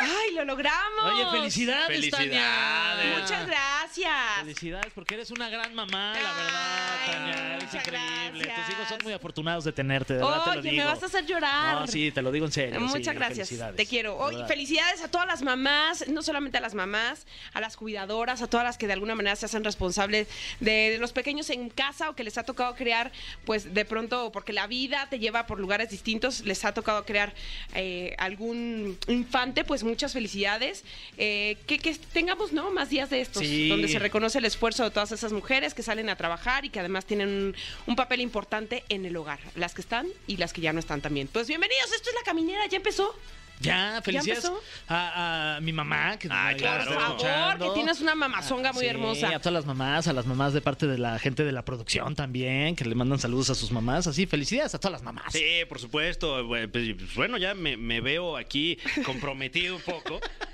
¡Ay, 0.00 0.34
lo 0.34 0.44
logramos! 0.44 1.04
Oye, 1.12 1.26
felicidades, 1.30 1.86
Felicidades. 1.86 2.30
Tania. 2.30 3.18
Muchas 3.20 3.46
gracias. 3.46 4.12
Felicidades, 4.40 4.92
porque 4.94 5.14
eres 5.14 5.30
una 5.30 5.48
gran 5.48 5.74
mamá, 5.74 6.14
la 6.14 6.32
verdad, 6.32 7.06
Tania. 7.06 7.56
Eres 7.56 7.74
increíble. 7.74 8.44
gracias. 8.44 8.66
Tus 8.66 8.74
hijos 8.74 8.88
son 8.88 8.98
muy 9.04 9.12
afortunados 9.12 9.64
de 9.64 9.72
tenerte, 9.72 10.14
de 10.14 10.20
verdad 10.24 10.44
te 10.44 10.50
lo 10.54 10.60
Oye, 10.60 10.70
digo. 10.70 10.84
me 10.84 10.90
vas 10.90 11.02
a 11.02 11.06
hacer 11.06 11.26
llorar. 11.26 11.80
No, 11.80 11.86
sí, 11.86 12.10
te 12.10 12.22
lo 12.22 12.32
digo 12.32 12.46
en 12.46 12.52
serio. 12.52 12.78
sí, 12.80 12.84
Muchas 12.84 13.14
gracias, 13.14 13.48
felicidades. 13.48 13.76
te 13.76 13.86
quiero. 13.86 14.14
De 14.28 14.36
Hoy 14.36 14.44
felicidades 14.48 15.02
a 15.02 15.08
todas 15.08 15.26
las 15.26 15.42
mamás, 15.42 16.08
no 16.08 16.22
solamente 16.22 16.58
a 16.58 16.60
las 16.60 16.74
mamás, 16.74 17.26
a 17.52 17.60
las 17.60 17.76
cuidadoras, 17.76 18.42
a 18.42 18.46
todas 18.48 18.64
las 18.64 18.78
que 18.78 18.86
de 18.86 18.94
alguna 18.94 19.14
manera 19.14 19.36
se 19.36 19.46
hacen 19.46 19.64
responsables 19.64 20.28
de 20.60 20.96
los 20.98 21.12
pequeños 21.12 21.50
en 21.50 21.68
casa 21.70 22.10
o 22.10 22.16
que 22.16 22.24
les 22.24 22.36
ha 22.38 22.42
tocado 22.44 22.74
crear, 22.74 23.12
pues 23.44 23.72
de 23.74 23.84
pronto, 23.84 24.32
porque 24.32 24.52
la 24.52 24.66
vida 24.66 25.06
te 25.08 25.18
lleva 25.18 25.46
por 25.46 25.60
lugares 25.60 25.90
distintos, 25.90 26.40
les 26.40 26.64
ha 26.64 26.72
tocado 26.74 27.04
crear 27.04 27.32
eh, 27.74 28.14
algún 28.18 28.98
infante, 29.08 29.64
pues 29.64 29.83
muchas 29.84 30.12
felicidades. 30.12 30.84
Eh, 31.18 31.56
que, 31.66 31.78
que 31.78 31.94
tengamos 32.12 32.52
no 32.52 32.70
más 32.70 32.90
días 32.90 33.10
de 33.10 33.20
estos, 33.20 33.42
Sí. 33.42 33.68
donde 33.68 33.88
se 33.88 33.98
reconoce 33.98 34.38
el 34.38 34.44
esfuerzo 34.44 34.84
de 34.84 34.90
todas 34.90 35.12
esas 35.12 35.32
mujeres 35.32 35.74
que 35.74 35.82
salen 35.82 36.08
a 36.08 36.16
trabajar 36.16 36.64
y 36.64 36.70
que 36.70 36.80
además 36.80 37.04
tienen 37.04 37.28
un, 37.28 37.56
un 37.86 37.96
papel 37.96 38.20
importante 38.20 38.84
en 38.88 39.04
el 39.06 39.16
hogar, 39.16 39.40
las 39.54 39.74
que 39.74 39.80
están 39.82 40.06
y 40.26 40.36
las 40.38 40.52
que 40.52 40.60
ya 40.60 40.72
no 40.72 40.80
están 40.80 41.00
también. 41.00 41.28
Pues 41.28 41.46
bienvenidos, 41.48 41.92
esto 41.92 42.10
es 42.10 42.14
la 42.16 42.22
caminera, 42.24 42.66
ya 42.66 42.76
empezó. 42.78 43.14
Ya, 43.60 44.00
felicidades 44.04 44.44
empezó? 44.44 44.60
a, 44.88 45.56
a 45.56 45.60
mi 45.60 45.72
mamá, 45.72 46.18
que 46.18 46.28
Ay, 46.30 46.56
claro. 46.56 46.84
Por 46.90 47.00
favor, 47.20 47.58
que 47.58 47.70
tienes 47.74 48.00
una 48.00 48.14
mamazonga 48.14 48.72
muy 48.72 48.82
Sí, 48.82 48.88
hermosa. 48.88 49.28
a 49.28 49.38
todas 49.38 49.52
las 49.54 49.64
mamás, 49.66 50.06
a 50.08 50.12
las 50.12 50.26
mamás 50.26 50.52
de 50.52 50.60
parte 50.60 50.86
de 50.86 50.98
la 50.98 51.18
gente 51.18 51.44
de 51.44 51.52
la 51.52 51.64
producción 51.64 52.14
también, 52.14 52.76
que 52.76 52.84
le 52.84 52.94
mandan 52.94 53.18
saludos 53.18 53.50
a 53.50 53.54
sus 53.54 53.70
mamás. 53.70 54.06
Así, 54.06 54.26
felicidades 54.26 54.74
a 54.74 54.78
todas 54.78 54.92
las 54.92 55.02
mamás. 55.02 55.32
Sí, 55.32 55.44
por 55.68 55.78
supuesto. 55.78 56.44
Bueno, 56.44 56.68
pues, 56.70 57.14
Bueno, 57.14 57.38
ya 57.38 57.54
me, 57.54 57.76
me 57.76 58.00
veo 58.00 58.36
aquí 58.36 58.78
comprometido 59.04 59.76
un 59.76 59.82
poco. 59.82 60.20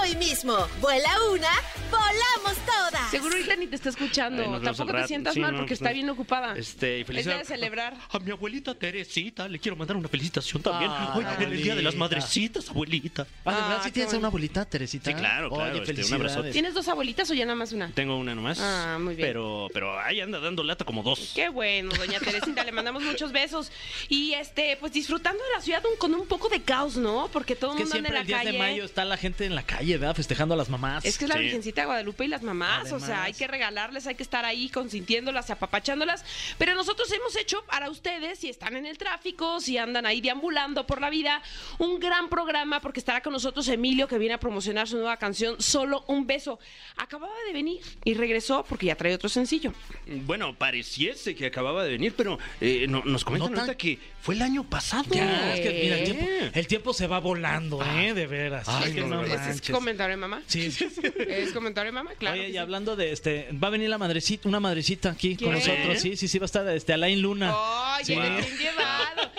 hoy 0.00 0.16
mismo. 0.16 0.56
Vuela 0.80 1.10
una, 1.32 1.48
volamos 1.90 2.56
todas. 2.66 3.10
Seguro 3.10 3.34
ahorita 3.34 3.56
ni 3.56 3.66
te 3.66 3.76
está 3.76 3.88
escuchando. 3.90 4.42
Ay, 4.42 4.48
nos 4.48 4.60
vemos 4.60 4.76
Tampoco 4.76 4.82
al 4.82 4.86
te 4.88 4.92
rato. 4.98 5.08
sientas 5.08 5.34
Sí, 5.34 5.40
mal 5.40 5.52
no, 5.52 5.58
porque 5.58 5.68
pues, 5.70 5.80
está 5.80 5.90
no. 5.90 5.94
bien 5.94 6.10
ocupada. 6.10 6.54
este, 6.56 6.98
y 6.98 7.00
Es 7.02 7.06
felicidades. 7.06 7.48
de 7.48 7.54
celebrar. 7.54 7.96
A 8.10 8.18
mi 8.18 8.30
abuelita 8.30 8.74
Teresita 8.74 9.48
le 9.48 9.58
quiero 9.58 9.76
mandar 9.76 9.96
una 9.96 10.08
felicitación 10.08 10.62
también. 10.62 10.90
Hoy 10.90 11.24
en 11.38 11.42
el 11.52 11.62
Día 11.62 11.74
de 11.74 11.82
las 11.82 11.94
abuelita. 11.94 11.98
Madrecitas, 11.98 12.68
abuelita. 12.70 13.26
Ah, 13.44 13.50
¿de 13.50 13.56
verdad 13.60 13.76
Ah, 13.78 13.80
sí 13.82 13.88
qué 13.90 13.92
tienes 13.94 14.14
una 14.14 14.28
abuelita, 14.28 14.64
Teresita? 14.64 15.10
Sí, 15.10 15.16
claro, 15.16 15.48
claro, 15.50 15.64
Oye, 15.64 15.78
este, 15.78 15.80
un 15.80 15.86
felicidades. 15.86 16.12
abrazote. 16.32 16.50
¿Tienes 16.52 16.74
dos 16.74 16.88
abuelitas 16.88 17.30
o 17.30 17.34
ya 17.34 17.44
nada 17.44 17.56
más 17.56 17.72
una? 17.72 17.90
Tengo 17.92 18.16
una 18.16 18.34
nomás. 18.34 18.58
Ah, 18.60 18.98
muy 19.00 19.14
bien. 19.14 19.28
Pero, 19.28 19.68
pero 19.72 19.98
ahí 20.00 20.20
anda 20.20 20.40
dando 20.40 20.62
lata 20.64 20.84
como 20.84 21.02
dos. 21.02 21.32
Qué 21.34 21.48
bueno, 21.48 21.92
doña 21.96 22.18
Teresita, 22.20 22.64
le 22.64 22.72
mandamos 22.72 23.02
muchos 23.02 23.32
besos. 23.32 23.70
Y 24.08 24.32
este, 24.34 24.76
pues 24.78 24.92
disfrutando 24.92 25.42
de 25.42 25.50
la 25.56 25.60
ciudad 25.62 25.82
un- 25.90 25.96
con 25.96 26.14
un 26.14 26.26
poco 26.26 26.48
de 26.48 26.62
caos, 26.62 26.96
¿no? 26.96 27.28
Porque 27.32 27.54
todo 27.56 27.72
el 27.72 27.76
Que 27.78 27.82
mundo 27.84 27.96
anda 27.96 28.08
siempre 28.10 28.10
en 28.10 28.16
el 28.16 28.22
la 28.22 28.26
10 28.26 28.38
calle. 28.38 28.52
de 28.52 28.58
mayo 28.58 28.84
está 28.84 29.04
la 29.04 29.16
gente 29.16 29.44
en 29.46 29.54
la 29.54 29.62
calle, 29.62 29.81
¿verdad? 29.90 30.14
Festejando 30.14 30.54
a 30.54 30.56
las 30.56 30.68
mamás. 30.68 31.04
Es 31.04 31.18
que 31.18 31.24
es 31.24 31.28
la 31.28 31.36
Sí. 31.36 31.42
Virgencita 31.42 31.80
de 31.82 31.86
Guadalupe 31.86 32.24
y 32.24 32.28
las 32.28 32.42
mamás, 32.42 32.92
o 32.92 33.00
sea, 33.00 33.24
hay 33.24 33.32
que 33.34 33.46
regalarles, 33.46 34.06
hay 34.06 34.14
que 34.14 34.22
estar 34.22 34.44
ahí 34.44 34.68
consintiéndolas, 34.68 35.50
apapachándolas. 35.50 36.24
Pero 36.58 36.74
nosotros 36.74 37.10
hemos 37.12 37.34
hecho 37.36 37.64
para 37.66 37.90
ustedes, 37.90 38.38
si 38.38 38.48
están 38.48 38.76
en 38.76 38.86
el 38.86 38.98
tráfico, 38.98 39.60
si 39.60 39.78
andan 39.78 40.06
ahí 40.06 40.20
deambulando 40.20 40.86
por 40.86 41.00
la 41.00 41.10
vida, 41.10 41.42
un 41.78 41.98
gran 41.98 42.28
programa 42.28 42.80
porque 42.80 43.00
estará 43.00 43.20
con 43.22 43.32
nosotros 43.32 43.66
Emilio 43.68 44.06
que 44.08 44.18
viene 44.18 44.34
a 44.34 44.38
promocionar 44.40 44.86
su 44.88 44.96
nueva 44.96 45.16
canción 45.16 45.60
Solo 45.60 46.04
un 46.06 46.26
beso. 46.26 46.58
Acababa 46.96 47.32
de 47.46 47.52
venir 47.52 47.80
y 48.04 48.14
regresó 48.14 48.64
porque 48.68 48.86
ya 48.86 48.94
trae 48.96 49.14
otro 49.14 49.28
sencillo. 49.28 49.72
Bueno, 50.06 50.54
pareciese 50.56 51.34
que 51.34 51.46
acababa 51.46 51.84
de 51.84 51.90
venir, 51.92 52.14
pero 52.16 52.38
eh, 52.60 52.86
no- 52.88 53.02
nos 53.04 53.24
comentan 53.24 53.52
No 53.52 53.64
tan- 53.66 53.74
que 53.76 53.98
fue 54.22 54.36
el 54.36 54.42
año 54.42 54.62
pasado. 54.64 55.04
Ya, 55.10 55.54
es 55.54 55.60
que 55.60 55.82
mira, 55.82 55.98
el 55.98 56.04
tiempo, 56.04 56.26
el 56.54 56.66
tiempo 56.68 56.94
se 56.94 57.06
va 57.08 57.18
volando, 57.18 57.84
¿eh? 57.84 58.14
De 58.14 58.26
veras. 58.26 58.68
Ay, 58.68 58.90
Es 58.90 58.94
que 58.94 59.00
no, 59.02 59.08
no 59.08 59.16
de 59.22 59.28
verdad. 59.28 59.34
¿Ese 59.42 59.50
es 59.50 59.56
manches. 59.56 59.74
comentario 59.74 60.12
de 60.16 60.20
mamá? 60.20 60.42
Sí. 60.46 60.66
¿Es 61.28 61.52
comentario 61.52 61.90
de 61.90 61.94
mamá? 61.94 62.12
Claro. 62.18 62.38
Oye, 62.40 62.50
y 62.50 62.56
hablando 62.56 62.94
de 62.96 63.12
este, 63.12 63.48
va 63.52 63.68
a 63.68 63.70
venir 63.72 63.88
la 63.90 63.98
madrecita, 63.98 64.48
una 64.48 64.60
madrecita 64.60 65.10
aquí 65.10 65.36
con 65.36 65.52
nosotros. 65.52 66.00
Sí, 66.00 66.16
sí, 66.16 66.28
sí, 66.28 66.38
va 66.38 66.44
a 66.44 66.46
estar 66.46 66.68
este 66.68 66.92
Alain 66.92 67.20
Luna. 67.20 67.54
Oye, 67.56 68.04
Sí. 68.04 68.14
recién 68.14 68.58
llevado. 68.58 69.32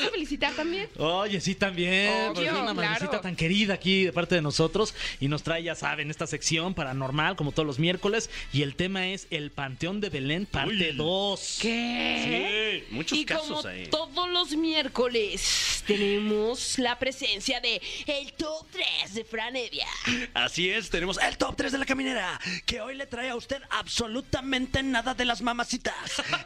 ¿Lo 0.00 0.06
vas 0.06 0.08
a 0.08 0.10
felicitar 0.10 0.54
también? 0.54 0.88
Oye, 0.98 1.40
sí, 1.40 1.54
también. 1.54 2.08
Obvio, 2.08 2.26
porque 2.34 2.46
es 2.46 2.52
una 2.52 2.60
claro. 2.62 2.74
madrecita 2.74 3.20
tan 3.20 3.36
querida 3.36 3.74
aquí 3.74 4.04
de 4.04 4.12
parte 4.12 4.34
de 4.34 4.42
nosotros. 4.42 4.94
Y 5.20 5.28
nos 5.28 5.42
trae, 5.42 5.62
ya 5.62 5.74
saben, 5.74 6.10
esta 6.10 6.26
sección 6.26 6.74
paranormal, 6.74 7.36
como 7.36 7.52
todos 7.52 7.66
los 7.66 7.78
miércoles. 7.78 8.30
Y 8.52 8.62
el 8.62 8.74
tema 8.74 9.08
es 9.08 9.26
el 9.30 9.50
Panteón 9.50 10.00
de 10.00 10.10
Belén, 10.10 10.46
parte 10.46 10.90
Uy. 10.90 10.96
2. 10.96 11.58
¿Qué? 11.60 12.82
Sí, 12.88 12.94
muchos 12.94 13.18
y 13.18 13.24
casos 13.24 13.48
como 13.48 13.68
ahí. 13.68 13.86
todos 13.88 14.28
los 14.30 14.56
miércoles 14.56 15.82
tenemos 15.86 16.78
la 16.78 16.98
presencia 16.98 17.60
de 17.60 17.80
el 18.06 18.32
top 18.34 18.66
3 18.70 19.14
de 19.14 19.24
Fran 19.24 19.56
Evia. 19.56 19.86
Así 20.34 20.70
es, 20.70 20.90
tenemos 20.90 21.18
el 21.18 21.36
top 21.36 21.56
3 21.56 21.72
de 21.72 21.78
la 21.78 21.84
caminera, 21.86 22.40
que 22.66 22.80
hoy 22.80 22.94
le 22.94 23.06
trae 23.06 23.30
a 23.30 23.36
usted 23.36 23.60
absolutamente 23.70 24.82
nada 24.82 25.14
de 25.14 25.24
las 25.24 25.42
mamacitas. 25.42 25.94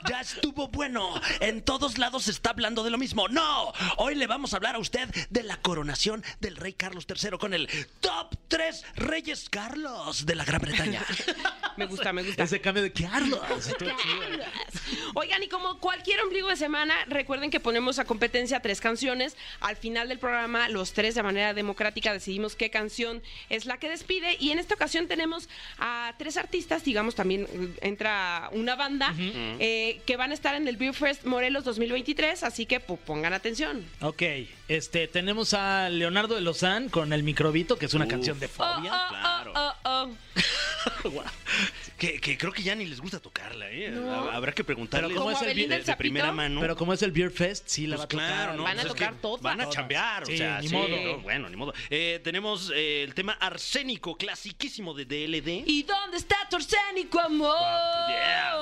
Ya 0.09 0.21
estuvo 0.21 0.69
bueno, 0.69 1.21
en 1.41 1.63
todos 1.63 1.99
lados 1.99 2.25
se 2.25 2.31
está 2.31 2.51
hablando 2.51 2.83
de 2.83 2.91
lo 2.91 2.99
mismo. 2.99 3.29
No, 3.29 3.44
hoy 3.99 4.15
le 4.15 4.27
vamos 4.27 4.53
a 4.53 4.57
hablar 4.57 4.77
a 4.77 4.79
usted 4.79 5.09
de 5.31 5.43
la 5.43 5.57
coronación 5.59 6.25
del 6.41 6.57
rey 6.57 6.73
Carlos 6.73 7.07
III 7.09 7.39
con 7.39 7.55
el 7.55 7.69
top 8.01 8.35
3 8.49 8.85
Reyes 8.97 9.49
Carlos 9.51 10.27
de 10.27 10.35
la 10.35 10.45
Gran 10.45 10.61
Bretaña. 10.61 11.05
Me 11.77 11.87
gusta, 11.87 12.13
me 12.13 12.23
gusta. 12.23 12.45
Ese 12.45 12.61
cambio 12.61 12.85
de 12.85 12.93
Carlos. 12.93 13.41
Oigan, 15.15 15.43
y 15.43 15.49
como 15.49 15.79
cualquier 15.79 16.21
ombligo 16.23 16.49
de 16.49 16.57
semana, 16.57 16.95
recuerden 17.07 17.51
que 17.51 17.61
ponemos 17.61 17.99
a 17.99 18.05
competencia 18.05 18.61
tres 18.61 18.81
canciones. 18.81 19.37
Al 19.61 19.77
final 19.77 20.09
del 20.09 20.19
programa, 20.19 20.69
los 20.69 20.93
tres 20.93 21.15
de 21.15 21.23
manera 21.23 21.55
democrática 21.55 22.13
decidimos 22.13 22.57
qué 22.57 22.71
canción 22.71 23.23
es 23.51 23.67
la 23.67 23.79
que 23.79 23.89
despide. 23.89 24.37
Y 24.41 24.51
en 24.51 24.59
esta 24.59 24.75
ocasión 24.75 25.07
tenemos 25.09 25.49
a 25.79 26.15
tres 26.19 26.37
artistas, 26.37 26.85
digamos, 26.85 27.15
también 27.15 27.47
eh, 27.53 27.69
entra 27.83 28.49
una 28.53 28.77
banda, 28.77 29.15
eh, 29.19 30.01
que 30.07 30.17
van 30.17 30.31
a 30.31 30.35
estar 30.35 30.55
en 30.55 30.69
el 30.69 30.77
Beer 30.77 30.95
Fest 30.95 31.25
Morelos 31.25 31.65
2023. 31.65 32.43
Así 32.43 32.67
que 32.67 32.81
pues, 32.81 33.01
pongan 33.01 33.33
atención. 33.33 33.85
Ok, 34.01 34.23
este, 34.69 35.09
tenemos 35.09 35.55
a 35.55 35.89
Leonardo 35.89 36.35
de 36.35 36.41
Lozán 36.41 36.89
con 36.89 37.13
el 37.13 37.23
microbito, 37.23 37.79
que 37.79 37.87
es 37.87 37.95
una 37.95 38.05
Uf. 38.05 38.11
canción 38.11 38.39
de 38.41 38.47
Oh, 38.47 38.49
fobia. 38.49 38.93
oh, 38.95 39.09
claro. 39.09 39.53
oh, 39.57 39.73
oh, 39.85 40.11
oh. 41.05 41.25
que, 41.99 42.21
que 42.21 42.37
creo 42.37 42.53
que 42.53 42.63
ya 42.63 42.75
ni 42.75 42.85
les 42.87 43.01
gusta 43.01 43.21
tocarla, 43.21 43.71
¿eh? 43.71 43.91
No. 43.91 44.31
Habrá 44.31 44.53
que 44.53 44.65
preguntarle 44.65 45.09
Pero 45.09 45.21
¿cómo 45.21 45.31
es 45.31 45.41
el 45.43 45.49
de, 45.49 45.55
Belinda 45.55 45.75
de 45.77 45.81
el 45.81 45.87
Sapito? 45.87 45.99
primera 45.99 46.33
mano. 46.33 46.61
Pero 46.61 46.77
como 46.77 46.93
es 46.93 47.03
el 47.03 47.13
Beer 47.13 47.31
Fest, 47.31 47.65
sí 47.69 47.87
la 47.87 47.97
Pues 47.97 48.01
va 48.01 48.05
a 48.05 48.09
tocar. 48.09 48.27
claro, 48.29 48.53
¿no? 48.55 48.63
Van 48.65 48.73
a 48.79 48.83
Pues 48.83 48.87
es 48.87 48.93
tocar 48.93 49.15
todas. 49.21 49.43
Van 49.43 49.61
a 49.61 49.69
chambear, 49.69 50.27
Sí, 50.27 50.35
o 50.35 50.37
sea, 50.37 50.61
ni 50.61 50.69
sí, 50.69 50.75
modo. 50.75 50.89
no, 50.89 51.19
bueno, 51.21 51.49
ni 51.49 51.57
modo. 51.57 51.73
Eh, 51.91 52.21
tenemos 52.25 52.73
eh, 52.75 53.03
el 53.05 53.15
tema 53.15 53.33
arsénico, 53.35 54.17
clasiquísimo 54.17 54.93
de 54.95 55.05
DLD. 55.05 55.65
¿Y 55.67 55.83
dónde 55.85 56.17
está 56.17 56.37
tu 56.51 56.57
arsénico, 56.57 57.21
amor? 57.21 57.57
Yeah, 58.09 58.55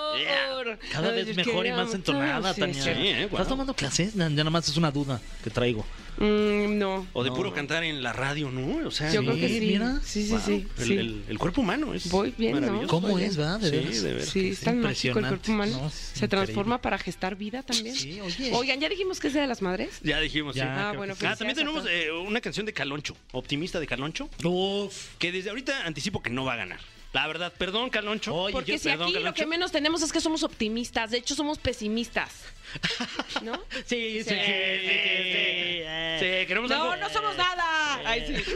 yeah. 0.65 0.79
Cada 0.93 1.11
Ay, 1.11 1.25
vez 1.25 1.37
mejor 1.37 1.67
y 1.67 1.73
más 1.73 1.95
entonada, 1.95 2.53
Sí, 2.55 2.61
Tania. 2.61 2.83
sí. 2.83 2.91
eh, 2.91 3.11
¿Estás 3.25 3.31
guau. 3.31 3.49
tomando 3.49 3.75
clases? 3.75 4.15
Ya 4.15 4.29
nada 4.29 4.51
más 4.51 4.69
es 4.69 4.77
una 4.77 4.91
duda 4.91 5.21
que 5.43 5.51
traigo. 5.51 5.85
Mm, 6.19 6.79
no. 6.79 7.07
O 7.15 7.25
de 7.25 7.31
No. 7.31 7.37
puro 7.37 7.53
cantar 7.55 7.83
en 7.85 8.03
la 8.03 8.13
radio, 8.13 8.51
¿no? 8.51 8.87
O 8.87 8.91
sea, 8.91 9.11
Yo 9.11 9.21
Sí, 9.21 9.27
creo 9.27 9.39
que 9.41 9.49
sí. 9.49 9.61
mira. 9.61 10.01
Sí, 10.05 10.25
sí, 10.25 10.31
wow, 10.33 10.41
sí. 10.45 10.67
El, 10.79 10.85
sí. 10.87 10.93
el- 10.97 11.25
el 11.29 11.39
cuerpo 11.39 11.63
humano 11.63 11.95
es 11.95 12.11
Voy 12.11 12.35
bien. 12.37 12.87
¿Cómo 12.87 13.19
es, 13.19 13.39
va? 13.41 13.59
De 13.59 13.71
Sí, 13.71 13.99
de 14.01 14.13
veras. 14.13 14.29
Sí, 14.29 14.49
es 14.49 14.61
tan 14.61 14.81
mágico 14.81 15.19
el 15.19 15.27
cuerpo 15.27 15.53
humano. 15.53 15.91
Se 15.91 16.25
increíble. 16.25 16.29
transforma 16.29 16.81
para 16.83 16.99
gestar 16.99 17.37
vida 17.37 17.63
también. 17.63 17.95
Sí, 17.97 18.21
oye. 18.21 18.51
Oigan, 18.55 18.79
¿ya 18.81 18.89
dijimos 18.89 19.21
que 19.21 19.29
es 19.29 19.35
de 19.35 19.47
las 19.47 19.63
Madres? 19.63 20.01
Ya 20.03 20.21
dijimos, 20.21 20.55
Ya, 20.55 20.65
sí. 20.65 20.69
Ah, 20.73 20.93
bueno, 20.97 21.15
que 21.15 21.21
sí. 21.21 21.27
Ah, 21.27 21.37
también 21.37 21.57
tenemos 21.57 21.85
eh, 21.89 22.11
una 22.13 22.41
canción 22.41 22.67
de 22.67 22.73
Caloncho, 22.73 23.17
optimista 23.33 23.81
de 23.81 23.87
Caloncho, 23.87 24.29
Uf. 24.45 25.09
que 25.19 25.33
desde 25.33 25.51
ahorita 25.51 25.87
anticipo 25.87 26.23
que 26.23 26.31
no 26.31 26.45
va 26.45 26.53
a 26.55 26.57
ganar. 26.57 26.81
La 27.13 27.27
verdad, 27.27 27.53
perdón, 27.59 27.91
Caloncho. 27.91 28.35
Oye, 28.35 28.53
Porque 28.53 28.73
yo- 28.73 28.79
si 28.79 28.89
perdón, 28.89 29.09
aquí 29.11 29.19
lo 29.23 29.35
que 29.35 29.45
menos 29.47 29.71
tenemos 29.71 30.01
es 30.03 30.11
que 30.13 30.21
somos 30.21 30.43
optimistas, 30.43 31.11
de 31.11 31.19
hecho 31.19 31.35
somos 31.35 31.59
pesimistas. 31.59 32.31
¿No? 33.43 33.53
Sí, 33.85 34.23
sí, 34.23 34.25
sí. 34.25 34.31
Sí. 34.31 34.35
sí, 34.35 35.83
Sí, 36.21 36.47
queremos 36.47 36.71
algo. 36.71 36.85
No, 36.87 36.97
no 36.97 37.09
somos 37.11 37.37
nada. 37.37 38.01
Ay, 38.07 38.25
sí. 38.27 38.53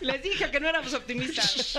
Les 0.00 0.22
dije 0.22 0.50
que 0.50 0.60
no 0.60 0.68
éramos 0.68 0.92
optimistas. 0.92 1.78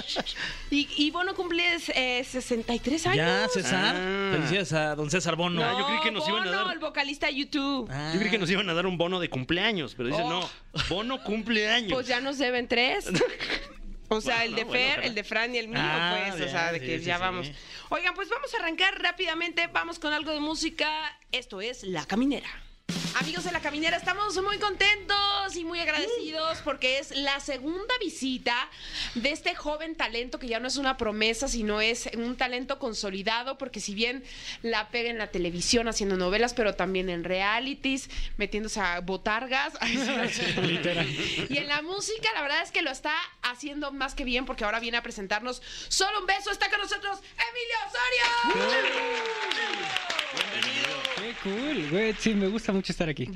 Y, 0.71 0.87
y 0.97 1.11
Bono 1.11 1.35
cumple 1.35 1.63
eh, 1.93 2.23
63 2.23 3.05
años. 3.07 3.17
Ya, 3.17 3.47
César. 3.49 3.95
Ah. 3.95 4.29
Felicidades 4.33 4.73
a 4.73 4.95
don 4.95 5.11
César 5.11 5.35
Bono. 5.35 5.61
No, 5.61 5.79
yo 5.79 5.85
creí 5.87 5.99
que 6.01 6.11
nos 6.11 6.27
iban 6.27 6.41
a 6.43 6.45
Bono, 6.45 6.63
dar- 6.65 6.73
el 6.73 6.79
vocalista 6.79 7.27
de 7.27 7.35
YouTube. 7.35 7.87
Ah. 7.91 8.11
Yo 8.13 8.19
creí 8.19 8.31
que 8.31 8.37
nos 8.39 8.49
iban 8.49 8.67
a 8.69 8.73
dar 8.73 8.85
un 8.87 8.97
bono 8.97 9.19
de 9.19 9.29
cumpleaños, 9.29 9.93
pero 9.95 10.09
dice 10.09 10.21
Oh. 10.23 10.29
no, 10.29 10.49
bono 10.89 11.21
cumpleaños. 11.23 11.91
Pues 11.93 12.07
ya 12.07 12.19
nos 12.19 12.37
deben 12.39 12.67
tres. 12.67 13.09
O 14.07 14.21
sea, 14.21 14.37
Bueno, 14.37 14.49
el 14.49 14.55
de 14.55 14.65
Fer, 14.71 15.03
el 15.03 15.15
de 15.15 15.23
Fran 15.23 15.55
y 15.55 15.57
el 15.57 15.67
mío, 15.67 15.79
Ah, 15.81 16.17
pues, 16.35 16.41
o 16.47 16.49
sea, 16.49 16.71
de 16.71 16.79
que 16.79 16.99
sí, 16.99 17.05
ya 17.05 17.15
sí. 17.15 17.21
vamos. 17.21 17.51
Oigan, 17.89 18.13
pues 18.13 18.29
vamos 18.29 18.53
a 18.53 18.57
arrancar 18.57 19.01
rápidamente, 19.01 19.67
vamos 19.67 19.99
con 19.99 20.13
algo 20.13 20.31
de 20.31 20.39
música. 20.39 20.87
Esto 21.31 21.59
es 21.61 21.83
La 21.83 22.05
Caminera. 22.05 22.49
Amigos 23.17 23.45
de 23.45 23.51
La 23.53 23.61
Caminera, 23.61 23.95
estamos 23.95 24.35
muy 24.43 24.59
contentos 24.59 25.55
y 25.55 25.63
muy 25.63 25.79
agradecidos 25.79 26.57
porque 26.65 26.99
es 26.99 27.11
la 27.11 27.39
segunda 27.39 27.93
visita 27.99 28.69
de 29.13 29.31
este 29.31 29.55
joven 29.55 29.95
talento 29.95 30.37
que 30.37 30.47
ya 30.47 30.59
no 30.59 30.67
es 30.67 30.75
una 30.75 30.97
promesa, 30.97 31.47
sino 31.47 31.79
es 31.79 32.09
un 32.17 32.35
talento 32.35 32.77
consolidado, 32.77 33.57
porque 33.57 33.79
si 33.79 33.95
bien 33.95 34.23
la 34.63 34.89
pega 34.89 35.09
en 35.09 35.17
la 35.17 35.27
televisión 35.27 35.87
haciendo 35.87 36.17
novelas, 36.17 36.53
pero 36.53 36.75
también 36.75 37.09
en 37.09 37.23
realities, 37.23 38.09
metiéndose 38.35 38.81
a 38.81 38.99
botargas. 38.99 39.73
Y 41.49 41.57
en 41.57 41.67
la 41.67 41.81
música, 41.81 42.29
la 42.33 42.41
verdad 42.41 42.63
es 42.63 42.71
que 42.71 42.81
lo 42.81 42.91
está 42.91 43.15
haciendo 43.41 43.93
más 43.93 44.13
que 44.13 44.25
bien 44.25 44.45
porque 44.45 44.65
ahora 44.65 44.79
viene 44.79 44.97
a 44.97 45.03
presentarnos 45.03 45.61
Solo 45.87 46.19
un 46.19 46.25
beso. 46.25 46.51
Está 46.51 46.69
con 46.69 46.79
nosotros 46.79 47.19
Emilio 47.37 47.75
Osorio. 47.87 49.05
Cool, 51.45 51.89
güey. 51.91 52.13
Sí, 52.17 52.33
me 52.33 52.47
gusta 52.47 52.73
mucho 52.73 52.91
estar 52.91 53.07
aquí. 53.07 53.27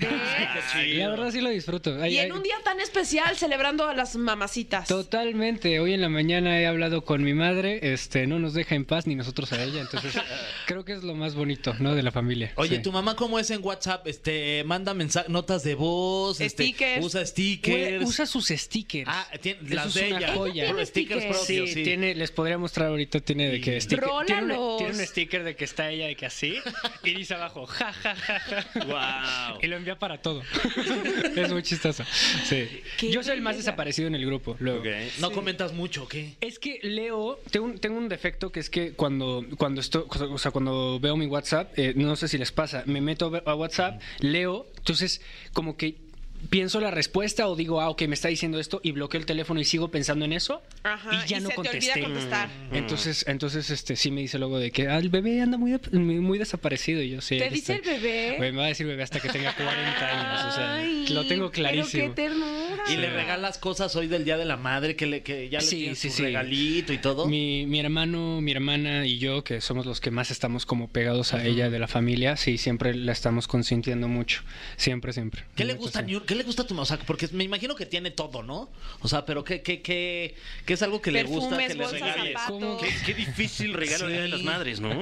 La 0.97 1.09
verdad 1.09 1.29
sí 1.31 1.41
lo 1.41 1.49
disfruto. 1.51 1.95
Ay, 2.01 2.15
Y 2.15 2.17
ay, 2.17 2.25
en 2.25 2.31
un 2.33 2.41
día 2.41 2.55
tan 2.63 2.79
especial 2.79 3.37
celebrando 3.37 3.87
a 3.87 3.93
las 3.93 4.15
mamacitas. 4.15 4.87
Totalmente. 4.87 5.79
Hoy 5.79 5.93
en 5.93 6.01
la 6.01 6.09
mañana 6.09 6.59
he 6.59 6.65
hablado 6.65 7.05
con 7.05 7.23
mi 7.23 7.35
madre. 7.35 7.79
Este, 7.93 8.25
no 8.25 8.39
nos 8.39 8.55
deja 8.55 8.73
en 8.73 8.85
paz 8.85 9.05
ni 9.05 9.13
nosotros 9.13 9.53
a 9.53 9.63
ella. 9.63 9.81
Entonces, 9.81 10.13
creo 10.65 10.83
que 10.83 10.93
es 10.93 11.03
lo 11.03 11.13
más 11.13 11.35
bonito, 11.35 11.75
¿no? 11.79 11.93
De 11.93 12.01
la 12.01 12.11
familia. 12.11 12.51
Oye, 12.55 12.77
Sí. 12.77 12.81
¿tu 12.81 12.91
mamá 12.91 13.15
cómo 13.15 13.37
es 13.37 13.51
en 13.51 13.63
WhatsApp? 13.63 14.07
Este, 14.07 14.63
manda 14.65 14.95
mensa- 14.95 15.25
notas 15.27 15.63
de 15.63 15.75
voz, 15.75 16.41
este, 16.41 16.63
Stickers. 16.63 17.05
usa 17.05 17.25
stickers. 17.25 18.03
usa 18.05 18.25
sus 18.25 18.47
stickers. 18.47 19.07
Ah, 19.07 19.27
tiene 19.39 19.59
las 19.69 19.87
es 19.87 19.93
de 19.93 20.07
una 20.07 20.17
ella. 20.17 20.33
joya. 20.33 20.63
Puro 20.65 20.75
¿Tiene 20.77 20.85
stickers 20.87 21.25
propios, 21.25 21.45
Sí, 21.45 21.67
sí. 21.67 21.83
tiene, 21.83 22.15
les 22.15 22.31
podría 22.31 22.57
mostrar 22.57 22.87
ahorita, 22.87 23.19
tiene 23.19 23.49
de 23.49 23.61
que 23.61 23.79
sticker. 23.79 24.03
Tiene, 24.25 24.55
tiene 24.77 24.93
un 24.99 25.05
sticker 25.05 25.43
de 25.43 25.55
que 25.55 25.65
está 25.65 25.89
ella 25.91 26.07
de 26.07 26.15
que 26.15 26.25
así, 26.25 26.55
y 27.03 27.13
dice 27.13 27.35
abajo, 27.35 27.65
ja, 27.67 27.93
ja, 28.03 28.15
ja, 28.15 28.39
ja. 28.39 28.65
Wow. 28.85 29.59
Y 29.61 29.67
lo 29.67 29.75
envía 29.75 29.97
para 29.97 30.21
todo. 30.21 30.41
es 31.35 31.51
muy 31.51 31.63
chistoso. 31.63 32.03
Sí. 32.45 32.83
Yo 33.09 33.23
soy 33.23 33.35
el 33.35 33.41
más 33.41 33.57
desaparecido 33.57 34.07
en 34.07 34.15
el 34.15 34.25
grupo. 34.25 34.55
Luego. 34.59 34.83
No 35.19 35.31
comentas 35.31 35.73
mucho, 35.73 36.07
¿qué? 36.07 36.35
Es 36.41 36.59
que 36.59 36.79
leo, 36.83 37.39
tengo 37.51 37.65
un, 37.65 37.79
tengo 37.79 37.97
un 37.97 38.09
defecto 38.09 38.51
que 38.51 38.59
es 38.59 38.69
que 38.69 38.93
cuando, 38.93 39.45
cuando 39.57 39.81
estoy, 39.81 40.03
o 40.07 40.37
sea, 40.37 40.51
cuando 40.51 40.99
veo 40.99 41.15
mi 41.15 41.25
WhatsApp, 41.25 41.77
eh, 41.77 41.93
no 41.95 42.15
sé 42.15 42.27
si 42.27 42.37
les 42.37 42.51
pasa, 42.51 42.83
me 42.85 43.01
meto 43.01 43.31
a 43.45 43.55
WhatsApp, 43.55 44.01
leo, 44.19 44.67
entonces 44.77 45.21
como 45.53 45.77
que 45.77 46.08
pienso 46.49 46.79
la 46.79 46.91
respuesta 46.91 47.47
o 47.47 47.55
digo, 47.55 47.81
ah, 47.81 47.89
ok, 47.89 48.03
me 48.07 48.13
está 48.15 48.27
diciendo 48.27 48.59
esto 48.59 48.79
y 48.83 48.91
bloqueo 48.91 49.19
el 49.19 49.25
teléfono 49.25 49.59
y 49.59 49.65
sigo 49.65 49.89
pensando 49.91 50.25
en 50.25 50.33
eso 50.33 50.61
Ajá, 50.83 51.23
y 51.23 51.27
ya 51.27 51.37
y 51.37 51.41
no 51.41 51.49
se 51.49 51.49
te 51.49 51.55
contesté. 51.55 52.01
contestar. 52.01 52.49
Entonces, 52.71 53.25
entonces 53.27 53.69
este 53.69 53.95
sí 53.95 54.11
me 54.11 54.21
dice 54.21 54.39
luego 54.39 54.59
de 54.59 54.71
que 54.71 54.87
ah, 54.87 54.97
el 54.97 55.09
bebé 55.09 55.41
anda 55.41 55.57
muy, 55.57 55.77
muy, 55.91 56.15
muy 56.19 56.37
desaparecido 56.39 57.01
y 57.01 57.09
yo 57.09 57.21
sí. 57.21 57.37
¿Te 57.37 57.49
dice 57.49 57.75
el 57.75 57.81
bebé? 57.81 58.35
Güey, 58.37 58.51
me 58.51 58.57
va 58.59 58.65
a 58.65 58.67
decir 58.69 58.87
bebé 58.87 59.03
hasta 59.03 59.19
que 59.19 59.29
tenga 59.29 59.53
40 59.55 60.07
años, 60.07 60.53
o 60.53 60.55
sea, 60.55 60.75
Ay, 60.75 61.05
lo 61.09 61.25
tengo 61.27 61.51
clarísimo. 61.51 62.13
Pero 62.13 62.15
qué 62.15 62.21
ternura. 62.29 62.83
¿Y 62.89 62.97
le 62.97 63.09
regalas 63.11 63.57
cosas 63.57 63.95
hoy 63.95 64.07
del 64.07 64.25
Día 64.25 64.37
de 64.37 64.45
la 64.45 64.57
Madre 64.57 64.95
que, 64.95 65.05
le, 65.05 65.21
que 65.21 65.49
ya 65.49 65.59
le 65.59 65.65
Sí, 65.65 65.77
tienes 65.77 65.99
sí, 65.99 66.09
su 66.09 66.17
sí. 66.17 66.23
regalito 66.23 66.93
y 66.93 66.97
todo? 66.97 67.27
Mi, 67.27 67.65
mi 67.67 67.79
hermano, 67.79 68.41
mi 68.41 68.51
hermana 68.51 69.05
y 69.05 69.17
yo, 69.19 69.43
que 69.43 69.61
somos 69.61 69.85
los 69.85 69.99
que 70.01 70.11
más 70.11 70.31
estamos 70.31 70.65
como 70.65 70.87
pegados 70.89 71.33
a 71.33 71.43
ella 71.45 71.69
de 71.69 71.79
la 71.79 71.87
familia, 71.87 72.37
sí, 72.37 72.57
siempre 72.57 72.95
la 72.95 73.11
estamos 73.11 73.47
consintiendo 73.47 74.07
mucho. 74.07 74.41
Siempre, 74.77 75.13
siempre. 75.13 75.43
¿Qué 75.55 75.65
le 75.65 75.73
gusta, 75.73 75.99
sí. 75.99 76.05
¿Qué 76.29 76.35
le 76.35 76.43
gusta 76.43 76.61
a 76.61 76.67
tu 76.67 76.75
mamá? 76.75 76.83
O 76.83 76.85
sea, 76.85 76.97
porque 76.99 77.27
me 77.31 77.43
imagino 77.43 77.73
que 77.75 77.87
tiene 77.87 78.11
todo, 78.11 78.43
¿no? 78.43 78.69
O 79.01 79.07
sea, 79.07 79.25
pero 79.25 79.43
¿qué, 79.43 79.63
qué, 79.63 79.81
qué, 79.81 80.35
qué 80.63 80.73
es 80.73 80.81
algo 80.83 81.01
que 81.01 81.11
le 81.11 81.23
gusta 81.23 81.57
que 81.57 81.73
le 81.73 81.87
regales? 81.87 82.33
zapatos. 82.33 82.41
¿Cómo 82.47 82.77
Qué, 82.77 82.87
qué 83.03 83.13
difícil 83.15 83.73
regalo 83.73 84.05
Sí. 84.07 84.13
de 84.13 84.27
las 84.27 84.43
madres, 84.43 84.79
¿no? 84.79 84.93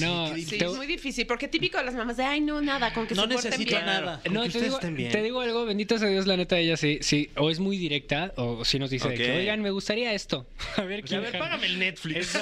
No, 0.00 0.34
Sí, 0.36 0.44
te- 0.58 0.64
es 0.66 0.72
muy 0.76 0.86
difícil, 0.86 1.26
porque 1.26 1.48
típico 1.48 1.78
de 1.78 1.84
las 1.84 1.94
mamás 1.94 2.18
de, 2.18 2.24
ay, 2.24 2.42
no, 2.42 2.60
nada, 2.60 2.92
con 2.92 3.06
que 3.06 3.14
No 3.14 3.22
se 3.22 3.28
porten 3.28 3.50
necesito 3.52 3.76
bien. 3.76 3.86
nada. 3.86 4.20
Con 4.22 4.34
No, 4.34 4.42
que 4.42 4.50
te 4.50 4.60
digo, 4.60 4.74
estén 4.74 4.94
bien. 4.94 5.10
te 5.10 5.22
digo 5.22 5.40
algo, 5.40 5.64
bendito 5.64 5.98
sea 5.98 6.08
Dios, 6.08 6.26
la 6.26 6.36
neta, 6.36 6.58
ella 6.58 6.76
sí, 6.76 6.98
sí, 7.00 7.30
o 7.36 7.48
es 7.50 7.60
muy 7.60 7.78
directa, 7.78 8.34
o 8.36 8.62
si 8.66 8.78
nos 8.78 8.90
dice 8.90 9.08
de 9.08 9.14
que, 9.14 9.32
oigan, 9.38 9.62
me 9.62 9.70
gustaría 9.70 10.12
esto. 10.12 10.46
A 10.76 10.82
ver, 10.82 11.08
sea, 11.08 11.16
a 11.16 11.20
ver, 11.22 11.38
págame 11.38 11.64
el 11.66 11.78
Netflix. 11.78 12.36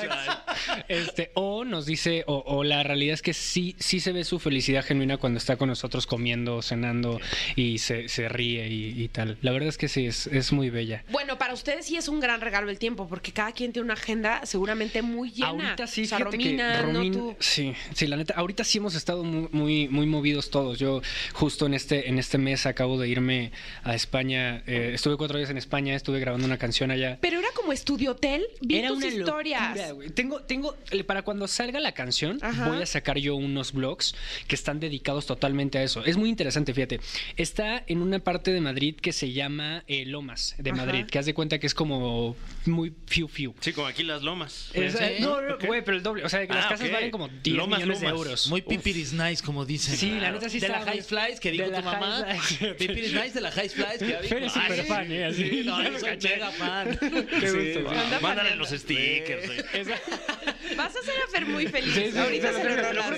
Este, 0.88 1.30
o 1.34 1.64
nos 1.64 1.86
dice, 1.86 2.24
o, 2.26 2.42
o 2.46 2.64
la 2.64 2.82
realidad 2.82 3.14
es 3.14 3.22
que 3.22 3.34
sí, 3.34 3.76
sí 3.78 4.00
se 4.00 4.12
ve 4.12 4.24
su 4.24 4.38
felicidad 4.38 4.84
genuina 4.84 5.16
cuando 5.18 5.38
está 5.38 5.56
con 5.56 5.68
nosotros 5.68 6.06
comiendo, 6.06 6.62
cenando 6.62 7.20
y 7.56 7.78
se, 7.78 8.08
se 8.08 8.28
ríe 8.32 8.68
y, 8.68 9.02
y 9.02 9.08
tal. 9.08 9.38
La 9.42 9.52
verdad 9.52 9.68
es 9.68 9.78
que 9.78 9.88
sí, 9.88 10.06
es, 10.06 10.26
es 10.26 10.52
muy 10.52 10.70
bella. 10.70 11.04
Bueno, 11.10 11.38
para 11.38 11.54
ustedes 11.54 11.86
sí 11.86 11.96
es 11.96 12.08
un 12.08 12.20
gran 12.20 12.40
regalo 12.40 12.70
el 12.70 12.78
tiempo, 12.78 13.08
porque 13.08 13.32
cada 13.32 13.52
quien 13.52 13.72
tiene 13.72 13.84
una 13.84 13.94
agenda 13.94 14.44
seguramente 14.44 15.02
muy 15.02 15.30
llena. 15.30 15.48
Ahorita 15.48 15.86
sí, 15.86 16.02
o 16.02 16.06
sea, 16.06 16.18
fíjate 16.18 16.36
Romina, 16.36 16.80
que 16.86 16.92
no 16.92 16.98
Romín- 17.00 17.12
tú. 17.12 17.36
sí, 17.40 17.74
sí, 17.94 18.06
la 18.06 18.16
neta, 18.16 18.34
ahorita 18.36 18.64
sí 18.64 18.78
hemos 18.78 18.94
estado 18.94 19.24
muy, 19.24 19.48
muy, 19.52 19.88
muy 19.88 20.06
movidos 20.06 20.50
todos. 20.50 20.78
Yo 20.78 21.02
justo 21.34 21.66
en 21.66 21.74
este, 21.74 22.08
en 22.08 22.18
este 22.18 22.38
mes 22.38 22.66
acabo 22.66 22.98
de 22.98 23.08
irme 23.08 23.52
a 23.84 23.94
España, 23.94 24.62
eh, 24.66 24.90
estuve 24.94 25.16
cuatro 25.16 25.38
días 25.38 25.50
en 25.50 25.58
España, 25.58 25.94
estuve 25.94 26.20
grabando 26.20 26.46
una 26.46 26.58
canción 26.58 26.90
allá. 26.90 27.18
Pero 27.20 27.38
era 27.38 27.48
como 27.54 27.72
estudio 27.72 28.12
hotel, 28.12 28.44
vi 28.60 28.76
Era 28.78 28.88
tus 28.88 28.98
una 28.98 29.06
historias. 29.08 29.88
locura. 29.88 30.10
Tengo, 30.14 30.40
tengo, 30.42 30.76
eh, 30.90 31.04
para 31.04 31.22
cuando 31.22 31.46
salga 31.48 31.80
la 31.80 31.92
canción, 31.92 32.38
Ajá. 32.42 32.68
voy 32.68 32.82
a 32.82 32.86
sacar 32.86 33.18
yo 33.18 33.34
unos 33.36 33.72
blogs 33.72 34.14
que 34.46 34.54
están 34.54 34.80
dedicados 34.80 35.26
totalmente 35.26 35.78
a 35.78 35.82
eso. 35.82 36.04
Es 36.04 36.16
muy 36.16 36.28
interesante, 36.28 36.72
fíjate. 36.74 37.00
Está 37.36 37.82
en 37.86 38.00
una 38.02 38.18
parte 38.24 38.52
de 38.52 38.60
Madrid 38.60 38.94
que 38.96 39.12
se 39.12 39.32
llama 39.32 39.84
eh, 39.86 40.04
Lomas 40.06 40.54
de 40.58 40.70
Ajá. 40.70 40.84
Madrid, 40.86 41.06
que 41.06 41.18
haz 41.18 41.26
de 41.26 41.34
cuenta 41.34 41.58
que 41.58 41.66
es 41.66 41.74
como 41.74 42.36
muy 42.66 42.92
fiu 43.06 43.28
fiu. 43.28 43.54
Sí, 43.60 43.72
como 43.72 43.86
aquí 43.86 44.02
las 44.02 44.22
lomas. 44.22 44.70
Es- 44.74 44.92
Sí. 44.92 45.04
no, 45.20 45.40
no, 45.40 45.58
güey, 45.58 45.82
pero 45.84 45.96
el 45.96 46.02
doble. 46.02 46.24
O 46.24 46.28
sea, 46.28 46.46
que 46.46 46.52
las 46.54 46.66
Ah, 46.66 46.68
casas 46.70 46.90
valen 46.92 47.10
como 47.10 47.28
10 47.28 47.56
Lomas, 47.56 47.78
millones 47.80 48.00
de 48.00 48.06
euros. 48.08 48.46
Muy 48.48 48.62
pipiris 48.62 49.12
nice, 49.12 49.42
como 49.42 49.64
dicen. 49.64 49.96
Sí, 49.96 50.10
la 50.20 50.32
neta 50.32 50.48
sí 50.48 50.60
De 50.60 50.66
está, 50.66 50.80
la. 50.80 50.84
High 50.86 51.02
Flies, 51.02 51.40
que 51.40 51.50
dijo 51.50 51.64
tu 51.70 51.82
mamá. 51.82 52.26
Pipiris 52.78 53.12
nice 53.14 53.32
de 53.32 53.40
la 53.40 53.50
High 53.50 53.68
Flies, 53.68 53.98
que 53.98 54.18
dijo. 54.22 54.48
Súper 54.50 54.80
sí. 54.82 54.86
fan, 54.88 55.12
¿eh? 55.12 55.24
Así. 55.26 55.42
Sí, 55.52 55.62
no, 55.64 55.82
yo 55.82 55.98
soy 55.98 56.16
mega 56.22 56.50
fan. 56.52 56.98
Qué 56.98 57.50
gusto, 57.50 57.90
Sí, 57.92 58.22
Mándale 58.22 58.56
los 58.56 58.70
stickers. 58.70 59.48
Vas 60.76 60.96
a 60.96 60.98
hacer 61.00 61.14
a 61.26 61.30
Fer 61.30 61.46
muy 61.46 61.66
feliz. 61.66 61.92
Sí, 61.94 62.10
sí, 62.12 62.18
Ahorita 62.18 62.52
se 62.52 62.60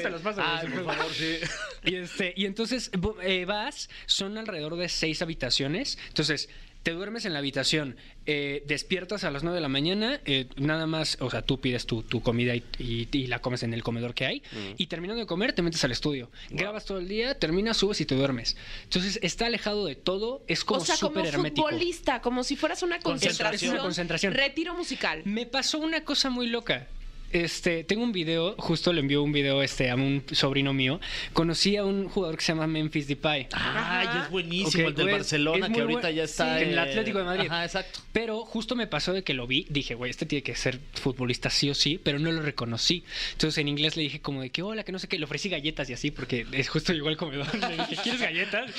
te 0.02 0.10
los 0.10 0.20
paso, 0.22 0.42
güey. 0.62 0.72
por 0.84 0.94
favor, 0.94 1.12
sí. 1.12 1.36
Y, 1.84 1.94
este, 1.96 2.32
y 2.36 2.46
entonces 2.46 2.90
eh, 3.22 3.44
vas, 3.44 3.88
son 4.06 4.36
alrededor 4.38 4.76
de 4.76 4.88
seis 4.94 5.20
habitaciones. 5.22 5.98
Entonces, 6.08 6.48
te 6.82 6.90
duermes 6.90 7.24
en 7.24 7.32
la 7.32 7.38
habitación, 7.38 7.96
eh, 8.26 8.62
despiertas 8.66 9.24
a 9.24 9.30
las 9.30 9.42
9 9.42 9.54
de 9.56 9.62
la 9.62 9.70
mañana, 9.70 10.20
eh, 10.26 10.48
nada 10.56 10.86
más, 10.86 11.16
o 11.20 11.30
sea, 11.30 11.40
tú 11.40 11.58
pides 11.58 11.86
tu, 11.86 12.02
tu 12.02 12.20
comida 12.20 12.54
y, 12.54 12.62
y- 12.78 13.08
y 13.10 13.26
la 13.26 13.38
comes 13.38 13.62
en 13.62 13.72
el 13.72 13.82
comedor 13.82 14.12
que 14.12 14.26
hay, 14.26 14.42
y 14.76 14.86
terminando 14.88 15.20
de 15.22 15.26
comer 15.26 15.54
te 15.54 15.62
metes 15.62 15.82
al 15.82 15.92
estudio, 15.92 16.30
grabas 16.50 16.84
todo 16.84 16.98
el 16.98 17.08
día, 17.08 17.38
terminas, 17.38 17.78
subes 17.78 18.02
y 18.02 18.04
te 18.04 18.14
duermes. 18.14 18.58
Entonces, 18.82 19.18
está 19.22 19.46
alejado 19.46 19.86
de 19.86 19.94
todo, 19.94 20.42
es 20.46 20.62
como 20.62 20.82
o 20.82 20.84
sea, 20.84 20.96
como 20.98 21.14
súper 21.16 21.26
hermético. 21.34 21.66
futbolista, 21.68 22.20
como 22.20 22.44
si 22.44 22.54
fueras 22.54 22.82
una 22.82 22.98
Concentración, 23.00 23.48
concentración. 23.78 23.82
concentración. 23.82 24.34
Retiro 24.34 24.74
musical. 24.76 25.22
Me 25.24 25.46
pasó 25.46 25.78
una 25.78 26.04
cosa 26.04 26.28
muy 26.28 26.48
loca. 26.48 26.86
Este, 27.34 27.82
tengo 27.84 28.04
un 28.04 28.12
video, 28.12 28.54
justo 28.58 28.92
le 28.92 29.00
envió 29.00 29.22
un 29.22 29.32
video 29.32 29.60
este, 29.62 29.90
a 29.90 29.96
un 29.96 30.22
sobrino 30.30 30.72
mío. 30.72 31.00
Conocí 31.32 31.76
a 31.76 31.84
un 31.84 32.08
jugador 32.08 32.36
que 32.38 32.44
se 32.44 32.52
llama 32.52 32.66
Memphis 32.68 33.08
Depay. 33.08 33.48
Ay, 33.52 34.06
Ajá. 34.06 34.22
es 34.24 34.30
buenísimo 34.30 34.84
Ok, 34.84 34.88
el 34.90 34.94
del 34.94 35.04
güey, 35.06 35.14
Barcelona, 35.16 35.68
que 35.68 35.80
ahorita 35.80 36.00
buen- 36.00 36.14
ya 36.14 36.22
está 36.24 36.56
sí, 36.58 36.62
en 36.64 36.70
el 36.70 36.78
Atlético 36.78 37.18
de 37.18 37.24
Madrid. 37.24 37.46
Ajá, 37.50 37.64
exacto. 37.64 38.00
Pero 38.12 38.44
justo 38.44 38.76
me 38.76 38.86
pasó 38.86 39.12
de 39.12 39.24
que 39.24 39.34
lo 39.34 39.46
vi, 39.48 39.66
dije, 39.68 39.94
güey, 39.96 40.10
este 40.10 40.26
tiene 40.26 40.42
que 40.44 40.54
ser 40.54 40.78
futbolista 40.94 41.50
sí 41.50 41.68
o 41.70 41.74
sí, 41.74 42.00
pero 42.02 42.20
no 42.20 42.30
lo 42.30 42.40
reconocí. 42.40 43.02
Entonces 43.32 43.58
en 43.58 43.66
inglés 43.68 43.96
le 43.96 44.04
dije 44.04 44.20
como 44.20 44.40
de 44.40 44.50
que 44.50 44.62
hola, 44.62 44.84
que 44.84 44.92
no 44.92 45.00
sé 45.00 45.08
qué, 45.08 45.18
le 45.18 45.24
ofrecí 45.24 45.48
galletas 45.48 45.90
y 45.90 45.92
así, 45.94 46.12
porque 46.12 46.46
es 46.52 46.68
justo 46.68 46.92
llegó 46.92 47.08
al 47.08 47.16
comedor. 47.16 47.46
Le 47.68 47.76
dije, 47.76 47.96
¿quieres 48.02 48.20
galletas? 48.20 48.70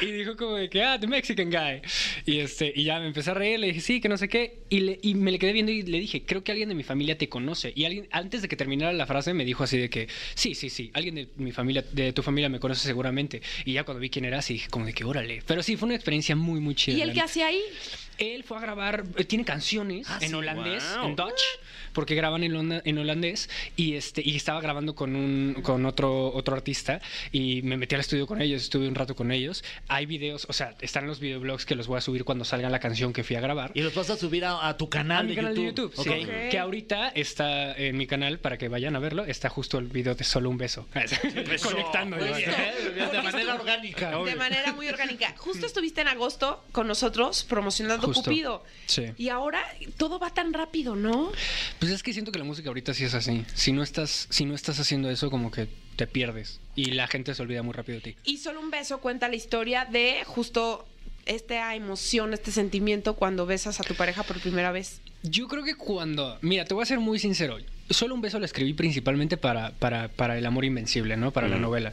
Y 0.00 0.06
dijo 0.12 0.36
como 0.36 0.54
de 0.54 0.68
que, 0.70 0.82
ah, 0.82 0.98
the 1.00 1.06
Mexican 1.08 1.50
guy. 1.50 1.82
Y, 2.24 2.38
este, 2.38 2.72
y 2.74 2.84
ya 2.84 3.00
me 3.00 3.06
empecé 3.08 3.30
a 3.32 3.34
reír, 3.34 3.58
le 3.58 3.66
dije, 3.68 3.80
sí, 3.80 4.00
que 4.00 4.08
no 4.08 4.16
sé 4.16 4.28
qué. 4.28 4.58
Y, 4.68 4.80
le- 4.80 4.98
y 5.02 5.14
me 5.16 5.32
le 5.32 5.38
quedé 5.40 5.52
viendo 5.52 5.72
y 5.72 5.82
le 5.82 5.98
dije, 5.98 6.22
creo 6.24 6.44
que 6.44 6.52
alguien 6.52 6.68
de 6.68 6.74
mi 6.76 6.84
familia 6.84 7.18
te 7.18 7.28
conoce. 7.28 7.72
Y 7.80 7.86
alguien, 7.86 8.08
antes 8.10 8.42
de 8.42 8.48
que 8.48 8.56
terminara 8.56 8.92
la 8.92 9.06
frase, 9.06 9.32
me 9.32 9.42
dijo 9.42 9.64
así 9.64 9.78
de 9.78 9.88
que, 9.88 10.06
sí, 10.34 10.54
sí, 10.54 10.68
sí, 10.68 10.90
alguien 10.92 11.14
de 11.14 11.28
mi 11.38 11.50
familia, 11.50 11.82
de 11.92 12.12
tu 12.12 12.22
familia 12.22 12.50
me 12.50 12.60
conoce 12.60 12.86
seguramente. 12.86 13.40
Y 13.64 13.72
ya 13.72 13.84
cuando 13.84 14.02
vi 14.02 14.10
quién 14.10 14.26
era, 14.26 14.40
así 14.40 14.52
dije 14.52 14.68
como 14.68 14.84
de 14.84 14.92
que, 14.92 15.02
órale. 15.04 15.42
Pero 15.46 15.62
sí, 15.62 15.78
fue 15.78 15.86
una 15.86 15.94
experiencia 15.94 16.36
muy, 16.36 16.60
muy 16.60 16.74
chida. 16.74 16.98
¿Y 16.98 17.00
que 17.00 17.06
neta. 17.06 17.24
hacía 17.24 17.46
ahí? 17.46 17.62
Él 18.18 18.44
fue 18.44 18.58
a 18.58 18.60
grabar, 18.60 19.04
eh, 19.16 19.24
tiene 19.24 19.46
canciones 19.46 20.06
Ah, 20.10 20.18
en 20.20 20.28
sí, 20.28 20.34
holandés, 20.34 20.84
wow. 20.98 21.08
en 21.08 21.16
Dutch, 21.16 21.40
porque 21.94 22.14
graban 22.14 22.44
en, 22.44 22.98
holandés 22.98 23.48
y 23.76 23.94
este 23.94 24.20
y 24.22 24.36
estaba 24.36 24.60
grabando 24.60 24.94
con 24.94 25.16
un 25.16 25.54
con 25.62 25.86
otro 25.86 26.30
otro 26.34 26.54
artista 26.54 27.00
y 27.32 27.62
me 27.62 27.78
metí 27.78 27.94
al 27.94 28.02
estudio 28.02 28.26
con 28.26 28.42
ellos, 28.42 28.62
estuve 28.62 28.86
un 28.88 28.94
rato 28.94 29.16
con 29.16 29.32
ellos. 29.32 29.64
Hay 29.88 30.04
videos, 30.04 30.46
o 30.50 30.52
sea, 30.52 30.76
están 30.82 31.06
los 31.06 31.18
videoblogs 31.18 31.64
que 31.64 31.74
los 31.74 31.86
voy 31.86 31.96
a 31.96 32.02
subir 32.02 32.24
cuando 32.24 32.44
salga 32.44 32.68
la 32.68 32.78
canción 32.78 33.14
que 33.14 33.24
fui 33.24 33.36
a 33.36 33.40
grabar. 33.40 33.72
Y 33.72 33.80
los 33.80 33.94
vas 33.94 34.10
a 34.10 34.16
subir 34.18 34.44
a, 34.44 34.68
a 34.68 34.76
tu 34.76 34.90
canal, 34.90 35.20
a 35.20 35.22
mi 35.22 35.30
de, 35.30 35.36
canal 35.36 35.54
YouTube. 35.54 35.94
de 35.94 36.04
YouTube, 36.04 36.04
sí. 36.04 36.50
Que 36.50 36.58
ahorita 36.58 37.08
está 37.14 37.69
en 37.76 37.96
mi 37.96 38.06
canal 38.06 38.38
para 38.38 38.58
que 38.58 38.68
vayan 38.68 38.96
a 38.96 38.98
verlo. 38.98 39.24
Está 39.24 39.48
justo 39.48 39.78
el 39.78 39.86
video 39.86 40.14
de 40.14 40.24
solo 40.24 40.50
un 40.50 40.58
beso. 40.58 40.86
Conectando. 41.62 42.18
Yo. 42.18 42.24
de 43.12 43.22
manera 43.22 43.54
orgánica. 43.54 44.18
De 44.18 44.34
manera 44.36 44.72
muy 44.72 44.88
orgánica. 44.88 45.34
Justo 45.36 45.66
estuviste 45.66 46.00
en 46.00 46.08
agosto 46.08 46.64
con 46.72 46.86
nosotros 46.86 47.44
promocionando 47.44 48.06
Justo. 48.06 48.30
Cupido. 48.30 48.64
Sí. 48.86 49.06
Y 49.16 49.28
ahora 49.28 49.62
todo 49.96 50.18
va 50.18 50.30
tan 50.32 50.52
rápido, 50.52 50.96
¿no? 50.96 51.32
Pues 51.78 51.92
es 51.92 52.02
que 52.02 52.12
siento 52.12 52.32
que 52.32 52.38
la 52.38 52.44
música 52.44 52.68
ahorita 52.68 52.94
sí 52.94 53.04
es 53.04 53.14
así. 53.14 53.44
Si 53.54 53.72
no 53.72 53.82
estás, 53.82 54.26
si 54.30 54.44
no 54.44 54.54
estás 54.54 54.80
haciendo 54.80 55.10
eso, 55.10 55.30
como 55.30 55.50
que 55.50 55.68
te 55.96 56.06
pierdes. 56.06 56.60
Y 56.76 56.92
la 56.92 57.06
gente 57.08 57.34
se 57.34 57.42
olvida 57.42 57.62
muy 57.62 57.74
rápido 57.74 57.96
de 57.96 58.12
ti. 58.12 58.16
Y 58.24 58.38
solo 58.38 58.60
un 58.60 58.70
beso 58.70 59.00
cuenta 59.00 59.28
la 59.28 59.36
historia 59.36 59.84
de 59.84 60.22
justo 60.24 60.86
esta 61.30 61.74
emoción, 61.74 62.34
este 62.34 62.50
sentimiento 62.52 63.14
cuando 63.14 63.46
besas 63.46 63.80
a 63.80 63.84
tu 63.84 63.94
pareja 63.94 64.22
por 64.22 64.40
primera 64.40 64.72
vez. 64.72 65.00
Yo 65.22 65.48
creo 65.48 65.64
que 65.64 65.74
cuando. 65.74 66.38
Mira, 66.42 66.64
te 66.64 66.74
voy 66.74 66.82
a 66.82 66.86
ser 66.86 66.98
muy 67.00 67.18
sincero. 67.18 67.58
Solo 67.90 68.14
un 68.14 68.20
beso 68.20 68.38
lo 68.38 68.44
escribí 68.44 68.72
principalmente 68.72 69.36
para, 69.36 69.72
para, 69.72 70.06
para 70.08 70.38
El 70.38 70.46
amor 70.46 70.64
invencible, 70.64 71.16
¿no? 71.16 71.32
Para 71.32 71.48
la 71.48 71.56
novela. 71.56 71.92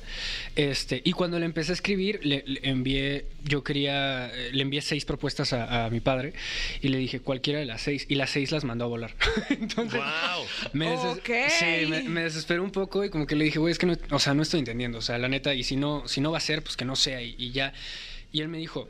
Este, 0.55 1.01
y 1.03 1.11
cuando 1.13 1.39
le 1.39 1.45
empecé 1.45 1.71
a 1.71 1.73
escribir, 1.73 2.19
le, 2.23 2.43
le 2.45 2.59
envié. 2.69 3.25
Yo 3.43 3.63
quería. 3.63 4.27
eh, 4.33 4.51
Le 4.53 4.61
envié 4.61 4.81
seis 4.81 5.05
propuestas 5.05 5.53
a, 5.53 5.85
a 5.85 5.89
mi 5.89 5.99
padre 5.99 6.33
y 6.81 6.89
le 6.89 6.99
dije 6.99 7.19
cualquiera 7.19 7.59
de 7.59 7.65
las 7.65 7.81
seis. 7.81 8.05
Y 8.09 8.15
las 8.15 8.29
seis 8.29 8.51
las 8.51 8.63
mandó 8.63 8.85
a 8.85 8.87
volar. 8.87 9.15
Entonces. 9.49 9.99
Wow. 9.99 10.45
Me, 10.73 10.87
deses- 10.95 11.49
sí, 11.49 11.87
me, 11.89 12.03
me 12.03 12.21
desesperé 12.23 12.59
un 12.59 12.71
poco 12.71 13.03
y 13.03 13.09
como 13.09 13.25
que 13.25 13.35
le 13.35 13.45
dije, 13.45 13.57
güey, 13.57 13.71
es 13.71 13.79
que 13.79 13.87
no, 13.87 13.97
o 14.11 14.19
sea, 14.19 14.35
no 14.35 14.43
estoy 14.43 14.59
entendiendo. 14.59 14.99
O 14.99 15.01
sea, 15.01 15.17
la 15.17 15.27
neta, 15.29 15.53
y 15.55 15.63
si 15.63 15.77
no, 15.77 16.07
si 16.07 16.21
no 16.21 16.31
va 16.31 16.37
a 16.37 16.41
ser, 16.41 16.61
pues 16.61 16.77
que 16.77 16.85
no 16.85 16.95
sea. 16.95 17.21
Y, 17.23 17.35
y 17.39 17.51
ya. 17.51 17.73
Y 18.31 18.41
él 18.41 18.49
me 18.49 18.59
dijo, 18.59 18.87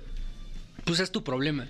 pues 0.88 1.00
es 1.00 1.12
tu 1.12 1.24
problema. 1.24 1.68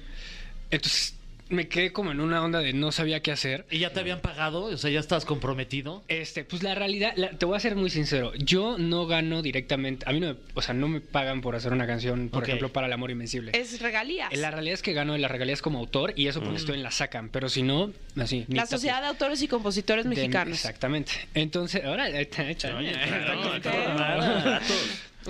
Entonces 0.72 1.14
me 1.50 1.70
quedé 1.70 1.94
como 1.94 2.12
en 2.12 2.20
una 2.20 2.44
onda 2.44 2.60
de 2.60 2.74
no 2.74 2.92
sabía 2.92 3.22
qué 3.22 3.32
hacer. 3.32 3.66
¿Y 3.72 3.80
ya 3.80 3.94
te 3.94 4.02
habían 4.02 4.20
pagado? 4.20 4.66
O 4.66 4.76
sea, 4.76 4.92
ya 4.92 5.00
estás 5.00 5.24
comprometido. 5.24 6.04
Este, 6.10 6.44
pues 6.44 6.62
la 6.62 6.76
realidad, 6.76 7.14
la- 7.16 7.30
te 7.30 7.46
voy 7.46 7.56
a 7.56 7.60
ser 7.62 7.78
muy 7.78 7.90
sincero, 7.90 8.34
yo 8.36 8.78
no 8.78 9.08
gano 9.08 9.42
directamente, 9.42 10.06
a 10.10 10.12
mí 10.12 10.20
no 10.20 10.34
me, 10.34 10.40
o 10.56 10.62
sea, 10.62 10.74
no 10.74 10.90
me 10.90 11.00
pagan 11.00 11.40
por 11.40 11.56
hacer 11.56 11.72
una 11.72 11.88
canción, 11.88 12.28
por 12.28 12.44
ejemplo, 12.44 12.74
para 12.74 12.88
El 12.88 12.94
Amor 12.94 13.12
Invencible. 13.12 13.52
Es 13.54 13.80
regalías. 13.82 14.36
La 14.36 14.52
realidad 14.52 14.74
es 14.74 14.82
que 14.82 14.92
gano 14.92 15.16
en 15.16 15.22
las 15.22 15.32
regalías 15.32 15.62
como 15.62 15.80
autor 15.80 16.12
y 16.18 16.28
eso 16.28 16.42
porque 16.42 16.58
estoy 16.58 16.76
en 16.76 16.84
la 16.84 16.92
sacan, 16.92 17.30
pero 17.30 17.48
si 17.48 17.64
no, 17.64 17.94
así. 18.20 18.44
La. 18.50 18.66
Sociedad 18.66 19.00
de 19.02 19.08
Autores 19.08 19.42
y 19.42 19.48
Compositores 19.48 20.04
De- 20.04 20.10
Mexicanos. 20.10 20.54
Exactamente. 20.58 21.14
Entonces, 21.34 21.82
ahora 21.86 22.10
está 22.10 22.50
hecha. 22.50 22.76
Oye, 22.76 22.92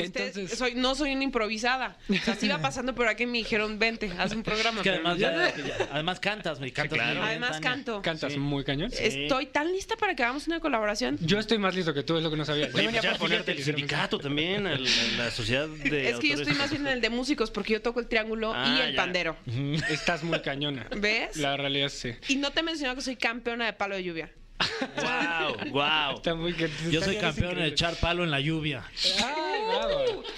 Entonces, 0.05 0.57
soy, 0.57 0.75
no 0.75 0.95
soy 0.95 1.13
una 1.13 1.23
improvisada. 1.23 1.97
O 2.09 2.13
sea, 2.15 2.35
sí 2.35 2.45
iba 2.47 2.59
pasando 2.59 2.93
por 2.95 3.07
aquí 3.07 3.25
me 3.25 3.37
dijeron, 3.39 3.79
vente, 3.79 4.11
haz 4.17 4.33
un 4.33 4.43
programa. 4.43 4.81
Es 4.81 4.83
que 4.83 4.91
pero 4.91 5.07
además, 5.09 5.17
ya- 5.19 5.55
ya- 5.55 5.77
ya- 5.77 5.89
además 5.91 6.19
cantas, 6.19 6.59
me 6.59 6.71
cantas. 6.71 6.97
claro. 6.97 7.19
muy 7.19 7.29
Además 7.29 7.59
canto. 7.59 8.01
cantas 8.01 8.33
Sí. 8.33 8.39
muy 8.39 8.63
cañón. 8.63 8.91
Estoy 8.97 9.47
tan 9.47 9.71
lista 9.71 9.95
para 9.97 10.15
que 10.15 10.23
hagamos 10.23 10.47
una 10.47 10.59
colaboración. 10.59 11.17
Yo 11.21 11.39
estoy 11.39 11.57
más 11.57 11.75
listo 11.75 11.93
que 11.93 12.03
tú, 12.03 12.17
es 12.17 12.23
lo 12.23 12.29
que 12.29 12.37
no 12.37 12.45
sabía. 12.45 12.67
Yo 12.67 12.73
venía 12.73 13.01
pues 13.17 13.31
ya 13.31 13.39
a 13.39 13.43
que 13.43 13.51
hiciéramos 13.53 13.65
sindicato 13.65 14.19
también, 14.19 14.63
la 15.17 15.31
sociedad 15.31 15.67
de 15.67 16.09
Es 16.09 16.19
que 16.19 16.29
yo 16.29 16.35
estoy 16.35 16.53
más 16.55 16.69
bien 16.69 16.85
en 16.87 16.93
el 16.93 17.01
de 17.01 17.09
músicos 17.09 17.51
porque 17.51 17.73
yo 17.73 17.81
toco 17.81 17.99
el 17.99 18.07
triángulo 18.07 18.51
y 18.51 18.55
Ah, 18.55 18.85
el 18.87 18.93
ya. 18.95 19.01
pandero. 19.01 19.37
Estás 19.89 20.23
muy 20.23 20.39
cañona. 20.41 20.87
¿Ves? 20.97 21.37
La 21.37 21.57
realidad 21.57 21.89
sí. 21.89 22.11
Y 22.27 22.35
no 22.35 22.51
te 22.51 22.59
he 22.59 22.63
mencionado 22.63 22.95
que 22.95 23.01
soy 23.01 23.15
campeona 23.15 23.65
de 23.65 23.73
palo 23.73 23.95
de 23.95 24.03
lluvia. 24.03 24.31
Wow, 24.95 25.71
wow. 25.71 26.15
Está 26.17 26.33
muy 26.35 26.53
Yo 26.91 27.01
soy 27.01 27.15
está 27.15 27.27
campeón 27.27 27.51
increíble. 27.51 27.67
echar 27.67 27.95
palo 27.95 28.23
en 28.23 28.31
la 28.31 28.39
lluvia. 28.39 28.83
Ay, 29.23 29.46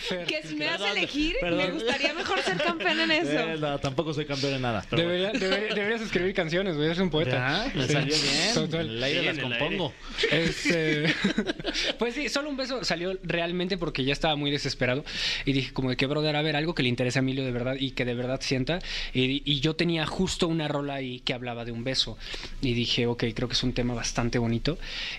Fer. 0.08 0.26
Que 0.28 0.42
si 0.48 0.56
me 0.56 0.66
das 0.66 0.82
a 0.82 0.92
elegir, 0.92 1.36
perdón. 1.42 1.58
me 1.66 1.72
gustaría 1.72 2.14
mejor 2.14 2.42
ser 2.42 2.58
campeona 2.58 3.04
en 3.04 3.12
Eh, 3.12 3.20
eso. 3.22 3.58
no, 3.60 3.80
tampoco 3.80 4.14
soy 4.14 4.26
campeón 4.26 4.54
en 4.56 4.62
nada. 4.62 4.86
Debería- 4.92 5.32
debería- 5.32 5.74
deberías 5.76 6.02
escribir 6.02 6.34
canciones, 6.34 6.76
güey. 6.76 6.88
Eres 6.88 7.00
un 7.00 7.10
poeta. 7.10 7.32
Ya, 7.68 7.72
me 7.76 7.88
Sí. 7.88 7.94
salió 7.94 8.16
bien. 8.16 8.54
Total. 8.54 8.86
En 8.86 8.92
el 8.98 9.04
aire 9.04 9.20
Sí, 9.20 9.26
las 9.28 9.38
compongo. 9.40 9.94
Este, 10.32 11.06
pues 12.00 12.16
sí, 12.16 12.30
solo 12.30 12.50
un 12.50 12.58
beso 12.58 12.84
salió 12.84 13.18
realmente 13.24 13.78
porque 13.78 14.04
ya 14.04 14.14
estaba 14.14 14.36
muy 14.36 14.52
desesperado 14.52 15.04
y 15.46 15.54
dije 15.54 15.74
como 15.74 15.90
de 15.90 15.98
que 15.98 16.06
brother, 16.06 16.36
a 16.36 16.42
ver, 16.42 16.56
algo 16.56 16.74
que 16.76 16.84
le 16.84 16.90
interese 16.90 17.20
a 17.20 17.22
Emilio 17.22 17.44
de 17.46 17.52
verdad 17.52 17.76
y 17.80 17.92
que 17.92 18.06
de 18.06 18.14
verdad 18.16 18.40
sienta 18.42 18.80
y, 19.14 19.42
y 19.46 19.60
yo 19.60 19.76
tenía 19.76 20.06
justo 20.06 20.48
una 20.48 20.68
rola 20.68 20.96
ahí 20.96 21.20
que 21.22 21.34
hablaba 21.34 21.66
de 21.66 21.72
un 21.72 21.84
beso 21.84 22.18
y 22.62 22.74
dije, 22.74 23.08
ok, 23.08 23.26
creo 23.36 23.48
que 23.48 23.54
es 23.54 23.64
un 23.64 23.74
tema 23.74 23.94
bastante 23.94 24.40
bonito 24.40 24.78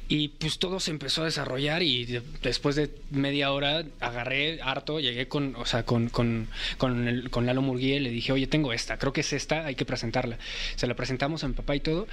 y 0.08 0.28
pues 0.28 0.58
todo 0.58 0.80
se 0.80 0.90
empezó 0.90 1.22
a 1.22 1.26
desarrollar 1.26 1.82
y 1.82 2.04
de- 2.06 2.22
después 2.42 2.76
de 2.76 2.90
media 3.10 3.52
hora 3.52 3.84
agarré 4.00 4.60
harto, 4.62 4.98
llegué 5.00 5.28
con, 5.28 5.54
o 5.56 5.66
sea, 5.66 5.84
con, 5.84 6.08
con, 6.08 6.48
con, 6.78 7.06
el- 7.08 7.30
con 7.30 7.46
Lalo 7.46 7.62
Murguía 7.62 7.96
y 7.96 8.00
le 8.00 8.10
dije, 8.10 8.32
oye, 8.32 8.46
tengo 8.46 8.72
esta, 8.72 8.98
creo 8.98 9.12
que 9.12 9.20
es 9.20 9.32
esta, 9.32 9.66
hay 9.66 9.74
que 9.74 9.84
presentarla. 9.84 10.38
Se 10.76 10.86
la 10.86 10.94
presentamos 10.94 11.44
a 11.44 11.48
mi 11.48 11.54
papá 11.54 11.76
y 11.76 11.80
todo 11.80 12.08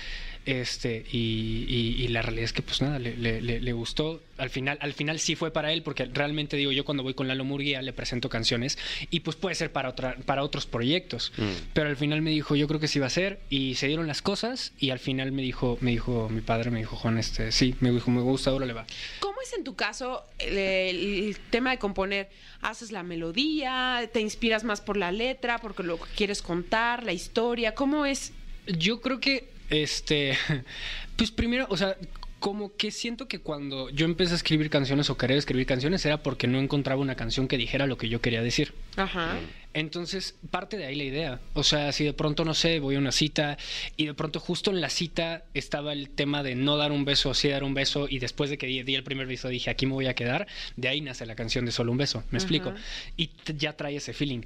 este 0.48 1.06
y, 1.12 1.66
y- 1.68 2.04
y 2.04 2.08
la 2.10 2.22
realidad 2.22 2.46
es 2.46 2.54
que 2.54 2.62
pues 2.62 2.82
nada 2.82 3.00
le, 3.00 3.16
le- 3.18 3.42
le- 3.42 3.60
le 3.60 3.74
gustó 3.74 4.22
al 4.38 4.50
final 4.50 4.78
al 4.82 4.94
final 4.94 5.20
sí 5.20 5.36
fue 5.36 5.52
para 5.52 5.74
él 5.74 5.82
porque 5.84 6.06
realmente 6.06 6.56
digo 6.58 6.72
yo 6.72 6.86
cuando 6.86 7.04
voy 7.04 7.14
con 7.14 7.28
Lalo 7.28 7.44
Murguía 7.44 7.82
le 7.82 7.92
presento 7.94 8.30
canciones 8.30 8.78
y 9.10 9.22
pues 9.22 9.36
puede 9.36 9.56
ser 9.56 9.72
para 9.72 9.90
otra 9.90 10.16
para 10.26 10.44
otros 10.44 10.66
proyectos 10.66 11.34
pero 11.74 11.90
al 11.90 11.98
final 11.98 12.22
me 12.22 12.30
dijo 12.32 12.56
yo 12.56 12.68
creo 12.68 12.80
que 12.80 12.88
sí 12.88 13.00
va 13.00 13.08
a 13.08 13.10
ser 13.12 13.40
y 13.50 13.76
se 13.76 13.88
dieron 13.88 14.08
las 14.08 14.22
cosas 14.22 14.74
y 14.80 14.92
al 14.92 15.00
final 15.00 15.32
me 15.32 15.42
dijo 15.42 15.78
me 15.82 15.92
dijo 15.92 16.30
mi 16.30 16.42
padre 16.42 16.72
me 16.72 16.80
dijo 16.80 16.96
Juan 16.96 17.18
este 17.18 17.52
sí 17.52 17.76
me 17.80 17.92
dijo 17.92 18.10
me 18.12 18.22
gusta 18.22 18.52
ahora 18.52 18.66
le 18.66 18.74
va 18.74 18.86
¿Cómo 19.20 19.38
es 19.42 19.54
en 19.54 19.64
tu 19.64 19.76
caso 19.76 20.24
el, 20.40 20.58
el 20.58 21.38
tema 21.50 21.72
de 21.72 21.78
componer? 21.80 22.30
¿Haces 22.62 22.92
la 22.92 23.04
melodía? 23.04 24.10
¿Te 24.14 24.20
inspiras 24.20 24.64
más 24.64 24.82
por 24.82 24.98
la 24.98 25.12
letra? 25.12 25.60
¿Porque 25.60 25.84
lo 25.84 25.98
que 25.98 26.10
quieres 26.16 26.42
contar? 26.42 27.04
¿La 27.04 27.14
historia? 27.14 27.74
¿Cómo 27.76 28.06
es? 28.06 28.34
Yo 28.66 29.00
creo 29.02 29.20
que, 29.20 29.48
este, 29.70 30.38
pues 31.16 31.32
primero, 31.32 31.68
o 31.70 31.78
sea, 31.78 31.98
como 32.40 32.76
que 32.76 32.92
siento 32.92 33.28
que 33.28 33.40
cuando 33.40 33.90
yo 33.90 34.06
empecé 34.06 34.34
a 34.34 34.36
escribir 34.36 34.70
canciones 34.70 35.10
o 35.10 35.18
querer 35.18 35.38
escribir 35.38 35.66
canciones 35.66 36.06
era 36.06 36.22
porque 36.22 36.48
no 36.48 36.60
encontraba 36.60 37.02
una 37.02 37.16
canción 37.16 37.48
que 37.48 37.58
dijera 37.58 37.88
lo 37.88 37.98
que 37.98 38.10
yo 38.10 38.22
quería 38.22 38.44
decir. 38.44 38.74
Ajá. 38.96 39.40
Entonces, 39.74 40.36
parte 40.52 40.78
de 40.78 40.86
ahí 40.86 40.96
la 40.96 41.04
idea. 41.04 41.40
O 41.54 41.64
sea, 41.64 41.92
si 41.92 42.04
de 42.04 42.14
pronto, 42.14 42.46
no 42.46 42.54
sé, 42.54 42.80
voy 42.80 42.96
a 42.96 43.00
una 43.00 43.12
cita 43.12 43.58
y 43.96 44.06
de 44.06 44.14
pronto 44.14 44.40
justo 44.40 44.72
en 44.72 44.82
la 44.82 44.90
cita 44.90 45.46
estaba 45.54 45.94
el 45.94 46.10
tema 46.10 46.44
de 46.44 46.56
no 46.56 46.78
dar 46.78 46.92
un 46.92 47.06
beso 47.06 47.34
sí 47.34 47.50
dar 47.50 47.64
un 47.64 47.74
beso 47.74 48.08
y 48.10 48.20
después 48.20 48.50
de 48.50 48.58
que 48.58 48.68
di, 48.68 48.84
di 48.84 48.96
el 48.96 49.04
primer 49.04 49.28
beso 49.28 49.50
dije, 49.50 49.70
aquí 49.70 49.86
me 49.86 49.94
voy 49.94 50.08
a 50.08 50.14
quedar, 50.14 50.48
de 50.76 50.88
ahí 50.88 51.02
nace 51.02 51.26
la 51.26 51.36
canción 51.36 51.66
de 51.66 51.72
Solo 51.72 51.92
un 51.92 51.98
beso, 51.98 52.24
¿me 52.32 52.38
explico? 52.38 52.74
Y 53.18 53.32
ya 53.58 53.74
trae 53.74 53.96
ese 53.96 54.14
feeling. 54.14 54.42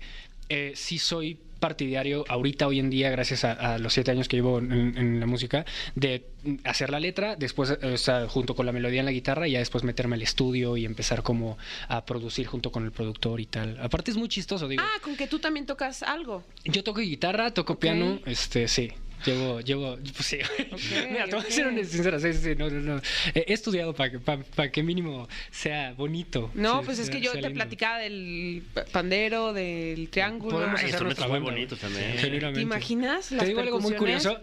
Eh, 0.49 0.73
sí 0.75 0.97
soy 0.97 1.37
partidario 1.62 2.25
ahorita, 2.27 2.68
hoy 2.68 2.80
en 2.80 2.89
día, 2.89 3.10
gracias 3.10 3.46
a, 3.46 3.53
a 3.53 3.77
los 3.77 3.94
siete 3.94 4.12
años 4.12 4.27
que 4.27 4.36
llevo 4.36 4.60
en, 4.60 4.98
en 4.98 5.20
la 5.22 5.25
música, 5.25 5.63
de 5.96 6.25
hacer 6.65 6.89
la 6.89 7.00
letra, 7.00 7.38
después, 7.38 7.77
eh, 7.82 7.94
o 7.94 7.98
sea, 7.98 8.27
junto 8.27 8.56
con 8.56 8.65
la 8.65 8.74
melodía 8.74 9.00
en 9.00 9.06
la 9.06 9.12
guitarra, 9.12 9.48
y 9.48 9.51
ya 9.51 9.60
después 9.60 9.86
meterme 9.86 10.15
al 10.15 10.22
estudio 10.22 10.75
y 10.75 10.84
empezar 10.84 11.24
como 11.24 11.58
a 11.88 12.03
producir 12.03 12.48
junto 12.48 12.72
con 12.72 12.84
el 12.84 12.91
productor 12.91 13.39
y 13.39 13.46
tal. 13.46 13.80
Aparte 13.80 14.12
es 14.12 14.18
muy 14.18 14.27
chistoso, 14.27 14.68
digo. 14.68 14.84
Ah, 14.86 15.00
con 15.01 15.15
que 15.15 15.27
tú 15.27 15.39
también 15.39 15.65
tocas 15.65 16.03
algo. 16.03 16.44
Yo 16.65 16.84
toco 16.84 17.00
guitarra, 17.00 17.51
toco 17.53 17.80
piano, 17.80 18.20
este, 18.25 18.68
sí. 18.68 18.91
Llevo, 19.25 19.61
llevo, 19.61 19.97
pues 19.97 20.25
sí. 20.25 20.37
Mira, 21.11 21.25
te 21.27 21.35
voy 21.35 21.45
a 21.45 21.49
ser 21.51 21.67
una 21.67 21.83
sincera, 21.83 22.19
sí, 22.19 22.33
sí, 22.33 22.55
no, 22.57 22.69
no, 22.69 22.95
no. 22.95 23.01
He 23.33 23.53
estudiado 23.53 23.93
para 23.93 24.11
que, 24.11 24.19
pa- 24.19 24.37
pa 24.55 24.69
que 24.69 24.83
mínimo 24.83 25.27
sea 25.51 25.93
bonito. 25.93 26.51
No, 26.53 26.79
Sí, 26.79 26.85
pues 26.85 26.99
es 26.99 27.05
sea- 27.07 27.15
que 27.15 27.21
yo 27.21 27.31
sea 27.31 27.41
te 27.41 27.47
lindo. 27.49 27.63
platicaba 27.63 27.97
del 27.99 28.63
pandero, 28.91 29.53
del 29.53 30.09
triángulo. 30.09 30.51
Podemos 30.57 30.75
hacer 30.75 30.89
instrumentos 30.89 31.19
nuestra 31.19 31.27
muy 31.27 31.45
banda. 31.45 31.51
bonitos 31.51 31.79
también. 31.79 32.17
Genuinamente. 32.17 32.59
¿Te 32.59 32.63
imaginas? 32.63 33.29
Te 33.29 33.35
las 33.35 33.47
digo 33.47 33.59
algo 33.61 33.79
muy 33.79 33.93
curioso. 33.93 34.39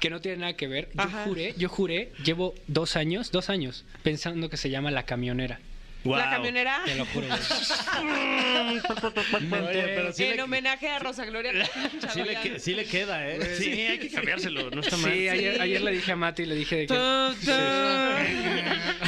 que 0.00 0.10
no 0.10 0.20
tiene 0.20 0.38
nada 0.38 0.52
que 0.54 0.66
ver. 0.68 0.90
Yo 0.94 1.00
Ajá. 1.02 1.24
juré, 1.24 1.54
yo 1.56 1.68
juré, 1.70 2.12
llevo 2.24 2.54
dos 2.66 2.94
años, 2.96 3.30
dos 3.30 3.48
años, 3.48 3.84
pensando 4.02 4.50
que 4.50 4.56
se 4.58 4.68
llama 4.68 4.90
La 4.90 5.04
Camionera. 5.04 5.60
La 6.04 6.30
camionera. 6.30 6.82
Te 6.84 6.94
lo 6.96 7.06
juro. 7.06 7.26
Oye, 9.68 10.12
sí 10.12 10.24
en 10.24 10.36
le- 10.36 10.42
homenaje 10.42 10.88
a 10.88 10.98
Rosa 10.98 11.24
Gloria. 11.24 11.52
Sí 12.12 12.22
le, 12.22 12.36
que- 12.40 12.58
sí 12.60 12.74
le 12.74 12.84
queda, 12.84 13.26
¿eh? 13.28 13.56
Sí, 13.56 13.70
hay 13.70 13.98
que 13.98 14.10
cambiárselo, 14.10 14.70
no 14.70 14.80
está 14.80 14.96
mal. 14.98 15.12
Sí, 15.12 15.28
ayer, 15.28 15.60
ayer 15.60 15.80
le 15.82 15.92
dije 15.92 16.12
a 16.12 16.16
Mati, 16.16 16.44
le 16.46 16.54
dije 16.54 16.76
de 16.76 16.86
que... 16.86 16.94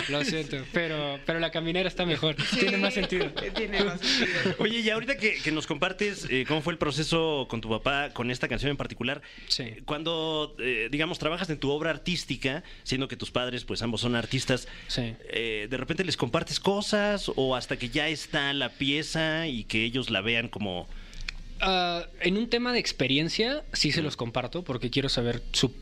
Lo 0.09 0.25
siento, 0.25 0.57
pero, 0.73 1.19
pero 1.26 1.38
la 1.41 1.50
caminera 1.50 1.88
está 1.88 2.07
mejor. 2.07 2.37
Tiene 2.59 2.76
más 2.79 2.95
sentido. 2.95 3.31
Tiene 3.57 3.83
más 3.85 4.00
sentido. 4.00 4.55
Oye, 4.59 4.81
y 4.81 4.91
ahorita 4.91 5.17
que, 5.17 5.35
que 5.43 5.50
nos 5.53 5.67
compartes 5.67 6.26
eh, 6.31 6.45
cómo 6.47 6.62
fue 6.62 6.73
el 6.73 6.79
proceso 6.79 7.47
con 7.49 7.61
tu 7.61 7.69
papá 7.69 8.11
con 8.12 8.31
esta 8.31 8.49
canción 8.49 8.71
en 8.71 8.76
particular, 8.76 9.21
Sí. 9.49 9.75
cuando, 9.85 10.55
eh, 10.61 10.88
digamos, 10.91 11.19
trabajas 11.19 11.50
en 11.50 11.59
tu 11.59 11.71
obra 11.71 11.91
artística, 11.91 12.62
siendo 12.85 13.09
que 13.09 13.17
tus 13.17 13.31
padres, 13.31 13.65
pues 13.65 13.83
ambos 13.83 14.00
son 14.00 14.15
artistas, 14.17 14.69
Sí. 14.87 15.15
eh, 15.29 15.67
de 15.69 15.76
repente 15.76 16.05
les 16.05 16.17
compartes 16.17 16.61
cosas 16.61 16.86
o 17.37 17.57
hasta 17.57 17.76
que 17.78 17.88
ya 17.88 18.09
está 18.09 18.52
la 18.52 18.69
pieza 18.71 19.47
y 19.47 19.64
que 19.64 19.85
ellos 19.85 20.11
la 20.11 20.21
vean 20.21 20.49
como... 20.49 20.88
Ah, 21.61 22.05
en 22.21 22.37
un 22.37 22.49
tema 22.50 22.73
de 22.73 22.78
experiencia, 22.78 23.64
sí 23.73 23.90
se 23.93 24.02
los 24.02 24.16
comparto 24.16 24.62
porque 24.62 24.90
quiero 24.90 25.09
saber 25.09 25.43
su, 25.52 25.75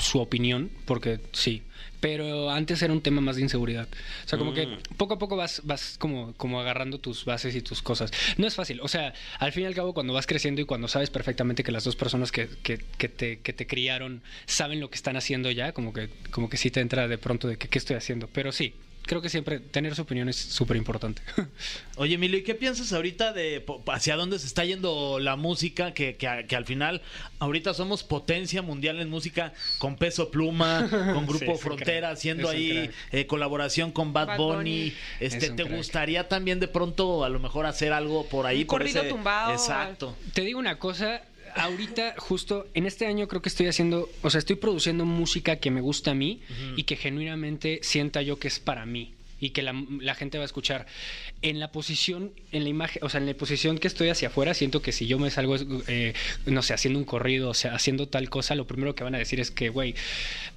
su 0.00 0.20
opinión, 0.20 0.70
porque 0.84 1.20
sí. 1.32 1.62
Pero 2.00 2.50
antes 2.50 2.80
era 2.82 2.92
un 2.92 3.00
tema 3.02 3.20
más 3.20 3.34
de 3.34 3.42
inseguridad. 3.42 3.88
O 4.24 4.28
sea, 4.28 4.38
como 4.38 4.54
que 4.54 4.66
Mm. 4.68 4.78
poco 4.96 5.14
a 5.14 5.18
poco 5.18 5.34
vas, 5.34 5.62
vas 5.64 5.96
como, 5.98 6.32
como 6.34 6.60
agarrando 6.60 6.98
tus 7.00 7.24
bases 7.24 7.56
y 7.56 7.60
tus 7.62 7.82
cosas. 7.82 8.12
No 8.36 8.46
es 8.46 8.54
fácil. 8.54 8.80
O 8.82 8.86
sea, 8.86 9.12
al 9.40 9.50
fin 9.50 9.64
y 9.64 9.66
al 9.66 9.74
cabo, 9.74 9.92
cuando 9.94 10.12
vas 10.12 10.28
creciendo 10.28 10.60
y 10.60 10.64
cuando 10.64 10.86
sabes 10.86 11.10
perfectamente 11.10 11.64
que 11.64 11.72
las 11.72 11.82
dos 11.82 11.96
personas 11.96 12.30
que, 12.30 12.48
que- 12.62 12.78
que 12.98 13.08
te, 13.08 13.40
que 13.40 13.52
te 13.52 13.66
criaron 13.66 14.22
saben 14.46 14.78
lo 14.78 14.88
que 14.90 14.94
están 14.94 15.16
haciendo 15.16 15.50
ya, 15.50 15.72
como 15.72 15.92
que, 15.92 16.08
como 16.30 16.48
que 16.48 16.56
sí 16.56 16.70
te 16.70 16.78
entra 16.80 17.08
de 17.08 17.18
pronto 17.18 17.48
de 17.48 17.56
que 17.56 17.66
qué 17.66 17.78
estoy 17.78 17.96
haciendo. 17.96 18.28
Pero 18.28 18.52
sí, 18.52 18.74
creo 19.08 19.20
que 19.22 19.28
siempre 19.28 19.58
tener 19.58 19.96
su 19.96 20.02
opinión 20.02 20.28
es 20.28 20.36
súper 20.36 20.76
importante. 20.76 21.22
Oye, 21.96 22.14
Emilio, 22.14 22.38
¿y 22.38 22.42
qué 22.44 22.54
piensas 22.54 22.92
ahorita 22.92 23.32
de 23.32 23.64
hacia 23.88 24.14
dónde 24.14 24.38
se 24.38 24.46
está 24.46 24.64
yendo 24.64 25.18
la 25.18 25.34
música? 25.34 25.92
Que, 25.94 26.14
que, 26.16 26.28
al 26.56 26.64
final, 26.66 27.02
ahorita 27.40 27.74
somos 27.74 28.04
potencia 28.04 28.62
mundial 28.62 29.00
en 29.00 29.10
música 29.10 29.52
con 29.78 29.96
peso 29.96 30.30
pluma, 30.30 30.86
con 31.14 31.26
Grupo 31.26 31.56
Frontera, 31.56 32.10
haciendo 32.10 32.48
ahí 32.48 32.90
eh, 33.10 33.26
colaboración 33.26 33.90
con 33.90 34.12
Bad, 34.12 34.28
Bad 34.28 34.36
Bunny. 34.36 34.54
Bunny. 34.56 34.94
Este, 35.18 35.46
Es 35.46 35.56
¿Te 35.56 35.64
crack. 35.64 35.76
gustaría 35.76 36.28
también 36.28 36.60
de 36.60 36.68
pronto 36.68 37.24
a 37.24 37.28
lo 37.28 37.40
mejor 37.40 37.66
hacer 37.66 37.92
algo 37.92 38.26
por 38.26 38.46
ahí? 38.46 38.60
Un 38.60 38.66
por 38.66 38.78
corrido 38.78 39.00
ese- 39.00 39.08
tumbado. 39.08 39.52
Exacto. 39.52 40.14
Te 40.34 40.42
digo 40.42 40.58
una 40.58 40.78
cosa, 40.78 41.22
ahorita 41.54 42.14
justo 42.18 42.66
en 42.74 42.86
este 42.86 43.06
año 43.06 43.28
creo 43.28 43.42
que 43.42 43.48
estoy 43.48 43.66
haciendo, 43.66 44.08
o 44.22 44.30
sea, 44.30 44.38
estoy 44.38 44.56
produciendo 44.56 45.04
música 45.04 45.56
que 45.56 45.70
me 45.70 45.80
gusta 45.80 46.12
a 46.12 46.14
mí 46.14 46.40
y 46.76 46.84
que 46.84 46.96
genuinamente 46.96 47.80
sienta 47.82 48.22
yo 48.22 48.38
que 48.38 48.48
es 48.48 48.60
para 48.60 48.86
mí 48.86 49.14
y 49.40 49.50
que 49.50 49.62
la, 49.62 49.74
la 50.00 50.14
gente 50.14 50.38
va 50.38 50.44
a 50.44 50.46
escuchar. 50.46 50.86
En 51.42 51.60
la 51.60 51.70
posición, 51.70 52.32
en 52.52 52.64
la 52.64 52.68
imagen, 52.70 53.02
o 53.04 53.08
sea, 53.08 53.20
en 53.20 53.26
la 53.26 53.34
posición 53.34 53.78
que 53.78 53.86
estoy 53.88 54.08
hacia 54.08 54.28
afuera, 54.28 54.54
siento 54.54 54.82
que 54.82 54.92
si 54.92 55.06
yo 55.06 55.18
me 55.18 55.30
salgo, 55.30 55.56
eh, 55.86 56.14
no 56.46 56.62
sé, 56.62 56.74
haciendo 56.74 56.98
un 56.98 57.04
corrido, 57.04 57.50
o 57.50 57.54
sea, 57.54 57.74
haciendo 57.74 58.08
tal 58.08 58.28
cosa, 58.30 58.54
lo 58.54 58.66
primero 58.66 58.94
que 58.94 59.04
van 59.04 59.14
a 59.14 59.18
decir 59.18 59.38
es 59.40 59.50
que, 59.50 59.68
güey, 59.68 59.94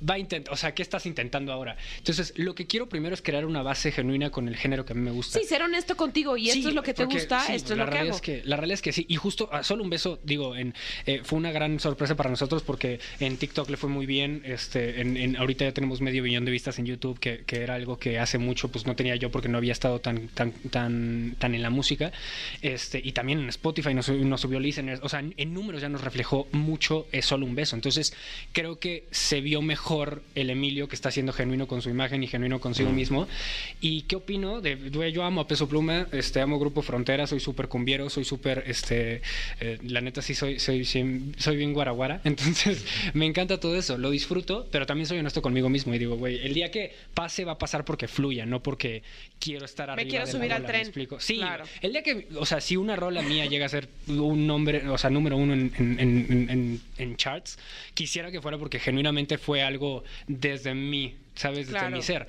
va 0.08 0.16
a 0.16 0.20
intentar, 0.20 0.54
o 0.54 0.58
sea, 0.58 0.74
¿qué 0.74 0.82
estás 0.82 1.06
intentando 1.06 1.52
ahora? 1.54 1.78
Entonces, 1.98 2.34
lo 2.38 2.56
que 2.56 2.66
quiero 2.68 2.90
primero 2.90 3.14
es 3.14 3.22
crear 3.22 3.46
una 3.46 3.62
base 3.62 3.92
genuina 3.92 4.32
con 4.32 4.48
el 4.48 4.56
género 4.58 4.86
que 4.86 4.94
a 4.94 4.96
mí 4.96 5.02
me 5.02 5.12
gusta. 5.12 5.40
Sí, 5.40 5.46
ser 5.46 5.62
honesto 5.62 5.96
contigo 5.96 6.36
y 6.38 6.50
esto 6.50 6.62
Sí, 6.62 6.68
es 6.70 6.74
lo 6.74 6.84
que 6.84 6.94
te 6.94 7.04
porque- 7.04 7.18
gusta, 7.20 7.42
sí, 7.46 7.54
esto 7.54 7.74
es 7.74 7.80
lo 7.80 7.90
que 7.90 7.98
hago. 7.98 8.10
Es 8.16 8.22
que, 8.22 8.42
la 8.46 8.56
realidad 8.58 8.76
es 8.76 8.82
que 8.82 8.92
sí. 8.94 9.06
Y 9.08 9.16
justo, 9.16 9.50
ah, 9.52 9.64
solo 9.64 9.84
un 9.84 9.90
beso, 9.90 10.20
digo, 10.24 10.56
en, 10.56 10.74
eh, 11.06 11.22
fue 11.24 11.38
una 11.38 11.52
gran 11.52 11.80
sorpresa 11.80 12.16
para 12.16 12.30
nosotros 12.30 12.64
porque 12.64 13.00
en 13.20 13.38
TikTok 13.38 13.70
le 13.70 13.78
fue 13.78 13.90
muy 13.90 14.06
bien. 14.06 14.42
Este, 14.46 15.02
en, 15.02 15.18
en- 15.18 15.38
ahorita 15.38 15.66
ya 15.66 15.74
tenemos 15.74 16.02
medio 16.02 16.24
billón 16.24 16.46
de 16.46 16.52
vistas 16.52 16.80
en 16.80 16.86
YouTube, 16.88 17.20
que, 17.20 17.44
que 17.46 17.58
era 17.62 17.76
algo 17.76 18.00
que 18.00 18.18
hace 18.18 18.38
mucho 18.38 18.71
pues 18.72 18.86
no 18.86 18.96
tenía 18.96 19.16
yo 19.16 19.32
porque 19.32 19.50
no 19.50 19.58
había 19.58 19.74
estado 19.74 20.00
tan, 20.00 20.28
tan, 20.30 20.52
tan, 20.52 21.36
tan 21.38 21.56
en 21.56 21.62
la 21.62 21.70
música. 21.70 22.12
Este, 22.62 23.02
y 23.04 23.12
también 23.12 23.40
en 23.40 23.50
Spotify 23.50 23.94
nos, 23.94 24.10
nos 24.10 24.42
subió 24.42 24.60
listeners. 24.60 25.02
O 25.04 25.10
sea, 25.10 25.20
en, 25.20 25.34
en 25.38 25.54
números 25.54 25.82
ya 25.82 25.90
nos 25.90 26.02
reflejó 26.02 26.48
mucho 26.52 27.08
es 27.12 27.26
solo 27.26 27.46
un 27.46 27.56
beso. 27.56 27.76
Entonces, 27.76 28.14
creo 28.54 28.80
que 28.80 29.06
se 29.12 29.42
vio 29.42 29.62
mejor 29.62 30.24
el 30.36 30.50
Emilio 30.50 30.88
que 30.88 30.96
está 30.96 31.12
siendo 31.12 31.34
genuino 31.34 31.68
con 31.68 31.82
su 31.82 31.90
imagen 31.90 32.24
y 32.24 32.28
genuino 32.28 32.60
consigo 32.60 32.92
mismo. 32.92 33.28
¿Y 33.80 34.04
qué 34.04 34.16
opino? 34.16 34.62
De, 34.62 34.78
yo 35.12 35.24
amo 35.24 35.42
a 35.42 35.48
Peso 35.48 35.68
Pluma, 35.68 36.08
este, 36.12 36.42
amo 36.42 36.60
Grupo 36.60 36.82
Frontera, 36.82 37.28
soy 37.28 37.40
súper 37.40 37.68
cumbiero, 37.68 38.10
soy 38.10 38.24
súper, 38.24 38.64
este, 38.68 39.22
eh, 39.60 39.78
la 39.84 40.02
neta 40.02 40.22
sí 40.22 40.36
soy, 40.36 40.60
soy, 40.60 40.86
sí, 40.86 41.34
soy 41.38 41.58
bien 41.58 41.74
guaraguara, 41.74 42.22
entonces 42.26 42.86
me 43.14 43.26
encanta 43.26 43.60
todo 43.60 43.76
eso, 43.76 43.98
lo 43.98 44.10
disfruto, 44.10 44.68
pero 44.72 44.86
también 44.86 45.08
soy 45.08 45.20
honesto 45.20 45.42
conmigo 45.42 45.70
mismo 45.70 45.94
y 45.94 46.00
digo, 46.00 46.16
güey, 46.16 46.40
el 46.46 46.54
día 46.54 46.72
que 46.72 46.94
pase 47.14 47.46
va 47.46 47.54
a 47.54 47.58
pasar 47.58 47.86
porque 47.86 48.08
fluya, 48.08 48.46
no 48.46 48.61
porque 48.62 49.04
quiero 49.40 49.66
estar 49.66 49.90
arriba 49.90 50.10
quiero 50.10 50.26
de 50.26 50.32
la 50.34 50.38
subir 50.40 50.54
al 50.54 50.62
bola, 50.62 50.68
tren. 50.68 50.82
¿me 50.82 50.88
explico? 50.88 51.20
Sí, 51.20 51.38
Claro. 51.38 51.66
el 51.82 51.92
día 51.92 52.04
que, 52.04 52.28
o 52.38 52.46
sea, 52.46 52.62
si 52.62 52.78
una 52.78 52.96
rola 52.96 53.22
mía 53.22 53.46
llega 53.46 53.66
a 53.66 53.70
ser 53.70 53.90
un 54.08 54.46
nombre, 54.48 54.88
o 54.88 54.98
sea, 54.98 55.10
número 55.10 55.38
uno 55.38 55.54
en, 55.54 55.72
en- 55.78 56.00
en- 56.00 56.50
en- 56.50 56.82
en 56.98 57.16
charts, 57.18 57.58
quisiera 57.94 58.32
que 58.32 58.42
fuera 58.42 58.58
porque 58.58 58.80
genuinamente 58.80 59.38
fue 59.38 59.62
algo 59.64 60.04
desde 60.28 60.74
mí, 60.74 61.16
¿sabes? 61.36 61.60
Desde 61.68 61.72
Claro. 61.72 61.96
mi 61.96 62.02
ser. 62.02 62.28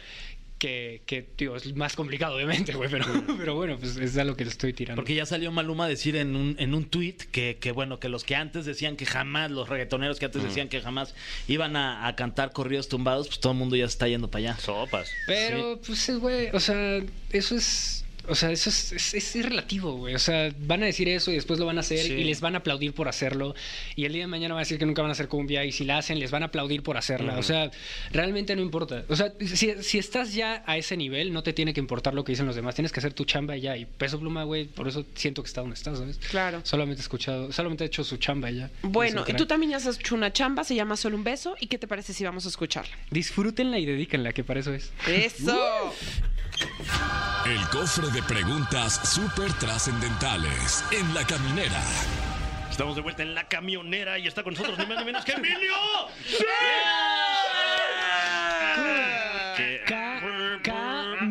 Que, 0.62 1.03
que, 1.07 1.22
tío, 1.22 1.57
es 1.57 1.75
más 1.75 1.96
complicado, 1.96 2.37
obviamente, 2.37 2.72
güey, 2.75 2.88
pero, 2.88 3.05
pero 3.37 3.57
bueno, 3.57 3.77
pues 3.81 3.96
es 3.96 4.16
a 4.16 4.22
lo 4.22 4.37
que 4.37 4.44
le 4.44 4.51
estoy 4.51 4.72
tirando. 4.72 5.03
Porque 5.03 5.12
ya 5.12 5.27
salió 5.27 5.51
Maluma 5.51 5.87
a 5.87 5.88
decir 5.88 6.14
en 6.14 6.37
un, 6.37 6.55
en 6.57 6.72
un 6.72 6.85
tweet 6.85 7.16
que, 7.33 7.59
que, 7.61 7.72
bueno, 7.72 7.98
que 7.98 8.09
los 8.09 8.22
que 8.22 8.37
antes 8.37 8.64
decían 8.64 8.94
que 8.94 9.05
jamás, 9.05 9.51
los 9.51 9.68
reggaetoneros 9.68 10.20
que 10.20 10.27
antes 10.27 10.40
decían 10.40 10.68
que 10.68 10.81
jamás 10.81 11.16
iban 11.48 11.75
a, 11.75 12.07
a 12.07 12.14
cantar 12.14 12.53
corridos 12.53 12.88
tumbados, 12.88 13.27
pues 13.27 13.40
todo 13.40 13.55
el 13.55 13.59
mundo 13.59 13.75
ya 13.75 13.88
se 13.88 13.94
está 13.94 14.07
yendo 14.07 14.31
para 14.31 14.51
allá. 14.51 14.61
Sopas. 14.61 15.11
Pero, 15.27 15.81
pues, 15.85 16.09
eh, 16.09 16.14
güey, 16.14 16.51
o 16.53 16.61
sea, 16.61 17.03
eso 17.33 17.57
es. 17.57 18.02
O 18.28 18.35
sea, 18.35 18.50
eso 18.50 18.70
es, 18.70 18.92
es, 18.92 19.14
es- 19.14 19.37
es 19.37 19.44
relativo, 19.44 19.96
güey. 19.96 20.14
O 20.14 20.18
sea, 20.18 20.52
van 20.61 20.82
a 20.82 20.87
decir 20.87 21.08
eso 21.08 21.30
y 21.30 21.35
después 21.35 21.58
lo 21.58 21.66
van 21.66 21.76
a 21.78 21.80
hacer 21.80 21.98
Sí. 21.98 22.12
y 22.12 22.24
les 22.24 22.40
van 22.40 22.54
a 22.54 22.58
aplaudir 22.58 22.92
por 22.94 23.08
hacerlo. 23.08 23.54
Y 23.96 24.04
el 24.04 24.12
día 24.12 24.22
de 24.22 24.26
mañana 24.28 24.54
van 24.54 24.61
a 24.61 24.64
decir 24.64 24.78
que 24.78 24.87
nunca 24.87 25.02
van 25.02 25.11
a 25.11 25.12
hacer 25.12 25.28
cumbia 25.28 25.64
y 25.64 25.72
si 25.72 25.85
la 25.85 25.98
hacen 25.98 26.18
les 26.18 26.30
van 26.30 26.42
a 26.42 26.46
aplaudir 26.46 26.82
por 26.82 26.96
hacerla. 26.96 27.38
O 27.38 27.42
sea, 27.42 27.70
realmente 28.12 28.54
no 28.56 28.62
importa. 28.62 29.04
O 29.08 29.16
sea, 29.16 29.32
si, 29.54 29.72
si 29.82 29.98
estás 29.98 30.35
ya 30.35 30.62
a 30.66 30.76
ese 30.76 30.96
nivel, 30.96 31.32
no 31.32 31.42
te 31.42 31.52
tiene 31.52 31.74
que 31.74 31.80
importar 31.80 32.14
lo 32.14 32.24
que 32.24 32.32
dicen 32.32 32.46
los 32.46 32.56
demás. 32.56 32.74
Tienes 32.74 32.92
que 32.92 33.00
hacer 33.00 33.12
tu 33.12 33.24
chamba 33.24 33.56
ya. 33.56 33.76
Y 33.76 33.87
peso 33.87 34.18
pluma, 34.20 34.44
güey, 34.44 34.66
por 34.66 34.88
eso 34.88 35.04
siento 35.14 35.42
que 35.42 35.48
está 35.48 35.61
donde 35.61 35.74
estás, 35.74 35.98
¿sabes? 35.98 36.18
Claro. 36.30 36.61
Solamente 36.64 37.00
he 37.00 37.04
escuchado, 37.04 37.52
solamente 37.52 37.85
he 37.85 37.87
hecho 37.88 38.04
su 38.04 38.16
chamba 38.18 38.50
ya. 38.50 38.70
Bueno, 38.82 39.24
y 39.26 39.32
tú 39.35 39.46
también 39.46 39.70
ya 39.72 39.76
has 39.78 39.87
hecho 39.98 40.14
una 40.14 40.32
chamba, 40.32 40.64
se 40.64 40.74
llama 40.74 40.96
Solo 40.96 41.16
un 41.16 41.24
beso. 41.24 41.56
¿Y 41.61 41.66
qué 41.66 41.78
te 41.78 41.87
parece 41.88 42.12
si 42.12 42.24
vamos 42.24 42.46
a 42.46 42.48
escucharla? 42.48 42.92
Disfrútenla 43.11 43.78
y 43.78 43.87
dedíquenla, 43.87 44.32
que 44.32 44.44
para 44.44 44.61
eso 44.61 44.72
es. 44.72 44.92
¡Eso! 45.08 45.92
El 47.46 47.61
cofre 47.68 48.09
de 48.11 48.22
preguntas 48.22 49.01
súper 49.12 49.53
trascendentales 49.55 50.85
en 50.92 51.12
la 51.14 51.25
caminera. 51.27 51.83
Estamos 52.70 52.94
de 52.96 53.03
vuelta 53.03 53.22
en 53.22 53.35
la 53.35 53.44
camionera 53.44 54.18
y 54.18 54.27
está 54.27 54.42
con 54.42 54.55
nosotros 54.55 54.79
ni 54.79 54.87
más 54.87 54.98
ni 54.98 55.05
menos 55.05 55.25
que 55.25 55.33
Emilio. 55.37 55.75
Que- 56.29 57.82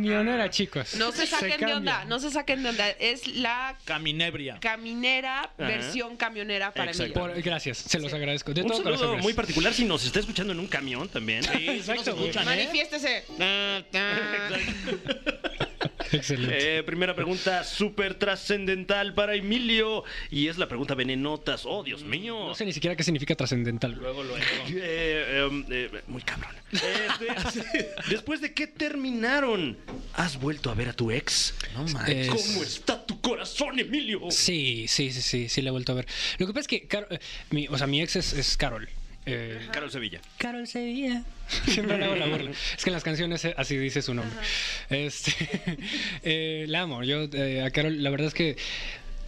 camionera, 0.02 0.50
chicos. 0.50 0.96
No 0.96 1.12
se 1.12 1.28
saquen 1.28 1.60
de 1.60 1.74
onda, 1.74 2.06
no 2.06 2.20
se 2.20 2.32
saquen 2.32 2.64
de 2.64 2.70
onda. 2.70 2.90
Es 2.90 3.28
la 3.28 3.78
Caminebria. 3.86 4.58
caminera, 4.60 5.50
versión 5.58 6.18
camionera 6.18 6.74
para. 6.74 6.92
Por- 7.14 7.42
gracias, 7.42 7.78
se 7.78 8.00
los 8.00 8.14
agradezco. 8.14 8.54
De 8.54 8.62
Un 8.62 8.68
todo 8.68 8.78
saludo 8.84 8.98
corazón, 9.00 9.20
muy 9.22 9.34
particular 9.34 9.74
si 9.74 9.86
nos 9.86 10.06
está 10.06 10.20
escuchando 10.20 10.54
en 10.54 10.60
un 10.60 10.68
camión 10.68 11.08
también. 11.10 11.44
Exacto, 11.54 12.16
güey. 12.16 12.32
Manifiéstese. 12.34 13.26
Excelente. 16.12 16.78
Eh, 16.80 16.84
primera 16.84 17.16
pregunta 17.16 17.64
súper 17.64 18.16
trascendental 18.16 19.14
para 19.14 19.36
Emilio 19.36 20.04
y 20.30 20.48
es 20.48 20.58
la 20.58 20.68
pregunta 20.68 20.94
venenotas. 20.96 21.64
Oh, 21.66 21.84
Dios 21.84 22.04
mío. 22.04 22.48
No 22.48 22.56
sé 22.56 22.66
ni 22.66 22.74
siquiera 22.74 22.96
qué 22.96 23.04
significa 23.04 23.36
trascendental. 23.36 23.94
Luego, 23.94 24.24
luego. 24.24 24.40
Eh, 24.74 25.46
em, 25.50 25.66
eh, 25.70 25.90
muy 26.08 26.22
cabrón. 26.22 26.52
Eh, 26.74 27.08
de- 27.20 27.90
después 28.10 28.40
de 28.42 28.54
que 28.54 28.66
terminaron, 28.68 29.78
¿has 30.14 30.40
vuelto 30.40 30.72
a 30.72 30.74
ver 30.74 30.90
a 30.90 30.94
tu 30.94 31.12
ex? 31.12 31.54
No 31.76 31.86
Es- 31.86 31.94
manches. 31.94 32.28
¿Cómo 32.30 32.64
está 32.64 33.06
tu 33.06 33.20
corazón, 33.22 33.78
Emilio? 33.80 34.22
Sí, 34.32 34.86
sí, 34.88 35.12
sí, 35.12 35.22
sí, 35.22 35.50
sí, 35.50 35.62
la 35.62 35.70
he 35.70 35.72
vuelto 35.72 35.92
a 35.92 35.96
ver. 35.96 36.08
Lo 36.38 36.48
que 36.48 36.54
pasa 36.54 36.62
es 36.62 36.68
que, 36.68 36.88
Caro- 36.88 37.08
eh, 37.10 37.20
mi, 37.50 37.68
o 37.68 37.78
sea, 37.78 37.88
mi 37.88 38.02
ex 38.02 38.16
es, 38.16 38.34
es 38.34 38.56
Carol. 38.58 38.88
Eh, 39.26 39.68
Carol 39.72 39.92
Sevilla. 39.92 40.20
Carol 40.38 40.68
Sevilla. 40.68 41.24
Siempre 41.68 41.98
le 41.98 42.06
hago 42.06 42.16
la 42.16 42.28
burla. 42.28 42.52
Es 42.52 42.84
que 42.84 42.90
en 42.90 42.94
las 42.94 43.04
canciones 43.04 43.46
eh, 43.46 43.54
así 43.58 43.78
dice 43.78 44.02
su 44.02 44.14
nombre. 44.14 44.36
Este, 44.90 45.32
eh, 46.24 46.66
la 46.68 46.82
amo. 46.82 47.04
Yo 47.04 47.24
eh, 47.34 47.62
a 47.64 47.70
Carol, 47.72 48.02
la 48.02 48.10
verdad 48.10 48.28
es 48.30 48.34
que 48.34 48.58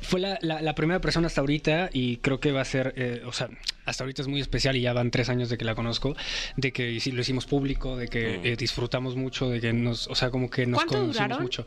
fue 0.01 0.19
la, 0.19 0.37
la- 0.41 0.61
la 0.61 0.75
primera 0.75 0.99
persona 0.99 1.27
hasta 1.27 1.41
ahorita 1.41 1.89
y 1.93 2.17
creo 2.17 2.39
que 2.39 2.51
va 2.51 2.61
a 2.61 2.65
ser, 2.65 2.93
eh, 2.97 3.21
o 3.25 3.31
sea, 3.31 3.49
hasta 3.85 4.03
ahorita 4.03 4.21
es 4.23 4.27
muy 4.27 4.41
especial 4.41 4.75
y 4.75 4.81
ya 4.81 4.93
van 4.93 5.11
tres 5.11 5.29
años 5.29 5.49
de 5.49 5.57
que 5.57 5.63
la 5.65 5.75
conozco, 5.75 6.15
de 6.57 6.71
que 6.73 6.99
lo 7.13 7.21
hicimos 7.21 7.45
público, 7.45 7.95
de 7.95 8.07
que 8.09 8.39
Mm. 8.39 8.45
eh, 8.47 8.55
disfrutamos 8.57 9.15
mucho, 9.15 9.49
de 9.49 9.61
que 9.61 9.71
nos, 9.73 10.07
o 10.07 10.15
sea, 10.15 10.29
como 10.29 10.49
que 10.49 10.65
nos 10.65 10.77
¿Cuánto 10.79 10.93
conocimos 10.95 11.15
duraron? 11.15 11.41
mucho. 11.43 11.65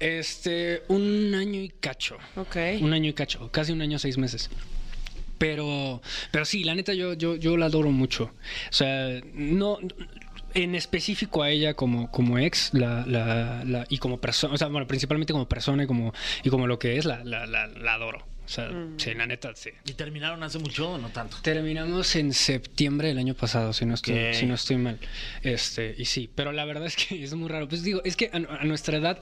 Este, 0.00 0.82
un 0.88 1.32
año 1.34 1.60
y 1.60 1.68
cacho. 1.68 2.16
Ok. 2.34 2.56
Un 2.80 2.92
año 2.92 3.10
y 3.10 3.12
cacho, 3.12 3.48
casi 3.52 3.70
un 3.72 3.82
año, 3.82 3.98
seis 4.00 4.18
meses. 4.18 4.50
Pero, 5.42 6.00
pero 6.30 6.44
sí, 6.44 6.62
la 6.62 6.76
neta, 6.76 6.94
yo, 6.94 7.14
yo, 7.14 7.34
yo 7.34 7.56
la 7.56 7.66
adoro 7.66 7.90
mucho. 7.90 8.24
O 8.70 8.72
sea, 8.72 9.20
no. 9.34 9.78
En 10.54 10.74
específico 10.74 11.42
a 11.42 11.50
ella 11.50 11.74
como, 11.74 12.10
como 12.12 12.38
ex 12.38 12.74
la, 12.74 13.04
la, 13.06 13.64
la- 13.64 13.86
y 13.88 13.98
como 13.98 14.20
persona, 14.20 14.54
o 14.54 14.56
sea, 14.56 14.68
bueno, 14.68 14.86
principalmente 14.86 15.32
como 15.32 15.48
persona 15.48 15.82
y 15.84 15.86
como, 15.86 16.12
y 16.44 16.50
como 16.50 16.66
lo 16.66 16.78
que 16.78 16.96
es, 16.98 17.06
la, 17.06 17.24
la, 17.24 17.46
la, 17.46 17.66
la 17.66 17.94
adoro. 17.94 18.24
O 18.52 18.54
sea, 18.54 18.70
sí, 18.98 19.14
la 19.14 19.24
neta, 19.26 19.50
sí. 19.54 19.70
¿Y 19.86 19.94
terminaron 19.94 20.42
hace 20.42 20.58
mucho 20.58 20.90
o 20.90 20.98
no 20.98 21.08
tanto? 21.08 21.38
Terminamos 21.40 22.14
en 22.16 22.34
septiembre 22.34 23.08
del 23.08 23.16
año 23.16 23.32
pasado, 23.32 23.72
si 23.72 23.86
no 23.86 23.94
estoy, 23.94 24.12
Ok. 24.28 24.34
si 24.34 24.44
no 24.44 24.54
estoy 24.56 24.76
mal. 24.76 24.98
Este, 25.42 25.94
y 25.96 26.04
sí, 26.04 26.28
pero 26.34 26.52
la 26.52 26.66
verdad 26.66 26.84
es 26.84 26.94
que 26.96 27.24
es 27.24 27.32
muy 27.32 27.48
raro. 27.48 27.66
Pues 27.66 27.82
digo, 27.82 28.02
es 28.04 28.14
que 28.14 28.30
a, 28.30 28.36
a 28.36 28.64
nuestra 28.64 28.98
edad, 28.98 29.18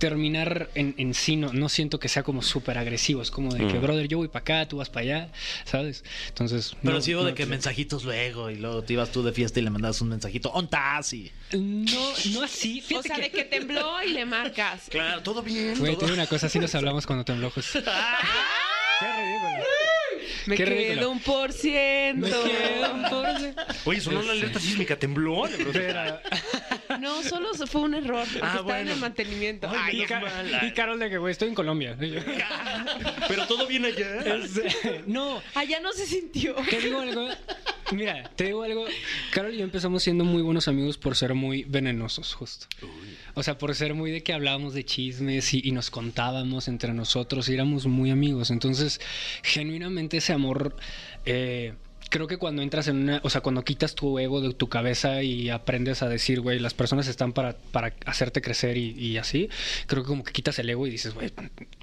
terminar 0.00 0.68
en, 0.74 0.96
en 0.98 1.14
sí 1.14 1.36
no, 1.36 1.52
no 1.52 1.68
siento 1.68 2.00
que 2.00 2.08
sea 2.08 2.24
como 2.24 2.42
súper 2.42 2.76
agresivo. 2.76 3.22
Es 3.22 3.30
como 3.30 3.54
de 3.54 3.68
que, 3.68 3.78
brother, 3.78 4.08
yo 4.08 4.18
voy 4.18 4.26
para 4.26 4.40
acá, 4.40 4.66
tú 4.68 4.78
vas 4.78 4.90
para 4.90 5.02
allá, 5.02 5.28
¿sabes? 5.64 6.02
Entonces. 6.26 6.74
Pero 6.82 6.94
no- 6.94 7.00
sí 7.00 7.14
hubo 7.14 7.22
no- 7.22 7.28
de 7.28 7.34
que 7.34 7.46
mensajitos 7.46 8.02
luego 8.02 8.50
y 8.50 8.56
luego 8.56 8.82
te 8.82 8.94
ibas 8.94 9.12
tú 9.12 9.22
de 9.22 9.30
fiesta 9.32 9.60
y 9.60 9.62
le 9.62 9.70
mandabas 9.70 10.00
un 10.00 10.08
mensajito. 10.08 10.50
¡Ontas! 10.50 11.12
Y... 11.12 11.30
No, 11.52 12.12
no 12.32 12.42
así. 12.42 12.80
O 12.82 12.84
Fíjate 12.88 13.08
sea, 13.08 13.18
de 13.18 13.30
que 13.30 13.44
tembló 13.44 14.02
y 14.02 14.08
le 14.12 14.24
marcas. 14.26 14.86
Claro, 14.90 15.22
todo 15.22 15.40
bien. 15.40 15.78
Güey, 15.78 15.96
todo- 15.96 16.12
una 16.12 16.26
cosa, 16.26 16.46
así 16.48 16.58
nos 16.58 16.74
hablamos 16.74 17.06
cuando 17.06 17.24
tembló. 17.24 17.52
José. 19.02 19.16
Qué 19.16 19.24
ridículo. 19.24 19.62
Me 20.46 20.56
Qué 20.56 20.64
quedo 20.64 20.76
ridículo. 20.76 21.10
un 21.10 21.20
por 21.20 21.52
ciento. 21.52 22.26
Me 22.26 22.50
quedo 22.50 22.94
un 22.94 23.02
por 23.02 23.26
Oye, 23.84 24.00
sonó 24.00 24.22
la 24.22 24.32
alerta 24.32 24.58
sísmica, 24.60 24.96
tembló. 24.98 25.44
No, 27.00 27.22
solo 27.22 27.54
fue 27.66 27.80
un 27.82 27.94
error. 27.94 28.24
porque 28.24 28.40
Ah, 28.42 28.48
estaba 28.56 28.58
en 28.80 28.86
bueno. 28.86 28.92
el 28.92 28.98
mantenimiento. 29.00 29.68
Ay, 29.70 29.76
Ay, 29.78 29.94
y, 29.96 29.98
menos 30.00 30.08
Ca- 30.08 30.20
mal. 30.20 30.60
y 30.68 30.72
Carol 30.72 30.98
de 30.98 31.10
que, 31.10 31.18
güey, 31.18 31.32
estoy 31.32 31.48
en 31.48 31.54
Colombia. 31.54 31.96
Pero 33.28 33.46
todo 33.46 33.66
bien 33.66 33.84
allá. 33.84 34.16
Este, 34.36 35.02
no, 35.06 35.42
allá 35.54 35.80
no 35.80 35.92
se 35.92 36.06
sintió. 36.06 36.54
Te 36.68 36.80
digo 36.80 37.00
algo. 37.00 37.28
Mira, 37.92 38.30
te 38.36 38.44
digo 38.44 38.62
algo. 38.62 38.86
Carol 39.32 39.54
y 39.54 39.58
yo 39.58 39.64
empezamos 39.64 40.02
siendo 40.02 40.24
muy 40.24 40.42
buenos 40.42 40.66
amigos 40.68 40.98
por 40.98 41.14
ser 41.16 41.34
muy 41.34 41.64
venenosos, 41.64 42.34
justo. 42.34 42.66
O 43.34 43.42
sea, 43.42 43.56
por 43.58 43.74
ser 43.74 43.94
muy 43.94 44.10
de 44.10 44.22
que 44.22 44.32
hablábamos 44.32 44.74
de 44.74 44.84
chismes 44.84 45.54
y, 45.54 45.60
y 45.64 45.72
nos 45.72 45.90
contábamos 45.90 46.68
entre 46.68 46.92
nosotros 46.92 47.48
y 47.48 47.54
éramos 47.54 47.86
muy 47.86 48.10
amigos. 48.10 48.50
Entonces, 48.50 49.00
genuinamente 49.42 50.18
ese 50.18 50.32
amor. 50.32 50.76
eh, 51.24 51.74
Creo 52.10 52.26
que 52.26 52.36
cuando 52.36 52.60
entras 52.60 52.88
en 52.88 52.96
una, 53.04 53.20
o 53.24 53.30
sea, 53.30 53.40
cuando 53.40 53.64
quitas 53.64 53.94
tu 53.94 54.18
ego 54.18 54.42
de 54.42 54.52
tu 54.52 54.68
cabeza 54.68 55.22
y 55.22 55.48
aprendes 55.48 56.02
a 56.02 56.10
decir, 56.10 56.40
güey, 56.42 56.58
las 56.58 56.74
personas 56.74 57.08
están 57.08 57.32
para, 57.32 57.56
para 57.70 57.94
hacerte 58.04 58.42
crecer 58.42 58.76
y, 58.76 58.90
y 58.90 59.16
así, 59.16 59.48
creo 59.86 60.02
que 60.02 60.08
como 60.08 60.22
que 60.22 60.30
quitas 60.30 60.58
el 60.58 60.68
ego 60.68 60.86
y 60.86 60.90
dices, 60.90 61.14
güey, 61.14 61.32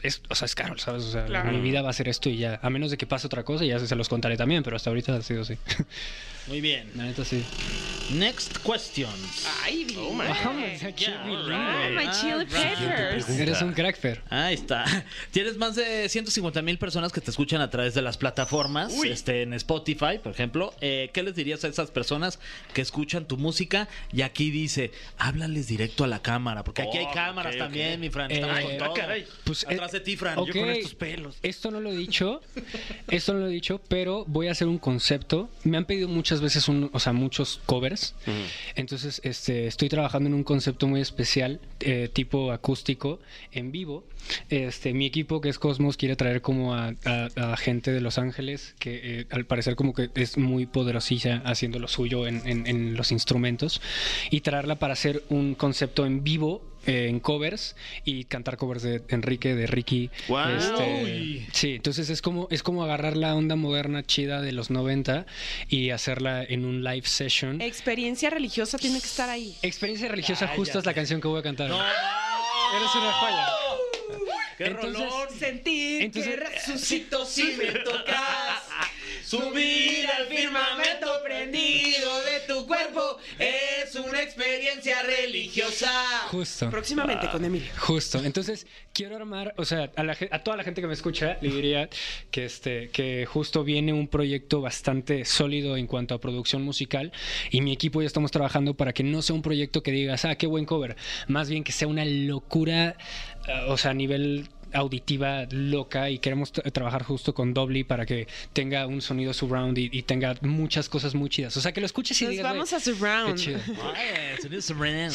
es, 0.04 0.22
o 0.30 0.36
sea, 0.36 0.46
es 0.46 0.54
Carol, 0.54 0.80
¿sabes? 0.80 1.04
O 1.06 1.12
sea, 1.12 1.26
Claro. 1.26 1.52
mi 1.52 1.60
vida 1.62 1.82
va 1.82 1.90
a 1.90 1.94
ser 1.94 2.08
esto 2.10 2.30
y 2.30 2.38
ya, 2.38 2.60
a 2.62 2.70
menos 2.70 2.92
de 2.92 2.98
que 2.98 3.08
pase 3.08 3.26
otra 3.26 3.44
cosa, 3.44 3.66
y 3.66 3.70
ya 3.70 3.80
se 3.80 3.96
los 3.96 4.08
contaré 4.08 4.38
también, 4.38 4.62
pero 4.62 4.76
hasta 4.76 4.92
ahorita 4.92 5.16
ha 5.16 5.22
sido 5.24 5.42
así. 5.42 5.56
Muy 6.48 6.62
bien. 6.62 6.90
La 6.96 7.04
neta 7.04 7.24
sí. 7.26 7.44
Next 8.12 8.58
questions. 8.66 9.46
Ay, 9.64 9.84
bien. 9.86 10.00
Alright, 10.20 11.94
my 11.96 12.12
chili 12.12 12.32
alright. 12.32 12.50
peppers. 12.50 13.30
Eres 13.30 13.62
un 13.62 13.72
crack, 13.74 13.98
Fer. 14.00 14.24
Ahí 14.32 14.56
está. 14.56 14.84
Tienes 15.32 15.58
más 15.58 15.76
de 15.76 16.10
150 16.10 16.62
mil 16.64 16.80
personas 16.80 17.12
que 17.12 17.22
te 17.22 17.30
escuchan 17.30 17.62
a 17.62 17.70
través 17.70 17.94
de 17.94 18.02
las 18.02 18.18
plataformas, 18.18 18.94
este, 19.04 19.44
en 19.44 19.54
Spotify, 19.54 20.18
por 20.24 20.32
ejemplo. 20.32 20.74
Eh, 20.82 21.12
¿Qué 21.14 21.22
les 21.22 21.36
dirías 21.36 21.64
a 21.66 21.68
esas 21.68 21.92
personas 21.92 22.40
que 22.74 22.82
escuchan 22.82 23.28
tu 23.28 23.38
música? 23.38 23.88
Y 24.12 24.24
aquí 24.24 24.50
dice, 24.50 24.92
háblales 25.20 25.68
directo 25.68 26.04
a 26.04 26.08
la 26.08 26.20
cámara, 26.24 26.64
porque 26.64 26.82
aquí 26.82 26.98
hay 26.98 27.06
Oh, 27.10 27.14
cámaras 27.14 27.58
también, 27.58 28.00
mi 28.00 28.10
Fran. 28.10 28.32
Eh, 28.32 28.36
Estamos 28.36 28.60
con 28.60 28.72
ah, 28.74 28.78
todo. 28.86 28.94
caray. 28.96 29.26
Pues, 29.44 29.64
Atrás 29.66 29.94
eh, 29.94 29.98
de 30.00 30.04
ti, 30.04 30.16
Fran. 30.18 30.40
ok, 30.40 30.48
Yo 30.48 30.54
con 30.54 30.70
estos 30.70 30.96
pelos. 30.96 31.38
Esto 31.44 31.70
no 31.70 31.80
lo 31.80 31.92
he 31.92 31.96
dicho. 31.96 32.42
Esto 33.08 33.34
no 33.34 33.42
lo 33.42 33.48
he 33.48 33.52
dicho, 33.52 33.80
pero 33.88 34.26
voy 34.26 34.48
a 34.48 34.52
hacer 34.54 34.68
un 34.68 34.80
concepto. 34.80 35.48
Me 35.64 35.78
han 35.78 35.86
pedido 35.86 36.08
muchas 36.30 36.42
veces, 36.42 36.68
un, 36.68 36.92
o 36.94 37.00
sea, 37.00 37.12
muchos 37.12 37.60
covers. 37.66 38.14
Entonces, 38.76 39.20
este, 39.24 39.66
estoy 39.66 39.90
trabajando 39.90 40.28
en 40.28 40.36
un 40.36 40.44
concepto 40.44 40.88
muy 40.88 41.02
especial, 41.02 41.60
eh, 41.80 42.08
tipo 42.14 42.52
acústico, 42.52 43.20
en 43.52 43.72
vivo. 43.72 44.04
Este, 44.50 44.94
mi 44.94 45.08
equipo, 45.08 45.42
que 45.42 45.50
es 45.50 45.58
Cosmos, 45.58 45.98
quiere 45.98 46.16
traer 46.16 46.42
como 46.42 46.76
a, 46.76 46.94
a- 47.04 47.30
a 47.54 47.58
gente 47.58 47.92
de 47.92 48.00
Los 48.02 48.20
Ángeles, 48.20 48.76
que 48.78 49.22
eh, 49.22 49.26
al 49.32 49.46
parecer 49.48 49.76
como 49.76 49.94
que 49.96 50.12
es 50.14 50.38
muy 50.38 50.68
poderosilla 50.68 51.42
haciendo 51.46 51.80
lo 51.80 51.88
suyo 51.88 52.28
en, 52.28 52.48
en- 52.48 52.68
en 52.68 52.96
los 52.96 53.12
instrumentos, 53.12 53.82
y 54.30 54.42
traerla 54.42 54.76
para 54.78 54.94
hacer 54.94 55.24
un 55.30 55.56
concepto 55.56 56.06
en 56.06 56.24
vivo. 56.24 56.62
Eh, 56.86 57.08
en 57.10 57.20
covers 57.20 57.76
y 58.06 58.24
cantar 58.26 58.58
covers 58.58 58.84
de 58.84 59.02
Enrique, 59.10 59.56
de 59.56 59.68
Ricky. 59.68 60.10
Guau. 60.28 60.50
este. 60.56 61.48
Sí, 61.54 61.76
entonces 61.76 62.10
es 62.10 62.22
como, 62.22 62.48
es 62.52 62.64
como 62.64 62.84
agarrar 62.84 63.18
la 63.18 63.36
onda 63.36 63.56
moderna 63.56 64.04
chida 64.06 64.42
de 64.42 64.52
los 64.52 64.70
90 64.70 65.26
y 65.68 65.90
hacerla 65.92 66.44
en 66.44 66.66
un 66.66 66.84
live 66.84 67.06
session. 67.08 67.62
Experiencia 67.62 68.30
religiosa 68.30 68.78
tiene 68.78 69.00
que 69.00 69.08
estar 69.08 69.30
ahí. 69.30 69.56
Experiencia 69.62 70.08
religiosa 70.08 70.48
justo 70.48 70.80
es 70.80 70.86
la 70.86 70.94
canción 70.94 71.22
que 71.22 71.28
voy 71.28 71.40
a 71.40 71.44
cantar. 71.44 71.68
Eres 71.68 72.96
una 72.96 73.12
joya. 73.14 73.48
¡Qué 74.58 74.66
Entonces- 74.66 74.94
rolón! 75.10 75.28
Sentir 75.40 76.02
Entonces- 76.04 76.36
que 76.36 76.40
resucito 76.46 77.26
si 77.26 77.44
me 77.58 77.66
tocas. 77.84 78.64
Subir 79.30 80.08
al 80.08 80.26
firmamento 80.26 81.08
prendido 81.24 82.10
de 82.22 82.52
tu 82.52 82.66
cuerpo 82.66 83.18
es 83.38 83.94
una 83.94 84.24
experiencia 84.24 85.04
religiosa. 85.04 85.92
Justo. 86.32 86.72
Próximamente 86.72 87.30
con 87.30 87.46
Emilio. 87.46 87.70
Justo. 87.78 88.24
Entonces, 88.24 88.66
quiero 88.92 89.18
armar, 89.18 89.54
o 89.58 89.66
sea, 89.66 89.92
a, 89.96 90.04
la 90.04 90.18
a 90.32 90.40
toda 90.40 90.58
la 90.58 90.64
gente 90.64 90.82
que 90.82 90.88
me 90.88 90.96
escucha, 90.96 91.38
le 91.42 91.50
diría 91.52 91.90
que, 92.32 92.46
este, 92.46 92.90
que 92.90 93.28
justo 93.28 93.64
viene 93.64 93.94
un 93.94 94.08
proyecto 94.08 94.62
bastante 94.62 95.26
sólido 95.26 95.78
en 95.78 95.86
cuanto 95.86 96.16
a 96.16 96.20
producción 96.20 96.64
musical 96.64 97.12
y 97.52 97.62
mi 97.62 97.72
equipo 97.72 98.02
ya 98.02 98.08
estamos 98.08 98.32
trabajando 98.32 98.74
para 98.74 98.94
que 98.94 99.04
no 99.04 99.22
sea 99.22 99.36
un 99.36 99.44
proyecto 99.44 99.84
que 99.84 99.92
digas, 99.92 100.26
ah, 100.26 100.38
qué 100.38 100.48
buen 100.48 100.66
cover. 100.66 100.96
Más 101.28 101.52
bien 101.52 101.64
que 101.64 101.72
sea 101.72 101.88
una 101.88 102.04
locura, 102.04 102.98
ah, 103.48 103.66
o 103.68 103.78
sea, 103.78 103.92
a 103.92 103.94
nivel 103.94 104.50
auditiva 104.74 105.46
loca 105.52 106.10
y 106.10 106.20
queremos 106.20 106.54
tra- 106.54 106.72
trabajar 106.72 107.04
justo 107.04 107.34
con 107.34 107.54
Dobly 107.54 107.84
para 107.84 108.06
que 108.06 108.28
tenga 108.54 108.86
un 108.88 109.02
sonido 109.02 109.34
surround 109.34 109.78
y, 109.78 109.90
y 109.92 110.04
tenga 110.04 110.36
muchas 110.42 110.90
cosas 110.90 111.16
muy 111.16 111.30
chidas. 111.30 111.56
O 111.58 111.62
sea, 111.62 111.72
que 111.72 111.80
lo 111.80 111.86
escuches 111.86 112.22
y 112.22 112.26
Nos 112.26 112.32
digas, 112.32 112.44
vamos 112.46 112.70
"Güey, 112.70 112.82
a 112.82 112.84
surround. 112.84 113.36
qué 113.36 113.42
chido". 113.42 113.60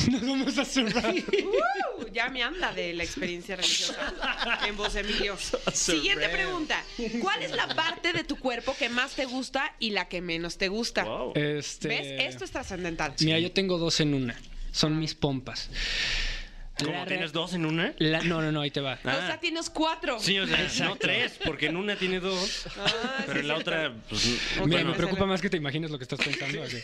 Nos 0.10 0.22
vamos 0.22 0.58
a 0.58 0.64
surround. 0.64 1.24
Uh, 1.28 2.06
ya 2.12 2.28
me 2.28 2.42
anda 2.42 2.72
de 2.72 2.92
la 2.94 3.04
experiencia 3.04 3.56
religiosa 3.56 4.12
en 4.68 4.76
voz 4.76 4.94
Emilio. 4.96 5.36
Siguiente 5.72 6.28
pregunta. 6.28 6.82
¿Cuál 7.20 7.42
es 7.42 7.50
la 7.52 7.68
parte 7.68 8.12
de 8.12 8.24
tu 8.24 8.36
cuerpo 8.38 8.74
que 8.78 8.88
más 8.88 9.14
te 9.14 9.24
gusta 9.24 9.74
y 9.78 9.90
la 9.90 10.08
que 10.08 10.20
menos 10.20 10.58
te 10.58 10.68
gusta? 10.68 11.04
Wow. 11.04 11.32
Este... 11.34 11.88
¿Ves? 11.88 12.22
Esto 12.34 12.44
es 12.44 12.50
trascendental. 12.50 13.14
Mira, 13.20 13.38
yo 13.38 13.52
tengo 13.52 13.78
dos 13.78 14.00
en 14.00 14.14
una. 14.14 14.36
Son 14.72 14.98
mis 14.98 15.14
pompas. 15.14 15.70
¿Cómo 16.82 17.04
tienes 17.06 17.32
dos 17.32 17.54
en 17.54 17.66
una? 17.66 17.94
la- 17.98 18.22
no, 18.22 18.40
no, 18.42 18.50
no, 18.50 18.60
ahí 18.60 18.70
te 18.70 18.80
va. 18.80 18.98
O 19.04 19.08
sea, 19.08 19.38
tienes 19.40 19.70
cuatro. 19.70 20.18
Sí, 20.18 20.38
o 20.38 20.46
sea, 20.46 20.86
no 20.88 20.96
tres, 20.96 21.38
porque 21.44 21.66
en 21.66 21.76
una 21.76 21.96
tiene 21.96 22.20
dos, 22.20 22.66
Ah, 22.78 23.22
pero 23.26 23.40
en 23.40 23.48
la 23.48 23.56
otra, 23.56 23.94
pues. 24.08 24.40
Mira, 24.66 24.82
no, 24.82 24.90
me 24.90 24.96
preocupa 24.96 25.24
más 25.26 25.40
que 25.40 25.50
te 25.50 25.56
imagines 25.56 25.90
lo 25.90 25.98
que 25.98 26.04
estás 26.04 26.18
pensando. 26.18 26.62
así. 26.64 26.78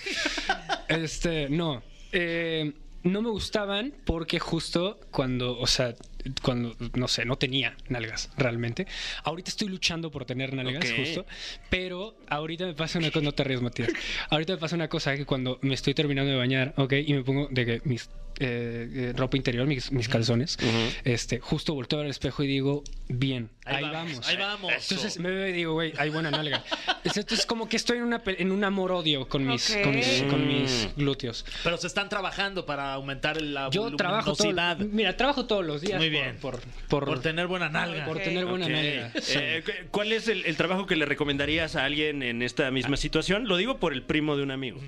Este, 0.89 1.49
no. 1.49 1.83
Eh, 2.13 2.73
no 3.03 3.23
me 3.23 3.31
gustaban 3.31 3.95
porque 4.05 4.39
justo 4.39 5.01
cuando, 5.11 5.59
o 5.59 5.67
sea, 5.67 5.95
cuando, 6.43 6.77
no 6.95 7.09
sé, 7.09 7.25
no 7.25 7.37
tenía 7.37 7.77
nalgas 7.89 8.31
realmente. 8.37 8.87
Ahorita 9.25 9.51
estoy 9.51 9.69
luchando 9.69 10.11
por 10.11 10.25
tener 10.25 10.55
nalgas, 10.55 10.93
justo. 10.93 11.27
Pero 11.69 12.17
ahorita 12.29 12.67
me 12.67 12.75
pasa 12.75 12.99
una 12.99 13.11
cosa, 13.11 13.25
no 13.25 13.33
te 13.33 13.45
ríes, 13.45 13.63
Matías. 13.63 13.91
Ahorita 14.31 14.55
me 14.55 14.59
pasa 14.59 14.77
una 14.77 14.89
cosa 14.89 15.17
que 15.17 15.27
cuando 15.27 15.59
me 15.63 15.75
estoy 15.75 15.95
terminando 15.95 16.31
de 16.31 16.37
bañar, 16.39 16.75
ok, 16.77 16.93
y 17.07 17.15
me 17.15 17.23
pongo 17.23 17.49
de 17.51 17.67
que 17.67 17.83
mis 17.85 18.09
eh, 18.43 18.89
eh, 18.95 19.13
ropa 19.15 19.37
interior, 19.37 19.67
mis, 19.67 19.93
mis 19.93 20.09
calzones, 20.09 20.57
este, 21.05 21.41
justo 21.41 21.75
volteo 21.75 22.01
al 22.01 22.07
espejo 22.07 22.43
y 22.43 22.47
digo, 22.47 22.83
bien, 23.09 23.51
ahí, 23.67 23.83
vamos. 23.83 24.27
Ahí 24.27 24.37
vamos. 24.37 24.73
Entonces 24.73 25.19
me 25.19 25.31
veo 25.31 25.49
y 25.49 25.53
digo, 25.53 25.73
güey, 25.75 25.93
hay 25.99 26.09
buena 26.09 26.31
nalga. 26.31 26.65
Esto 27.05 27.35
es 27.35 27.45
como 27.45 27.69
que 27.69 27.77
estoy 27.77 27.99
en, 27.99 28.05
una, 28.05 28.23
en 28.25 28.51
un 28.51 28.65
amor-odio 28.65 29.29
con 29.29 29.47
mis, 29.47 29.77
con, 29.83 29.95
mis, 29.95 30.23
con 30.23 30.47
mis 30.47 30.71
Mm. 30.71 30.99
glúteos. 30.99 31.45
Pero 31.63 31.77
se 31.77 31.87
están 31.87 32.09
trabajando 32.09 32.65
para 32.67 32.95
aumentar 32.95 33.41
la 33.41 33.71
Yo 33.71 33.95
trabajo 33.97 34.35
todo, 34.35 34.53
mira, 34.91 35.17
trabajo 35.17 35.47
todos 35.47 35.65
los 35.65 35.81
días 35.81 35.99
Muy 35.99 36.10
por- 36.11 36.21
bien. 36.23 36.37
por, 36.37 36.61
por, 36.89 37.05
Por 37.07 37.21
tener 37.23 37.47
buena 37.47 37.69
nalga. 37.69 38.05
por 38.05 38.19
tener 38.19 38.45
buena 38.47 38.69
nalga. 38.69 39.13
Sí. 39.21 39.39
Eh, 39.39 39.63
cu- 39.65 39.89
¿Cuál 39.91 40.13
es 40.13 40.29
el, 40.29 40.45
el 40.47 40.57
trabajo 40.57 40.87
que 40.87 40.97
le 40.97 41.05
recomendarías 41.07 41.77
a 41.77 41.85
alguien 41.85 42.23
en 42.23 42.43
esta 42.43 42.71
misma 42.71 42.97
situación? 42.97 43.47
Lo 43.49 43.57
digo 43.57 43.79
por 43.79 43.93
el 43.93 44.03
primo 44.03 44.37
de 44.37 44.43
un 44.43 44.51
amigo. 44.51 44.81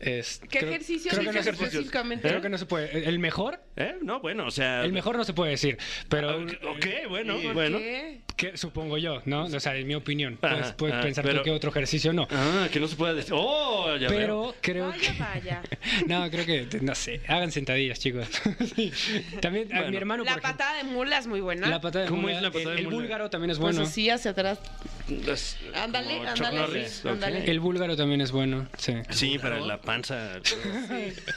Es- 0.00 0.40
¿Qué 0.48 0.60
creo- 0.60 0.70
ejercicio 0.70 1.10
creo 1.10 1.24
que 1.24 1.32
no 1.32 1.40
específicamente? 1.50 2.28
Creo 2.28 2.40
que 2.40 2.48
no 2.48 2.58
se 2.58 2.66
puede. 2.66 3.08
El 3.08 3.18
mejor, 3.18 3.60
¿Eh? 3.76 3.96
No, 4.02 4.20
bueno, 4.20 4.46
o 4.46 4.50
sea. 4.50 4.84
el 4.84 4.92
mejor 4.92 5.16
no 5.16 5.24
se 5.24 5.32
puede 5.32 5.52
decir, 5.52 5.76
pero 6.08 6.30
Ah, 6.30 6.46
Ok, 6.70 6.86
bueno, 7.08 7.36
¿Por 7.40 7.54
bueno. 7.54 7.78
qué? 7.78 8.20
que 8.36 8.56
supongo 8.56 8.98
yo, 8.98 9.20
¿no? 9.24 9.46
O 9.46 9.60
sea, 9.60 9.74
en 9.76 9.86
mi 9.88 9.94
opinión. 9.96 10.38
Ajá, 10.42 10.54
Puedes, 10.56 10.72
puedes 10.74 10.94
ajá, 10.94 11.02
pensar 11.04 11.24
pero- 11.24 11.38
tú 11.40 11.44
que 11.44 11.50
otro 11.50 11.70
ejercicio 11.70 12.12
no. 12.12 12.28
Ah, 12.30 12.68
que 12.72 12.78
no 12.78 12.86
se 12.86 12.94
puede 12.94 13.14
decir. 13.14 13.32
¡Oh! 13.36 13.96
Ya 13.96 14.06
Pero 14.08 14.54
creo 14.60 14.88
Vaya, 14.90 15.00
que. 15.12 15.18
vaya. 15.20 15.62
No, 16.06 16.30
creo 16.30 16.46
que. 16.46 16.68
No 16.80 16.94
sé. 16.94 17.20
Hagan 17.26 17.50
sentadillas, 17.50 17.98
chicos. 17.98 18.28
Sí. 18.76 18.92
También, 19.40 19.72
a 19.72 19.76
Bueno. 19.78 19.90
mi 19.90 19.96
hermano. 19.96 20.24
La 20.24 20.32
por 20.34 20.40
ejemplo, 20.40 20.58
patada 20.58 20.76
de 20.76 20.84
mula 20.84 21.18
es 21.18 21.26
muy 21.26 21.40
buena. 21.40 21.68
La 21.68 21.80
patada 21.80 22.04
de 22.04 22.10
¿Cómo 22.10 22.22
mula. 22.22 22.36
es 22.36 22.42
la 22.42 22.50
patada 22.52 22.70
el, 22.70 22.76
de 22.76 22.80
el 22.82 22.84
mula? 22.86 22.96
búlgaro 22.98 23.30
también 23.30 23.50
es 23.50 23.58
Pues 23.58 23.74
bueno. 23.74 23.88
así 23.88 24.08
hacia 24.10 24.30
atrás. 24.30 24.60
Es 25.08 25.56
Ándale, 25.74 26.28
ándale, 26.28 26.58
Norris, 26.58 26.90
sí, 26.90 27.00
ok. 27.08 27.14
ándale. 27.14 27.50
El 27.50 27.60
búlgaro 27.60 27.96
también 27.96 28.20
es 28.20 28.30
bueno. 28.30 28.68
Sí. 28.76 28.94
Sí, 29.10 29.38
para 29.38 29.60
la 29.60 29.80
panza. 29.80 30.40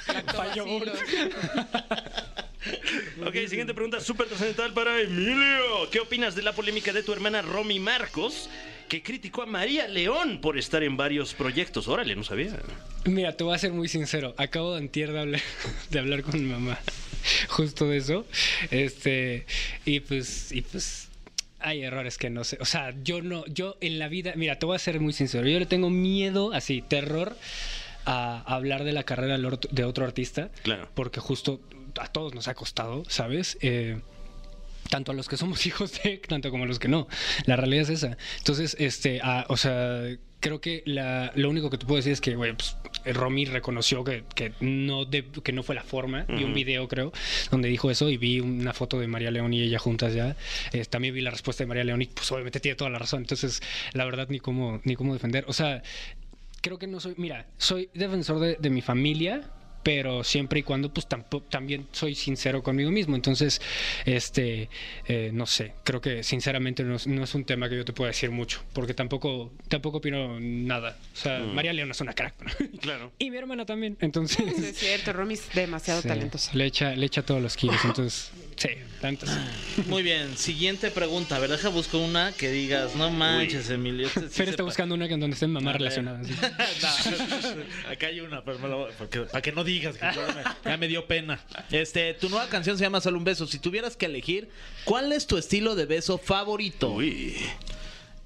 Lactobacilos. 0.07 0.99
Ok, 3.25 3.33
siguiente 3.47 3.73
pregunta 3.73 3.99
súper 3.99 4.27
trascendental 4.27 4.73
para 4.73 4.99
Emilio. 5.01 5.89
¿Qué 5.91 5.99
opinas 5.99 6.35
de 6.35 6.41
la 6.41 6.53
polémica 6.53 6.93
de 6.93 7.03
tu 7.03 7.11
hermana 7.11 7.41
Romy 7.41 7.79
Marcos, 7.79 8.49
que 8.87 9.01
criticó 9.01 9.43
a 9.43 9.45
María 9.45 9.87
León 9.87 10.39
por 10.41 10.57
estar 10.57 10.83
en 10.83 10.97
varios 10.97 11.33
proyectos? 11.33 11.87
Órale, 11.87 12.15
no 12.15 12.23
sabía. 12.23 12.59
Mira, 13.05 13.35
te 13.35 13.43
voy 13.43 13.55
a 13.55 13.57
ser 13.57 13.71
muy 13.71 13.87
sincero. 13.87 14.35
Acabo 14.37 14.73
de 14.73 14.79
antier 14.79 15.11
de 15.11 15.19
hablar, 15.19 15.41
de 15.89 15.99
hablar 15.99 16.23
con 16.23 16.41
mi 16.41 16.49
mamá 16.49 16.79
justo 17.49 17.87
de 17.87 17.97
eso. 17.97 18.25
Este, 18.69 19.45
y 19.85 19.99
pues, 19.99 20.51
y 20.51 20.61
pues 20.61 21.09
hay 21.63 21.83
errores 21.83 22.17
que 22.17 22.29
no 22.29 22.43
sé. 22.43 22.57
O 22.61 22.65
sea, 22.65 22.93
yo 23.03 23.21
no, 23.21 23.45
yo 23.47 23.77
en 23.81 23.99
la 23.99 24.07
vida, 24.07 24.33
mira, 24.35 24.57
te 24.59 24.65
voy 24.65 24.75
a 24.75 24.79
ser 24.79 24.99
muy 24.99 25.13
sincero. 25.13 25.47
Yo 25.47 25.59
le 25.59 25.65
tengo 25.65 25.89
miedo, 25.89 26.53
así, 26.53 26.81
terror 26.81 27.35
a 28.05 28.41
hablar 28.53 28.83
de 28.83 28.93
la 28.93 29.03
carrera 29.03 29.37
de 29.37 29.83
otro 29.83 30.05
artista. 30.05 30.49
Claro. 30.63 30.89
Porque 30.93 31.19
justo 31.19 31.61
a 31.99 32.07
todos 32.07 32.33
nos 32.33 32.47
ha 32.47 32.53
costado, 32.55 33.03
¿sabes? 33.07 33.57
Eh, 33.61 33.99
tanto 34.89 35.11
a 35.11 35.15
los 35.15 35.27
que 35.29 35.37
somos 35.37 35.65
hijos 35.67 36.01
de, 36.03 36.17
tanto 36.17 36.49
como 36.51 36.63
a 36.63 36.67
los 36.67 36.79
que 36.79 36.87
no. 36.87 37.07
La 37.45 37.55
realidad 37.55 37.83
es 37.83 37.89
esa. 38.03 38.17
Entonces, 38.39 38.75
este, 38.79 39.19
ah, 39.23 39.45
o 39.49 39.57
sea, 39.57 40.03
creo 40.39 40.59
que 40.59 40.81
la- 40.85 41.31
lo 41.35 41.49
único 41.49 41.69
que 41.69 41.77
te 41.77 41.85
puedo 41.85 41.97
decir 41.97 42.11
es 42.13 42.21
que, 42.21 42.35
güey, 42.35 42.53
pues, 42.53 42.75
Romy 43.05 43.45
reconoció 43.45 44.03
que, 44.03 44.23
que 44.35 44.53
no 44.59 45.05
de- 45.05 45.23
que 45.43 45.51
no 45.51 45.63
fue 45.63 45.75
la 45.75 45.83
forma. 45.83 46.25
Vi 46.27 46.43
un 46.43 46.53
video, 46.53 46.87
creo, 46.87 47.11
donde 47.49 47.67
dijo 47.69 47.89
eso 47.91 48.09
y 48.09 48.17
vi 48.17 48.39
una 48.39 48.73
foto 48.73 48.99
de 48.99 49.07
María 49.07 49.31
León 49.31 49.53
y 49.53 49.61
ella 49.61 49.79
juntas 49.79 50.13
ya. 50.13 50.35
Eh, 50.73 50.85
también 50.85 51.13
vi 51.13 51.21
la 51.21 51.31
respuesta 51.31 51.63
de 51.63 51.67
María 51.67 51.83
León 51.83 52.01
y, 52.01 52.05
pues, 52.05 52.31
obviamente 52.31 52.59
tiene 52.59 52.75
toda 52.75 52.89
la 52.89 52.99
razón. 52.99 53.21
Entonces, 53.21 53.61
la 53.93 54.05
verdad, 54.05 54.27
ni 54.29 54.39
cómo, 54.39 54.81
ni 54.83 54.95
cómo 54.95 55.13
defender. 55.13 55.45
O 55.47 55.53
sea, 55.53 55.81
creo 56.61 56.77
que 56.77 56.87
no 56.87 56.99
soy, 56.99 57.15
mira, 57.17 57.47
soy 57.57 57.89
defensor 57.93 58.39
de, 58.39 58.55
de 58.59 58.69
mi 58.69 58.81
familia, 58.81 59.49
pero 59.83 60.23
siempre 60.23 60.59
y 60.59 60.63
cuando 60.63 60.93
pues 60.93 61.07
tampoco, 61.07 61.45
también 61.49 61.87
soy 61.91 62.15
sincero 62.15 62.61
conmigo 62.63 62.91
mismo. 62.91 63.15
Entonces, 63.15 63.61
este, 64.05 64.69
eh, 65.07 65.31
no 65.33 65.45
sé, 65.45 65.73
creo 65.83 66.01
que 66.01 66.23
sinceramente 66.23 66.83
no, 66.83 66.95
es- 66.95 67.07
no 67.07 67.23
es 67.23 67.33
un 67.35 67.45
tema 67.45 67.69
que 67.69 67.77
yo 67.77 67.85
te 67.85 67.93
pueda 67.93 68.09
decir 68.11 68.31
mucho, 68.31 68.61
porque 68.73 68.93
tampoco, 68.93 69.51
tampoco 69.67 69.97
opino 69.97 70.39
nada. 70.39 70.97
O 71.13 71.17
sea, 71.17 71.39
María 71.39 71.73
León 71.73 71.91
es 71.91 72.01
una 72.01 72.13
crack. 72.13 72.33
Claro. 72.81 73.11
y 73.19 73.29
mi 73.29 73.37
hermana 73.37 73.65
también. 73.65 73.97
Entonces, 74.01 74.37
Sí, 74.55 74.65
es 74.65 74.77
cierto, 74.77 75.13
Romy 75.13 75.35
es 75.35 75.53
demasiado 75.53 76.01
sí, 76.01 76.07
talentosa. 76.07 76.51
le 76.55 76.65
echa, 76.65 76.95
le 76.95 77.05
echa 77.05 77.21
todos 77.23 77.41
los 77.41 77.55
kilos. 77.57 77.77
Entonces, 77.85 78.31
sí, 78.61 78.69
tantos. 78.99 79.29
Muy 79.87 80.03
bien, 80.03 80.37
siguiente 80.37 80.91
pregunta. 80.91 81.35
A 81.35 81.39
ver, 81.39 81.49
deja 81.49 81.69
busco 81.69 81.97
una 81.97 82.31
que 82.33 82.49
digas, 82.51 82.95
no 82.95 83.09
manches, 83.09 83.69
Emilio. 83.69 84.07
este 84.07 84.21
sí 84.21 84.27
Fer 84.29 84.45
se 84.45 84.51
está 84.51 84.63
buscando 84.63 84.95
una 84.95 85.07
que 85.07 85.15
en 85.15 85.19
donde 85.19 85.33
estén 85.35 85.51
mamás 85.51 85.73
relacionadas. 85.75 86.27
sí. 86.27 86.33
No, 86.81 87.91
acá 87.91 88.07
hay 88.07 88.19
una, 88.21 88.43
pero 88.43 88.59
me 88.59 88.67
lo- 88.67 88.89
porque- 88.97 89.21
para 89.21 89.41
que 89.41 89.51
no 89.51 89.63
digas 89.63 89.97
que 89.97 90.05
me- 90.05 90.69
ya 90.71 90.77
me 90.77 90.87
dio 90.87 91.07
pena. 91.07 91.39
Este, 91.71 92.13
tu 92.15 92.29
nueva 92.29 92.47
canción 92.49 92.77
se 92.77 92.83
llama 92.83 93.01
Solo 93.01 93.17
un 93.17 93.23
beso. 93.23 93.47
Si 93.47 93.59
tuvieras 93.59 93.95
que 93.97 94.05
elegir, 94.05 94.49
¿cuál 94.85 95.11
es 95.11 95.27
tu 95.27 95.37
estilo 95.37 95.75
de 95.75 95.85
beso 95.85 96.17
favorito? 96.17 96.91
Uy, 96.91 97.35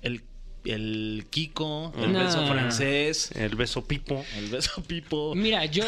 El, 0.01 0.21
el 0.65 1.25
Kiko, 1.29 1.93
el 1.97 2.11
No. 2.13 2.19
beso 2.25 2.45
francés, 2.47 3.31
el 3.35 3.55
beso 3.55 3.85
pipo. 3.85 4.25
el 4.37 4.47
beso 4.49 4.81
Pipo. 4.83 5.33
Mira, 5.35 5.65
yo 5.65 5.83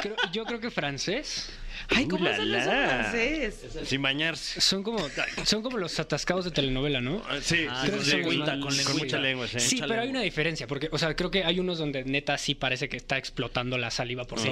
creo, 0.00 0.16
yo 0.32 0.44
creo 0.44 0.60
que 0.60 0.70
francés. 0.70 1.50
Ay, 1.88 2.06
¿cómo 2.06 2.24
Uh, 2.24 2.28
es 2.28 2.38
el 2.38 2.52
la, 2.52 2.58
beso 2.58 2.72
la. 2.72 2.88
francés? 2.88 3.66
Sin 3.84 4.02
bañarse. 4.02 4.60
Son 4.60 4.82
como, 4.82 4.98
son 5.44 5.62
como 5.62 5.78
los 5.78 5.98
atascados 5.98 6.44
de 6.44 6.50
telenovela, 6.50 7.00
¿no? 7.00 7.22
Ah, 7.28 7.38
Sí, 7.42 7.66
Ah, 7.68 7.82
sí, 7.84 7.90
con 7.90 8.06
lengüita, 8.06 8.44
con, 8.52 8.60
con 8.60 8.68
con 8.68 8.76
lengüita. 8.76 9.04
mucha 9.04 9.18
lengua, 9.18 9.48
sí. 9.48 9.60
Sí, 9.60 9.74
Mucha 9.76 9.88
pero 9.88 10.02
hay 10.02 10.08
una 10.10 10.22
diferencia, 10.22 10.66
porque, 10.66 10.88
o 10.92 10.98
sea, 10.98 11.14
creo 11.16 11.30
que 11.30 11.44
hay 11.44 11.58
unos 11.60 11.78
donde 11.78 12.04
neta 12.04 12.36
sí 12.38 12.54
parece 12.54 12.88
que 12.88 12.96
está 12.96 13.16
explotando 13.18 13.78
la 13.78 13.90
saliva 13.90 14.24
por 14.24 14.38
sí. 14.38 14.50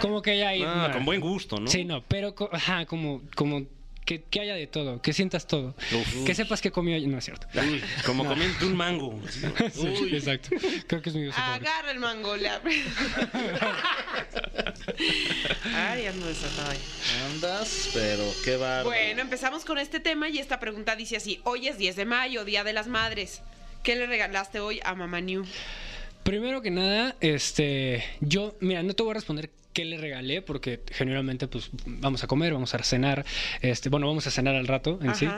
Como 0.00 0.22
que 0.22 0.38
ya 0.38 0.50
hay. 0.50 0.62
Ah, 0.62 0.84
una- 0.86 0.92
con 0.92 1.04
buen 1.04 1.20
gusto, 1.20 1.58
¿no? 1.58 1.68
Sí, 1.68 1.84
no, 1.84 2.02
pero, 2.02 2.34
ajá, 2.52 2.86
como, 2.86 3.22
como 3.34 3.66
que, 4.04 4.22
que 4.22 4.40
haya 4.40 4.54
de 4.54 4.66
todo, 4.66 5.02
que 5.02 5.12
sientas 5.12 5.46
todo. 5.46 5.74
Uf. 5.92 6.24
Que 6.24 6.34
sepas 6.34 6.62
que 6.62 6.70
comió. 6.70 6.98
No 7.06 7.18
es 7.18 7.24
cierto. 7.26 7.46
Uy, 7.54 7.82
como 8.06 8.24
comiendo 8.24 8.66
un 8.66 8.74
mango. 8.74 9.20
Sí, 9.72 10.08
exacto. 10.14 10.48
Creo 10.86 11.02
que 11.02 11.10
es 11.10 11.16
mi 11.16 11.30
favorito. 11.30 11.68
Agarra 11.68 11.90
el 11.90 11.98
mango. 11.98 12.34
le 12.36 12.48
ab- 12.48 12.62
Ay, 15.74 16.06
ando 16.06 16.26
desatada. 16.26 16.74
Andas, 17.32 17.90
pero 17.94 18.24
qué 18.44 18.56
va. 18.56 18.82
Bueno, 18.82 19.20
empezamos 19.22 19.64
con 19.64 19.78
este 19.78 20.00
tema 20.00 20.28
y 20.28 20.38
esta 20.38 20.60
pregunta 20.60 20.96
dice 20.96 21.16
así: 21.16 21.40
Hoy 21.44 21.68
es 21.68 21.78
10 21.78 21.96
de 21.96 22.04
mayo, 22.04 22.44
Día 22.44 22.64
de 22.64 22.72
las 22.72 22.86
Madres. 22.86 23.40
¿Qué 23.82 23.96
le 23.96 24.06
regalaste 24.06 24.60
hoy 24.60 24.80
a 24.84 24.94
Mamá 24.94 25.20
New? 25.20 25.44
Primero 26.22 26.60
que 26.60 26.70
nada, 26.70 27.16
este, 27.20 28.04
yo, 28.20 28.54
mira, 28.60 28.82
no 28.82 28.92
te 28.94 29.02
voy 29.02 29.12
a 29.12 29.14
responder 29.14 29.50
qué 29.78 29.84
le 29.84 29.96
regalé 29.96 30.42
porque 30.42 30.80
generalmente 30.90 31.46
pues 31.46 31.70
vamos 31.86 32.24
a 32.24 32.26
comer, 32.26 32.52
vamos 32.52 32.74
a 32.74 32.82
cenar, 32.82 33.24
este, 33.60 33.90
bueno, 33.90 34.08
vamos 34.08 34.26
a 34.26 34.32
cenar 34.32 34.56
al 34.56 34.66
rato 34.66 34.98
en 35.04 35.14
sí, 35.14 35.28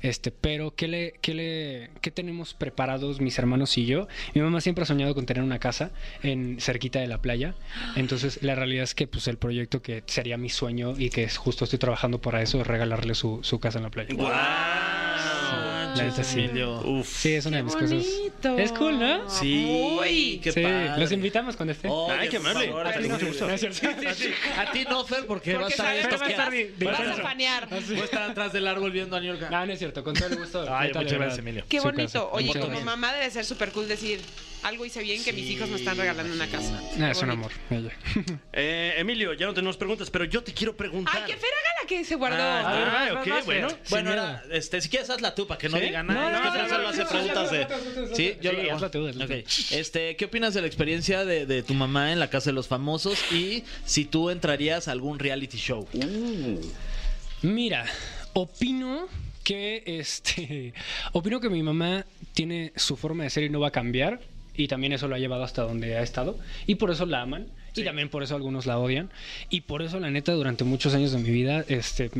este, 0.00 0.30
pero 0.30 0.74
qué 0.74 0.88
le, 0.88 1.14
qué 1.20 1.34
le, 1.34 1.90
qué 2.00 2.10
tenemos 2.10 2.54
preparados 2.54 3.20
mis 3.20 3.38
hermanos 3.38 3.76
y 3.76 3.84
yo. 3.84 4.08
Mi 4.34 4.40
mamá 4.40 4.62
siempre 4.62 4.84
ha 4.84 4.86
soñado 4.86 5.14
con 5.14 5.26
tener 5.26 5.42
una 5.42 5.58
casa 5.58 5.90
en 6.22 6.58
cerquita 6.60 6.98
de 6.98 7.08
la 7.08 7.18
playa, 7.20 7.54
entonces 7.94 8.42
la 8.42 8.54
realidad 8.54 8.84
es 8.84 8.94
que 8.94 9.06
pues 9.06 9.28
el 9.28 9.36
proyecto 9.36 9.82
que 9.82 10.02
sería 10.06 10.38
mi 10.38 10.48
sueño 10.48 10.94
y 10.96 11.10
que 11.10 11.24
es- 11.24 11.36
justo 11.36 11.64
estoy 11.64 11.78
trabajando 11.78 12.22
para 12.22 12.40
eso 12.40 12.58
es 12.62 12.66
regalarle 12.66 13.14
su, 13.14 13.40
su 13.42 13.60
casa 13.60 13.80
en 13.80 13.84
la 13.84 13.90
playa. 13.90 14.14
¡Guau! 15.94 15.96
La 15.96 16.04
neta 16.04 16.24
sí. 16.24 16.40
Emilio. 16.40 16.80
Uf. 16.80 17.08
Sí, 17.08 17.34
es 17.34 17.46
una 17.46 17.58
de 17.58 17.62
mis 17.64 17.74
cosas. 17.74 17.90
bonito! 17.90 18.58
Es 18.58 18.72
cool, 18.72 18.98
¿no? 18.98 19.28
Sí, 19.30 19.64
Muy. 19.96 20.40
qué 20.42 20.52
sí, 20.52 20.62
padre. 20.62 20.98
los 20.98 21.12
invitamos 21.12 21.56
cuando 21.56 21.72
esté. 21.72 21.88
Oye, 21.88 22.12
Ay, 22.18 22.28
qué 22.28 22.38
por 22.40 22.50
amable. 22.50 22.68
favor, 22.68 22.86
a 22.86 22.92
ti 22.92 23.08
mucho 23.08 23.22
no. 23.22 23.28
gusto. 23.28 23.46
A 24.56 24.72
ti 24.72 24.84
no, 24.88 25.04
Fer, 25.04 25.26
porque, 25.26 25.54
vas 25.54 25.66
a 25.66 25.68
estar 25.68 25.86
sabes 25.86 26.06
que 26.06 26.14
esto 26.14 26.18
vas 26.18 26.22
a, 26.22 26.50
de 26.50 26.84
vas 26.84 26.98
a 26.98 27.02
intenso. 27.04 27.22
fanear. 27.22 27.68
Voy 27.68 28.00
a 28.00 28.04
estar 28.04 28.30
atrás 28.30 28.52
del 28.52 28.66
árbol 28.66 28.90
viendo 28.92 29.16
a 29.16 29.20
New 29.20 29.36
York. 29.36 29.50
No, 29.50 29.66
no 29.66 29.72
es 29.72 29.78
cierto, 29.78 30.02
con 30.04 30.14
todo 30.14 30.28
el 30.28 30.36
gusto. 30.36 30.66
Ay, 30.68 30.88
neta, 30.88 31.00
muchas 31.00 31.18
gracias, 31.18 31.18
verdad. 31.18 31.38
Emilio. 31.38 31.64
Qué 31.68 31.78
Su 31.80 31.84
bonito. 31.84 32.30
Oye, 32.32 32.46
Muchas 32.46 32.60
como 32.62 32.70
gracias. 32.76 32.86
mamá 32.86 33.12
debe 33.14 33.30
ser 33.30 33.44
súper 33.44 33.70
cool 33.72 33.88
decir 33.88 34.20
algo 34.62 34.84
hice 34.84 35.02
bien 35.02 35.24
que 35.24 35.32
mis 35.32 35.46
hijos 35.48 35.68
me 35.70 35.76
están 35.76 35.96
regalando 35.96 36.34
una 36.34 36.46
casa. 36.46 36.80
Ah, 37.00 37.10
es 37.10 37.22
un 37.22 37.28
Bonito. 37.28 37.48
amor. 37.48 37.52
ella. 37.70 37.92
Eh, 38.52 38.94
Emilio, 38.98 39.32
ya 39.32 39.46
no 39.46 39.54
tenemos 39.54 39.76
preguntas, 39.76 40.10
pero 40.10 40.24
yo 40.24 40.42
te 40.42 40.52
quiero 40.52 40.76
preguntar. 40.76 41.14
Ay, 41.16 41.32
que 41.32 41.38
Fer 41.38 41.48
haga 41.50 41.82
la 41.82 41.88
que 41.88 42.04
se 42.04 42.14
guardó. 42.14 42.36
Ah, 42.42 43.08
ah, 43.08 43.12
vas, 43.14 43.26
ok, 43.26 43.44
bueno. 43.46 43.68
Bueno, 43.88 44.40
este, 44.50 44.80
si 44.82 44.88
quieres 44.90 45.08
hazla 45.08 45.34
tú 45.34 45.46
para 45.46 45.58
que 45.58 45.68
no 45.68 45.78
¿Sí? 45.80 45.86
diga 45.86 46.02
nada. 46.02 46.30
No, 46.30 46.36
Es 46.36 46.40
que 46.40 46.46
no, 46.46 46.52
Fer 46.52 46.62
no, 46.62 46.68
solo 46.68 46.82
no, 46.82 46.88
hace 46.88 47.02
no, 47.02 47.08
preguntas 47.08 47.52
no, 47.52 47.58
de. 47.58 47.64
no, 47.64 48.00
no, 48.02 48.08
no, 48.08 48.16
Sí, 48.16 48.36
yo 48.40 48.52
lo-. 48.52 49.40
Este, 49.70 50.16
¿qué 50.16 50.24
opinas 50.24 50.54
de 50.54 50.60
la 50.60 50.66
experiencia 50.66 51.24
de, 51.24 51.46
de 51.46 51.62
tu 51.62 51.74
mamá 51.74 52.12
en 52.12 52.18
la 52.18 52.30
casa 52.30 52.50
de 52.50 52.54
los 52.54 52.68
famosos 52.68 53.18
y 53.32 53.64
si 53.84 54.04
tú 54.04 54.30
entrarías 54.30 54.88
a 54.88 54.92
algún 54.92 55.18
reality 55.18 55.58
show? 55.58 55.86
Mira, 57.42 57.86
opino 58.32 59.08
que 59.42 59.82
este. 59.86 60.74
Opino 61.12 61.40
que 61.40 61.48
mi 61.48 61.62
mamá 61.62 62.06
tiene 62.34 62.72
su 62.76 62.96
forma 62.96 63.24
de 63.24 63.30
ser 63.30 63.44
y 63.44 63.50
no 63.50 63.60
va 63.60 63.68
a 63.68 63.72
cambiar. 63.72 64.20
Y 64.54 64.68
también 64.68 64.92
eso 64.92 65.08
lo 65.08 65.14
ha 65.14 65.18
llevado 65.18 65.42
hasta 65.42 65.62
donde 65.62 65.96
ha 65.96 66.02
estado. 66.02 66.38
Y 66.66 66.74
por 66.74 66.90
eso 66.90 67.06
la 67.06 67.22
aman. 67.22 67.46
Y 67.74 67.84
también 67.84 68.08
por 68.08 68.22
eso 68.22 68.34
algunos 68.34 68.66
la 68.66 68.78
odian. 68.78 69.10
Y 69.48 69.62
por 69.62 69.80
eso, 69.82 70.00
la 70.00 70.10
neta, 70.10 70.32
durante 70.32 70.64
muchos 70.64 70.94
años 70.94 71.12
de 71.12 71.18
mi 71.18 71.30
vida, 71.30 71.64
este. 71.68 72.10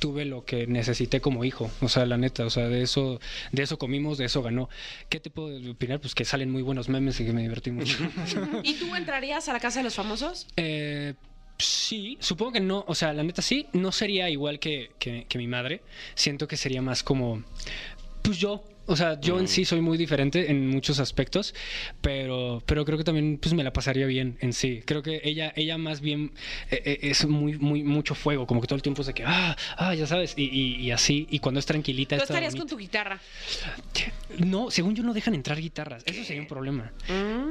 Tuve 0.00 0.24
lo 0.24 0.44
que 0.44 0.66
necesité 0.66 1.20
como 1.20 1.44
hijo, 1.44 1.70
o 1.80 1.88
sea, 1.88 2.04
la 2.06 2.16
neta, 2.16 2.44
o 2.44 2.50
sea, 2.50 2.66
de 2.68 2.82
eso, 2.82 3.20
de 3.52 3.62
eso 3.62 3.78
comimos, 3.78 4.18
de 4.18 4.24
eso 4.24 4.42
ganó. 4.42 4.68
¿Qué 5.08 5.20
te 5.20 5.30
puedo 5.30 5.70
opinar? 5.70 6.00
Pues 6.00 6.14
que 6.16 6.24
salen 6.24 6.50
muy 6.50 6.62
buenos 6.62 6.88
memes 6.88 7.20
y 7.20 7.24
que 7.26 7.32
me 7.32 7.42
divertí 7.42 7.70
mucho. 7.70 7.96
¿Y 8.64 8.74
tú 8.74 8.96
entrarías 8.96 9.48
a 9.48 9.52
la 9.52 9.60
casa 9.60 9.78
de 9.80 9.84
los 9.84 9.94
famosos? 9.94 10.48
Eh, 10.56 11.14
sí, 11.58 12.16
supongo 12.20 12.52
que 12.52 12.60
no, 12.60 12.84
o 12.88 12.94
sea, 12.94 13.12
la 13.12 13.22
neta 13.22 13.42
sí, 13.42 13.66
no 13.74 13.92
sería 13.92 14.28
igual 14.30 14.58
que, 14.58 14.90
que- 14.98 15.26
que 15.28 15.38
mi 15.38 15.46
madre. 15.46 15.82
Siento 16.14 16.48
que 16.48 16.56
sería 16.56 16.82
más 16.82 17.02
como, 17.02 17.44
pues 18.22 18.38
yo. 18.38 18.64
O 18.92 18.96
sea, 18.96 19.20
yo 19.20 19.38
en 19.38 19.46
sí 19.46 19.64
soy 19.64 19.80
muy 19.80 19.96
diferente 19.96 20.50
en 20.50 20.68
muchos 20.68 20.98
aspectos, 20.98 21.54
pero, 22.00 22.60
pero 22.66 22.84
creo 22.84 22.98
que 22.98 23.04
también 23.04 23.38
pues 23.40 23.54
me 23.54 23.62
la 23.62 23.72
pasaría 23.72 24.04
bien 24.06 24.36
en 24.40 24.52
sí. 24.52 24.82
Creo 24.84 25.02
que 25.02 25.20
ella, 25.22 25.52
ella 25.54 25.78
más 25.78 26.00
bien 26.00 26.32
eh, 26.72 26.82
eh, 26.84 26.98
es 27.02 27.24
muy, 27.26 27.56
muy, 27.58 27.84
mucho 27.84 28.14
fuego, 28.16 28.46
como 28.48 28.60
que 28.60 28.66
todo 28.66 28.76
el 28.76 28.82
tiempo 28.82 29.02
es 29.02 29.06
de 29.06 29.14
que, 29.14 29.22
ah, 29.24 29.56
ah, 29.76 29.94
ya 29.94 30.06
sabes, 30.08 30.34
y, 30.36 30.42
y- 30.44 30.76
y 30.80 30.90
así, 30.90 31.28
y 31.30 31.38
cuando 31.38 31.60
es 31.60 31.66
tranquilita. 31.66 32.16
Tú 32.16 32.22
estarías 32.24 32.52
bonita. 32.54 32.62
con 32.62 32.68
tu 32.68 32.76
guitarra. 32.82 33.20
No, 34.38 34.70
según 34.70 34.94
yo 34.94 35.02
no 35.02 35.12
dejan 35.12 35.34
entrar 35.34 35.58
guitarras. 35.60 36.02
Eso 36.06 36.24
sería 36.24 36.42
un 36.42 36.48
problema. 36.48 36.92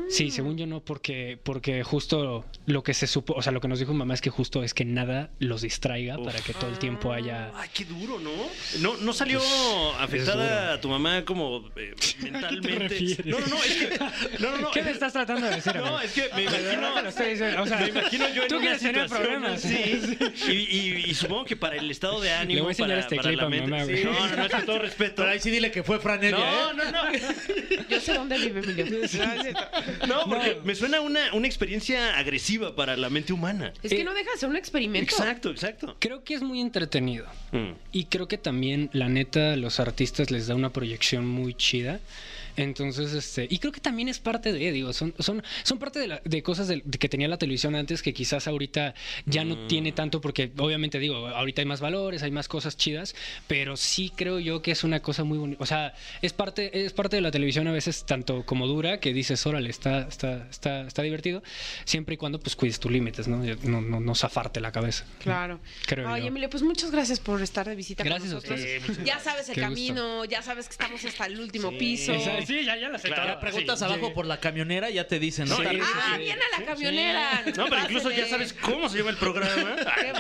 Sí, 0.09 0.31
según 0.31 0.57
yo 0.57 0.65
no, 0.67 0.81
porque, 0.81 1.37
porque 1.43 1.83
justo 1.83 2.45
lo 2.65 2.83
que 2.83 2.93
se 2.93 3.07
supo, 3.07 3.33
o 3.33 3.41
sea, 3.41 3.51
lo 3.51 3.61
que 3.61 3.67
nos 3.67 3.79
dijo 3.79 3.93
mamá 3.93 4.13
es 4.13 4.21
que 4.21 4.29
justo 4.29 4.63
es 4.63 4.73
que 4.73 4.85
nada 4.85 5.29
los 5.39 5.61
distraiga 5.61 6.17
para 6.17 6.39
que 6.41 6.53
todo 6.53 6.69
el 6.69 6.79
tiempo 6.79 7.11
haya. 7.13 7.51
Ay, 7.55 7.69
qué 7.73 7.85
duro, 7.85 8.19
¿no? 8.19 8.31
¿No, 8.81 8.97
no 8.97 9.13
salió 9.13 9.39
afectada 9.99 10.79
tu 10.81 10.89
mamá 10.89 11.23
como 11.29 11.69
eh, 11.75 11.93
mentalmente. 12.21 13.17
No, 13.25 13.39
no, 13.39 13.47
no, 13.47 13.63
es 13.63 13.75
que. 13.75 13.99
No, 14.39 14.51
no, 14.51 14.57
no. 14.57 14.71
¿Qué 14.71 14.81
me 14.81 14.91
estás 14.91 15.13
tratando 15.13 15.45
de 15.47 15.55
decir? 15.55 15.75
No, 15.75 15.81
amigo? 15.85 16.01
es 16.01 16.11
que 16.11 16.29
me 16.35 16.41
imagino. 16.43 17.61
O 17.61 17.65
sea, 17.67 17.77
me 17.79 17.89
imagino 17.89 18.29
yo 18.33 18.41
en 18.43 18.47
tú 18.49 18.55
una 18.55 18.61
quieres 18.63 18.81
tener 18.81 19.03
situación 19.09 19.41
problemas. 19.41 19.63
así, 19.65 20.17
y, 20.49 20.77
y- 20.77 21.05
y 21.09 21.13
supongo 21.13 21.45
que 21.45 21.55
para 21.55 21.75
el 21.75 21.89
estado 21.91 22.19
de 22.19 22.31
ánimo, 22.33 22.55
Le 22.55 22.61
voy 22.61 22.69
a 22.69 22.71
enseñar 22.71 22.89
para, 22.89 23.01
este 23.01 23.15
para 23.17 23.29
clip 23.29 23.39
la 23.39 23.45
a 23.45 23.49
mi 23.49 23.61
mamá, 23.61 23.85
Sí, 23.85 24.01
no, 24.03 24.11
no, 24.27 24.35
no, 24.35 24.43
es 24.45 24.51
con 24.51 24.65
todo 24.65 24.79
respeto. 24.79 25.15
Pero 25.17 25.29
ahí 25.29 25.39
sí 25.39 25.49
dile 25.51 25.69
que 25.71 25.83
fue 25.83 25.99
Fran 25.99 26.23
Evia, 26.23 26.37
No, 26.39 26.71
¿eh? 26.71 26.75
no, 26.75 26.91
no. 26.91 27.11
Yo 27.89 28.01
sé 28.01 28.13
dónde 28.15 28.37
vive 28.39 28.59
Emilio. 28.61 28.85
No, 30.07 30.25
porque 30.25 30.59
me 30.63 30.73
suena 30.75 31.01
una, 31.01 31.33
una 31.33 31.47
experiencia 31.47 32.17
agresiva 32.17 32.75
para 32.75 32.97
la 32.97 33.09
mente 33.09 33.33
humana. 33.33 33.73
Es 33.83 33.91
que 33.91 34.03
no 34.03 34.13
deja 34.13 34.31
de 34.31 34.37
ser 34.37 34.49
un 34.49 34.55
experimento. 34.55 35.13
Exacto, 35.15 35.49
exacto. 35.51 35.95
Creo 35.99 36.23
que 36.23 36.33
es 36.33 36.41
muy 36.41 36.59
entretenido. 36.61 37.27
Mm. 37.51 37.71
Y 37.91 38.05
creo 38.05 38.27
que 38.27 38.37
también, 38.37 38.89
la 38.93 39.09
neta, 39.09 39.55
los 39.55 39.79
artistas 39.79 40.31
les 40.31 40.47
da 40.47 40.55
una 40.55 40.71
proyección 40.71 41.08
muy 41.17 41.53
chida. 41.53 41.99
Entonces, 42.63 43.13
este, 43.13 43.47
y 43.49 43.57
creo 43.59 43.71
que 43.71 43.79
también 43.79 44.09
es 44.09 44.19
parte 44.19 44.51
de, 44.51 44.71
digo, 44.71 44.91
son, 44.91 45.13
son, 45.19 45.41
son 45.63 45.79
parte 45.79 45.99
de, 45.99 46.07
la- 46.07 46.21
de 46.25 46.43
cosas 46.43 46.67
de 46.67 46.81
que 46.81 47.07
tenía 47.07 47.27
la 47.29 47.37
televisión 47.37 47.73
antes 47.75 48.01
que 48.01 48.13
quizás 48.13 48.47
ahorita 48.47 48.93
ya 49.25 49.45
no 49.45 49.67
tiene 49.67 49.91
tanto, 49.93 50.19
porque 50.19 50.51
obviamente 50.57 50.99
digo, 50.99 51.27
ahorita 51.27 51.61
hay 51.61 51.65
más 51.65 51.79
valores, 51.79 52.21
hay 52.21 52.31
más 52.31 52.47
cosas 52.49 52.75
chidas, 52.75 53.15
pero 53.47 53.77
sí 53.77 54.11
creo 54.15 54.39
yo 54.39 54.61
que 54.61 54.71
es 54.71 54.83
una 54.83 54.99
cosa 55.01 55.23
muy 55.23 55.37
bonita. 55.37 55.63
O 55.63 55.65
sea, 55.65 55.93
es 56.21 56.33
parte, 56.33 56.85
es 56.85 56.91
parte 56.91 57.15
de 57.15 57.21
la 57.21 57.31
televisión 57.31 57.67
a 57.67 57.71
veces 57.71 58.03
tanto 58.05 58.45
como 58.45 58.67
dura, 58.67 58.99
que 58.99 59.13
dices, 59.13 59.45
órale, 59.45 59.69
está, 59.69 60.01
está, 60.07 60.45
está, 60.49 60.81
está 60.81 61.01
divertido, 61.01 61.41
siempre 61.85 62.15
y 62.15 62.17
cuando 62.17 62.39
pues 62.41 62.55
cuides 62.57 62.79
tus 62.79 62.91
límites, 62.91 63.27
¿no? 63.27 63.37
No, 63.63 63.79
no, 63.81 63.99
no 64.01 64.15
zafarte 64.15 64.59
la 64.59 64.71
cabeza. 64.73 65.05
Claro. 65.19 65.59
Creo 65.85 66.09
Ay, 66.09 66.23
yo. 66.23 66.27
Emilio, 66.27 66.49
pues 66.49 66.61
muchas 66.63 66.91
gracias 66.91 67.19
por 67.21 67.41
estar 67.41 67.67
de 67.69 67.75
visita 67.75 68.03
Gracias 68.03 68.33
a 68.33 68.35
con 68.35 68.49
nosotros. 68.49 68.59
ustedes. 68.59 68.81
Sí, 68.83 68.89
muchas 68.89 69.05
ya 69.05 69.19
sabes 69.19 69.47
el 69.49 69.55
Qué 69.55 69.61
gusto. 69.61 69.69
camino, 69.75 70.25
ya 70.25 70.41
sabes 70.41 70.65
que 70.67 70.71
estamos 70.73 71.05
hasta 71.05 71.25
el 71.25 71.39
último 71.39 71.71
piso. 71.77 72.13
Sí, 72.49 72.65
ya, 72.65 72.75
ya 72.77 72.89
la 72.89 72.97
sé. 72.97 73.09
Claro, 73.09 73.25
Ya 73.27 73.39
preguntas 73.39 73.77
Sí, 73.79 73.85
abajo 73.85 74.07
sí. 74.07 74.11
por 74.15 74.25
la 74.25 74.39
camionera, 74.39 74.89
ya 74.89 75.07
te 75.07 75.19
dicen. 75.19 75.47
¿no? 75.47 75.55
Sí, 75.55 75.63
Ah, 75.63 76.17
viene 76.17 76.41
a 76.55 76.59
la 76.59 76.65
camionera. 76.65 77.43
No, 77.55 77.65
pero 77.69 77.81
incluso 77.83 78.09
ya 78.11 78.25
sabes 78.27 78.53
cómo 78.53 78.89
se 78.89 78.97
llama 78.97 79.11
el 79.11 79.17
programa. 79.17 79.75
Qué 80.01 80.11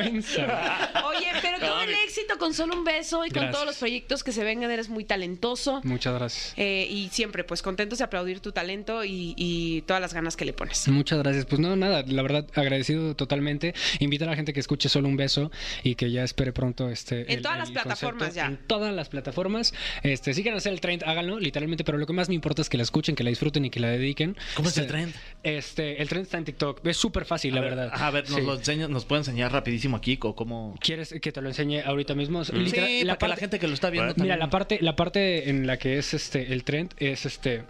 vergüenza. 0.00 0.90
Oye, 1.06 1.26
pero 1.42 1.58
todo 1.58 1.82
el 1.82 1.90
éxito 2.04 2.38
con 2.38 2.54
solo 2.54 2.74
un 2.74 2.84
beso 2.84 3.24
y 3.26 3.28
con 3.28 3.34
Gracias. 3.42 3.52
todos 3.52 3.66
los 3.66 3.76
proyectos 3.76 4.24
que 4.24 4.32
se 4.32 4.42
vengan, 4.42 4.70
eres 4.70 4.88
muy 4.88 5.04
talentoso. 5.04 5.80
Muchas 5.84 6.14
gracias. 6.14 6.54
Eh, 6.56 6.86
y 6.90 7.08
siempre, 7.10 7.44
pues 7.44 7.60
contentos 7.60 7.98
de 7.98 8.04
aplaudir 8.04 8.40
tu 8.40 8.52
talento 8.52 9.04
y, 9.04 9.34
y 9.36 9.82
todas 9.82 10.00
las 10.00 10.14
ganas 10.14 10.34
que 10.36 10.46
le 10.46 10.54
pones. 10.54 10.88
Muchas 10.88 11.18
gracias. 11.18 11.44
Pues 11.44 11.60
no, 11.60 11.76
nada, 11.76 12.02
la 12.06 12.22
verdad, 12.22 12.46
agradecido 12.54 13.14
totalmente. 13.14 13.74
Invita 14.00 14.24
a 14.24 14.28
la 14.28 14.36
gente 14.36 14.52
que 14.54 14.60
escuche 14.60 14.88
solo 14.88 15.08
un 15.08 15.16
beso 15.16 15.50
y 15.82 15.94
que 15.94 16.10
ya 16.10 16.24
espere 16.24 16.52
pronto 16.54 16.88
este. 16.88 17.30
En 17.32 17.42
todas 17.42 17.58
las 17.58 17.70
plataformas 17.70 18.34
ya. 18.34 18.46
En 18.46 18.56
todas 18.66 18.94
las 18.94 19.08
plataformas. 19.10 19.74
Este, 20.02 20.32
hacer 20.56 20.72
el 20.72 20.80
trend, 20.80 21.02
háganlo, 21.04 21.38
literalmente, 21.38 21.65
pero 21.84 21.98
lo 21.98 22.06
que 22.06 22.12
más 22.12 22.28
me 22.28 22.34
importa 22.34 22.62
es 22.62 22.68
que 22.68 22.76
la 22.76 22.82
escuchen, 22.82 23.14
que 23.16 23.24
la 23.24 23.30
disfruten 23.30 23.64
y 23.64 23.70
que 23.70 23.80
la 23.80 23.88
dediquen. 23.88 24.36
¿Cómo 24.54 24.68
es 24.68 24.76
el 24.78 24.84
Este, 24.84 24.92
trend? 24.92 25.14
Este, 25.42 26.02
el 26.02 26.08
trend 26.08 26.24
está 26.26 26.38
en 26.38 26.44
TikTok. 26.44 26.86
Es 26.86 26.96
súper 26.96 27.24
fácil, 27.24 27.54
la 27.54 27.60
ver, 27.60 27.70
verdad. 27.74 27.90
A 27.92 28.10
ver, 28.10 28.28
nos 28.30 28.38
Sí. 28.40 28.46
lo 28.46 28.54
enseña, 28.54 28.88
nos 28.88 29.04
puede 29.04 29.20
enseñar 29.20 29.52
rapidísimo 29.52 29.96
aquí 29.96 30.18
o 30.22 30.34
cómo. 30.34 30.74
¿Quieres 30.80 31.14
que 31.20 31.32
te 31.32 31.40
lo 31.42 31.48
enseñe 31.48 31.80
ahorita 31.84 32.14
mismo? 32.14 32.44
Sí, 32.44 32.52
Literal- 32.52 33.06
para 33.06 33.18
que 33.18 33.28
la 33.28 33.36
gente 33.36 33.58
que 33.58 33.66
lo 33.68 33.74
está 33.74 33.90
viendo 33.90 34.06
Mira, 34.08 34.16
también. 34.16 34.38
la 34.38 34.50
parte, 34.50 34.78
la 34.80 34.96
parte 34.96 35.50
en 35.50 35.66
la 35.66 35.76
que 35.78 35.98
es 35.98 36.14
este 36.14 36.52
el 36.52 36.64
trend 36.64 36.92
es 36.98 37.26
este. 37.26 37.62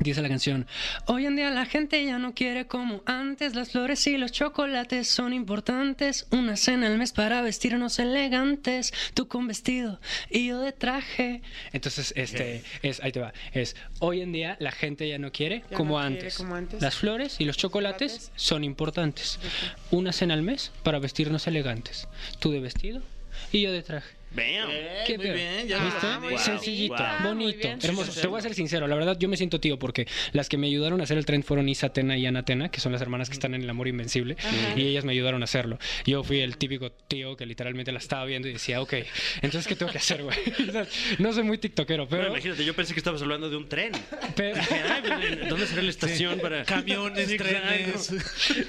Dice 0.00 0.22
la 0.22 0.28
canción, 0.28 0.66
hoy 1.06 1.26
en 1.26 1.36
día 1.36 1.50
la 1.50 1.64
gente 1.66 2.04
ya 2.04 2.18
no 2.18 2.34
quiere 2.34 2.66
como 2.66 3.02
antes, 3.06 3.54
las 3.54 3.70
flores 3.70 4.06
y 4.06 4.16
los 4.16 4.32
chocolates 4.32 5.06
son 5.08 5.32
importantes, 5.32 6.26
una 6.30 6.56
cena 6.56 6.86
al 6.88 6.98
mes 6.98 7.12
para 7.12 7.40
vestirnos 7.42 7.98
elegantes, 7.98 8.92
tú 9.14 9.28
con 9.28 9.46
vestido 9.46 10.00
y 10.30 10.48
yo 10.48 10.60
de 10.60 10.72
traje. 10.72 11.42
Entonces, 11.72 12.12
este, 12.16 12.64
es, 12.82 13.00
ahí 13.02 13.12
te 13.12 13.20
va, 13.20 13.32
es, 13.52 13.76
hoy 14.00 14.22
en 14.22 14.32
día 14.32 14.56
la 14.60 14.72
gente 14.72 15.08
ya 15.08 15.18
no 15.18 15.30
quiere, 15.30 15.62
Ya 15.70 15.76
como, 15.76 16.00
no 16.00 16.06
quiere 16.06 16.20
antes. 16.20 16.36
como 16.36 16.54
antes. 16.56 16.82
las 16.82 16.96
flores 16.96 17.36
y 17.38 17.44
los 17.44 17.56
chocolates 17.56 18.12
Chocolates. 18.12 18.32
son 18.34 18.64
importantes, 18.64 19.38
una 19.90 20.12
cena 20.12 20.34
al 20.34 20.42
mes 20.42 20.72
para 20.82 20.98
vestirnos 20.98 21.46
elegantes, 21.46 22.08
tú 22.40 22.50
de 22.50 22.60
vestido 22.60 23.02
y 23.52 23.62
yo 23.62 23.72
de 23.72 23.82
traje. 23.82 24.21
Vean. 24.34 24.68
¿Qué 25.06 25.18
muy 25.18 25.30
bien, 25.30 25.68
ya 25.68 25.82
¿Viste? 25.84 26.06
Ah. 26.06 26.20
Sencillito, 26.38 26.94
Wow. 26.94 27.28
Bonito, 27.34 27.58
bien. 27.58 27.78
hermoso. 27.82 28.12
Sí, 28.12 28.20
Te 28.20 28.26
voy 28.26 28.38
a 28.38 28.42
ser 28.42 28.54
sincero, 28.54 28.86
la 28.86 28.94
verdad 28.96 29.16
yo 29.18 29.28
me 29.28 29.36
siento 29.36 29.60
tío 29.60 29.78
porque 29.78 30.06
las 30.32 30.48
que 30.48 30.56
me 30.56 30.66
ayudaron 30.68 31.00
a 31.00 31.04
hacer 31.04 31.18
el 31.18 31.26
tren 31.26 31.42
fueron 31.42 31.68
Isa 31.68 31.92
Tena 31.92 32.16
y 32.16 32.24
Ana 32.26 32.44
Tena, 32.44 32.70
que 32.70 32.80
son 32.80 32.92
las 32.92 33.00
hermanas 33.02 33.28
que 33.28 33.34
están 33.34 33.54
en 33.54 33.62
El 33.62 33.70
Amor 33.70 33.88
Invencible, 33.88 34.36
y 34.76 34.82
ellas 34.82 35.04
me 35.04 35.12
ayudaron 35.12 35.42
a 35.42 35.44
hacerlo. 35.44 35.78
Yo 36.06 36.22
fui 36.24 36.40
el 36.40 36.56
típico 36.56 36.90
tío 36.92 37.36
que 37.36 37.44
literalmente 37.46 37.92
la 37.92 37.98
estaba 37.98 38.24
viendo 38.24 38.48
y 38.48 38.52
decía, 38.54 38.80
ok, 38.80 38.94
entonces 39.42 39.66
¿qué 39.66 39.76
tengo 39.76 39.90
que 39.92 39.98
hacer, 39.98 40.22
güey? 40.22 40.36
No 41.18 41.32
soy 41.32 41.42
muy 41.42 41.58
tiktokero, 41.58 42.06
Bueno, 42.06 42.24
pero... 42.24 42.34
imagínate, 42.34 42.64
yo 42.64 42.74
pensé 42.74 42.94
que 42.94 43.00
estabas 43.00 43.20
hablando 43.22 43.50
de 43.50 43.56
un 43.56 43.68
tren. 43.68 43.92
pero- 44.34 44.60
¿Dónde 45.48 45.66
será 45.66 45.82
la 45.82 45.90
estación 45.90 46.38
para 46.40 46.64
Camiones, 46.64 47.28
Sí, 47.28 47.36
trenes. 47.36 48.12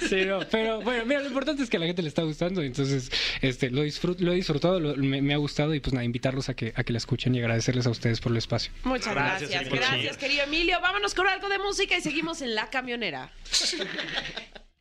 Sí, 0.10 0.26
no, 0.26 0.40
pero 0.52 0.82
bueno, 0.82 1.06
mira, 1.06 1.22
lo 1.22 1.28
importante 1.28 1.64
es 1.64 1.70
que 1.70 1.78
a 1.78 1.80
la 1.80 1.86
gente 1.86 2.02
le 2.02 2.10
está 2.10 2.24
gustando, 2.24 2.62
entonces 2.62 3.12
este, 3.42 3.70
lo, 3.70 3.84
disfrut- 3.86 4.20
lo 4.20 4.32
he 4.34 4.36
disfrutado, 4.36 4.80
lo- 4.80 4.96
me, 4.98 5.22
me 5.22 5.34
ha 5.34 5.38
gustado 5.38 5.53
y 5.74 5.80
pues 5.80 5.94
nada, 5.94 6.04
invitarlos 6.04 6.50
a 6.50 6.56
que, 6.56 6.74
a 6.76 6.84
que 6.84 6.94
la 6.94 6.98
escuchen 6.98 7.36
y 7.36 7.40
agradecerles 7.40 7.86
a 7.88 7.90
ustedes 7.90 8.20
por 8.20 8.32
el 8.32 8.38
espacio. 8.38 8.72
Muchas 8.84 9.14
Gracias, 9.14 9.70
gracias. 9.70 10.18
Querido 10.18 10.44
Emilio. 10.44 10.80
Vámonos 10.82 11.14
con 11.14 11.28
algo 11.28 11.50
de 11.50 11.60
música 11.60 11.98
y 11.98 12.02
seguimos 12.02 12.42
en 12.42 12.56
la 12.56 12.70
camionera. 12.70 13.32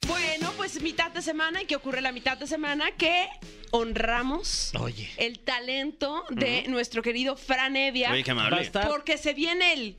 Bueno, 0.09 0.53
pues 0.57 0.83
mitad 0.83 1.13
de 1.13 1.23
semana. 1.23 1.63
¿Y 1.63 1.67
qué 1.67 1.77
ocurre 1.77 2.01
la 2.01 2.11
mitad 2.11 2.37
de 2.37 2.49
semana? 2.49 2.91
Que 2.91 3.29
honramos 3.71 4.73
Oye. 4.79 5.09
el 5.17 5.39
talento 5.39 6.25
de 6.31 6.65
nuestro 6.69 7.03
querido 7.03 7.37
Fran 7.37 7.77
Evia. 7.77 8.11
Oye, 8.11 8.25
qué 8.25 8.33
amable. 8.33 8.69
Porque 8.89 9.17
se 9.17 9.33
viene 9.33 9.73
el 9.73 9.97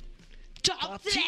Top 0.63 1.01
3. 1.03 1.21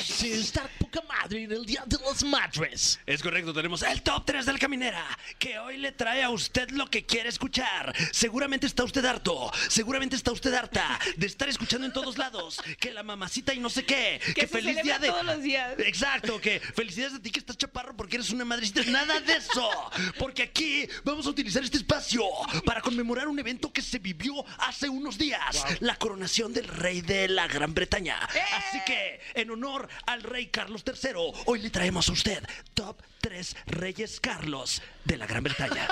Sí, 0.00 0.30
estar 0.30 0.70
poca 0.78 1.02
madre 1.08 1.42
en 1.42 1.50
el 1.50 1.66
día 1.66 1.82
de 1.86 1.98
los 1.98 2.22
madres. 2.22 3.00
Es 3.04 3.20
correcto, 3.20 3.52
tenemos 3.52 3.82
el 3.82 4.00
top 4.00 4.24
3 4.24 4.46
de 4.46 4.52
la 4.52 4.58
caminera, 4.60 5.04
que 5.40 5.58
hoy 5.58 5.76
le 5.78 5.90
trae 5.90 6.22
a 6.22 6.30
usted 6.30 6.70
lo 6.70 6.88
que 6.88 7.04
quiere 7.04 7.28
escuchar. 7.28 7.92
Seguramente 8.12 8.64
está 8.68 8.84
usted 8.84 9.04
harto, 9.04 9.50
seguramente 9.68 10.14
está 10.14 10.30
usted 10.30 10.54
harta 10.54 11.00
de 11.16 11.26
estar 11.26 11.48
escuchando 11.48 11.84
en 11.84 11.92
todos 11.92 12.16
lados 12.16 12.62
que 12.78 12.92
la 12.92 13.02
mamacita 13.02 13.52
y 13.52 13.58
no 13.58 13.70
sé 13.70 13.84
qué, 13.84 14.20
que, 14.36 14.42
se 14.42 14.46
feliz 14.46 14.80
día 14.80 15.00
de... 15.00 15.08
todos 15.08 15.24
los 15.24 15.42
días. 15.42 15.74
Exacto, 15.80 16.40
que 16.40 16.60
felicidades 16.60 17.14
a 17.14 17.20
ti 17.20 17.32
que 17.32 17.40
estás 17.40 17.58
chaparro 17.58 17.96
porque 17.96 18.16
eres 18.16 18.30
una 18.30 18.44
madrecita. 18.44 18.84
Nada 18.84 19.18
de 19.18 19.32
eso, 19.32 19.68
porque 20.16 20.44
aquí 20.44 20.88
vamos 21.02 21.26
a 21.26 21.30
utilizar 21.30 21.64
este 21.64 21.78
espacio 21.78 22.22
para 22.64 22.80
conmemorar 22.80 23.26
un 23.26 23.38
evento 23.40 23.72
que 23.72 23.82
se 23.82 23.98
vivió 23.98 24.44
hace 24.58 24.88
unos 24.88 25.18
días, 25.18 25.64
la 25.80 25.96
coronación 25.96 26.52
del 26.52 26.68
rey 26.68 27.00
de 27.00 27.26
la 27.26 27.48
Gran 27.48 27.74
Bretaña. 27.74 28.16
Así 28.54 28.75
que, 28.84 29.20
en 29.34 29.50
honor 29.50 29.88
al 30.06 30.22
rey 30.22 30.46
Carlos 30.48 30.84
III, 30.86 31.12
hoy 31.46 31.60
le 31.60 31.70
traemos 31.70 32.08
a 32.08 32.12
usted 32.12 32.42
top 32.74 33.00
3 33.20 33.56
reyes 33.66 34.20
Carlos 34.20 34.82
de 35.04 35.16
la 35.16 35.26
Gran 35.26 35.42
Bretaña. 35.42 35.88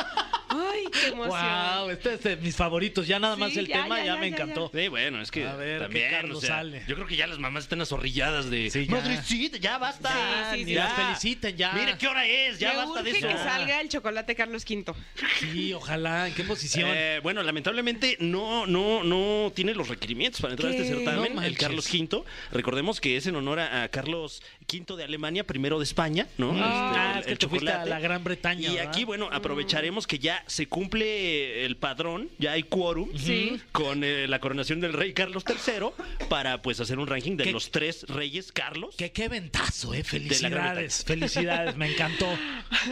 Ay, 0.54 0.84
qué 0.92 1.08
emoción. 1.08 1.78
Wow, 1.78 1.90
este 1.90 2.14
es 2.14 2.22
de 2.22 2.36
mis 2.36 2.54
favoritos. 2.56 3.06
Ya 3.06 3.18
nada 3.18 3.36
más 3.36 3.52
Sí, 3.52 3.58
el 3.58 3.66
ya, 3.66 3.82
tema 3.82 3.98
ya, 3.98 4.04
ya, 4.04 4.14
ya, 4.14 4.20
me 4.20 4.30
ya, 4.30 4.36
encantó. 4.36 4.70
Sí, 4.74 4.88
bueno, 4.88 5.20
es 5.20 5.30
que 5.30 5.46
A 5.46 5.56
ver, 5.56 5.80
también, 5.82 6.08
¿qué 6.10 6.16
Carlos 6.16 6.38
o 6.38 6.40
sea, 6.40 6.48
sale? 6.56 6.82
yo 6.86 6.94
creo 6.94 7.06
que 7.06 7.16
ya 7.16 7.26
las 7.26 7.38
mamás 7.38 7.64
están 7.64 7.80
azorrilladas 7.80 8.50
de 8.50 8.70
Sí, 8.70 8.86
ya. 8.86 8.92
Madrecita, 8.92 9.56
ya 9.58 9.78
basta. 9.78 10.08
Sí, 10.10 10.50
sí, 10.52 10.58
sí. 10.60 10.64
Ni 10.66 10.74
las 10.74 10.92
feliciten 10.92 11.56
ya. 11.56 11.72
Mire 11.72 11.96
qué 11.98 12.06
hora 12.08 12.26
es, 12.26 12.58
ya 12.58 12.70
Me 12.70 12.76
basta 12.76 13.02
de 13.02 13.10
urge 13.10 13.18
eso. 13.18 13.28
que 13.28 13.34
salga 13.38 13.80
el 13.80 13.88
chocolate 13.88 14.34
Carlos 14.34 14.64
V. 14.68 14.94
Sí, 15.40 15.72
ojalá. 15.72 16.28
¿En 16.28 16.34
qué 16.34 16.44
posición? 16.44 16.88
Eh, 16.92 17.20
bueno, 17.22 17.42
lamentablemente 17.42 18.16
no, 18.20 18.66
no, 18.66 19.02
no 19.02 19.52
tiene 19.54 19.74
los 19.74 19.88
requerimientos 19.88 20.40
para 20.40 20.52
entrar 20.52 20.72
a 20.72 20.74
este 20.76 20.86
certamen. 20.88 21.34
No 21.34 21.42
el. 21.42 21.56
Carlos 21.58 21.88
V. 21.92 22.24
Recordemos 22.52 23.00
que 23.00 23.16
es 23.16 23.26
en 23.26 23.36
honor 23.36 23.60
a, 23.60 23.88
Carlos 23.88 24.42
V 24.72 24.96
de 24.96 25.04
Alemania, 25.04 25.44
primero 25.46 25.78
de 25.78 25.84
España, 25.84 26.26
¿no? 26.38 26.52
Ah, 26.56 27.16
Este, 27.20 27.32
es 27.32 27.38
que 27.38 27.46
te 27.46 27.48
fuiste 27.48 27.70
a 27.70 27.84
la 27.86 28.00
Gran 28.00 28.22
Bretaña, 28.24 28.68
Y 28.70 28.74
¿verdad? 28.76 28.88
aquí, 28.92 29.04
bueno, 29.04 29.28
aprovecharemos 29.32 30.06
que 30.06 30.18
ya 30.18 30.43
se 30.46 30.66
cumple 30.68 31.64
el 31.64 31.76
padrón, 31.76 32.28
ya 32.38 32.52
hay 32.52 32.62
quórum 32.64 33.08
Sí. 33.16 33.60
con 33.72 34.04
eh, 34.04 34.26
la 34.28 34.38
coronación 34.40 34.80
del 34.80 34.92
rey 34.92 35.12
Carlos 35.12 35.44
III 35.48 35.88
para 36.28 36.62
pues 36.62 36.80
hacer 36.80 36.98
un 36.98 37.06
ranking 37.06 37.36
de 37.36 37.44
¿Qué? 37.44 37.52
los 37.52 37.70
tres 37.70 38.04
reyes 38.08 38.52
Carlos. 38.52 38.94
Qué, 38.96 39.12
qué 39.12 39.28
ventazo, 39.28 39.94
eh. 39.94 40.04
Felicidades. 40.04 41.04
Felicidades, 41.04 41.76
me 41.76 41.92
encantó. 41.92 42.26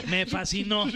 Me 0.09 0.27
fascinó. 0.27 0.87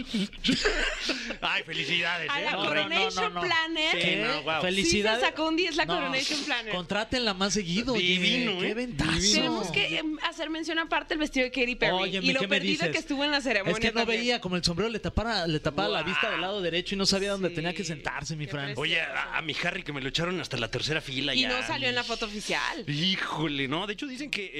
Ay, 1.41 1.63
felicidades. 1.65 2.31
A 2.31 2.41
¿eh? 2.41 2.45
la 2.45 2.51
rey. 2.51 2.85
Coronation 2.85 3.33
Planner. 3.33 3.91
Sí, 3.93 3.99
¿Qué? 3.99 4.25
no, 4.27 4.43
wow. 4.43 4.63
Felicidades. 4.63 5.21
Sí 5.21 5.25
se 5.25 5.31
sacó 5.31 5.49
un 5.49 5.57
10 5.57 5.77
la 5.77 5.85
No, 5.85 5.95
Coronation 5.95 6.45
Planner. 6.45 6.73
Contrátenla 6.75 7.35
más 7.35 7.53
seguido. 7.55 7.95
oye. 7.95 8.03
Divino, 8.03 8.59
Qué 8.61 8.71
¿eh? 8.71 8.75
ventazo. 8.75 9.33
Tenemos 9.33 9.71
que 9.71 9.99
em, 9.99 10.19
hacer 10.23 10.51
mención 10.51 10.79
aparte 10.79 11.15
el 11.15 11.21
vestido 11.21 11.45
de 11.45 11.51
Katy 11.51 11.75
Perry 11.77 11.93
Óyeme, 11.93 12.27
y 12.27 12.33
lo 12.33 12.41
¿qué 12.41 12.47
me 12.47 12.57
perdido 12.57 12.91
que 12.91 12.99
estuvo 12.99 13.25
en 13.25 13.31
la 13.31 13.41
ceremonia. 13.41 13.75
Es 13.75 13.81
que 13.81 13.89
no 13.93 14.01
también. 14.01 14.21
veía 14.21 14.41
como 14.41 14.57
el 14.57 14.65
sombrero 14.65 14.91
le 14.91 14.99
tapara, 15.01 15.47
le 15.47 15.61
tapaba 15.61 15.89
la 15.89 16.03
vista 16.03 16.31
del 16.31 16.45
lado 16.47 16.63
derecho 16.63 16.95
y 16.95 16.99
no 16.99 17.07
sabía 17.07 17.33
dónde 17.33 17.51
tenía 17.51 17.75
que 17.75 17.85
sentarse, 17.85 18.37
mi 18.37 18.47
Fran. 18.47 18.73
Oye, 18.77 19.01
a, 19.01 19.37
a 19.39 19.43
mi 19.43 19.55
Harry 19.65 19.83
que 19.83 19.93
me 19.93 20.01
lo 20.01 20.09
echaron 20.09 20.41
hasta 20.41 20.57
la 20.57 20.69
tercera 20.71 21.01
fila 21.01 21.35
Y 21.35 21.43
ya. 21.43 21.49
no 21.49 21.67
salió 21.67 21.89
en 21.89 21.95
la 21.95 22.05
foto 22.05 22.27
oficial. 22.27 22.85
Híjole, 22.89 23.69
no. 23.69 23.87
De 23.87 23.93
hecho, 23.95 24.07
dicen 24.07 24.31
que 24.31 24.45
eh, 24.47 24.51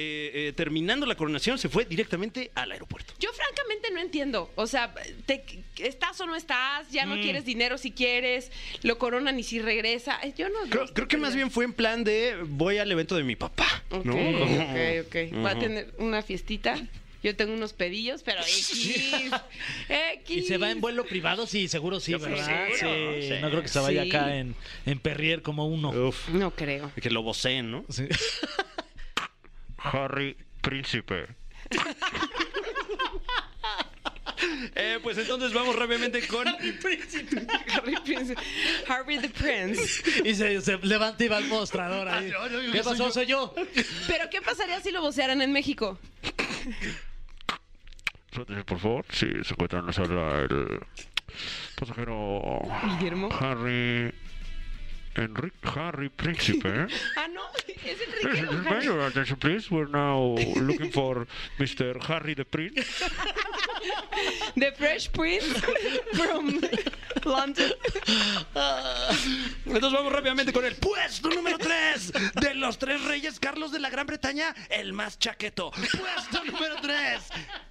eh, 0.49 0.53
terminando 0.55 1.05
la 1.05 1.15
coronación 1.15 1.57
se 1.57 1.69
fue 1.69 1.85
directamente 1.85 2.51
al 2.55 2.71
aeropuerto. 2.71 3.13
Yo 3.19 3.29
francamente 3.33 3.89
no 3.91 3.99
entiendo. 3.99 4.51
O 4.55 4.67
sea, 4.67 4.93
te, 5.25 5.43
¿estás 5.77 6.19
o 6.21 6.25
no 6.25 6.35
estás? 6.35 6.89
Ya 6.91 7.05
no 7.05 7.15
Mm. 7.17 7.21
quieres 7.21 7.45
dinero 7.45 7.77
si 7.77 7.91
quieres. 7.91 8.51
Lo 8.83 8.97
coronan 8.97 9.39
y 9.39 9.43
si 9.43 9.59
regresa. 9.59 10.19
Eh, 10.23 10.33
Yo 10.37 10.49
no. 10.49 10.59
Creo, 10.69 10.85
creo 10.93 11.07
que 11.07 11.17
más 11.17 11.35
bien 11.35 11.49
fue 11.51 11.65
en 11.65 11.73
plan 11.73 12.03
de 12.03 12.35
voy 12.45 12.77
al 12.77 12.91
evento 12.91 13.15
de 13.15 13.23
mi 13.23 13.35
papá. 13.35 13.83
Ok, 13.89 14.05
¿no? 14.05 14.13
ok, 14.15 15.07
ok. 15.07 15.43
Va 15.45 15.51
a 15.51 15.59
tener 15.59 15.93
una 15.97 16.21
fiestita. 16.21 16.75
Yo 17.23 17.35
tengo 17.35 17.53
unos 17.53 17.73
pedillos, 17.73 18.21
pero 18.23 18.41
X. 18.47 19.31
X. 19.89 20.29
¿Y 20.37 20.41
se 20.43 20.57
va 20.57 20.71
en 20.71 20.79
vuelo 20.81 21.05
privado? 21.05 21.47
Sí, 21.47 21.67
seguro 21.67 21.99
sí, 21.99 22.11
Yo 22.11 22.19
creo 22.19 22.35
¿verdad? 22.37 22.67
que 22.67 22.77
seguro, 22.77 23.13
Sí, 23.21 23.27
sí. 23.27 23.33
No 23.41 23.49
creo 23.49 23.61
que 23.63 23.67
se 23.67 23.79
vaya 23.79 24.03
Sí. 24.03 24.09
acá 24.09 24.35
en, 24.37 24.55
en 24.85 24.99
Perrier 24.99 25.41
como 25.41 25.67
uno. 25.67 25.89
Uf, 25.89 26.29
No 26.29 26.51
creo. 26.51 26.91
que 27.01 27.09
lo 27.09 27.23
voceen, 27.23 27.71
¿no? 27.71 27.85
Sí. 27.89 28.07
Harry 29.77 30.35
Príncipe. 30.61 31.27
Eh, 34.75 34.99
pues 35.01 35.17
entonces 35.17 35.53
vamos 35.53 35.75
rápidamente 35.75 36.25
con. 36.27 36.47
Harry 36.47 36.71
Prince. 38.03 38.35
Harry 38.87 39.17
the 39.19 39.29
Prince. 39.29 40.03
Y 40.23 40.35
se, 40.35 40.61
se 40.61 40.77
levanta 40.77 41.23
y 41.23 41.27
va 41.27 41.37
al 41.37 41.47
mostrador 41.47 42.07
ahí. 42.07 42.31
Ah, 42.37 42.47
no, 42.51 42.61
no, 42.61 42.71
¿Qué 42.71 42.83
pasó? 42.83 43.11
Soy 43.11 43.25
yo. 43.25 43.53
Pero 44.07 44.29
¿qué 44.29 44.41
pasaría 44.41 44.79
si 44.81 44.91
lo 44.91 45.01
vocearan 45.01 45.41
en 45.41 45.51
México? 45.51 45.97
Por 48.65 48.79
favor, 48.79 49.05
sí, 49.09 49.27
se 49.43 49.53
encuentra 49.53 49.79
en 49.79 49.87
la 49.87 49.93
sala 49.93 50.41
el 50.41 50.79
pasajero 51.75 52.61
Guillermo. 52.99 53.29
Harry. 53.39 54.13
Enrique 55.15 55.57
Harry 55.75 56.09
Príncipe. 56.09 56.87
Ah, 57.15 57.27
no. 57.27 57.41
Es 57.67 57.97
Enrique. 58.01 58.47
o 58.47 58.53
may 58.61 58.85
Harry. 58.85 59.05
attention, 59.05 59.37
please. 59.39 59.71
We're 59.71 59.89
now 59.89 60.35
looking 60.55 60.91
for 60.91 61.25
Mr. 61.57 61.99
Harry 62.03 62.35
the 62.35 62.45
Prince. 62.45 62.85
The 64.55 64.71
Fresh 64.73 65.09
Prince 65.09 65.59
from 66.13 66.59
London. 67.25 67.71
Entonces 69.65 69.91
vamos 69.91 70.11
rápidamente 70.13 70.53
con 70.53 70.65
el 70.65 70.75
puesto 70.75 71.29
número 71.29 71.57
3 71.57 72.13
de 72.41 72.53
los 72.55 72.77
tres 72.77 73.03
reyes 73.03 73.39
Carlos 73.39 73.71
de 73.71 73.79
la 73.79 73.89
Gran 73.89 74.07
Bretaña, 74.07 74.55
el 74.69 74.93
más 74.93 75.19
chaqueto. 75.19 75.71
Puesto 75.71 76.43
número 76.45 76.75
3, 76.81 76.95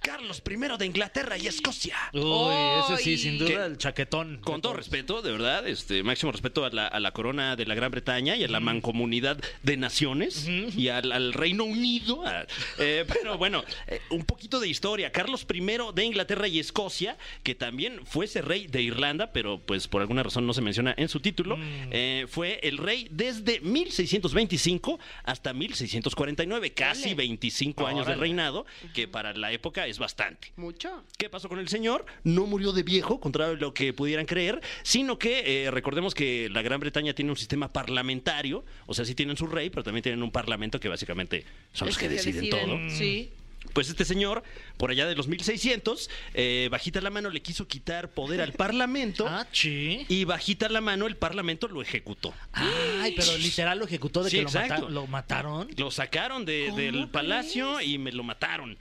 Carlos 0.01 0.41
I 0.47 0.77
de 0.77 0.85
Inglaterra 0.85 1.37
y 1.37 1.47
Escocia. 1.47 1.95
Uy, 2.13 2.53
ese 2.93 3.03
sí, 3.03 3.17
sin 3.17 3.37
duda, 3.39 3.65
el 3.65 3.77
chaquetón. 3.77 4.39
Con 4.41 4.61
todo 4.61 4.73
respeto, 4.73 5.21
de 5.21 5.31
verdad, 5.31 5.67
este 5.67 6.03
máximo 6.03 6.31
respeto 6.31 6.65
a 6.65 6.69
la, 6.69 6.87
a 6.87 6.99
la 6.99 7.11
corona 7.11 7.55
de 7.55 7.65
la 7.65 7.75
Gran 7.75 7.91
Bretaña 7.91 8.35
y 8.35 8.43
a 8.43 8.47
la 8.47 8.59
mancomunidad 8.59 9.37
de 9.63 9.77
naciones 9.77 10.47
y 10.47 10.89
al, 10.89 11.11
al 11.11 11.33
Reino 11.33 11.63
Unido. 11.63 12.25
a- 12.25 12.45
eh, 12.79 13.05
pero 13.07 13.37
bueno, 13.37 13.63
eh, 13.87 14.01
un 14.11 14.23
poquito 14.25 14.59
de 14.59 14.67
historia. 14.67 15.11
Carlos 15.11 15.45
I 15.51 15.59
de 15.93 16.03
Inglaterra 16.03 16.16
y 16.47 16.59
Escocia, 16.59 17.17
que 17.43 17.55
también 17.55 18.05
fuese 18.05 18.41
rey 18.41 18.67
de 18.67 18.81
Irlanda, 18.81 19.31
pero 19.31 19.59
pues 19.59 19.87
por 19.87 20.01
alguna 20.01 20.23
razón 20.23 20.47
no 20.47 20.53
se 20.53 20.61
menciona 20.61 20.93
en 20.97 21.09
su 21.09 21.19
título, 21.19 21.57
eh, 21.91 22.25
fue 22.27 22.59
el 22.63 22.77
rey 22.77 23.07
desde 23.11 23.59
1625 23.61 24.99
hasta 25.23 25.53
1649, 25.53 26.73
casi 26.73 27.09
Ole. 27.09 27.15
25 27.15 27.87
años 27.87 28.07
de 28.07 28.15
reinado, 28.15 28.65
que 28.93 29.07
para 29.07 29.33
la 29.33 29.51
época 29.51 29.87
es 29.87 29.99
bastante. 29.99 30.51
Mucho. 30.55 31.03
¿Qué 31.17 31.29
pasó 31.29 31.49
con 31.49 31.59
el 31.59 31.67
señor? 31.67 32.05
No 32.23 32.45
murió 32.45 32.71
de 32.71 32.83
viejo, 32.83 33.19
contrario 33.19 33.55
a 33.55 33.59
lo 33.59 33.73
que 33.73 33.93
pudieran 33.93 34.25
creer, 34.25 34.61
sino 34.83 35.19
que 35.19 35.65
eh, 35.65 35.71
recordemos 35.71 36.13
que 36.15 36.49
la 36.49 36.61
Gran 36.61 36.79
Bretaña 36.79 37.13
tiene 37.13 37.31
un 37.31 37.37
sistema 37.37 37.71
parlamentario, 37.71 38.65
o 38.85 38.93
sea, 38.93 39.05
sí 39.05 39.15
tienen 39.15 39.37
su 39.37 39.47
rey, 39.47 39.69
pero 39.69 39.83
también 39.83 40.03
tienen 40.03 40.23
un 40.23 40.31
parlamento 40.31 40.79
que 40.79 40.89
básicamente 40.89 41.45
son 41.73 41.87
los 41.87 41.97
que 41.97 42.07
se 42.07 42.15
deciden 42.15 42.49
todo. 42.49 42.77
Sí. 42.89 43.31
Pues 43.77 43.89
este 43.89 44.05
señor, 44.05 44.41
por 44.77 44.89
allá 44.89 45.05
de 45.05 45.13
los 45.13 45.27
1600, 45.27 46.09
eh, 46.33 46.67
bajita 46.71 46.99
la 46.99 47.11
mano 47.11 47.29
le 47.29 47.43
quiso 47.43 47.67
quitar 47.67 48.09
poder 48.09 48.41
al 48.41 48.53
parlamento. 48.53 49.27
Ah, 49.37 49.45
sí. 49.51 50.03
Y 50.09 50.23
bajita 50.23 50.67
la 50.67 50.81
mano, 50.81 51.05
el 51.05 51.15
parlamento 51.15 51.67
lo 51.67 51.83
ejecutó. 51.83 52.33
Ay, 52.53 53.13
pero 53.15 53.37
literal 53.37 53.77
lo 53.77 53.85
ejecutó 53.85 54.23
de 54.23 54.31
Sí, 54.31 54.37
que 54.37 54.43
lo, 54.43 54.49
mataron, 54.49 54.93
lo 54.95 55.05
mataron. 55.05 55.67
Lo 55.77 55.91
sacaron 55.91 56.43
de- 56.43 56.67
¿Cómo 56.69 56.77
del 56.77 57.07
palacio 57.09 57.79
y 57.79 57.99
me 57.99 58.11
lo 58.11 58.23
mataron. 58.23 58.75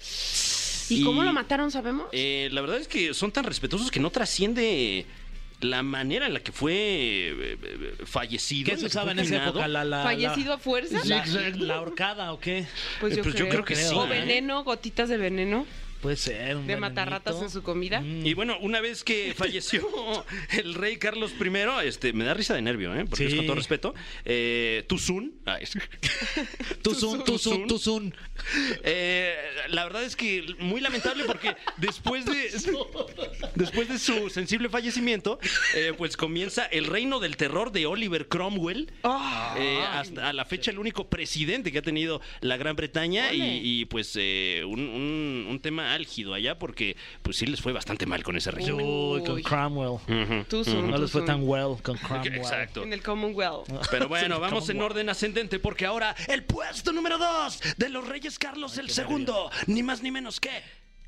¿Y, 0.89 1.03
cómo 1.03 1.25
lo 1.25 1.33
mataron, 1.35 1.71
sabemos? 1.71 2.07
Eh, 2.13 2.49
la 2.53 2.63
verdad 2.63 2.79
es 2.79 2.89
que 2.89 3.13
son 3.13 3.33
tan 3.33 3.45
respetuosos 3.45 3.91
que 3.91 4.01
no 4.01 4.11
trasciende 4.11 5.05
la 5.61 5.83
manera 5.83 6.27
en 6.27 6.35
la 6.35 6.41
que 6.41 6.53
fue 6.53 6.75
eh, 6.75 7.59
eh, 7.63 7.97
fallecido. 8.05 8.71
¿Qué 8.71 8.77
se 8.79 8.87
usaba 8.87 9.13
en 9.13 9.21
esa 9.21 9.47
época? 9.49 9.67
La, 9.69 9.85
la, 9.85 10.03
¿Fallecido 10.03 10.51
la- 10.51 10.55
a 10.57 10.59
fuerza? 10.59 11.01
La, 11.05 11.25
la 11.57 11.81
horcada 11.81 12.33
o 12.33 12.39
qué? 12.41 12.67
Pues 13.01 13.15
Eh, 13.15 13.17
yo, 13.17 13.23
pues 13.23 13.35
yo 13.35 13.49
creo. 13.49 13.51
creo 13.51 13.65
que 13.65 13.75
sí, 13.77 13.95
O 13.95 14.05
¿eh? 14.05 14.09
veneno, 14.09 14.65
gotitas 14.65 15.09
de 15.09 15.17
veneno. 15.17 15.67
Puede 16.01 16.17
ser. 16.17 16.57
Un 16.57 16.67
De 16.67 16.77
matarratas 16.77 17.41
en 17.43 17.51
su 17.51 17.63
comida. 17.63 18.03
Y 18.03 18.35
bueno, 18.35 18.57
una 18.61 18.81
vez 18.81 19.03
que 19.03 19.35
falleció 19.37 19.87
el 20.53 20.75
rey 20.75 20.99
Carlos 20.99 21.33
I, 21.41 21.87
este, 21.87 22.13
me 22.13 22.25
da 22.25 22.35
risa 22.35 22.55
de 22.55 22.63
nervio, 22.63 22.95
¿eh? 22.95 23.05
porque 23.09 23.27
Sí. 23.27 23.33
es 23.33 23.35
con 23.37 23.47
todo 23.47 23.57
respeto, 23.57 23.95
eh, 24.25 24.85
Tuzun, 24.89 25.33
Tuzun, 26.83 27.25
Tuzun, 27.25 27.67
Tuzun. 27.67 28.15
eh, 28.85 29.35
la 29.71 29.85
verdad 29.85 30.05
es 30.05 30.17
que 30.17 30.45
muy 30.59 30.81
lamentable 30.81 31.25
porque 31.25 31.57
después 31.79 32.25
de 32.27 32.51
después 33.55 33.89
de 33.89 33.99
su 33.99 34.31
sensible 34.31 34.69
fallecimiento, 34.69 35.39
eh, 35.75 35.93
pues 35.97 36.17
comienza 36.17 36.65
el 36.67 36.87
reino 36.87 37.21
del 37.21 37.37
terror 37.37 37.73
de 37.73 37.87
Oliver 37.87 38.29
Cromwell. 38.29 38.93
Eh, 39.57 39.81
hasta 39.93 40.29
a 40.29 40.33
la 40.33 40.45
fecha 40.45 40.71
el 40.71 40.79
único 40.79 41.09
presidente 41.09 41.73
que 41.73 41.79
ha 41.79 41.83
tenido 41.83 42.21
la 42.41 42.57
Gran 42.57 42.77
Bretaña 42.77 43.33
y, 43.33 43.85
pues 43.87 44.13
eh, 44.17 44.63
un, 44.67 44.81
un- 44.81 45.47
un 45.49 45.61
tema 45.61 45.86
álgido 45.95 46.35
allá 46.35 46.59
porque 46.59 46.97
pues 47.23 47.37
sí 47.37 47.47
les 47.47 47.61
fue 47.61 47.73
bastante 47.73 48.07
mal 48.07 48.23
con 48.23 48.37
ese 48.37 48.51
régimen. 48.51 48.85
Uy, 48.87 49.23
con. 49.25 49.41
Cromwell. 49.43 49.89
Ujú. 50.09 50.45
Tú 50.49 50.65
son, 50.65 50.91
No 50.91 50.99
les 50.99 51.11
fue 51.11 51.23
tan 51.23 51.41
well 51.43 51.81
con 51.83 51.97
Cromwell. 51.99 52.35
Exacto. 52.35 52.83
En 52.83 52.93
el 52.93 53.03
Commonwealth. 53.03 53.69
Pero 53.91 54.09
bueno, 54.09 54.41
vamos 54.41 54.69
en 54.69 54.81
orden 54.83 55.09
ascendente 55.09 55.59
porque 55.59 55.87
ahora 55.87 56.15
el 56.29 56.45
puesto 56.45 56.93
número 56.93 57.19
dos 57.19 57.61
de 57.77 57.89
los 57.89 58.07
Reyes 58.07 58.39
Carlos 58.39 58.79
el 58.79 58.91
segundo, 58.91 59.51
ni 59.67 59.83
más 59.83 60.03
ni 60.03 60.11
menos 60.11 60.41
que 60.41 60.51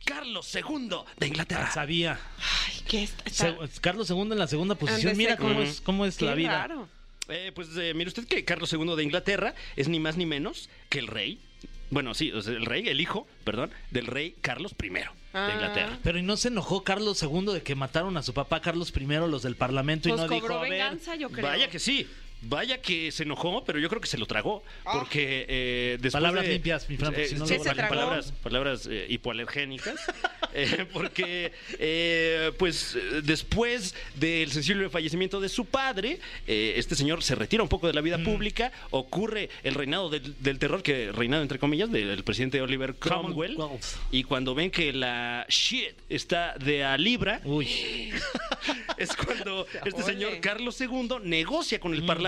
Carlos 0.05 0.55
II 0.55 0.91
de 1.19 1.27
Inglaterra. 1.27 1.71
Sabía. 1.71 2.19
Ay, 2.39 2.83
¿qué 2.89 3.03
es? 3.03 3.15
Está- 3.25 3.57
Carlos 3.81 4.09
II 4.11 4.21
en 4.23 4.39
la 4.39 4.47
segunda 4.47 4.75
posición. 4.75 5.17
Mira 5.17 5.37
cómo 5.37 5.61
es, 5.63 5.81
cómo 5.81 6.07
es 6.07 6.17
Qué 6.17 6.25
la 6.25 6.35
vida. 6.35 6.67
raro. 6.67 6.89
Eh, 7.29 7.53
pues 7.55 7.69
eh, 7.77 7.93
mire 7.95 8.09
usted 8.09 8.27
que 8.27 8.43
Carlos 8.45 8.73
II 8.73 8.97
de 8.97 9.03
Inglaterra 9.03 9.55
es 9.77 9.87
ni 9.89 10.01
más 10.01 10.17
ni 10.17 10.25
menos 10.25 10.71
que 10.89 10.99
el 10.99 11.09
rey. 11.09 11.43
Bueno, 11.91 12.15
sí, 12.15 12.31
o 12.33 12.43
sea, 12.43 12.55
el 12.55 12.67
rey, 12.67 12.87
el 12.89 13.01
hijo, 13.01 13.27
perdón, 13.45 13.71
del 13.91 14.07
rey 14.07 14.35
Carlos 14.41 14.75
I 14.83 14.89
de 14.91 15.05
Ah. 15.35 15.51
Inglaterra. 15.55 15.99
Pero 16.03 16.19
¿y 16.19 16.23
no 16.23 16.37
se 16.37 16.49
enojó 16.49 16.85
Carlos 16.85 17.23
II 17.23 17.53
de 17.53 17.63
que 17.63 17.75
mataron 17.75 18.17
a 18.17 18.23
su 18.23 18.33
papá 18.33 18.61
Carlos 18.61 18.93
I, 18.99 19.05
los 19.07 19.43
del 19.43 19.57
Parlamento, 19.57 20.09
y 20.09 20.13
Pues 20.13 20.23
no 20.23 20.29
dijo, 20.29 20.41
cobró 20.41 20.59
a 20.59 20.63
ver, 20.63 20.71
venganza, 20.73 21.17
yo 21.17 21.29
creo. 21.31 21.45
Vaya 21.47 21.69
que 21.69 21.79
sí. 21.79 22.07
Vaya 22.41 22.81
que 22.81 23.11
se 23.11 23.25
enojó, 23.25 23.65
pero 23.65 23.79
yo 23.81 23.89
creo 23.89 24.01
que 24.01 24.07
se 24.07 24.17
lo 24.19 24.27
tragó. 24.27 24.63
Porque 24.85 25.45
eh, 25.49 25.93
después 26.01 26.13
Palabras 26.13 26.45
de- 26.45 26.53
limpias, 26.53 26.89
mi 26.89 26.97
Fran, 26.97 27.13
porque 27.13 27.27
si 27.29 27.35
no 27.35 27.45
¿Qué 27.45 27.51
luego 27.51 27.65
se 27.65 27.69
la- 27.71 27.75
tragó? 27.75 27.95
palabras, 27.95 28.33
palabras 28.43 28.89
eh, 28.91 29.07
hipoalergénicas. 29.09 30.01
Eh, 30.55 30.87
porque, 30.95 31.53
eh, 31.79 32.53
pues, 32.59 32.95
eh, 32.97 33.21
después 33.23 33.95
del 34.15 34.51
sensible 34.51 34.89
fallecimiento 34.89 35.41
de 35.41 35.51
su 35.51 35.67
padre, 35.67 36.19
eh, 36.47 36.73
este 36.77 36.95
señor 36.97 37.23
se 37.23 37.35
retira 37.35 37.63
un 37.63 37.69
poco 37.69 37.87
de 37.87 37.93
la 37.93 38.01
Mm. 38.01 38.05
vida 38.05 38.19
pública. 38.25 38.73
Ocurre 38.91 39.51
el 39.63 39.75
reinado 39.75 40.09
del, 40.09 40.35
del 40.41 40.59
terror, 40.59 40.83
que 40.83 41.13
reinado 41.13 41.43
entre 41.43 41.59
comillas, 41.59 41.93
del 41.93 42.25
presidente 42.25 42.63
Oliver 42.63 42.95
Cromwell. 42.95 43.59
Y 44.11 44.25
cuando 44.25 44.55
ven 44.55 44.71
que 44.71 44.91
la 44.95 45.45
shit 45.51 45.93
está 46.09 46.55
de 46.57 46.83
a 46.83 46.97
libra, 46.97 47.43
Uy, 47.45 47.69
es 48.97 49.15
cuando 49.15 49.67
este 49.85 50.03
Ole. 50.03 50.03
señor 50.03 50.41
Carlos 50.41 50.81
II 50.81 51.09
negocia 51.25 51.79
con 51.79 51.93
el 51.93 52.05
Parlamento 52.07 52.28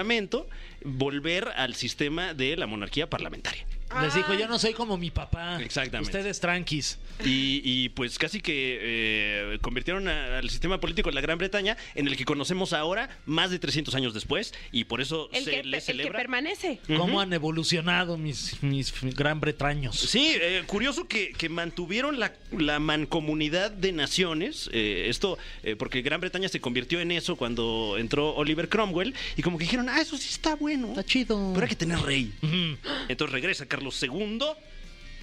volver 0.82 1.48
al 1.57 1.74
sistema 1.74 2.34
de 2.34 2.57
la 2.57 2.66
monarquía 2.66 3.09
parlamentaria. 3.09 3.66
Les 4.03 4.14
dijo, 4.14 4.34
yo 4.34 4.47
no 4.49 4.59
soy 4.59 4.72
como 4.72 4.97
mi 4.97 5.11
papá. 5.11 5.61
Exactamente. 5.62 6.16
Ustedes 6.16 6.41
tranquis. 6.41 6.99
Y, 7.24 7.61
y, 7.64 7.88
pues 7.91 8.18
casi 8.18 8.41
que 8.41 8.78
eh, 8.80 9.59
convirtieron 9.61 10.09
a- 10.09 10.38
al 10.38 10.49
sistema 10.51 10.80
político 10.80 11.11
de 11.11 11.14
la 11.14 11.20
Gran 11.20 11.38
Bretaña 11.38 11.76
en 11.95 12.07
el 12.09 12.16
que 12.16 12.24
conocemos 12.24 12.72
ahora, 12.72 13.11
más 13.26 13.51
de 13.51 13.59
300 13.59 13.95
años 13.95 14.14
después, 14.14 14.55
y 14.72 14.84
por 14.84 15.01
eso 15.01 15.28
El, 15.32 15.45
se 15.45 15.51
que, 15.51 15.57
le 15.59 15.62
el 15.62 15.72
que 15.74 15.80
celebra. 15.80 16.18
permanece. 16.18 16.80
¿Cómo 16.97 17.20
han 17.20 17.32
evolucionado 17.32 18.16
mis, 18.16 18.62
mis 18.62 18.93
gran 19.14 19.41
bretaños? 19.41 19.97
Sí, 19.99 20.32
eh, 20.41 20.62
curioso 20.66 21.07
que, 21.09 21.32
que 21.32 21.49
mantuvieron 21.49 22.18
la, 22.18 22.32
la 22.53 22.78
mancomunidad 22.78 23.70
de 23.70 23.93
naciones. 23.93 24.70
eh, 24.72 25.07
esto, 25.09 25.36
eh, 25.62 25.76
porque 25.76 26.03
Gran 26.03 26.20
Bretaña 26.20 26.49
se 26.49 26.61
convirtió 26.61 27.01
en 27.01 27.11
eso 27.11 27.36
cuando 27.36 27.97
entró 27.99 28.34
Oliver 28.34 28.68
Cromwell. 28.68 29.14
Y 29.36 29.43
como 29.43 29.59
que 29.59 29.64
dijeron, 29.64 29.88
ah, 29.88 30.01
eso 30.01 30.16
sí 30.16 30.28
está 30.30 30.55
bueno. 30.57 30.88
Está 30.91 31.05
chido. 31.05 31.51
Pero 31.53 31.64
hay 31.64 31.68
que 31.68 31.76
tener 31.76 31.99
rey. 32.01 32.32
Ujú. 32.43 32.78
Entonces 33.09 33.32
regresa 33.32 33.66
Carlos 33.81 34.03
II 34.03 34.41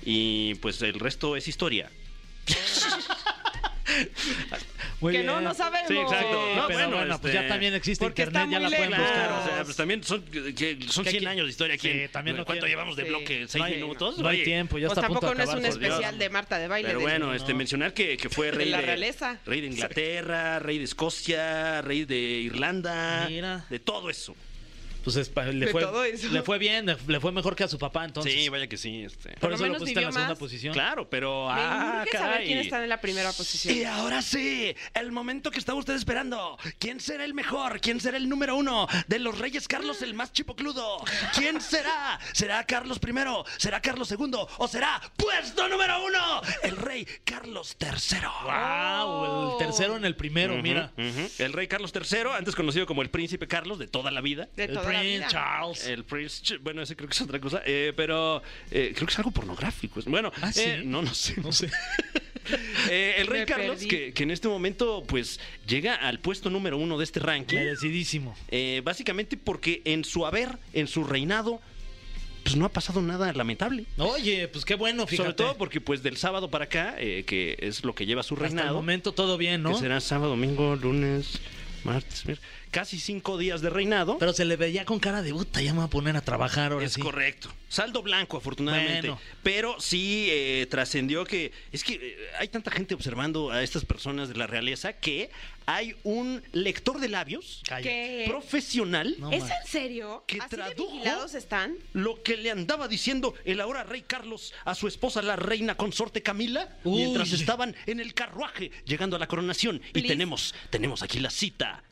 y 0.03 0.55
pues 0.55 0.81
el 0.81 0.99
resto 0.99 1.35
es 1.35 1.47
historia. 1.47 1.91
Muy 4.99 5.11
que 5.13 5.19
bien. 5.19 5.27
no, 5.27 5.39
no 5.41 5.53
sabemos. 5.53 5.87
Sí, 5.87 5.95
exacto. 5.95 6.47
Sí, 6.49 6.55
No, 6.55 6.67
pero 6.67 6.79
bueno, 6.79 6.97
bueno, 6.97 7.21
pues 7.21 7.33
este, 7.35 7.43
ya 7.45 7.49
también 7.49 7.73
existe 7.75 8.03
porque 8.03 8.23
internet, 8.23 8.43
está 8.47 8.51
ya 8.51 8.59
la 8.59 8.67
pueden 8.75 8.89
lejos. 8.91 9.05
buscar. 9.05 9.27
Claro, 9.27 9.35
o 9.35 9.39
o 9.39 9.43
sea, 9.45 9.53
sea, 9.55 9.63
pues 9.63 9.77
también 9.77 10.03
son, 10.03 10.25
que 10.25 10.77
son 10.89 11.03
Que 11.03 11.11
100 11.11 11.21
aquí- 11.21 11.25
años 11.27 11.45
de 11.45 11.51
historia 11.51 11.75
aquí. 11.75 11.91
Sí, 11.91 11.99
también 12.11 12.35
no 12.37 12.45
¿Cuánto 12.45 12.65
llevamos 12.65 12.95
de 12.95 13.03
Sí. 13.03 13.09
bloque? 13.09 13.45
¿Seis 13.47 13.63
no 13.63 13.69
minutos? 13.69 14.17
No 14.17 14.27
hay 14.27 14.43
tiempo, 14.43 14.77
ya 14.79 14.87
Pues 14.87 14.97
está 14.97 15.05
a 15.05 15.09
punto 15.09 15.21
tampoco 15.27 15.37
no 15.37 15.43
es 15.51 15.55
un 15.55 15.61
Dios. 15.63 15.75
especial 15.75 16.17
de 16.17 16.29
Marta 16.31 16.57
de 16.57 16.67
baile. 16.67 16.87
Pero 16.89 16.99
de- 16.99 17.05
bueno, 17.05 17.33
este, 17.35 17.53
mencionar 17.53 17.93
que, 17.93 18.17
que 18.17 18.29
fue 18.29 18.49
rey 18.51 18.69
la 18.69 18.77
de, 18.79 18.85
realeza. 18.87 19.39
rey 19.45 19.61
de 19.61 19.67
Inglaterra, 19.67 20.57
rey 20.59 20.79
de 20.79 20.83
Escocia, 20.85 21.81
rey 21.83 22.05
de 22.05 22.17
Irlanda, 22.17 23.27
Mira. 23.29 23.65
de 23.69 23.79
todo 23.79 24.09
eso. 24.09 24.35
Pues 25.07 25.31
le, 25.55 25.67
fue, 25.67 25.85
le 26.31 26.41
fue 26.43 26.57
bien, 26.57 26.85
le, 26.85 26.97
le 27.07 27.19
fue 27.21 27.31
mejor 27.31 27.55
que 27.55 27.63
a 27.63 27.69
su 27.69 27.77
papá 27.79 28.03
entonces. 28.03 28.33
sí, 28.33 28.49
vaya 28.49 28.67
que 28.67 28.75
sí. 28.75 29.03
Este. 29.05 29.29
Por 29.39 29.53
eso 29.53 29.61
lo 29.63 29.67
menos 29.69 29.79
pusiste 29.79 29.99
en 30.01 30.05
la 30.07 30.11
segunda 30.11 30.29
más. 30.33 30.37
posición. 30.39 30.73
Claro, 30.73 31.09
pero. 31.09 31.47
Me 31.47 31.61
Ah, 31.61 32.01
urge 32.05 32.17
saber 32.17 32.43
quién 32.43 32.57
está 32.59 32.83
en 32.83 32.89
la 32.89 32.99
primera 32.99 33.31
posición. 33.31 33.73
Y 33.73 33.83
ahora 33.85 34.21
sí, 34.21 34.75
el 34.93 35.13
momento 35.13 35.49
que 35.49 35.59
estaba 35.59 35.79
usted 35.79 35.93
esperando. 35.93 36.57
¿Quién 36.77 36.99
será 36.99 37.23
el 37.23 37.33
mejor? 37.33 37.79
¿Quién 37.79 38.01
será 38.01 38.17
el 38.17 38.27
número 38.27 38.57
uno 38.57 38.85
de 39.07 39.19
los 39.19 39.37
Reyes 39.37 39.67
Carlos, 39.69 40.01
el 40.01 40.13
más 40.13 40.33
chipocludo? 40.33 40.97
¿Quién 41.33 41.61
será? 41.61 42.19
¿Será 42.33 42.65
Carlos 42.65 42.99
I? 43.01 43.11
¿Será 43.61 43.81
Carlos 43.81 44.11
II? 44.11 44.31
¿O 44.57 44.67
será 44.67 45.01
puesto 45.15 45.69
número 45.69 46.03
uno? 46.05 46.41
El 46.63 46.75
rey 46.75 47.07
Carlos 47.23 47.77
III. 47.79 48.17
Wow, 48.43 49.51
el 49.53 49.57
tercero 49.65 49.95
en 49.95 50.03
el 50.05 50.15
primero, 50.17 50.61
mira. 50.61 50.91
El 51.37 51.53
rey 51.53 51.67
Carlos 51.67 51.93
III, 51.95 52.31
antes 52.37 52.55
conocido 52.55 52.85
como 52.85 53.01
el 53.01 53.09
príncipe 53.09 53.47
Carlos 53.47 53.79
de 53.79 53.87
toda 53.87 54.11
la 54.11 54.19
vida. 54.21 54.49
De 54.55 54.65
el 54.65 54.73
toda 54.73 54.96
Prince 54.99 55.17
vida. 55.17 55.27
Charles. 55.27 55.85
El 55.87 56.03
Prince, 56.05 56.43
Ch- 56.43 56.59
bueno, 56.61 56.81
ese 56.81 56.95
creo 56.95 57.07
que 57.09 57.13
es 57.15 57.21
otra 57.21 57.39
cosa, 57.39 57.61
eh, 57.65 57.93
pero 57.95 58.41
eh, 58.71 58.91
creo 58.95 59.07
que 59.07 59.11
es 59.13 59.17
algo 59.19 59.31
pornográfico. 59.31 59.99
Bueno, 60.05 60.31
Ah, 60.41 60.51
¿sí? 60.51 60.61
eh, 60.63 60.81
no, 60.85 61.01
no 61.01 61.13
sé. 61.13 61.35
No 61.41 61.51
sé. 61.51 61.69
Eh, 62.89 63.15
el 63.17 63.27
rey 63.27 63.41
Me 63.41 63.45
Carlos, 63.45 63.79
que, 63.85 64.13
que 64.13 64.23
en 64.23 64.31
este 64.31 64.47
momento, 64.47 65.03
pues, 65.05 65.37
llega 65.67 65.95
al 65.95 66.19
puesto 66.21 66.49
número 66.49 66.77
uno 66.77 66.97
de 66.97 67.03
este 67.03 67.19
ranking. 67.19 67.57
Merecidísimo. 67.57 68.37
eh, 68.47 68.81
básicamente 68.85 69.35
porque 69.35 69.81
en 69.83 70.05
su 70.05 70.25
haber, 70.25 70.57
en 70.71 70.87
su 70.87 71.03
reinado, 71.03 71.59
pues 72.43 72.55
no 72.55 72.63
ha 72.63 72.69
pasado 72.69 73.01
nada 73.01 73.33
lamentable. 73.33 73.83
Oye, 73.97 74.47
pues 74.47 74.63
qué 74.63 74.75
bueno, 74.75 75.05
fíjate. 75.07 75.17
Sobre 75.17 75.33
todo 75.33 75.57
porque, 75.57 75.81
pues, 75.81 76.03
del 76.03 76.15
sábado 76.15 76.49
para 76.49 76.65
acá, 76.65 76.95
eh, 76.99 77.25
que 77.27 77.57
es 77.59 77.83
lo 77.83 77.93
que 77.93 78.05
lleva 78.05 78.23
su 78.23 78.35
Hasta 78.35 78.45
el 78.45 78.51
reinado. 78.53 78.75
momento 78.77 79.11
todo 79.11 79.37
bien, 79.37 79.63
Que 79.63 79.69
¿no? 79.69 79.77
será 79.77 79.99
sábado, 79.99 80.29
domingo, 80.29 80.77
lunes, 80.77 81.39
martes, 81.83 82.25
miércoles, 82.25 82.49
casi 82.71 82.99
cinco 82.99 83.37
días 83.37 83.61
de 83.61 83.69
reinado. 83.69 84.17
Pero 84.17 84.33
se 84.33 84.45
le 84.45 84.55
veía 84.55 84.85
con 84.85 84.99
cara 84.99 85.21
de 85.21 85.31
puta, 85.33 85.61
ya 85.61 85.71
me 85.73 85.79
voy 85.79 85.85
a 85.87 85.89
poner 85.89 86.15
a 86.17 86.21
trabajar 86.21 86.71
ahora 86.71 86.85
Es 86.85 86.93
sí. 86.93 87.01
correcto. 87.01 87.49
Saldo 87.69 88.01
blanco, 88.01 88.37
afortunadamente. 88.37 89.09
Bueno. 89.09 89.21
Pero 89.43 89.75
sí 89.79 90.27
eh, 90.29 90.67
trascendió 90.69 91.25
que. 91.25 91.51
Es 91.71 91.83
que 91.83 91.95
eh, 91.95 92.17
hay 92.39 92.47
tanta 92.47 92.71
gente 92.71 92.93
observando 92.93 93.51
a 93.51 93.61
estas 93.61 93.83
personas 93.83 94.29
de 94.29 94.35
la 94.35 94.47
realeza 94.47 94.93
que 94.93 95.29
hay 95.65 95.93
un 96.03 96.41
lector 96.53 96.99
de 97.01 97.09
labios 97.09 97.61
profesional. 98.25 99.15
No, 99.19 99.31
¿Es 99.31 99.43
en 99.43 99.67
serio? 99.67 100.23
Que 100.27 100.37
¿Así 100.39 100.49
de 100.51 100.55
tradujo? 100.57 100.93
vigilados 100.93 101.33
están? 101.35 101.75
Lo 101.93 102.21
que 102.23 102.37
le 102.37 102.51
andaba 102.51 102.87
diciendo 102.87 103.33
el 103.43 103.59
ahora 103.59 103.83
rey 103.83 104.03
Carlos 104.03 104.53
a 104.63 104.75
su 104.75 104.87
esposa, 104.87 105.21
la 105.21 105.35
reina 105.35 105.75
consorte 105.75 106.21
Camila, 106.23 106.77
Uy. 106.83 107.01
mientras 107.03 107.33
estaban 107.33 107.75
en 107.85 107.99
el 107.99 108.13
carruaje 108.13 108.71
llegando 108.85 109.15
a 109.15 109.19
la 109.19 109.27
coronación. 109.27 109.81
Y 109.93 110.03
tenemos, 110.03 110.55
tenemos 110.69 111.01
aquí 111.03 111.19
la 111.19 111.29
cita. 111.29 111.83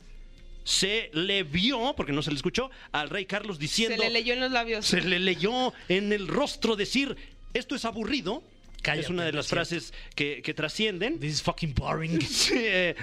Se 0.65 1.09
le 1.13 1.43
vio, 1.43 1.93
porque 1.95 2.11
no 2.11 2.21
se 2.21 2.31
le 2.31 2.35
escuchó, 2.35 2.69
al 2.91 3.09
rey 3.09 3.25
Carlos 3.25 3.57
diciendo. 3.59 3.95
Se 3.95 4.01
le 4.03 4.09
leyó 4.09 4.33
en 4.33 4.39
los 4.41 4.51
labios. 4.51 4.85
se 4.85 4.99
le 4.99 5.19
leyó 5.19 5.73
en 5.87 6.11
el 6.11 6.27
rostro 6.27 6.75
decir, 6.75 7.15
esto 7.53 7.75
es 7.75 7.85
aburrido. 7.85 8.43
Cállate, 8.81 9.05
es 9.05 9.09
una 9.09 9.23
de 9.23 9.31
las 9.31 9.47
frases 9.47 9.93
que, 10.15 10.41
que 10.43 10.53
trascienden. 10.53 11.19
This 11.19 11.33
is 11.35 11.41
fucking 11.41 11.73
boring. 11.73 12.19
Sí, 12.27 12.53
eh, 12.57 12.95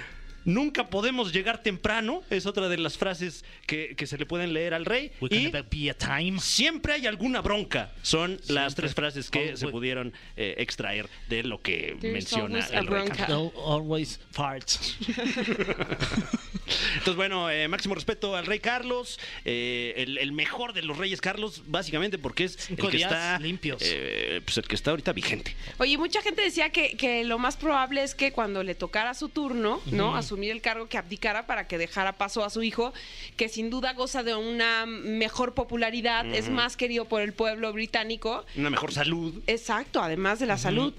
nunca 0.45 0.89
podemos 0.89 1.31
llegar 1.33 1.61
temprano. 1.63 2.21
Es 2.29 2.45
otra 2.45 2.67
de 2.69 2.77
las 2.77 2.97
frases 2.97 3.43
que, 3.65 3.93
que 3.97 4.07
se 4.07 4.17
le 4.17 4.25
pueden 4.25 4.53
leer 4.53 4.73
al 4.73 4.83
rey. 4.85 5.11
We 5.21 5.29
Y 5.31 5.47
be 5.51 5.89
a 5.89 5.93
time. 5.93 6.39
siempre 6.39 6.93
hay 6.93 7.05
alguna 7.07 7.41
bronca. 7.41 7.91
Son 8.01 8.39
las 8.47 8.75
tres 8.75 8.93
frases 8.93 9.29
que 9.29 9.53
Oh, 9.53 9.57
se 9.57 9.65
we- 9.67 9.71
pudieron 9.71 10.13
eh, 10.37 10.55
extraer 10.57 11.09
de 11.29 11.43
lo 11.43 11.61
que 11.61 11.97
There's 11.99 12.13
menciona 12.13 12.59
el 12.67 12.87
rey. 12.87 13.03
bronca. 13.07 13.27
No, 13.27 13.51
always 13.65 14.19
farts. 14.31 14.97
Entonces, 16.93 17.15
bueno, 17.15 17.49
eh, 17.49 17.67
máximo 17.67 17.95
respeto 17.95 18.35
al 18.35 18.45
rey 18.45 18.59
Carlos, 18.59 19.19
eh, 19.45 19.93
el, 19.97 20.17
el 20.17 20.31
mejor 20.31 20.73
de 20.73 20.81
los 20.81 20.97
reyes 20.97 21.21
Carlos, 21.21 21.63
básicamente 21.67 22.17
porque 22.17 22.45
es 22.45 22.55
Cinco 22.57 22.85
el 22.85 22.91
que 22.91 22.97
días 22.97 23.11
está 23.11 23.39
limpios. 23.39 23.81
eh, 23.83 24.41
pues 24.45 24.57
el 24.57 24.67
que 24.67 24.75
está 24.75 24.91
ahorita 24.91 25.13
vigente. 25.13 25.55
Oye, 25.79 25.97
mucha 25.97 26.21
gente 26.21 26.41
decía 26.41 26.69
que, 26.69 26.95
que 26.95 27.23
lo 27.23 27.37
más 27.39 27.57
probable 27.57 28.03
es 28.03 28.15
que 28.15 28.31
cuando 28.31 28.63
le 28.63 28.75
tocara 28.75 29.13
su 29.13 29.29
turno, 29.29 29.81
¿no? 29.87 30.15
Asumir 30.15 30.51
el 30.51 30.61
cargo, 30.61 30.87
que 30.87 30.97
abdicara 30.97 31.45
para 31.47 31.67
que 31.67 31.77
dejara 31.77 32.13
paso 32.13 32.43
a 32.43 32.49
su 32.49 32.63
hijo, 32.63 32.93
que 33.37 33.49
sin 33.49 33.69
duda 33.69 33.93
goza 33.93 34.23
de 34.23 34.35
una 34.35 34.85
mejor 34.85 35.53
popularidad, 35.53 36.25
es 36.25 36.49
más 36.49 36.77
querido 36.77 37.05
por 37.05 37.21
el 37.21 37.33
pueblo 37.33 37.71
británico. 37.73 38.45
Una 38.55 38.69
mejor 38.69 38.91
salud. 38.93 39.41
Exacto, 39.47 40.01
además 40.01 40.39
de 40.39 40.45
la 40.45 40.57
salud. 40.57 40.93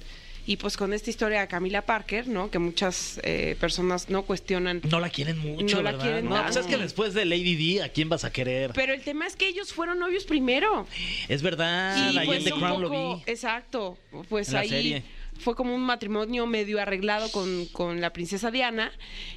Y 0.46 0.56
pues 0.58 0.76
con 0.76 0.92
esta 0.92 1.08
historia 1.10 1.40
de 1.40 1.48
Camila 1.48 1.82
Parker, 1.82 2.28
¿no? 2.28 2.50
Que 2.50 2.58
muchas 2.58 3.18
eh, 3.22 3.56
personas 3.58 4.10
no 4.10 4.24
cuestionan. 4.24 4.82
No 4.88 5.00
la 5.00 5.08
quieren 5.08 5.38
mucho, 5.38 5.76
No 5.76 5.82
la 5.82 5.96
quieren 5.96 6.28
no, 6.28 6.42
pues 6.42 6.56
es 6.56 6.66
que 6.66 6.76
después 6.76 7.14
de 7.14 7.24
Lady 7.24 7.76
D, 7.76 7.82
¿a 7.82 7.88
quién 7.88 8.08
vas 8.10 8.24
a 8.24 8.30
querer? 8.32 8.72
Pero 8.74 8.92
el 8.92 9.00
tema 9.02 9.26
es 9.26 9.36
que 9.36 9.48
ellos 9.48 9.72
fueron 9.72 9.98
novios 9.98 10.24
primero. 10.24 10.86
es 11.28 11.40
verdad, 11.42 12.12
y 12.12 12.18
ahí 12.18 12.26
pues 12.26 12.38
en 12.40 12.44
The 12.44 12.52
un 12.52 12.58
Crown 12.60 12.82
poco, 12.82 12.94
lo 12.94 13.16
vi. 13.16 13.22
exacto, 13.26 13.98
pues 14.28 14.48
En 14.48 14.54
la 14.54 14.60
ahí 14.60 14.68
serie. 14.68 15.02
Fue 15.38 15.54
como 15.56 15.74
un 15.74 15.82
matrimonio 15.82 16.46
medio 16.46 16.80
arreglado 16.80 17.30
con, 17.32 17.66
con 17.66 18.00
la 18.00 18.12
princesa 18.12 18.50
Diana 18.50 18.92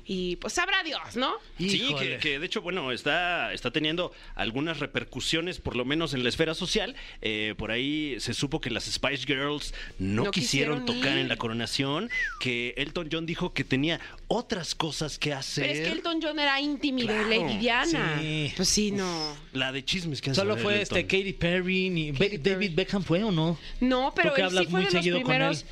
y 0.06 0.36
pues 0.38 0.54
sabrá 0.54 0.84
Dios, 0.84 1.16
¿no? 1.16 1.34
Sí, 1.58 1.94
que, 2.00 2.18
que 2.18 2.40
de 2.40 2.46
hecho, 2.46 2.62
bueno, 2.62 2.92
está, 2.92 3.52
está 3.54 3.72
teniendo 3.72 4.12
algunas 4.36 4.80
repercusiones, 4.80 5.60
por 5.60 5.76
lo 5.76 5.86
menos 5.86 6.14
en 6.14 6.24
la 6.24 6.30
esfera 6.30 6.54
social. 6.54 6.96
Eh, 7.22 7.56
por 7.58 7.72
ahí 7.72 8.16
se 8.20 8.34
supo 8.34 8.62
que 8.62 8.70
las 8.70 8.86
Spice 8.86 9.26
Girls 9.26 9.74
no, 10.00 10.26
No 10.26 10.32
quisieron, 10.32 10.80
quisieron 10.82 10.86
tocar 10.86 11.14
ir. 11.14 11.20
en 11.20 11.30
la 11.30 11.36
coronación, 11.38 12.10
que 12.40 12.74
Elton 12.78 13.10
John 13.12 13.26
dijo 13.26 13.54
que 13.54 13.64
tenía 13.64 14.00
otras 14.28 14.76
cosas 14.76 15.18
que 15.18 15.34
hacer. 15.34 15.68
Pero 15.68 15.80
es 15.82 15.88
que 15.88 15.94
Elton 15.94 16.20
John 16.22 16.40
era 16.40 16.60
íntimo 16.62 17.00
Claro, 17.00 17.28
de 17.28 17.38
Lady 17.40 17.58
Diana. 17.58 18.20
sí. 18.22 18.54
Pues 18.56 18.70
sí, 18.70 18.92
no. 18.92 19.36
La 19.54 19.72
de 19.72 19.84
chismes 19.84 20.22
que 20.22 20.34
Solo 20.34 20.56
fue 20.58 20.82
Elton. 20.82 20.98
este 21.00 21.08
Katy 21.08 21.34
Perry, 21.34 21.90
ni 21.90 22.12
Katy 22.14 22.38
David 22.38 22.72
Beckham 22.76 23.04
fue 23.04 23.24
o 23.24 23.32
no? 23.32 23.58
No, 23.80 24.14
pero 24.16 24.30
Tú 24.30 24.36
que 24.36 24.42
él 24.42 24.48
hablas 24.48 24.66
sí 24.66 24.72
fue 24.72 24.80
muy 24.82 24.88
de 24.88 24.94
los 24.94 25.02
seguido 25.04 25.18
con 25.22 25.30
primeros. 25.32 25.66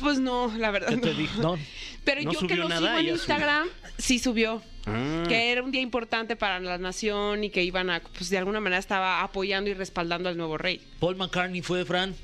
Pues 0.00 0.18
no, 0.18 0.52
la 0.56 0.70
verdad. 0.70 0.88
¿Qué 0.90 0.96
te 0.96 1.14
no. 1.40 1.56
Pero 2.04 2.22
No 2.22 2.32
yo 2.32 2.46
que 2.46 2.56
lo 2.56 2.68
sigo 2.68 2.86
en 2.88 2.96
subió. 2.96 3.12
Instagram, 3.12 3.68
sí 3.98 4.18
subió. 4.18 4.62
Ah. 4.86 5.24
Que 5.28 5.52
era 5.52 5.62
un 5.62 5.70
día 5.70 5.82
importante 5.82 6.36
para 6.36 6.58
la 6.60 6.78
nación 6.78 7.44
y 7.44 7.50
que 7.50 7.62
iban 7.62 7.90
a, 7.90 8.00
pues 8.00 8.30
de 8.30 8.38
alguna 8.38 8.60
manera 8.60 8.78
estaba 8.78 9.22
apoyando 9.22 9.68
y 9.70 9.74
respaldando 9.74 10.28
al 10.28 10.36
nuevo 10.36 10.56
rey. 10.56 10.80
Paul 10.98 11.16
McCartney 11.16 11.60
fue, 11.62 11.84
Fran. 11.84 12.14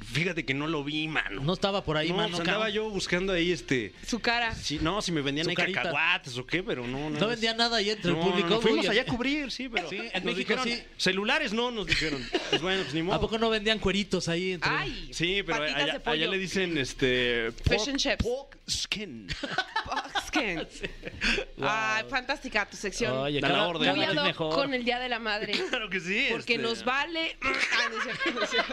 Fíjate 0.00 0.44
que 0.44 0.54
no 0.54 0.66
lo 0.66 0.84
vi, 0.84 1.08
mano. 1.08 1.42
No 1.42 1.52
estaba 1.52 1.82
por 1.84 1.96
ahí, 1.96 2.10
no, 2.10 2.16
mano. 2.16 2.28
pues 2.30 2.40
andaba 2.40 2.64
cabrón. 2.66 2.74
yo 2.74 2.90
buscando 2.90 3.32
ahí 3.32 3.50
este. 3.52 3.92
Su 4.06 4.20
cara. 4.20 4.54
Sí, 4.54 4.78
no, 4.80 5.02
si 5.02 5.10
me 5.12 5.20
vendían 5.20 5.44
Su 5.44 5.50
ahí 5.50 5.56
carita. 5.56 5.82
cacahuates 5.82 6.38
o 6.38 6.46
qué, 6.46 6.62
pero 6.62 6.86
no. 6.86 7.10
No 7.10 7.26
vendía 7.28 7.54
nada 7.54 7.78
ahí 7.78 7.90
entre 7.90 8.12
No, 8.12 8.18
el 8.20 8.24
público. 8.30 8.48
no, 8.48 8.60
fuimos 8.60 8.84
Uy, 8.84 8.90
allá 8.90 9.02
a 9.02 9.06
cubrir, 9.06 9.50
sí, 9.50 9.68
pero. 9.68 9.88
Sí, 9.90 9.96
en 9.96 10.24
nos 10.24 10.34
México 10.36 10.54
dijeron, 10.54 10.64
sí. 10.64 10.82
Celulares 10.96 11.52
no, 11.52 11.70
nos 11.70 11.86
dijeron. 11.86 12.24
Pues 12.50 12.62
bueno, 12.62 12.82
pues 12.82 12.94
ni 12.94 13.02
modo. 13.02 13.16
¿A 13.16 13.20
poco 13.20 13.38
no 13.38 13.50
vendían 13.50 13.78
cueritos 13.78 14.28
ahí? 14.28 14.52
Entre... 14.52 14.70
Ay, 14.70 15.10
Sí, 15.12 15.42
pero 15.44 15.62
allá 16.04 16.26
le 16.28 16.38
dicen 16.38 16.76
este. 16.78 17.52
Fish 17.68 17.88
and 17.88 17.98
chips. 17.98 18.24
pork 18.24 18.56
skin. 18.68 19.26
Ay, 21.62 22.04
fantástica 22.08 22.68
tu 22.68 22.76
sección. 22.76 23.12
Oye, 23.16 23.40
la 23.40 23.48
cada, 23.48 23.66
orden. 23.68 23.94
cada 23.94 24.24
mejor. 24.24 24.54
con 24.54 24.74
el 24.74 24.84
Día 24.84 24.98
de 24.98 25.08
la 25.08 25.18
Madre. 25.18 25.52
claro 25.70 25.88
que 25.90 26.00
sí. 26.00 26.26
Porque 26.30 26.54
este, 26.54 26.66
nos 26.66 26.84
vale. 26.84 27.36
Ah, 27.78 27.88
no 27.90 27.98
es 27.98 28.02
cierto, 28.04 28.30
no 28.34 28.42
es 28.44 28.50
cierto, 28.50 28.72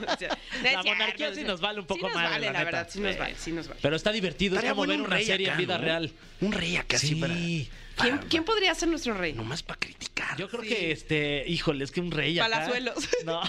no 0.00 0.12
es 0.12 0.18
cierto. 0.18 0.36
No 0.62 0.68
es 0.68 0.74
La 0.74 0.82
monarquía 0.82 1.28
no 1.30 1.34
sí 1.36 1.44
nos 1.44 1.60
vale 1.60 1.80
un 1.80 1.86
poco 1.86 2.00
sí 2.00 2.04
nos 2.06 2.14
madre, 2.14 2.30
vale, 2.30 2.46
la 2.46 2.52
la, 2.52 2.58
neta. 2.58 2.64
verdad, 2.70 2.88
sí 2.90 3.00
nos 3.00 3.18
vale, 3.18 3.34
sí 3.38 3.52
nos 3.52 3.68
vale. 3.68 3.80
Pero 3.82 3.96
está 3.96 4.12
divertido, 4.12 4.54
estaría 4.56 4.70
es 4.70 4.74
como 4.76 4.86
ver 4.88 5.00
un 5.00 5.06
una 5.06 5.16
rey 5.16 5.24
serie 5.26 5.46
acá, 5.48 5.54
en 5.54 5.66
vida 5.66 5.78
¿no? 5.78 5.84
real. 5.84 6.12
Un 6.40 6.52
rey 6.52 6.76
acá 6.76 6.98
Sí. 6.98 7.14
para. 7.16 7.34
¿Quién, 7.34 7.68
para- 7.96 8.28
quién 8.28 8.44
podría 8.44 8.74
ser 8.74 8.88
nuestro 8.88 9.14
rey? 9.14 9.32
Nomás 9.32 9.62
para 9.62 9.78
criticar. 9.80 10.36
Yo 10.38 10.48
creo 10.48 10.62
Sí. 10.62 10.68
que 10.68 10.92
este, 10.92 11.44
híjole, 11.46 11.84
es 11.84 11.90
que 11.90 12.00
un 12.00 12.10
rey 12.10 12.38
acá. 12.38 12.50
Palazuelos. 12.50 13.08
No, 13.24 13.42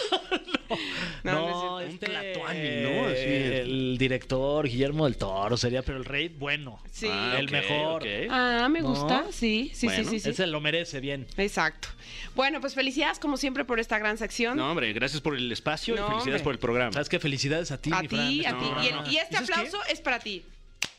no, 1.24 1.32
No, 1.34 1.50
no, 1.50 1.64
no 1.72 1.80
este, 1.82 2.06
Un 2.06 2.12
Tlatoani, 2.12 2.70
¿no? 2.82 3.06
Así 3.08 3.24
el 3.24 3.98
director 3.98 4.68
Guillermo 4.68 5.06
del 5.06 5.18
Toro 5.18 5.58
sería, 5.58 5.82
pero 5.82 5.98
el 5.98 6.06
rey 6.06 6.30
bueno. 6.30 6.80
Sí. 6.92 7.08
Ah, 7.10 7.36
el 7.40 7.50
mejor. 7.52 8.04
Ah, 8.30 8.68
me 8.70 8.82
¿No? 8.82 8.90
gusta, 8.90 9.26
sí, 9.32 9.72
sí, 9.74 9.88
Bueno, 9.88 10.04
sí, 10.04 10.10
sí, 10.10 10.20
sí. 10.22 10.30
Ese 10.30 10.48
lo 10.48 10.60
merece 10.62 11.00
bien. 11.00 11.28
Exacto. 11.38 11.88
Bueno, 12.36 12.62
pues 12.62 12.74
felicidades 12.76 13.20
como 13.20 13.38
siempre 13.38 13.66
por 13.66 13.80
esta 13.80 13.98
gran 14.00 14.18
sección. 14.18 14.58
No, 14.58 14.70
hombre, 14.72 14.92
gracias 14.94 15.22
por 15.22 15.36
el 15.36 15.52
espacio 15.52 15.96
No, 15.96 16.02
y 16.02 16.10
felicidades 16.10 16.42
hombre. 16.42 16.44
por 16.44 16.54
el 16.54 16.60
programa. 16.60 16.94
¿Sabes 16.94 17.10
qué? 17.10 17.20
Felicidades 17.20 17.72
a 17.72 17.80
ti, 17.82 17.92
a 17.94 18.02
ti, 18.02 18.06
este 18.06 18.16
a 18.18 18.28
ti. 18.28 18.34
Y, 18.36 18.46
el- 18.46 18.56
programa. 18.94 19.08
y 19.12 19.18
este 19.18 19.38
aplauso 19.38 19.78
es 19.90 20.02
para 20.02 20.20
ti. 20.20 20.44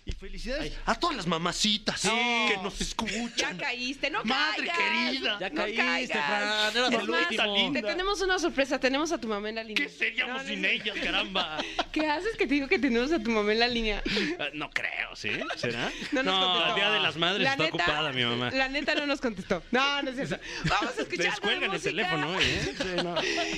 Y 0.06 0.12
felicidades 0.12 0.74
a 0.84 0.94
todas 0.96 1.16
las 1.16 1.26
mamacitas 1.26 2.02
que 2.02 2.58
nos 2.62 2.78
Ya 2.78 2.84
escuchan. 2.84 3.56
caíste, 3.56 4.10
no 4.10 4.22
Madre 4.22 4.66
caigas, 4.66 4.76
querida. 4.78 5.38
Ya 5.40 5.48
no 5.48 5.54
caíste, 5.56 5.82
caigas. 5.82 6.26
Fran, 6.28 6.76
eras 6.76 7.08
último. 7.48 7.72
Te 7.72 7.82
tenemos 7.82 8.20
una 8.20 8.38
sorpresa, 8.38 8.78
tenemos 8.78 9.12
a 9.12 9.18
tu 9.18 9.28
mamá 9.28 9.48
en 9.48 9.54
la 9.54 9.64
línea. 9.64 9.82
¿Qué 9.82 9.90
seríamos 9.90 10.36
No, 10.36 10.42
no, 10.42 10.48
sin 10.48 10.60
no. 10.60 10.68
ellas, 10.68 10.94
caramba? 11.02 11.56
¿Qué 11.92 12.06
haces 12.06 12.36
que 12.36 12.46
te 12.46 12.52
digo 12.52 12.68
que 12.68 12.78
tenemos 12.78 13.12
a 13.12 13.18
tu 13.18 13.30
mamá 13.30 13.50
en 13.52 13.60
la 13.60 13.68
línea? 13.68 14.02
Ah, 14.38 14.48
No 14.52 14.68
creo, 14.68 15.16
¿sí? 15.16 15.30
¿Será? 15.56 15.90
No 16.12 16.22
nos 16.22 16.38
contestó. 16.38 16.68
el 16.68 16.74
Día 16.74 16.90
de 16.90 17.00
las 17.00 17.16
Madres 17.16 17.42
La 17.42 17.50
está 17.52 17.64
neta- 17.64 17.74
ocupada 17.76 18.12
mi 18.12 18.24
mamá. 18.24 18.50
La 18.50 18.68
neta 18.68 18.94
no 18.96 19.06
nos 19.06 19.22
contestó. 19.22 19.62
No, 19.70 20.02
no 20.02 20.10
es 20.10 20.18
eso. 20.18 20.36
Vamos 20.68 20.98
a 20.98 21.00
escuchar. 21.00 21.30
Descuelgan 21.30 21.72
el 21.72 21.80
teléfono, 21.80 22.38
¿eh? 22.40 22.74
Sí, 22.76 23.02
no. 23.02 23.14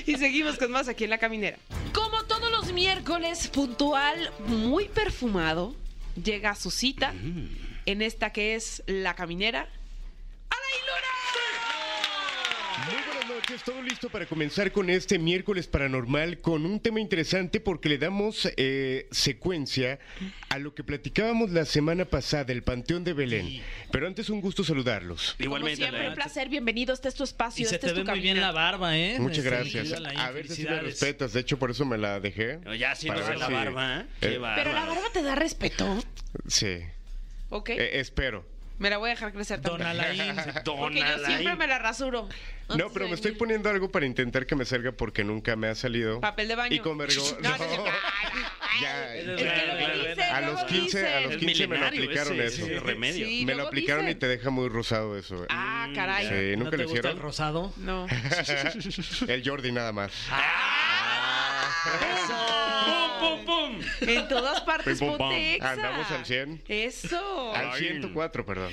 Y 0.07 0.17
seguimos 0.17 0.59
con 0.59 0.71
más 0.71 0.87
aquí 0.87 1.03
en 1.03 1.11
La 1.11 1.19
Caminera. 1.19 1.57
Como 1.93 2.23
todos 2.27 2.53
los 2.53 2.73
miércoles, 2.73 3.49
puntual, 3.49 4.31
muy 4.47 4.87
perfumado, 4.89 5.75
llega 6.23 6.51
a 6.51 6.55
su 6.57 6.71
cita 6.71 7.12
Mm. 7.12 7.49
en 7.87 8.03
esta 8.03 8.33
que 8.33 8.55
es 8.55 8.83
La 8.87 9.14
Caminera. 9.14 9.69
Muy 10.51 10.91
buenas 10.91 11.06
noches, 13.49 13.63
todo 13.65 13.81
listo 13.83 14.09
para 14.09 14.27
comenzar 14.27 14.73
con 14.73 14.91
este 14.91 15.19
miércoles 15.19 15.67
paranormal 15.67 16.39
con 16.39 16.67
un 16.67 16.81
tema 16.81 17.01
interesante 17.01 17.61
porque 17.61 17.89
le 17.89 17.99
damos 17.99 18.49
eh, 18.57 19.07
secuencia 19.11 19.99
a 20.49 20.59
lo 20.59 20.75
que 20.75 20.83
platicábamos 20.83 21.51
la 21.51 21.65
semana 21.65 22.05
pasada, 22.07 22.53
el 22.53 22.63
Panteón 22.63 23.05
de 23.05 23.13
Belén. 23.13 23.63
Pero 23.93 24.07
antes 24.07 24.31
un 24.31 24.41
gusto 24.41 24.65
saludarlos. 24.65 25.37
Igualmente, 25.39 25.81
Como 25.81 25.91
siempre, 25.91 26.09
un 26.09 26.15
placer. 26.15 26.49
Bienvenido. 26.49 26.93
Este 26.95 27.09
es 27.09 27.15
tu 27.15 27.25
espacio. 27.25 27.63
Y 27.63 27.67
se 27.69 27.77
este 27.77 27.87
te 27.89 27.93
es 27.93 27.99
tu 27.99 28.05
ve 28.05 28.11
muy 28.13 28.21
bien 28.21 28.41
la 28.41 28.53
barba, 28.53 28.97
¿eh? 28.97 29.17
Muchas 29.19 29.45
gracias. 29.45 29.93
A 29.93 30.31
ver 30.31 30.49
si 30.49 30.65
me 30.65 30.81
respetas, 30.81 31.33
de 31.33 31.41
hecho 31.41 31.59
por 31.59 31.71
eso 31.71 31.85
me 31.85 31.99
la 31.99 32.19
dejé. 32.21 32.59
No, 32.65 32.75
Ya 32.75 32.95
Para 33.07 33.21
hacer 33.21 33.29
ver 33.31 33.39
la 33.39 33.47
si- 33.47 33.53
barba, 33.53 34.01
¿eh? 34.01 34.07
Eh, 34.23 34.39
bárbaro. 34.39 34.63
Pero 34.65 34.75
la 34.75 34.87
barba 34.87 35.09
te 35.13 35.23
da 35.23 35.35
respeto. 35.35 36.03
Sí, 36.49 36.79
¿Ok? 37.51 37.71
Eh, 37.71 38.01
espero. 38.01 38.45
Me 38.79 38.91
la 38.91 38.99
voy 38.99 39.09
a 39.11 39.14
dejar 39.14 39.33
crecer 39.33 39.61
Don 39.61 39.79
también. 39.79 40.01
Alain. 40.20 40.37
Porque 40.64 41.01
yo 41.01 41.27
siempre 41.27 41.57
me 41.57 41.66
la 41.66 41.79
rasuro. 41.79 42.29
No, 42.77 42.91
pero 42.93 43.07
me 43.09 43.14
estoy 43.14 43.33
poniendo 43.33 43.70
algo 43.70 43.91
para 43.91 44.07
intentar 44.07 44.45
que 44.45 44.57
me 44.57 44.64
salga 44.64 44.91
porque 44.91 45.22
nunca 45.22 45.55
me 45.55 45.68
ha 45.68 45.74
salido. 45.77 46.20
Papel 46.20 46.49
de 46.49 46.57
baño. 46.57 46.74
Y 46.74 46.81
con 46.81 46.99
vergo- 46.99 47.22
No, 47.41 47.51
no, 47.51 47.59
no. 47.77 47.85
Ya, 48.83 49.14
Es 49.14 49.24
que 49.24 49.37
luego 49.37 50.22
A 50.33 50.41
los 50.41 50.51
luego 50.53 50.66
15, 50.66 51.07
a 51.09 51.20
los 51.20 51.31
dicen. 51.31 51.47
15 51.47 51.68
me 51.68 51.77
lo 51.79 51.85
milenario 51.87 52.03
aplicaron 52.05 52.41
ese, 52.41 52.47
eso. 52.62 52.66
ese 52.66 52.81
remedio. 52.81 53.27
Sí, 53.27 53.45
me 53.47 53.53
lo 53.53 53.57
luego 53.59 53.68
aplicaron 53.68 54.05
y 54.05 54.07
dicen. 54.09 54.18
te 54.18 54.29
deja 54.29 54.51
muy 54.51 54.68
rosado 54.68 55.16
eso. 55.16 55.45
eh. 55.45 55.47
Ah, 55.49 55.89
caray. 55.95 56.27
Sí, 56.27 56.57
¿No 56.57 56.64
nunca 56.64 56.70
te 56.72 56.77
lo 56.79 56.83
gusta 56.89 56.99
hicieron. 56.99 57.16
el 57.16 57.22
rosado? 57.22 57.72
No. 57.77 58.07
El 59.29 59.49
Jordi 59.49 59.70
nada 59.72 59.93
más. 59.93 60.11
¡Pum, 63.18 63.20
pum, 63.20 63.45
pum! 63.45 63.80
En 64.09 64.28
todas 64.28 64.61
partes 64.62 64.99
Pim, 64.99 65.09
pum, 65.09 65.18
pum. 65.18 65.28
Pontexa. 65.28 65.70
Andamos 65.70 66.11
al 66.11 66.26
100. 66.26 66.62
Eso. 66.68 67.55
Al 67.55 67.74
104, 67.78 68.47
perdón. 68.47 68.72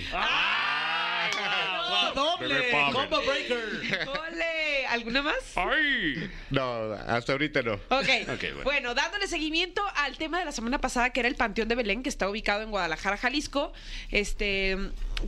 ¡Doble! 2.16 2.48
Bebé 2.48 2.72
Power. 2.72 2.94
¡Combo 2.94 3.22
breaker! 3.26 4.08
Ole. 4.08 4.86
¿Alguna 4.90 5.22
más? 5.24 5.36
¡Ay! 5.56 6.30
No, 6.52 6.94
hasta 6.94 7.32
ahorita 7.32 7.62
no. 7.64 7.74
Ok. 7.74 8.10
Ok, 8.34 8.42
bueno. 8.42 8.64
bueno. 8.64 8.94
dándole 8.96 9.28
seguimiento 9.28 9.82
al 9.96 10.18
tema 10.18 10.40
de 10.40 10.46
la 10.46 10.52
semana 10.52 10.80
pasada, 10.80 11.12
que 11.12 11.20
era 11.20 11.30
el 11.30 11.36
Panteón 11.36 11.68
de 11.68 11.76
Belén, 11.76 12.04
que 12.04 12.10
está 12.10 12.30
ubicado 12.30 12.62
en 12.62 12.72
Guadalajara, 12.72 13.18
Jalisco. 13.18 13.74
Este, 14.12 14.78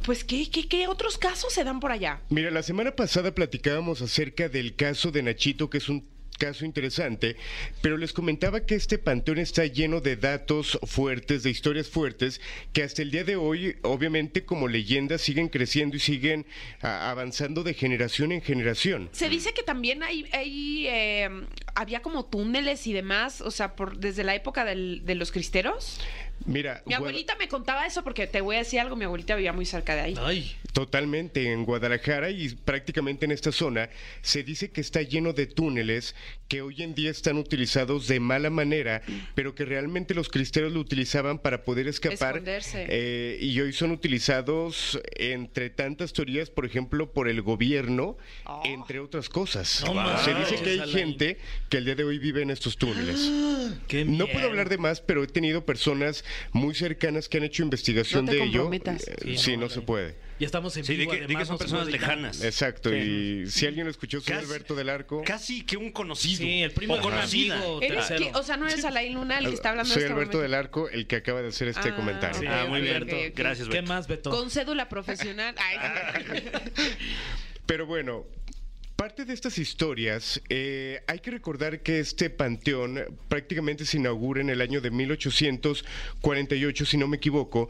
pues, 0.04 0.24
¿qué, 0.24 0.50
qué, 0.50 0.68
qué 0.68 0.88
otros 0.88 1.18
casos 1.18 1.54
se 1.54 1.64
dan 1.64 1.80
por 1.80 1.92
allá? 1.92 2.22
Mira, 2.30 2.52
la 2.52 2.64
semana 2.64 2.96
pasada 2.96 3.34
platicábamos 3.34 4.02
acerca 4.02 4.50
del 4.50 4.76
caso 4.76 5.12
de 5.12 5.24
Nachito, 5.24 5.70
que 5.70 5.78
es 5.78 5.90
un 5.90 6.08
caso 6.38 6.66
interesante, 6.66 7.36
pero 7.82 7.98
les 7.98 8.14
comentaba 8.14 8.66
que 8.66 8.76
este 8.76 8.98
panteón 8.98 9.38
está 9.40 9.66
lleno 9.66 10.02
de 10.02 10.16
datos 10.18 10.78
fuertes, 10.84 11.44
de 11.44 11.50
historias 11.50 11.88
fuertes, 11.90 12.42
que 12.74 12.84
hasta 12.84 13.02
el 13.02 13.12
día 13.12 13.24
de 13.24 13.36
hoy, 13.36 13.78
obviamente, 13.84 14.44
como 14.46 14.68
leyendas, 14.68 15.22
siguen 15.22 15.48
creciendo 15.50 15.96
y 15.98 16.00
siguen 16.00 16.46
ah, 16.82 17.10
avanzando 17.10 17.64
de 17.64 17.74
generación 17.74 18.32
en 18.32 18.42
generación. 18.42 19.10
Se 19.14 19.30
dice 19.30 19.54
que 19.54 19.64
también 19.64 20.04
hay, 20.04 20.26
hay, 20.34 20.88
eh, 20.88 21.30
había 21.74 22.02
como 22.02 22.26
túneles 22.26 22.86
y 22.88 22.94
demás, 22.94 23.42
o 23.42 23.52
sea, 23.52 23.76
por, 23.76 23.98
desde 23.98 24.24
la 24.24 24.36
época 24.36 24.66
del- 24.66 25.02
de 25.06 25.16
los 25.16 25.32
cristeros. 25.32 26.00
Mira, 26.46 26.82
Mi 26.86 26.92
Guada- 26.92 26.98
abuelita 26.98 27.36
me 27.38 27.48
contaba 27.48 27.86
eso 27.88 28.04
porque 28.04 28.28
te 28.28 28.40
voy 28.42 28.56
a 28.56 28.60
decir 28.60 28.80
algo, 28.80 28.96
mi 28.96 29.06
abuelita 29.06 29.36
vivía 29.36 29.52
muy 29.54 29.66
cerca 29.66 29.96
de 29.96 30.02
ahí. 30.02 30.16
Ay, 30.20 30.56
Totalmente, 30.74 31.54
en 31.54 31.64
Guadalajara 31.64 32.30
y 32.32 32.50
prácticamente 32.50 33.24
en 33.26 33.32
esta 33.32 33.54
zona 33.54 33.90
se 34.22 34.44
dice 34.44 34.72
que 34.72 34.82
está 34.82 35.02
lleno 35.02 35.32
de 35.32 35.48
túneles 35.48 36.16
que 36.50 36.62
hoy 36.62 36.84
en 36.84 36.94
día 36.94 37.10
están 37.12 37.38
utilizados 37.38 38.08
de 38.10 38.20
mala 38.20 38.50
manera, 38.50 39.02
pero 39.36 39.56
que 39.56 39.64
realmente 39.64 40.14
los 40.14 40.28
cristeros 40.28 40.74
lo 40.74 40.82
utilizaban 40.82 41.40
para 41.40 41.64
poder 41.64 41.88
escapar. 41.88 42.36
Esconderse. 42.36 42.86
eh, 42.90 43.38
y 43.42 43.58
hoy 43.62 43.72
son 43.72 43.92
utilizados 43.92 45.00
entre 45.16 45.70
tantas 45.70 46.12
teorías, 46.12 46.50
por 46.50 46.66
ejemplo, 46.66 47.10
por 47.12 47.30
el 47.30 47.42
gobierno, 47.42 48.18
Oh. 48.46 48.62
entre 48.66 49.00
otras 49.00 49.30
cosas. 49.30 49.84
No 49.86 50.18
se 50.24 50.34
dice 50.36 50.56
que 50.62 50.70
hay 50.72 50.90
gente 50.92 51.38
que 51.70 51.78
el 51.78 51.86
día 51.86 51.96
de 51.96 52.04
hoy 52.04 52.20
vive 52.20 52.42
en 52.42 52.50
estos 52.52 52.78
túneles. 52.78 53.32
qué 53.88 54.04
No 54.04 54.28
puedo 54.28 54.48
hablar 54.48 54.68
de 54.68 54.78
más, 54.78 55.00
pero 55.00 55.24
he 55.24 55.28
tenido 55.28 55.66
personas 55.66 56.26
muy 56.52 56.74
cercanas 56.76 57.30
que 57.30 57.38
han 57.38 57.44
hecho 57.44 57.64
investigación 57.64 58.26
No 58.26 58.32
te 58.32 58.38
de 58.38 58.44
ello. 58.44 58.64
comprometas. 58.64 59.08
Eh, 59.08 59.16
Sí, 59.24 59.38
Sí, 59.38 59.58
no, 59.58 59.70
se 59.70 59.82
puede. 59.82 60.16
Ya 60.38 60.48
estamos 60.48 60.76
en 60.76 60.84
Sí, 60.84 60.96
vivo, 60.98 61.12
que, 61.12 61.18
di 61.20 61.22
que 61.22 61.26
además, 61.28 61.48
son 61.48 61.58
personas 61.58 61.88
lejanas. 61.88 62.44
Exacto, 62.44 62.90
Sí. 62.90 62.96
y 62.98 63.50
si 63.50 63.66
alguien 63.68 63.86
lo 63.86 63.92
escuchó, 63.92 64.20
soy 64.20 64.34
Casi- 64.34 64.46
Alberto 64.46 64.76
del 64.76 64.90
Arco. 64.90 65.24
Casi 65.26 65.64
que 65.64 65.78
un 65.78 65.92
conocido. 65.92 66.40
Sí, 66.40 66.62
el 66.62 66.72
primo 66.72 66.96
o 66.96 66.98
de 66.98 67.04
conocida. 67.04 67.56
conocido. 67.56 67.82
¿Eres 67.82 68.08
tercero. 68.08 68.32
que- 68.34 68.38
o 68.38 68.44
sea, 68.44 68.58
no 68.58 68.68
eres 68.68 68.84
Alain 68.84 69.14
Luna 69.14 69.38
el 69.40 69.46
que 69.48 69.54
está 69.54 69.70
hablando 69.70 69.94
Soy 69.94 70.02
en 70.02 70.08
este 70.08 70.14
Alberto 70.14 70.38
momento? 70.38 70.42
del 70.42 70.54
Arco, 70.54 70.90
el 70.90 71.08
que 71.08 71.16
acaba 71.16 71.42
de 71.42 71.48
hacer 71.48 71.70
este 71.70 71.90
Ah, 71.90 71.96
comentario. 71.96 72.50
Ah, 72.52 72.66
muy 72.68 72.82
bien. 72.82 73.08
Gracias, 73.34 73.70
¿Qué 73.70 73.76
Beto. 73.82 73.88
más, 73.94 74.08
Beto? 74.08 74.30
Con 74.30 74.50
cédula 74.52 74.90
profesional. 74.90 75.56
Ay, 75.58 75.78
Pero 77.66 77.86
bueno, 77.86 78.26
parte 78.96 79.26
de 79.26 79.34
estas 79.34 79.58
historias, 79.58 80.42
eh, 80.50 81.02
hay 81.08 81.20
que 81.20 81.32
recordar 81.32 81.82
que 81.82 82.00
este 82.00 82.30
panteón 82.30 83.00
prácticamente 83.28 83.86
se 83.86 83.98
inaugura 83.98 84.42
en 84.42 84.50
el 84.50 84.62
año 84.62 84.80
de 84.82 84.90
1848, 84.92 86.86
si 86.86 86.98
no 86.98 87.08
me 87.08 87.18
equivoco, 87.18 87.70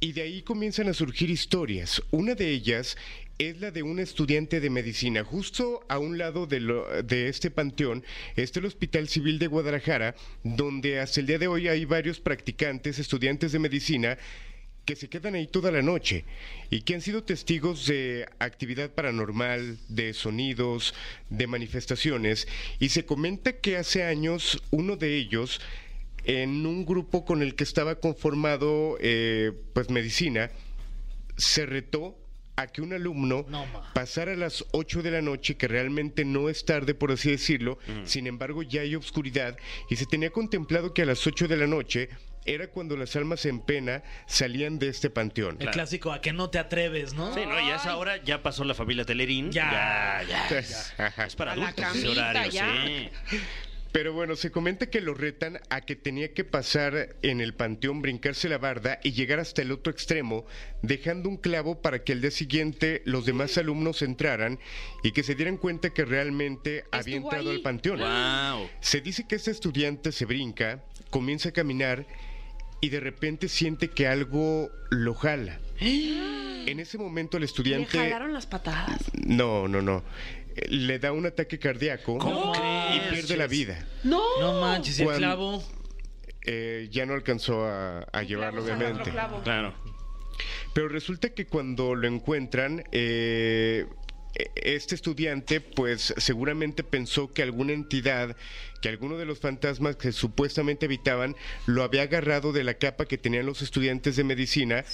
y 0.00 0.12
de 0.12 0.22
ahí 0.22 0.42
comienzan 0.42 0.88
a 0.88 0.94
surgir 0.94 1.30
historias. 1.30 2.02
Una 2.10 2.34
de 2.34 2.50
ellas 2.50 2.96
es 3.38 3.60
la 3.60 3.70
de 3.70 3.82
un 3.82 3.98
estudiante 3.98 4.60
de 4.60 4.70
medicina. 4.70 5.24
Justo 5.24 5.84
a 5.88 5.98
un 5.98 6.16
lado 6.18 6.46
de, 6.46 6.60
lo- 6.60 7.02
de 7.02 7.28
este 7.28 7.50
panteón 7.50 8.04
está 8.36 8.60
el 8.60 8.66
Hospital 8.66 9.08
Civil 9.08 9.38
de 9.38 9.46
Guadalajara, 9.48 10.14
donde 10.44 11.00
hasta 11.00 11.20
el 11.20 11.26
día 11.26 11.38
de 11.38 11.48
hoy 11.48 11.66
hay 11.68 11.84
varios 11.84 12.20
practicantes, 12.20 12.98
estudiantes 12.98 13.50
de 13.52 13.58
medicina, 13.58 14.18
que 14.84 14.96
se 14.96 15.08
quedan 15.08 15.34
ahí 15.34 15.46
toda 15.46 15.70
la 15.70 15.82
noche 15.82 16.24
y 16.70 16.82
que 16.82 16.94
han 16.94 17.00
sido 17.00 17.22
testigos 17.22 17.86
de 17.86 18.26
actividad 18.38 18.90
paranormal, 18.90 19.78
de 19.88 20.12
sonidos, 20.12 20.94
de 21.30 21.46
manifestaciones. 21.46 22.48
Y 22.80 22.88
se 22.88 23.04
comenta 23.04 23.52
que 23.52 23.76
hace 23.76 24.02
años 24.02 24.62
uno 24.70 24.96
de 24.96 25.16
ellos, 25.16 25.60
en 26.24 26.66
un 26.66 26.84
grupo 26.84 27.24
con 27.24 27.42
el 27.42 27.54
que 27.54 27.64
estaba 27.64 27.96
conformado 27.96 28.96
eh, 29.00 29.52
pues 29.72 29.90
medicina, 29.90 30.50
se 31.36 31.66
retó 31.66 32.18
a 32.56 32.66
que 32.66 32.82
un 32.82 32.92
alumno 32.92 33.46
No, 33.48 33.66
pasara 33.94 34.32
a 34.32 34.36
las 34.36 34.64
8 34.72 35.02
de 35.02 35.10
la 35.10 35.22
noche, 35.22 35.56
que 35.56 35.68
realmente 35.68 36.24
no 36.24 36.48
es 36.48 36.64
tarde, 36.64 36.94
por 36.94 37.10
así 37.10 37.30
decirlo, 37.30 37.78
sin 38.04 38.26
embargo 38.26 38.62
ya 38.62 38.82
hay 38.82 38.94
oscuridad, 38.94 39.56
y 39.88 39.96
se 39.96 40.04
tenía 40.04 40.30
contemplado 40.30 40.92
que 40.92 41.02
a 41.02 41.06
las 41.06 41.26
8 41.26 41.48
de 41.48 41.56
la 41.56 41.66
noche 41.66 42.10
era 42.44 42.68
cuando 42.68 42.96
las 42.96 43.14
almas 43.16 43.46
en 43.46 43.60
pena 43.60 44.02
salían 44.26 44.78
de 44.78 44.88
este 44.88 45.10
panteón. 45.10 45.56
El 45.60 45.70
clásico, 45.70 46.12
a 46.12 46.20
que 46.20 46.32
no 46.32 46.50
te 46.50 46.58
atreves, 46.58 47.14
¿no? 47.14 47.32
Sí, 47.34 47.40
no, 47.46 47.58
y 47.60 47.70
a 47.70 47.76
esa 47.76 47.96
hora 47.96 48.22
ya 48.22 48.42
pasó 48.42 48.64
la 48.64 48.74
familia 48.74 49.04
Telerín. 49.04 49.50
Ya. 49.52 50.22
ya, 50.28 50.60
ya. 50.60 51.24
Es 51.26 51.36
para 51.36 51.52
A 51.52 51.54
adultos 51.54 51.74
ese 51.78 51.82
camita, 52.04 52.10
horario, 52.30 52.52
ya. 52.52 52.84
sí. 52.86 53.10
Pero 53.92 54.14
bueno, 54.14 54.36
se 54.36 54.50
comenta 54.50 54.88
que 54.88 55.02
lo 55.02 55.12
retan 55.12 55.60
a 55.68 55.82
que 55.82 55.96
tenía 55.96 56.32
que 56.32 56.44
pasar 56.44 57.14
en 57.20 57.42
el 57.42 57.52
panteón, 57.52 58.00
brincarse 58.00 58.48
la 58.48 58.56
barda 58.56 58.98
y 59.02 59.12
llegar 59.12 59.38
hasta 59.38 59.60
el 59.60 59.70
otro 59.70 59.92
extremo, 59.92 60.46
dejando 60.80 61.28
un 61.28 61.36
clavo 61.36 61.82
para 61.82 62.02
que 62.02 62.12
al 62.12 62.22
día 62.22 62.30
siguiente 62.30 63.02
los 63.04 63.26
demás 63.26 63.58
alumnos 63.58 64.00
entraran 64.00 64.58
y 65.02 65.12
que 65.12 65.22
se 65.22 65.34
dieran 65.34 65.58
cuenta 65.58 65.90
que 65.90 66.06
realmente 66.06 66.84
había 66.90 67.16
entrado 67.16 67.50
ahí. 67.50 67.56
al 67.56 67.62
panteón. 67.62 67.98
Wow. 68.00 68.70
Se 68.80 69.02
dice 69.02 69.26
que 69.28 69.34
este 69.36 69.50
estudiante 69.50 70.10
se 70.10 70.24
brinca, 70.24 70.82
comienza 71.10 71.50
a 71.50 71.52
caminar 71.52 72.06
y 72.82 72.90
de 72.90 73.00
repente 73.00 73.48
siente 73.48 73.88
que 73.88 74.06
algo 74.06 74.70
lo 74.90 75.14
jala. 75.14 75.58
En 75.80 76.78
ese 76.80 76.98
momento 76.98 77.38
el 77.38 77.42
Le 77.42 77.46
estudiante... 77.46 77.96
jalaron 77.98 78.32
las 78.34 78.46
patadas. 78.46 79.00
No, 79.14 79.68
no, 79.68 79.80
no. 79.80 80.02
Le 80.68 80.98
da 80.98 81.12
un 81.12 81.24
ataque 81.24 81.58
cardíaco 81.58 82.18
¿Cómo 82.18 82.52
y 82.54 82.98
crees? 82.98 83.12
pierde 83.14 83.36
la 83.38 83.46
vida. 83.46 83.86
No. 84.04 84.20
No 84.40 84.60
manches, 84.60 84.98
¿y 84.98 85.02
el 85.02 85.06
Cuando- 85.08 85.20
clavo. 85.26 85.64
Eh, 86.44 86.88
ya 86.90 87.06
no 87.06 87.14
alcanzó 87.14 87.64
a, 87.66 88.00
a 88.12 88.22
llevarlo, 88.24 88.62
Clavo, 88.64 88.76
obviamente. 88.76 89.00
otro 89.02 89.12
clavo. 89.12 89.42
Claro. 89.42 89.74
Pero 90.74 90.88
resulta 90.88 91.30
que 91.30 91.46
cuando 91.46 91.94
lo 91.94 92.08
encuentran, 92.08 92.82
eh, 92.90 93.86
este 94.54 94.94
estudiante 94.94 95.60
pues 95.60 96.14
seguramente 96.16 96.82
pensó 96.84 97.32
que 97.32 97.42
alguna 97.42 97.72
entidad, 97.72 98.36
que 98.80 98.88
alguno 98.88 99.18
de 99.18 99.26
los 99.26 99.40
fantasmas 99.40 99.96
que 99.96 100.12
supuestamente 100.12 100.86
habitaban 100.86 101.36
lo 101.66 101.82
había 101.82 102.02
agarrado 102.02 102.52
de 102.52 102.64
la 102.64 102.74
capa 102.74 103.04
que 103.06 103.18
tenían 103.18 103.46
los 103.46 103.62
estudiantes 103.62 104.16
de 104.16 104.24
medicina 104.24 104.84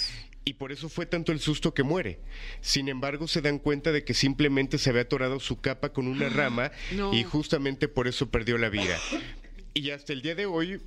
y 0.44 0.54
por 0.54 0.72
eso 0.72 0.88
fue 0.88 1.04
tanto 1.06 1.30
el 1.30 1.40
susto 1.40 1.74
que 1.74 1.82
muere. 1.82 2.20
Sin 2.62 2.88
embargo, 2.88 3.28
se 3.28 3.42
dan 3.42 3.58
cuenta 3.58 3.92
de 3.92 4.02
que 4.02 4.14
simplemente 4.14 4.78
se 4.78 4.90
había 4.90 5.02
atorado 5.02 5.40
su 5.40 5.60
capa 5.60 5.92
con 5.92 6.08
una 6.08 6.28
rama 6.30 6.72
No. 6.92 7.12
y 7.14 7.22
justamente 7.22 7.86
por 7.86 8.08
eso 8.08 8.30
perdió 8.30 8.56
la 8.58 8.70
vida. 8.70 8.98
Y 9.74 9.90
hasta 9.90 10.12
el 10.14 10.22
día 10.22 10.34
de 10.34 10.46
hoy, 10.46 10.80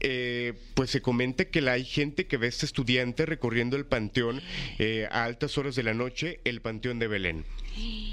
eh, 0.00 0.52
pues 0.74 0.90
se 0.90 1.00
comenta 1.00 1.46
que 1.46 1.62
la- 1.62 1.72
hay 1.72 1.84
gente 1.84 2.26
que 2.26 2.36
ve 2.36 2.46
a 2.46 2.48
este 2.50 2.66
estudiante 2.66 3.24
recorriendo 3.24 3.76
el 3.78 3.86
panteón 3.86 4.42
eh, 4.78 5.08
a 5.10 5.24
altas 5.24 5.56
horas 5.56 5.74
de 5.74 5.82
la 5.82 5.94
noche, 5.94 6.40
el 6.44 6.60
panteón 6.60 6.98
de 6.98 7.08
Belén. 7.08 7.44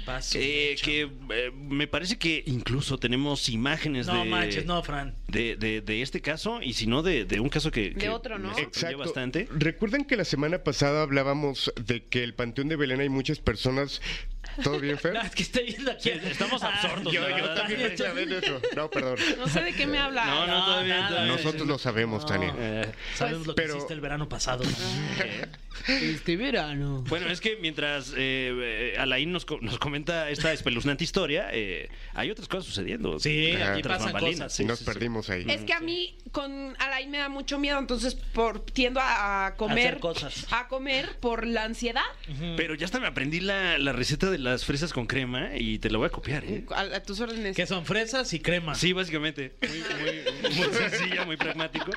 Paso. 0.04 0.38
Eh, 0.40 0.76
que 0.82 1.02
eh, 1.30 1.50
me 1.54 1.86
parece 1.86 2.18
que 2.18 2.42
incluso 2.46 2.98
tenemos 2.98 3.48
imágenes 3.48 4.06
no 4.06 4.22
de, 4.22 4.28
manches, 4.28 4.66
no, 4.66 4.82
Fran. 4.82 5.14
de, 5.28 5.56
de- 5.56 5.80
de 5.80 6.02
este 6.02 6.20
caso 6.20 6.60
y 6.62 6.74
si 6.74 6.86
no 6.86 7.02
de, 7.02 7.24
de 7.24 7.40
un 7.40 7.48
caso 7.48 7.70
que, 7.70 7.90
De 7.90 7.94
que 7.94 8.08
otro, 8.10 8.38
¿no? 8.38 8.54
sorprendió 8.54 8.98
bastante. 8.98 9.48
Recuerdan 9.50 10.04
que 10.04 10.16
la 10.16 10.24
semana 10.24 10.58
pasada 10.62 11.02
hablábamos 11.02 11.72
de 11.82 12.04
que 12.04 12.22
el 12.22 12.34
panteón 12.34 12.68
de 12.68 12.76
Belén 12.76 13.00
hay 13.00 13.08
muchas 13.08 13.38
personas. 13.38 14.02
¿Todo 14.62 14.78
bien, 14.80 14.98
Fer? 14.98 15.12
No, 15.14 15.20
es 15.22 15.30
que 15.34 15.42
estoy 15.42 15.64
viendo 15.66 15.90
aquí. 15.90 16.10
estamos 16.10 16.62
absortos, 16.62 17.12
Yo, 17.12 17.28
yo 17.28 17.50
también 17.54 17.80
pensé 17.80 18.06
en 18.06 18.32
eso. 18.32 18.60
No, 18.76 18.90
perdón. 18.90 19.16
No 19.38 19.48
sé 19.48 19.60
de 19.62 19.72
qué 19.72 19.86
me 19.86 19.98
habla. 19.98 20.24
No, 20.24 20.46
no, 20.46 20.82
nada, 20.84 21.08
todavía. 21.08 21.26
Nosotros 21.32 21.66
lo 21.66 21.78
sabemos, 21.78 22.22
No. 22.22 22.28
Tania. 22.28 22.54
Eh, 22.58 22.92
Sabemos 23.14 23.46
lo 23.46 23.54
que 23.54 23.62
pero- 23.62 23.76
hiciste 23.76 23.94
el 23.94 24.00
verano 24.00 24.28
pasado. 24.28 24.64
Este 25.88 26.36
verano. 26.36 27.04
bueno, 27.08 27.26
es 27.28 27.40
que 27.40 27.56
mientras 27.60 28.10
eh, 28.16 28.94
eh, 28.96 28.96
Alain 28.98 29.30
nos, 29.32 29.44
nos 29.60 29.78
comenta 29.78 30.30
esta 30.30 30.52
espeluznante 30.52 31.04
historia, 31.04 31.48
eh, 31.52 31.90
hay 32.14 32.30
otras 32.30 32.48
cosas 32.48 32.66
sucediendo. 32.66 33.18
Sí, 33.18 33.52
Ajá. 33.52 33.72
aquí 33.72 33.82
pasan 33.82 34.04
bambalinas, 34.12 34.36
cosas. 34.38 34.52
sí, 34.54 34.64
Nos 34.64 34.78
sí, 34.78 34.84
sí. 34.84 34.90
perdimos 34.90 35.28
ahí. 35.30 35.44
Es 35.48 35.62
que 35.64 35.74
a 35.74 35.80
mí 35.80 36.16
con 36.32 36.74
Alain 36.78 37.10
me 37.10 37.18
da 37.18 37.28
mucho 37.28 37.58
miedo, 37.58 37.78
entonces 37.78 38.14
por 38.14 38.60
tiendo 38.64 39.00
a, 39.00 39.46
a 39.46 39.54
comer 39.56 39.88
Hacer 39.88 40.00
cosas. 40.00 40.46
a 40.52 40.68
comer 40.68 41.18
por 41.20 41.46
la 41.46 41.64
ansiedad. 41.64 42.02
Pero 42.56 42.74
ya 42.76 42.86
hasta 42.86 43.00
me 43.00 43.08
aprendí 43.08 43.40
la, 43.40 43.76
la 43.78 43.92
receta 43.92 44.30
de 44.30 44.33
las 44.38 44.64
fresas 44.64 44.92
con 44.92 45.06
crema 45.06 45.50
y 45.56 45.78
te 45.78 45.90
la 45.90 45.98
voy 45.98 46.06
a 46.06 46.10
copiar, 46.10 46.44
¿eh? 46.44 46.64
A, 46.74 46.80
a 46.82 47.02
tus 47.02 47.20
órdenes. 47.20 47.56
Que 47.56 47.66
son 47.66 47.84
fresas 47.84 48.32
y 48.32 48.40
crema. 48.40 48.74
Sí, 48.74 48.92
básicamente. 48.92 49.54
Muy, 49.62 50.50
muy, 50.50 50.54
muy 50.66 50.74
sencilla, 50.74 51.24
muy 51.24 51.36
pragmático. 51.36 51.90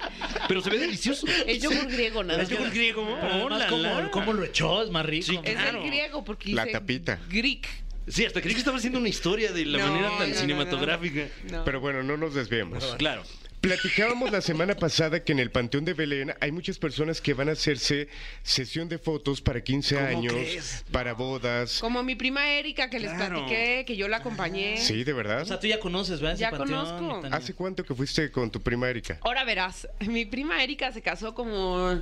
Pero 0.47 0.61
se 0.61 0.69
ve 0.69 0.79
delicioso. 0.79 1.27
Es 1.45 1.61
yogur 1.61 1.87
griego, 1.87 2.23
nada 2.23 2.41
Es 2.43 2.49
yogur 2.49 2.69
griego. 2.71 3.05
Pero 3.05 3.17
además, 3.33 3.43
¡Hola, 3.43 3.67
¿cómo, 3.67 3.83
la! 3.83 4.11
cómo 4.11 4.33
lo 4.33 4.43
echó? 4.43 4.83
Es 4.83 4.89
más 4.91 5.05
rico. 5.05 5.25
Sí, 5.25 5.39
Es 5.43 5.57
el 5.59 5.79
griego 5.83 6.23
porque 6.23 6.51
La 6.53 6.65
tapita. 6.67 7.19
Greek. 7.29 7.67
Sí, 8.07 8.25
hasta 8.25 8.39
creí 8.41 8.53
que 8.53 8.59
estaba 8.59 8.77
haciendo 8.77 8.99
una 8.99 9.09
historia 9.09 9.51
de 9.51 9.65
la 9.65 9.79
No, 9.79 9.87
manera 9.87 10.09
tan 10.17 10.29
no, 10.29 10.35
no, 10.35 10.41
cinematográfica. 10.41 11.27
No. 11.51 11.65
Pero 11.65 11.81
bueno, 11.81 12.03
no 12.03 12.15
nos 12.15 12.33
desviemos. 12.33 12.83
Claro. 12.97 13.23
Platicábamos 13.61 14.31
la 14.31 14.39
semana 14.41 14.75
pasada 14.75 15.23
que 15.23 15.31
en 15.31 15.39
el 15.39 15.49
Panteón 15.49 15.83
de 15.83 15.93
Belén 15.93 16.33
hay 16.39 16.51
muchas 16.51 16.77
personas 16.77 17.19
que 17.19 17.33
van 17.33 17.49
a 17.49 17.53
hacerse 17.53 18.07
sesión 18.43 18.87
de 18.87 18.99
fotos 18.99 19.41
para 19.41 19.61
15 19.61 19.95
¿Cómo 19.95 20.07
años, 20.07 20.33
crees? 20.33 20.85
para 20.91 21.13
bodas. 21.13 21.79
Como 21.79 22.03
mi 22.03 22.15
prima 22.15 22.47
Erika 22.51 22.89
que 22.89 22.99
les 22.99 23.11
Claro. 23.11 23.35
platiqué, 23.39 23.83
que 23.85 23.97
yo 23.97 24.07
la 24.07 24.17
acompañé. 24.17 24.77
Sí, 24.77 25.03
de 25.03 25.11
verdad. 25.11 25.41
O 25.41 25.45
sea, 25.45 25.59
tú 25.59 25.65
ya 25.67 25.79
conoces, 25.79 26.19
¿verdad? 26.21 26.35
Ese 26.35 26.41
Ya 26.41 26.51
panteón, 26.51 26.85
conozco. 26.85 27.15
mi 27.15 27.21
Tania? 27.23 27.37
¿Hace 27.37 27.53
cuánto 27.55 27.83
que 27.83 27.95
fuiste 27.95 28.29
con 28.31 28.51
tu 28.51 28.61
prima 28.61 28.89
Erika? 28.89 29.17
Ahora 29.21 29.43
verás, 29.43 29.87
mi 30.07 30.25
prima 30.25 30.63
Erika 30.63 30.91
se 30.91 31.01
casó 31.01 31.33
como, 31.33 31.99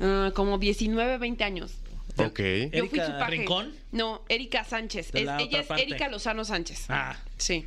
ah, 0.00 0.30
como 0.34 0.58
19, 0.58 1.16
20 1.16 1.44
años. 1.44 1.72
Ok. 2.18 2.38
Yo 2.72 2.86
fui 2.86 2.98
¿Erika 3.00 3.18
paje. 3.18 3.30
Rincón? 3.32 3.74
No, 3.90 4.22
Erika 4.28 4.62
Sánchez. 4.64 5.10
De 5.12 5.20
Es- 5.20 5.26
la 5.26 5.36
ella 5.38 5.46
otra 5.46 5.60
es 5.60 5.66
parte. 5.66 5.82
Erika 5.82 6.08
Lozano 6.08 6.44
Sánchez. 6.44 6.84
Ah, 6.90 7.16
Sí. 7.38 7.64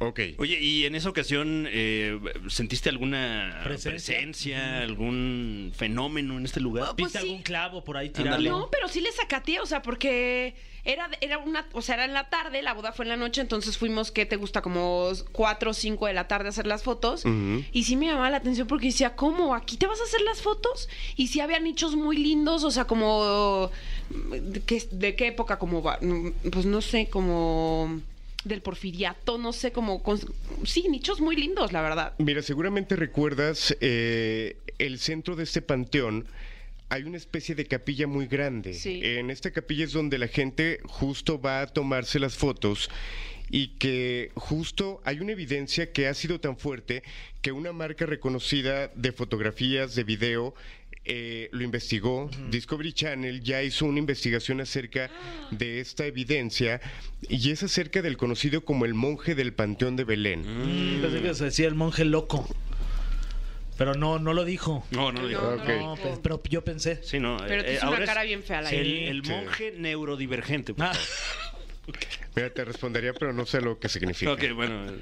Ok. 0.00 0.20
Oye, 0.38 0.60
¿y 0.60 0.84
en 0.86 0.94
esa 0.94 1.08
ocasión 1.08 1.66
eh, 1.68 2.18
sentiste 2.48 2.88
alguna 2.88 3.60
Presencia. 3.64 3.90
presencia, 4.14 4.78
algún 4.82 5.72
fenómeno 5.74 6.38
en 6.38 6.44
este 6.44 6.60
lugar? 6.60 6.84
Pues 6.96 6.96
¿Viste 7.12 7.18
sí. 7.18 7.26
algún 7.26 7.42
clavo 7.42 7.82
por 7.82 7.96
ahí 7.96 8.10
tirado? 8.10 8.40
No, 8.40 8.68
pero 8.70 8.86
sí 8.86 9.00
le 9.00 9.10
sacateé, 9.10 9.58
o 9.58 9.66
sea, 9.66 9.82
porque 9.82 10.54
era, 10.84 11.10
era 11.20 11.38
una, 11.38 11.66
o 11.72 11.82
sea, 11.82 11.96
era 11.96 12.04
en 12.04 12.12
la 12.12 12.30
tarde, 12.30 12.62
la 12.62 12.74
boda 12.74 12.92
fue 12.92 13.06
en 13.06 13.08
la 13.08 13.16
noche, 13.16 13.40
entonces 13.40 13.76
fuimos, 13.76 14.12
¿qué 14.12 14.24
te 14.24 14.36
gusta? 14.36 14.62
Como 14.62 15.10
4 15.32 15.70
o 15.72 15.74
5 15.74 16.06
de 16.06 16.12
la 16.12 16.28
tarde 16.28 16.46
a 16.46 16.50
hacer 16.50 16.68
las 16.68 16.84
fotos. 16.84 17.24
Y 17.72 17.82
sí 17.82 17.96
me 17.96 18.06
llamaba 18.06 18.30
la 18.30 18.36
atención 18.36 18.68
porque 18.68 18.86
decía, 18.86 19.16
¿cómo? 19.16 19.52
¿Aquí 19.52 19.76
te 19.76 19.88
vas 19.88 20.00
a 20.00 20.04
hacer 20.04 20.20
las 20.20 20.40
fotos? 20.42 20.88
Y 21.16 21.26
sí 21.26 21.40
había 21.40 21.58
nichos 21.58 21.96
muy 21.96 22.16
lindos, 22.16 22.62
o 22.62 22.70
sea, 22.70 22.84
como... 22.84 23.68
¿De 24.10 24.60
qué, 24.60 24.80
de 24.92 25.16
qué 25.16 25.26
época? 25.26 25.58
Como, 25.58 25.82
va- 25.82 25.98
pues 26.52 26.66
no 26.66 26.80
sé, 26.82 27.08
como 27.10 28.00
del 28.48 28.62
porfiriato, 28.62 29.38
no 29.38 29.52
sé, 29.52 29.70
como... 29.72 30.02
con- 30.02 30.20
sí, 30.64 30.86
nichos 30.90 31.20
muy 31.20 31.36
lindos, 31.36 31.72
la 31.72 31.82
verdad. 31.82 32.14
Mira, 32.18 32.42
seguramente 32.42 32.96
recuerdas 32.96 33.76
eh, 33.80 34.56
el 34.78 34.98
centro 34.98 35.36
de 35.36 35.44
este 35.44 35.62
panteón. 35.62 36.26
Hay 36.90 37.02
una 37.02 37.18
especie 37.18 37.54
de 37.54 37.66
capilla 37.66 38.06
muy 38.06 38.26
grande. 38.26 38.72
Sí. 38.72 39.00
En 39.04 39.30
esta 39.30 39.50
capilla 39.50 39.84
es 39.84 39.92
donde 39.92 40.16
la 40.18 40.26
gente 40.28 40.80
justo 40.86 41.38
va 41.40 41.60
a 41.60 41.66
tomarse 41.66 42.18
las 42.18 42.34
fotos 42.36 42.88
y 43.50 43.68
que 43.78 44.30
justo 44.34 45.00
hay 45.04 45.20
una 45.20 45.32
evidencia 45.32 45.92
que 45.92 46.06
ha 46.08 46.14
sido 46.14 46.40
tan 46.40 46.56
fuerte 46.58 47.02
que 47.42 47.52
una 47.52 47.72
marca 47.72 48.06
reconocida 48.06 48.88
de 48.94 49.12
fotografías, 49.12 49.94
de 49.94 50.04
video, 50.04 50.54
eh, 51.10 51.48
lo 51.52 51.62
investigó. 51.62 52.30
Discovery 52.50 52.92
Channel 52.92 53.40
ya 53.42 53.62
hizo 53.62 53.86
una 53.86 53.98
investigación 53.98 54.60
acerca 54.60 55.10
de 55.50 55.80
esta 55.80 56.04
evidencia 56.04 56.80
y 57.28 57.50
es 57.50 57.62
acerca 57.62 58.02
del 58.02 58.18
conocido 58.18 58.62
como 58.62 58.84
el 58.84 58.92
monje 58.92 59.34
del 59.34 59.54
Panteón 59.54 59.96
de 59.96 60.04
Belén. 60.04 60.40
Mm, 60.42 61.00
Pensé 61.00 61.22
que 61.22 61.34
se 61.34 61.44
decía 61.44 61.68
el 61.68 61.74
monje 61.74 62.04
loco. 62.04 62.46
Pero 63.78 63.94
no, 63.94 64.18
no 64.18 64.34
lo 64.34 64.44
dijo. 64.44 64.84
No, 64.90 65.12
no 65.12 65.22
lo. 65.22 65.28
No, 65.40 65.56
No, 65.56 65.64
dijo. 65.64 65.94
pe- 66.02 66.18
pero 66.22 66.42
yo 66.50 66.64
pensé. 66.64 67.00
Sí, 67.04 67.20
no. 67.20 67.36
Pero 67.46 67.62
te 67.62 67.76
eh, 67.76 67.80
una 67.86 68.04
cara 68.04 68.24
bien 68.24 68.42
fea 68.42 68.60
la 68.60 68.70
El, 68.70 69.22
Sí. 69.24 69.30
monje 69.30 69.72
neurodivergente. 69.78 70.74
por 70.74 70.86
Ah. 70.86 70.92
Mira, 72.34 72.50
te 72.50 72.64
respondería, 72.64 73.12
pero 73.14 73.32
no 73.32 73.46
sé 73.46 73.60
lo 73.60 73.78
que 73.78 73.88
significa. 73.88 74.32
Ok, 74.32 74.44
bueno. 74.54 74.92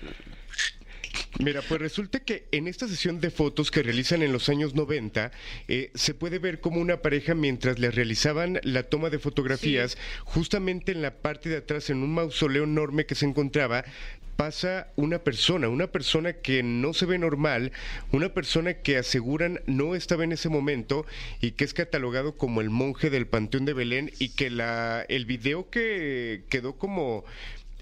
Mira, 1.38 1.60
pues 1.62 1.80
resulta 1.80 2.20
que 2.20 2.46
en 2.50 2.66
esta 2.66 2.88
sesión 2.88 3.20
de 3.20 3.30
fotos 3.30 3.70
que 3.70 3.82
realizan 3.82 4.22
en 4.22 4.32
los 4.32 4.48
años 4.48 4.74
90, 4.74 5.32
eh, 5.68 5.90
se 5.94 6.14
puede 6.14 6.38
ver 6.38 6.60
como 6.60 6.80
una 6.80 7.02
pareja 7.02 7.34
mientras 7.34 7.78
les 7.78 7.94
realizaban 7.94 8.58
la 8.62 8.84
toma 8.84 9.10
de 9.10 9.18
fotografías, 9.18 9.98
justamente 10.24 10.92
en 10.92 11.02
la 11.02 11.16
parte 11.16 11.48
de 11.48 11.58
atrás, 11.58 11.90
en 11.90 12.02
un 12.02 12.14
mausoleo 12.14 12.64
enorme 12.64 13.04
que 13.04 13.14
se 13.14 13.26
encontraba, 13.26 13.84
pasa 14.36 14.88
una 14.96 15.18
persona, 15.20 15.68
una 15.68 15.86
persona 15.88 16.34
que 16.34 16.62
no 16.62 16.92
se 16.92 17.06
ve 17.06 17.18
normal, 17.18 17.72
una 18.12 18.28
persona 18.28 18.74
que 18.74 18.96
aseguran 18.98 19.60
no 19.66 19.94
estaba 19.94 20.24
en 20.24 20.32
ese 20.32 20.48
momento 20.48 21.06
y 21.40 21.52
que 21.52 21.64
es 21.64 21.74
catalogado 21.74 22.36
como 22.36 22.60
el 22.60 22.70
monje 22.70 23.10
del 23.10 23.26
Panteón 23.26 23.64
de 23.64 23.72
Belén 23.72 24.12
y 24.18 24.28
que 24.30 24.50
la, 24.50 25.04
el 25.08 25.24
video 25.26 25.70
que 25.70 26.44
quedó 26.48 26.76
como 26.76 27.24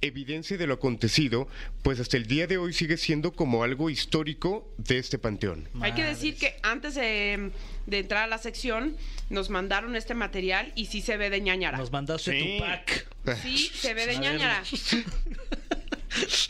evidencia 0.01 0.59
de 0.59 0.67
lo 0.67 0.75
acontecido, 0.75 1.49
pues 1.83 1.99
hasta 1.99 2.19
el 2.19 2.27
día 2.27 2.47
de 2.47 2.59
hoy 2.59 2.75
sigue 2.75 2.99
siendo 2.99 3.33
como 3.33 3.65
algo 3.65 3.89
histórico 3.89 4.71
de 4.77 4.99
este 4.99 5.19
panteón. 5.19 5.67
Hay 5.81 5.93
que 5.93 6.05
decir 6.05 6.37
que 6.37 6.57
antes 6.63 6.95
de, 6.95 7.51
de 7.87 7.99
entrar 8.01 8.25
a 8.25 8.27
la 8.27 8.37
sección 8.37 8.97
nos 9.31 9.49
mandaron 9.49 9.97
este 9.97 10.13
material 10.15 10.73
y 10.77 10.87
sí 10.87 11.01
se 11.01 11.17
ve 11.17 11.31
de 11.31 11.41
ñañara. 11.41 11.79
nos 11.79 11.91
mandaste 11.91 12.33
Sí. 12.39 12.59
tu 12.59 12.65
pack. 12.65 13.07
Sí, 13.43 13.57
se 13.75 13.95
ve 13.95 14.07
de 14.07 14.17
A 14.17 14.21
ver. 14.21 15.05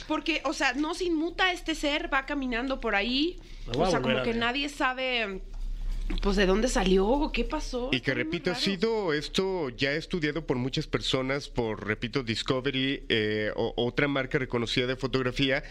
Porque, 0.08 0.42
o 0.44 0.52
sea, 0.52 0.74
no 0.74 0.94
se 0.94 1.04
inmuta 1.04 1.52
este 1.52 1.74
ser, 1.74 2.12
va 2.12 2.26
caminando 2.26 2.80
por 2.80 2.94
ahí. 2.94 3.38
O 3.74 3.90
sea, 3.90 4.00
como 4.00 4.22
que 4.22 4.34
nadie 4.34 4.68
sabe, 4.68 5.40
pues, 6.22 6.36
de 6.36 6.46
dónde 6.46 6.68
salió 6.68 7.06
o 7.06 7.32
qué 7.32 7.44
pasó. 7.44 7.88
Y 7.92 8.00
que 8.00 8.14
repito, 8.14 8.50
ha 8.50 8.54
sido 8.54 9.12
esto 9.12 9.70
ya 9.70 9.92
estudiado 9.92 10.46
por 10.46 10.56
muchas 10.56 10.86
personas, 10.86 11.48
por, 11.48 11.86
repito, 11.86 12.22
Discovery 12.22 13.04
eh, 13.08 13.50
o 13.56 13.72
otra 13.76 14.08
marca 14.08 14.38
reconocida 14.38 14.86
de 14.86 14.96
fotografía, 14.96 15.62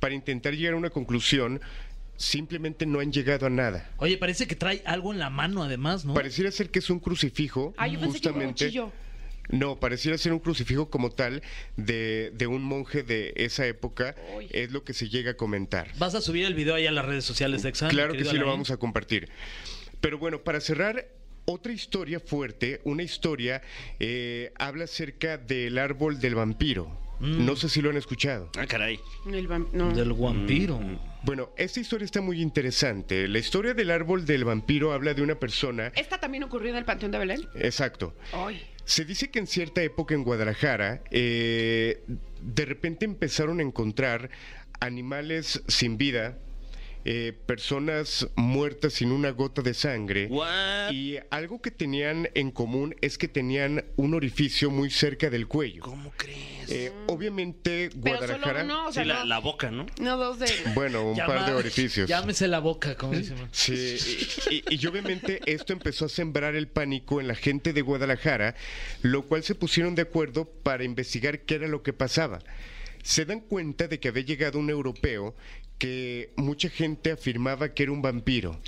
para 0.00 0.14
intentar 0.14 0.54
llegar 0.54 0.74
a 0.74 0.76
una 0.76 0.90
conclusión. 0.90 1.60
Simplemente 2.18 2.86
no 2.86 3.00
han 3.00 3.12
llegado 3.12 3.44
a 3.44 3.50
nada. 3.50 3.90
Oye, 3.98 4.16
parece 4.16 4.46
que 4.46 4.56
trae 4.56 4.82
algo 4.86 5.12
en 5.12 5.18
la 5.18 5.28
mano 5.28 5.62
además, 5.62 6.06
¿no? 6.06 6.14
Pareciera 6.14 6.50
ser 6.50 6.70
que 6.70 6.78
es 6.78 6.88
un 6.88 6.98
crucifijo. 6.98 7.74
Ah, 7.76 7.88
yo 7.88 8.00
pensé 8.00 8.20
que 8.20 8.28
era 8.28 8.38
un 8.38 8.44
justamente. 8.46 8.64
cuchillo. 8.64 8.92
No, 9.48 9.78
pareciera 9.78 10.18
ser 10.18 10.32
un 10.32 10.38
crucifijo 10.38 10.90
como 10.90 11.10
tal 11.10 11.42
de, 11.76 12.32
de 12.34 12.46
un 12.46 12.62
monje 12.62 13.02
de 13.02 13.32
esa 13.36 13.66
época. 13.66 14.14
Uy. 14.36 14.48
Es 14.50 14.72
lo 14.72 14.84
que 14.84 14.92
se 14.92 15.08
llega 15.08 15.32
a 15.32 15.36
comentar. 15.36 15.90
¿Vas 15.98 16.14
a 16.14 16.20
subir 16.20 16.44
el 16.44 16.54
video 16.54 16.74
ahí 16.74 16.86
a 16.86 16.92
las 16.92 17.04
redes 17.04 17.24
sociales 17.24 17.62
de 17.62 17.68
Examen? 17.68 17.94
Claro 17.94 18.14
que 18.14 18.24
sí, 18.24 18.36
lo 18.36 18.46
vamos 18.46 18.70
a 18.70 18.76
compartir. 18.76 19.28
Pero 20.00 20.18
bueno, 20.18 20.42
para 20.42 20.60
cerrar, 20.60 21.08
otra 21.46 21.72
historia 21.72 22.20
fuerte, 22.20 22.80
una 22.84 23.02
historia, 23.02 23.62
eh, 24.00 24.52
habla 24.56 24.84
acerca 24.84 25.38
del 25.38 25.78
árbol 25.78 26.20
del 26.20 26.34
vampiro. 26.34 27.05
Mm. 27.20 27.44
No 27.44 27.56
sé 27.56 27.68
si 27.68 27.80
lo 27.80 27.90
han 27.90 27.96
escuchado. 27.96 28.50
Ah, 28.58 28.66
caray. 28.66 29.00
El 29.26 29.48
no. 29.72 29.92
Del 29.92 30.12
vampiro. 30.12 30.80
Bueno, 31.22 31.50
esta 31.56 31.80
historia 31.80 32.04
está 32.04 32.20
muy 32.20 32.40
interesante. 32.40 33.26
La 33.28 33.38
historia 33.38 33.74
del 33.74 33.90
árbol 33.90 34.26
del 34.26 34.44
vampiro 34.44 34.92
habla 34.92 35.14
de 35.14 35.22
una 35.22 35.34
persona... 35.36 35.92
¿Esta 35.96 36.18
también 36.18 36.44
ocurrió 36.44 36.70
en 36.70 36.76
el 36.76 36.84
Panteón 36.84 37.10
de 37.10 37.18
Belén? 37.18 37.48
Exacto. 37.56 38.14
Ay. 38.32 38.62
Se 38.84 39.04
dice 39.04 39.30
que 39.30 39.40
en 39.40 39.48
cierta 39.48 39.82
época 39.82 40.14
en 40.14 40.22
Guadalajara, 40.22 41.02
eh, 41.10 42.04
de 42.40 42.64
repente 42.64 43.04
empezaron 43.04 43.58
a 43.58 43.62
encontrar 43.64 44.30
animales 44.78 45.62
sin 45.66 45.96
vida, 45.96 46.38
eh, 47.08 47.32
personas 47.46 48.26
muertas 48.34 48.94
sin 48.94 49.12
una 49.12 49.30
gota 49.30 49.62
de 49.62 49.74
sangre. 49.74 50.26
What? 50.28 50.90
Y 50.90 51.18
algo 51.30 51.62
que 51.62 51.70
tenían 51.70 52.28
en 52.34 52.50
común 52.50 52.96
es 53.00 53.16
que 53.16 53.28
tenían 53.28 53.84
un 53.94 54.14
orificio 54.14 54.72
muy 54.72 54.90
cerca 54.90 55.30
del 55.30 55.46
cuello. 55.46 55.82
¿Cómo 55.82 56.12
crees? 56.16 56.68
Eh, 56.68 56.92
obviamente 57.06 57.90
Pero 58.02 58.16
solo 58.16 58.26
Guadalajara... 58.38 58.64
uno, 58.64 58.86
o 58.88 58.92
sea, 58.92 59.04
Sí, 59.04 59.08
la, 59.08 59.20
no, 59.20 59.24
la 59.26 59.38
boca, 59.38 59.70
¿no? 59.70 59.86
no 60.00 60.16
dos 60.16 60.40
de... 60.40 60.46
Bueno, 60.74 61.10
un 61.10 61.14
Llama- 61.16 61.34
par 61.36 61.46
de 61.46 61.52
orificios. 61.54 62.08
Llámese 62.08 62.48
la 62.48 62.58
boca, 62.58 62.96
como 62.96 63.12
dicen. 63.12 63.36
Sí, 63.52 63.96
y, 64.50 64.54
y- 64.56 64.64
y 64.82 64.86
obviamente 64.88 65.40
esto 65.46 65.72
empezó 65.72 66.06
a 66.06 66.08
sembrar 66.08 66.56
el 66.56 66.66
pánico 66.66 67.20
en 67.20 67.28
la 67.28 67.36
gente 67.36 67.72
de 67.72 67.82
Guadalajara, 67.82 68.56
lo 69.02 69.22
cual 69.26 69.44
se 69.44 69.54
pusieron 69.54 69.94
de 69.94 70.02
acuerdo 70.02 70.44
para 70.64 70.82
investigar 70.82 71.38
qué 71.42 71.54
era 71.54 71.68
lo 71.68 71.84
que 71.84 71.92
pasaba. 71.92 72.40
Se 73.04 73.24
dan 73.24 73.38
cuenta 73.38 73.86
de 73.86 74.00
que 74.00 74.08
había 74.08 74.24
llegado 74.24 74.58
un 74.58 74.68
europeo 74.70 75.36
que 75.78 76.32
mucha 76.36 76.70
gente 76.70 77.12
afirmaba 77.12 77.74
que 77.74 77.82
era 77.82 77.92
un 77.92 78.00
vampiro. 78.00 78.58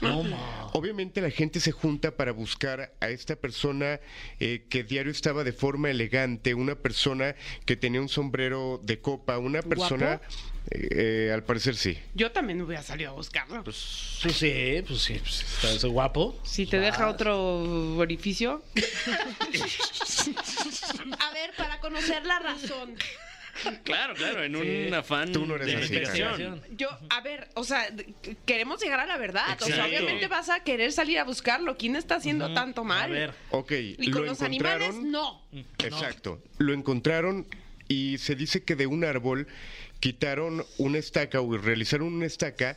Obviamente 0.72 1.20
la 1.20 1.30
gente 1.30 1.60
se 1.60 1.72
junta 1.72 2.16
para 2.16 2.32
buscar 2.32 2.92
a 3.00 3.08
esta 3.08 3.36
persona 3.36 4.00
eh, 4.40 4.66
que 4.68 4.84
diario 4.84 5.10
estaba 5.10 5.44
de 5.44 5.52
forma 5.52 5.90
elegante, 5.90 6.54
una 6.54 6.74
persona 6.74 7.34
que 7.64 7.76
tenía 7.76 8.00
un 8.00 8.08
sombrero 8.08 8.80
de 8.82 9.00
copa, 9.00 9.38
una 9.38 9.62
persona, 9.62 10.20
eh, 10.70 10.88
eh, 10.90 11.30
al 11.32 11.44
parecer 11.44 11.76
sí. 11.76 11.98
Yo 12.14 12.30
también 12.30 12.60
hubiera 12.60 12.82
salido 12.82 13.12
a 13.12 13.14
buscarlo. 13.14 13.64
Sí, 13.72 14.30
sí, 14.30 14.82
pues 14.86 15.00
sí, 15.00 15.18
pues 15.18 15.42
está 15.42 15.72
ese 15.72 15.88
guapo. 15.88 16.38
Si 16.44 16.66
te 16.66 16.78
deja 16.78 17.08
otro 17.08 17.96
orificio. 17.96 18.62
a 21.18 21.32
ver, 21.32 21.52
para 21.56 21.80
conocer 21.80 22.26
la 22.26 22.38
razón. 22.38 22.96
Claro, 23.84 24.14
claro, 24.14 24.42
en 24.42 24.56
un 24.56 24.94
afán 24.94 25.32
Tú 25.32 25.46
no 25.46 25.54
eres 25.56 25.66
de 25.66 25.76
así, 25.76 25.94
investigación. 25.94 26.62
Yo, 26.76 26.88
a 27.10 27.20
ver, 27.20 27.48
o 27.54 27.64
sea, 27.64 27.88
queremos 28.44 28.82
llegar 28.82 29.00
a 29.00 29.06
la 29.06 29.16
verdad. 29.16 29.56
O 29.60 29.64
sea, 29.64 29.86
obviamente 29.86 30.26
vas 30.28 30.48
a 30.48 30.60
querer 30.60 30.92
salir 30.92 31.18
a 31.18 31.24
buscarlo. 31.24 31.76
¿Quién 31.76 31.96
está 31.96 32.16
haciendo 32.16 32.52
tanto 32.54 32.84
mal? 32.84 33.10
A 33.10 33.14
ver. 33.14 33.34
Ok, 33.50 33.72
Y 33.72 34.10
con 34.10 34.22
lo 34.22 34.28
los 34.28 34.42
animales, 34.42 34.94
no. 34.94 35.42
Exacto. 35.78 36.42
Lo 36.58 36.72
encontraron 36.72 37.46
y 37.88 38.18
se 38.18 38.34
dice 38.34 38.62
que 38.62 38.76
de 38.76 38.86
un 38.86 39.04
árbol 39.04 39.48
quitaron 40.00 40.64
una 40.78 40.98
estaca 40.98 41.40
o 41.40 41.56
realizaron 41.56 42.12
una 42.12 42.26
estaca, 42.26 42.76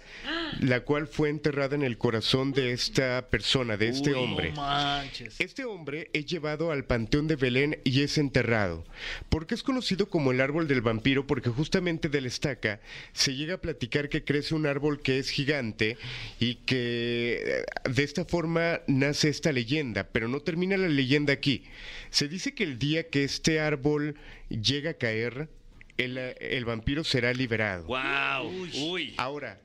la 0.60 0.82
cual 0.82 1.08
fue 1.08 1.30
enterrada 1.30 1.76
en 1.76 1.84
el 1.84 1.98
corazón 1.98 2.52
de 2.52 2.72
esta 2.72 3.30
persona, 3.30 3.78
de 3.78 3.90
este 3.90 4.12
Uy, 4.12 4.16
hombre. 4.16 4.50
No 4.52 4.62
manches. 4.62 5.40
Este 5.40 5.66
hombre 5.66 6.10
es 6.14 6.26
llevado 6.26 6.72
al 6.72 6.86
Panteón 6.86 7.28
de 7.28 7.36
Belén 7.36 7.80
y 7.84 8.02
es 8.02 8.18
enterrado. 8.18 8.84
porque 9.30 9.56
es 9.56 9.64
conocido 9.64 10.10
como 10.10 10.32
el 10.32 10.42
árbol 10.42 10.68
del 10.68 10.82
vampiro? 10.82 11.28
Porque 11.28 11.50
justamente 11.50 12.10
de 12.10 12.22
la 12.22 12.28
estaca 12.28 12.80
se 13.14 13.36
llega 13.36 13.56
a 13.56 13.62
platicar 13.62 14.10
que 14.10 14.24
crece 14.24 14.56
un 14.56 14.66
árbol 14.66 15.02
que 15.02 15.20
es 15.20 15.30
gigante 15.30 15.98
y 16.40 16.56
que 16.56 17.42
eh, 17.46 17.90
de 17.90 18.04
esta 18.04 18.26
forma 18.26 18.82
nace 18.88 19.30
esta 19.30 19.52
leyenda, 19.52 20.08
pero 20.12 20.28
no 20.28 20.40
termina 20.42 20.78
la 20.78 20.90
leyenda 20.90 21.34
aquí. 21.34 21.64
Se 22.10 22.28
dice 22.28 22.54
que 22.54 22.64
el 22.64 22.80
día 22.80 23.08
que 23.10 23.24
este 23.24 23.60
árbol 23.60 24.16
llega 24.50 24.92
a 24.92 24.96
caer, 24.96 25.50
el, 25.98 26.18
eh, 26.18 26.36
el 26.40 26.66
vampiro 26.66 27.04
será 27.04 27.34
liberado. 27.34 27.86
Wow. 27.86 28.50
Uy. 28.92 29.14
Ahora, 29.18 29.60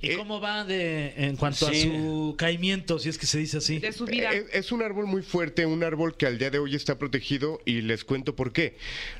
¿Y 0.00 0.10
eh, 0.12 0.16
cómo 0.16 0.40
va 0.40 0.64
de 0.64 1.14
en 1.16 1.36
cuanto 1.36 1.66
a 1.68 1.74
su 1.74 2.34
caimiento, 2.38 2.98
si 2.98 3.08
es 3.08 3.18
que 3.18 3.26
se 3.26 3.38
dice 3.38 3.58
así? 3.58 3.78
De 3.78 3.92
su 3.92 4.04
vida. 4.06 4.32
Es, 4.32 4.44
es 4.52 4.72
un 4.72 4.82
árbol 4.82 5.06
muy 5.06 5.22
fuerte, 5.22 5.66
un 5.66 5.82
árbol 5.84 6.16
que 6.16 6.26
al 6.26 6.38
día 6.38 6.50
de 6.50 6.58
hoy 6.58 6.74
está 6.74 6.98
protegido 6.98 7.60
y 7.64 7.80
les 7.82 8.04
cuento 8.04 8.36
por 8.36 8.52
qué. 8.52 8.76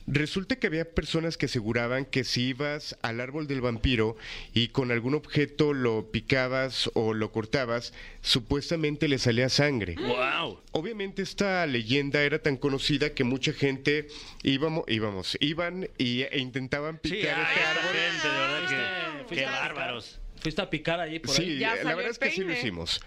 Resulta 0.06 0.56
que 0.56 0.66
había 0.66 0.84
personas 0.90 1.36
que 1.36 1.46
aseguraban 1.46 2.04
que 2.04 2.24
si 2.24 2.48
ibas 2.48 2.96
al 3.02 3.20
árbol 3.20 3.46
del 3.46 3.60
vampiro 3.60 4.16
y 4.54 4.68
con 4.68 4.90
algún 4.92 5.14
objeto 5.14 5.72
lo 5.72 6.10
picabas 6.10 6.90
o 6.94 7.14
lo 7.14 7.32
cortabas, 7.32 7.92
supuestamente 8.22 9.08
le 9.08 9.18
salía 9.18 9.48
sangre. 9.48 9.96
Wow. 9.96 10.60
Obviamente 10.72 11.22
esta 11.22 11.66
leyenda 11.66 12.22
era 12.22 12.40
tan 12.40 12.56
conocida 12.56 13.10
que 13.14 13.24
mucha 13.24 13.52
gente 13.52 14.08
íbamos, 14.42 14.84
íbamos, 14.88 15.36
iban 15.40 15.88
y, 15.98 16.22
e 16.22 16.38
intentaban 16.38 16.98
picar 16.98 17.34
ay, 17.38 17.56
este 17.56 17.64
árbol. 17.64 17.92
gente, 17.92 18.28
de 18.28 18.34
verdad 18.38 18.60
Fuiste- 18.60 18.76
que. 18.76 19.18
fuiste 19.28 19.34
Qué 19.36 19.44
bárbaros. 19.46 20.20
Fuiste 20.40 20.62
a 20.62 20.70
picar 20.70 21.00
ahí 21.00 21.18
por 21.18 21.34
Sí, 21.34 21.42
ahí. 21.42 21.58
Ya 21.58 21.70
la 21.76 21.82
salió 21.82 21.96
verdad 21.96 22.04
el 22.06 22.10
es 22.12 22.18
que 22.18 22.30
sí 22.30 22.40
lo 22.40 22.46
peine. 22.46 22.60
hicimos. 22.60 23.00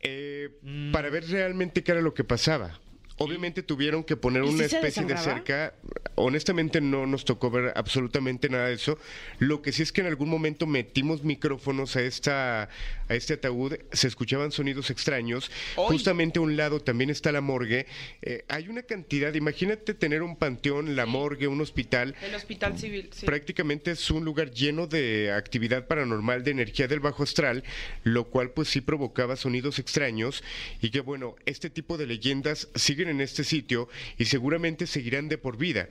Eh, 0.00 0.50
Para 0.92 1.10
ver 1.10 1.24
realmente 1.28 1.82
qué 1.84 1.92
era 1.92 2.00
lo 2.00 2.12
que 2.14 2.24
pasaba. 2.24 2.80
Obviamente 3.18 3.62
tuvieron 3.62 4.04
que 4.04 4.16
poner 4.16 4.44
¿Y 4.44 4.48
una 4.48 4.64
especie 4.64 5.04
de 5.04 5.16
cerca. 5.16 5.74
Honestamente 6.14 6.80
no 6.80 7.06
nos 7.06 7.24
tocó 7.24 7.50
ver 7.50 7.72
absolutamente 7.76 8.48
nada 8.48 8.68
de 8.68 8.74
eso. 8.74 8.98
Lo 9.38 9.62
que 9.62 9.72
sí 9.72 9.82
es 9.82 9.92
que 9.92 10.00
en 10.00 10.06
algún 10.06 10.28
momento 10.28 10.66
metimos 10.66 11.22
micrófonos 11.22 11.96
a 11.96 12.02
esta 12.02 12.68
a 13.08 13.14
este 13.14 13.34
ataúd, 13.34 13.74
se 13.92 14.08
escuchaban 14.08 14.52
sonidos 14.52 14.90
extraños. 14.90 15.50
¡Ay! 15.76 15.84
Justamente 15.88 16.38
a 16.38 16.42
un 16.42 16.56
lado 16.56 16.80
también 16.80 17.10
está 17.10 17.32
la 17.32 17.40
morgue. 17.40 17.86
Eh, 18.22 18.44
hay 18.48 18.68
una 18.68 18.82
cantidad, 18.82 19.34
imagínate 19.34 19.94
tener 19.94 20.22
un 20.22 20.36
panteón, 20.36 20.96
la 20.96 21.06
morgue, 21.06 21.46
un 21.46 21.60
hospital. 21.60 22.14
El 22.22 22.34
hospital 22.34 22.78
civil, 22.78 23.10
sí. 23.12 23.26
Prácticamente 23.26 23.92
es 23.92 24.10
un 24.10 24.24
lugar 24.24 24.50
lleno 24.50 24.86
de 24.86 25.32
actividad 25.32 25.86
paranormal, 25.86 26.42
de 26.44 26.50
energía 26.50 26.88
del 26.88 27.00
bajo 27.00 27.22
astral, 27.22 27.64
lo 28.04 28.24
cual 28.24 28.50
pues 28.50 28.68
sí 28.68 28.80
provocaba 28.80 29.36
sonidos 29.36 29.78
extraños 29.78 30.42
y 30.80 30.90
que 30.90 31.00
bueno, 31.00 31.36
este 31.46 31.70
tipo 31.70 31.98
de 31.98 32.06
leyendas 32.06 32.68
en 33.08 33.20
este 33.20 33.44
sitio 33.44 33.88
y 34.18 34.24
seguramente 34.24 34.86
seguirán 34.86 35.28
de 35.28 35.38
por 35.38 35.56
vida. 35.56 35.88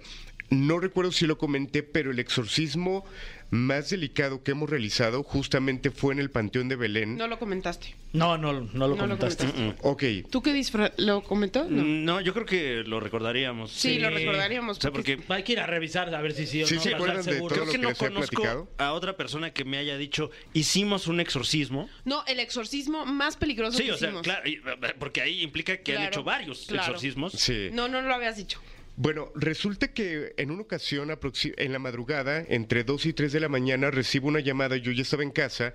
No 0.51 0.79
recuerdo 0.79 1.13
si 1.13 1.25
lo 1.27 1.37
comenté, 1.37 1.81
pero 1.81 2.11
el 2.11 2.19
exorcismo 2.19 3.05
más 3.51 3.89
delicado 3.89 4.43
que 4.43 4.51
hemos 4.51 4.69
realizado 4.69 5.23
justamente 5.23 5.91
fue 5.91 6.13
en 6.13 6.19
el 6.19 6.29
Panteón 6.29 6.67
de 6.67 6.75
Belén. 6.75 7.15
No 7.17 7.27
lo 7.27 7.39
comentaste. 7.39 7.95
No, 8.11 8.37
no, 8.37 8.51
no 8.53 8.61
lo 8.61 8.69
No 8.73 8.87
lo 8.87 8.97
comentaste. 8.97 9.45
Ok, 9.81 10.03
¿Tú 10.29 10.41
qué 10.41 10.51
disfra 10.53 10.91
¿Lo 10.97 11.23
comentó? 11.23 11.65
No. 11.69 11.83
No, 11.83 12.21
yo 12.21 12.33
creo 12.33 12.45
que 12.45 12.83
lo 12.85 12.99
recordaríamos. 12.99 13.71
Sí, 13.71 13.97
lo 13.97 14.09
recordaríamos. 14.09 14.77
O 14.77 14.81
sea, 14.81 14.91
porque 14.91 15.19
Hay 15.29 15.43
que 15.43 15.53
ir 15.53 15.59
a 15.61 15.67
revisar 15.67 16.13
a 16.13 16.21
ver 16.21 16.33
si 16.33 16.45
sí 16.45 16.63
o 16.63 16.67
Sí, 16.67 16.75
no. 16.75 16.81
¿se 16.81 16.91
para 16.91 17.03
acuerdan 17.03 17.25
de 17.25 17.37
todo 17.37 17.47
creo 17.47 17.65
que 17.65 17.77
lo 17.77 17.83
no 17.83 17.95
que 17.95 18.05
he 18.05 18.07
conozco 18.09 18.35
platicado? 18.35 18.71
a 18.77 18.91
otra 18.91 19.15
persona 19.15 19.51
que 19.53 19.63
me 19.63 19.77
haya 19.77 19.97
dicho, 19.97 20.31
hicimos 20.53 21.07
un 21.07 21.21
exorcismo. 21.21 21.89
No, 22.03 22.25
el 22.27 22.41
exorcismo 22.41 23.05
más 23.05 23.37
peligroso 23.37 23.77
Sí, 23.77 23.85
que 23.85 23.93
o 23.93 23.97
sea, 23.97 24.11
claro, 24.21 24.49
y, 24.49 24.55
eh, 24.55 24.61
porque 24.99 25.21
ahí 25.21 25.41
implica 25.41 25.77
que 25.77 25.95
han 25.97 26.03
hecho 26.07 26.23
varios 26.23 26.65
claro. 26.67 26.83
exorcismos. 26.83 27.31
sí. 27.33 27.69
No, 27.71 27.87
no 27.87 28.01
lo 28.01 28.13
habías 28.13 28.35
dicho. 28.35 28.59
Bueno, 28.97 29.31
resulta 29.35 29.87
que 29.93 30.33
en 30.37 30.51
una 30.51 30.61
ocasión, 30.61 31.09
en 31.57 31.71
la 31.73 31.79
madrugada, 31.79 32.43
entre 32.47 32.83
2 32.83 33.05
y 33.07 33.13
3 33.13 33.31
de 33.31 33.39
la 33.39 33.49
mañana, 33.49 33.89
recibo 33.89 34.27
una 34.27 34.39
llamada, 34.41 34.77
yo 34.77 34.91
ya 34.91 35.01
estaba 35.01 35.23
en 35.23 35.31
casa, 35.31 35.73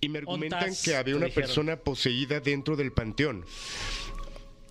y 0.00 0.08
me 0.08 0.18
argumentan 0.18 0.64
Ontas, 0.64 0.82
que 0.82 0.96
había 0.96 1.16
una 1.16 1.26
dijeron. 1.26 1.46
persona 1.46 1.76
poseída 1.76 2.40
dentro 2.40 2.76
del 2.76 2.92
panteón. 2.92 3.44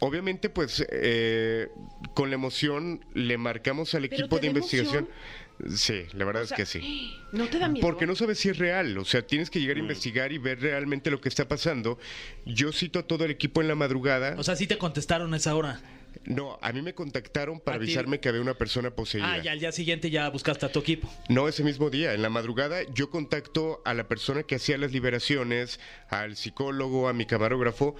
Obviamente, 0.02 0.50
pues, 0.50 0.86
eh, 0.92 1.68
con 2.14 2.30
la 2.30 2.36
emoción 2.36 3.04
le 3.14 3.38
marcamos 3.38 3.94
al 3.96 4.04
¿Pero 4.08 4.16
equipo 4.22 4.40
de 4.40 4.48
investigación. 4.48 5.10
Sí, 5.76 6.04
la 6.14 6.24
verdad 6.24 6.44
O 6.44 6.48
sea, 6.48 6.56
es 6.56 6.58
que 6.72 6.80
sí. 6.80 7.14
¿No 7.34 7.48
te 7.48 7.60
da 7.60 7.68
miedo? 7.68 7.86
Porque 7.86 8.06
no 8.08 8.16
sabes 8.16 8.40
si 8.40 8.48
es 8.50 8.58
real, 8.58 8.98
o 8.98 9.04
sea, 9.04 9.22
tienes 9.28 9.50
que 9.50 9.60
llegar 9.60 9.76
Mm. 9.76 9.80
a 9.80 9.82
investigar 9.84 10.32
y 10.32 10.38
ver 10.38 10.62
realmente 10.62 11.12
lo 11.12 11.20
que 11.20 11.28
está 11.28 11.48
pasando. 11.48 12.00
Yo 12.46 12.72
cito 12.72 13.00
a 13.00 13.04
todo 13.04 13.26
el 13.26 13.32
equipo 13.32 13.62
en 13.62 13.68
la 13.68 13.76
madrugada. 13.76 14.36
O 14.38 14.44
sea, 14.44 14.56
sí 14.56 14.68
te 14.68 14.78
contestaron 14.78 15.34
a 15.34 15.38
esa 15.38 15.54
hora. 15.56 15.82
No, 16.26 16.60
a 16.62 16.72
mí 16.72 16.82
me 16.82 16.94
contactaron 16.94 17.60
para 17.60 17.78
avisarme 17.78 18.20
que 18.20 18.30
había 18.30 18.42
una 18.42 18.54
persona 18.54 18.92
poseída. 18.92 19.32
Ah, 19.32 19.38
y 19.40 19.48
al 19.48 19.60
día 19.60 19.72
siguiente 19.72 20.10
ya 20.10 20.30
buscaste 20.30 20.66
a 20.66 20.72
tu 20.72 20.80
equipo. 20.80 21.10
No, 21.28 21.48
ese 21.48 21.64
mismo 21.64 21.90
día, 21.90 22.14
en 22.14 22.22
la 22.22 22.30
madrugada, 22.30 22.82
yo 22.94 23.10
contacto 23.10 23.82
a 23.86 23.94
la 23.94 24.08
persona 24.08 24.44
que 24.44 24.56
hacía 24.56 24.78
las 24.78 24.92
liberaciones, 24.92 25.80
al 26.10 26.36
psicólogo, 26.36 27.10
a 27.10 27.14
mi 27.14 27.26
camarógrafo, 27.26 27.96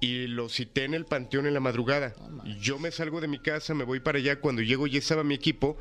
y 0.00 0.26
lo 0.26 0.48
cité 0.48 0.84
en 0.84 0.94
el 0.94 1.04
panteón 1.04 1.46
en 1.46 1.54
la 1.54 1.60
madrugada. 1.60 2.14
Yo 2.60 2.78
me 2.78 2.90
salgo 2.90 3.20
de 3.20 3.28
mi 3.28 3.38
casa, 3.38 3.72
me 3.74 3.84
voy 3.84 4.00
para 4.00 4.18
allá, 4.18 4.40
cuando 4.40 4.60
llego 4.60 4.86
ya 4.86 4.98
estaba 4.98 5.22
mi 5.22 5.34
equipo, 5.34 5.78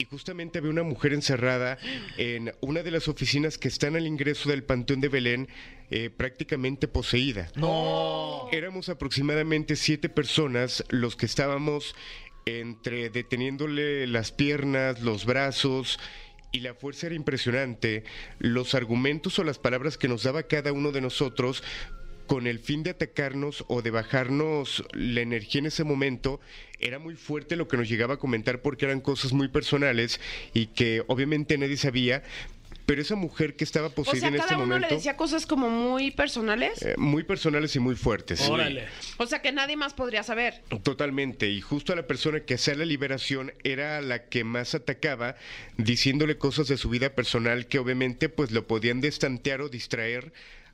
y 0.00 0.06
justamente 0.06 0.58
había 0.58 0.70
una 0.70 0.82
mujer 0.82 1.12
encerrada 1.12 1.76
en 2.16 2.54
una 2.62 2.82
de 2.82 2.90
las 2.90 3.06
oficinas 3.06 3.58
que 3.58 3.68
están 3.68 3.96
al 3.96 4.06
ingreso 4.06 4.48
del 4.48 4.64
panteón 4.64 5.02
de 5.02 5.08
Belén, 5.08 5.48
eh, 5.90 6.08
prácticamente 6.08 6.88
poseída. 6.88 7.52
No. 7.54 8.48
Éramos 8.50 8.88
aproximadamente 8.88 9.76
siete 9.76 10.08
personas 10.08 10.82
los 10.88 11.16
que 11.16 11.26
estábamos 11.26 11.94
entre 12.46 13.10
deteniéndole 13.10 14.06
las 14.06 14.32
piernas, 14.32 15.02
los 15.02 15.26
brazos, 15.26 15.98
y 16.50 16.60
la 16.60 16.72
fuerza 16.74 17.06
era 17.06 17.14
impresionante. 17.14 18.04
Los 18.38 18.74
argumentos 18.74 19.38
o 19.38 19.44
las 19.44 19.58
palabras 19.58 19.98
que 19.98 20.08
nos 20.08 20.22
daba 20.22 20.44
cada 20.44 20.72
uno 20.72 20.92
de 20.92 21.02
nosotros 21.02 21.62
con 22.30 22.46
el 22.46 22.60
fin 22.60 22.84
de 22.84 22.90
atacarnos 22.90 23.64
o 23.66 23.82
de 23.82 23.90
bajarnos 23.90 24.84
la 24.92 25.20
energía 25.20 25.58
en 25.58 25.66
ese 25.66 25.82
momento, 25.82 26.38
era 26.78 27.00
muy 27.00 27.16
fuerte 27.16 27.56
lo 27.56 27.66
que 27.66 27.76
nos 27.76 27.88
llegaba 27.88 28.14
a 28.14 28.16
comentar 28.18 28.62
porque 28.62 28.84
eran 28.84 29.00
cosas 29.00 29.32
muy 29.32 29.48
personales 29.48 30.20
y 30.54 30.66
que 30.66 31.02
obviamente 31.08 31.58
nadie 31.58 31.76
sabía, 31.76 32.22
pero 32.86 33.02
esa 33.02 33.16
mujer 33.16 33.56
que 33.56 33.64
estaba 33.64 33.88
O 33.88 33.90
poseída 33.90 34.20
sea, 34.20 34.28
en 34.28 34.34
este 34.36 34.46
cada 34.46 34.58
uno 34.58 34.66
momento, 34.68 34.90
le 34.90 34.94
decía 34.94 35.16
cosas 35.16 35.44
como 35.44 35.70
muy 35.70 36.12
personales. 36.12 36.80
eh, 36.82 36.94
muy 36.96 37.24
personales 37.24 37.74
y 37.74 37.80
muy 37.80 37.96
fuertes. 37.96 38.48
Órale. 38.48 38.86
O 39.16 39.26
sea, 39.26 39.42
que 39.42 39.50
nadie 39.50 39.76
más 39.76 39.92
podría 39.94 40.22
saber. 40.22 40.62
Totalmente, 40.84 41.48
y 41.50 41.60
justo 41.60 41.92
a 41.92 41.96
la 41.96 42.06
persona 42.06 42.38
que 42.44 42.54
hacía 42.54 42.76
la 42.76 42.84
liberación 42.84 43.52
era 43.64 44.00
la 44.02 44.26
que 44.26 44.44
más 44.44 44.76
atacaba, 44.76 45.34
diciéndole 45.78 46.38
cosas 46.38 46.68
de 46.68 46.76
su 46.76 46.90
vida 46.90 47.12
personal 47.16 47.66
que 47.66 47.80
obviamente 47.80 48.28
pues 48.28 48.52
lo 48.52 48.68
podían 48.68 49.00
destantear 49.00 49.62
o 49.62 49.68
distraer 49.68 50.32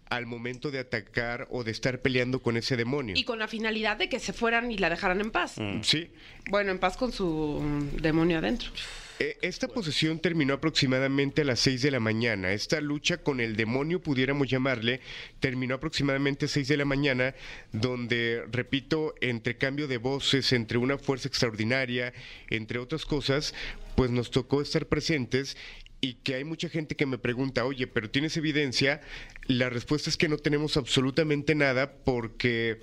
al 0.08 0.26
momento 0.26 0.70
de 0.70 0.78
atacar 0.78 1.48
o 1.50 1.64
de 1.64 1.72
estar 1.72 2.00
peleando 2.00 2.40
con 2.40 2.56
ese 2.56 2.76
demonio. 2.76 3.14
Y 3.16 3.24
con 3.24 3.38
la 3.38 3.48
finalidad 3.48 3.96
de 3.96 4.08
que 4.08 4.20
se 4.20 4.32
fueran 4.32 4.70
y 4.70 4.78
la 4.78 4.90
dejaran 4.90 5.20
en 5.20 5.30
paz. 5.30 5.56
Sí, 5.82 6.10
Bueno, 6.50 6.70
en 6.70 6.78
paz 6.78 6.96
con 6.96 7.12
su 7.12 7.60
mm, 7.62 7.96
demonio 8.00 8.38
adentro. 8.38 8.70
Eh, 9.18 9.38
Esta 9.40 9.66
posesión 9.66 10.18
terminó 10.18 10.54
aproximadamente 10.54 11.40
a 11.40 11.44
las 11.44 11.60
6 11.60 11.82
de 11.82 11.90
la 11.90 12.00
mañana. 12.00 12.52
Esta 12.52 12.80
lucha 12.82 13.16
con 13.16 13.40
el 13.40 13.56
demonio, 13.56 14.00
pudiéramos 14.00 14.46
llamarle, 14.48 15.00
terminó 15.40 15.76
aproximadamente 15.76 16.44
a 16.44 16.48
6 16.48 16.68
de 16.68 16.76
la 16.76 16.84
mañana, 16.84 17.34
donde, 17.72 18.44
repito, 18.52 19.14
entre 19.22 19.56
cambio 19.56 19.88
de 19.88 19.96
voces, 19.96 20.52
entre 20.52 20.76
una 20.76 20.98
fuerza 20.98 21.28
extraordinaria, 21.28 22.12
entre 22.50 22.78
otras 22.78 23.06
cosas, 23.06 23.54
pues 23.96 24.10
nos 24.10 24.30
tocó 24.30 24.60
estar 24.60 24.86
presentes 24.86 25.56
y 26.00 26.14
que 26.14 26.34
hay 26.34 26.44
mucha 26.44 26.68
gente 26.68 26.96
que 26.96 27.06
me 27.06 27.18
pregunta, 27.18 27.64
oye, 27.64 27.86
pero 27.86 28.10
¿tienes 28.10 28.36
evidencia? 28.36 29.00
La 29.46 29.70
respuesta 29.70 30.10
es 30.10 30.16
que 30.16 30.28
no 30.28 30.36
tenemos 30.36 30.76
absolutamente 30.76 31.54
nada 31.54 31.92
porque 32.04 32.80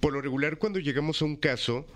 por 0.00 0.12
lo 0.12 0.20
regular 0.20 0.58
cuando 0.58 0.78
llegamos 0.78 1.22
a 1.22 1.24
un 1.24 1.36
caso, 1.36 1.86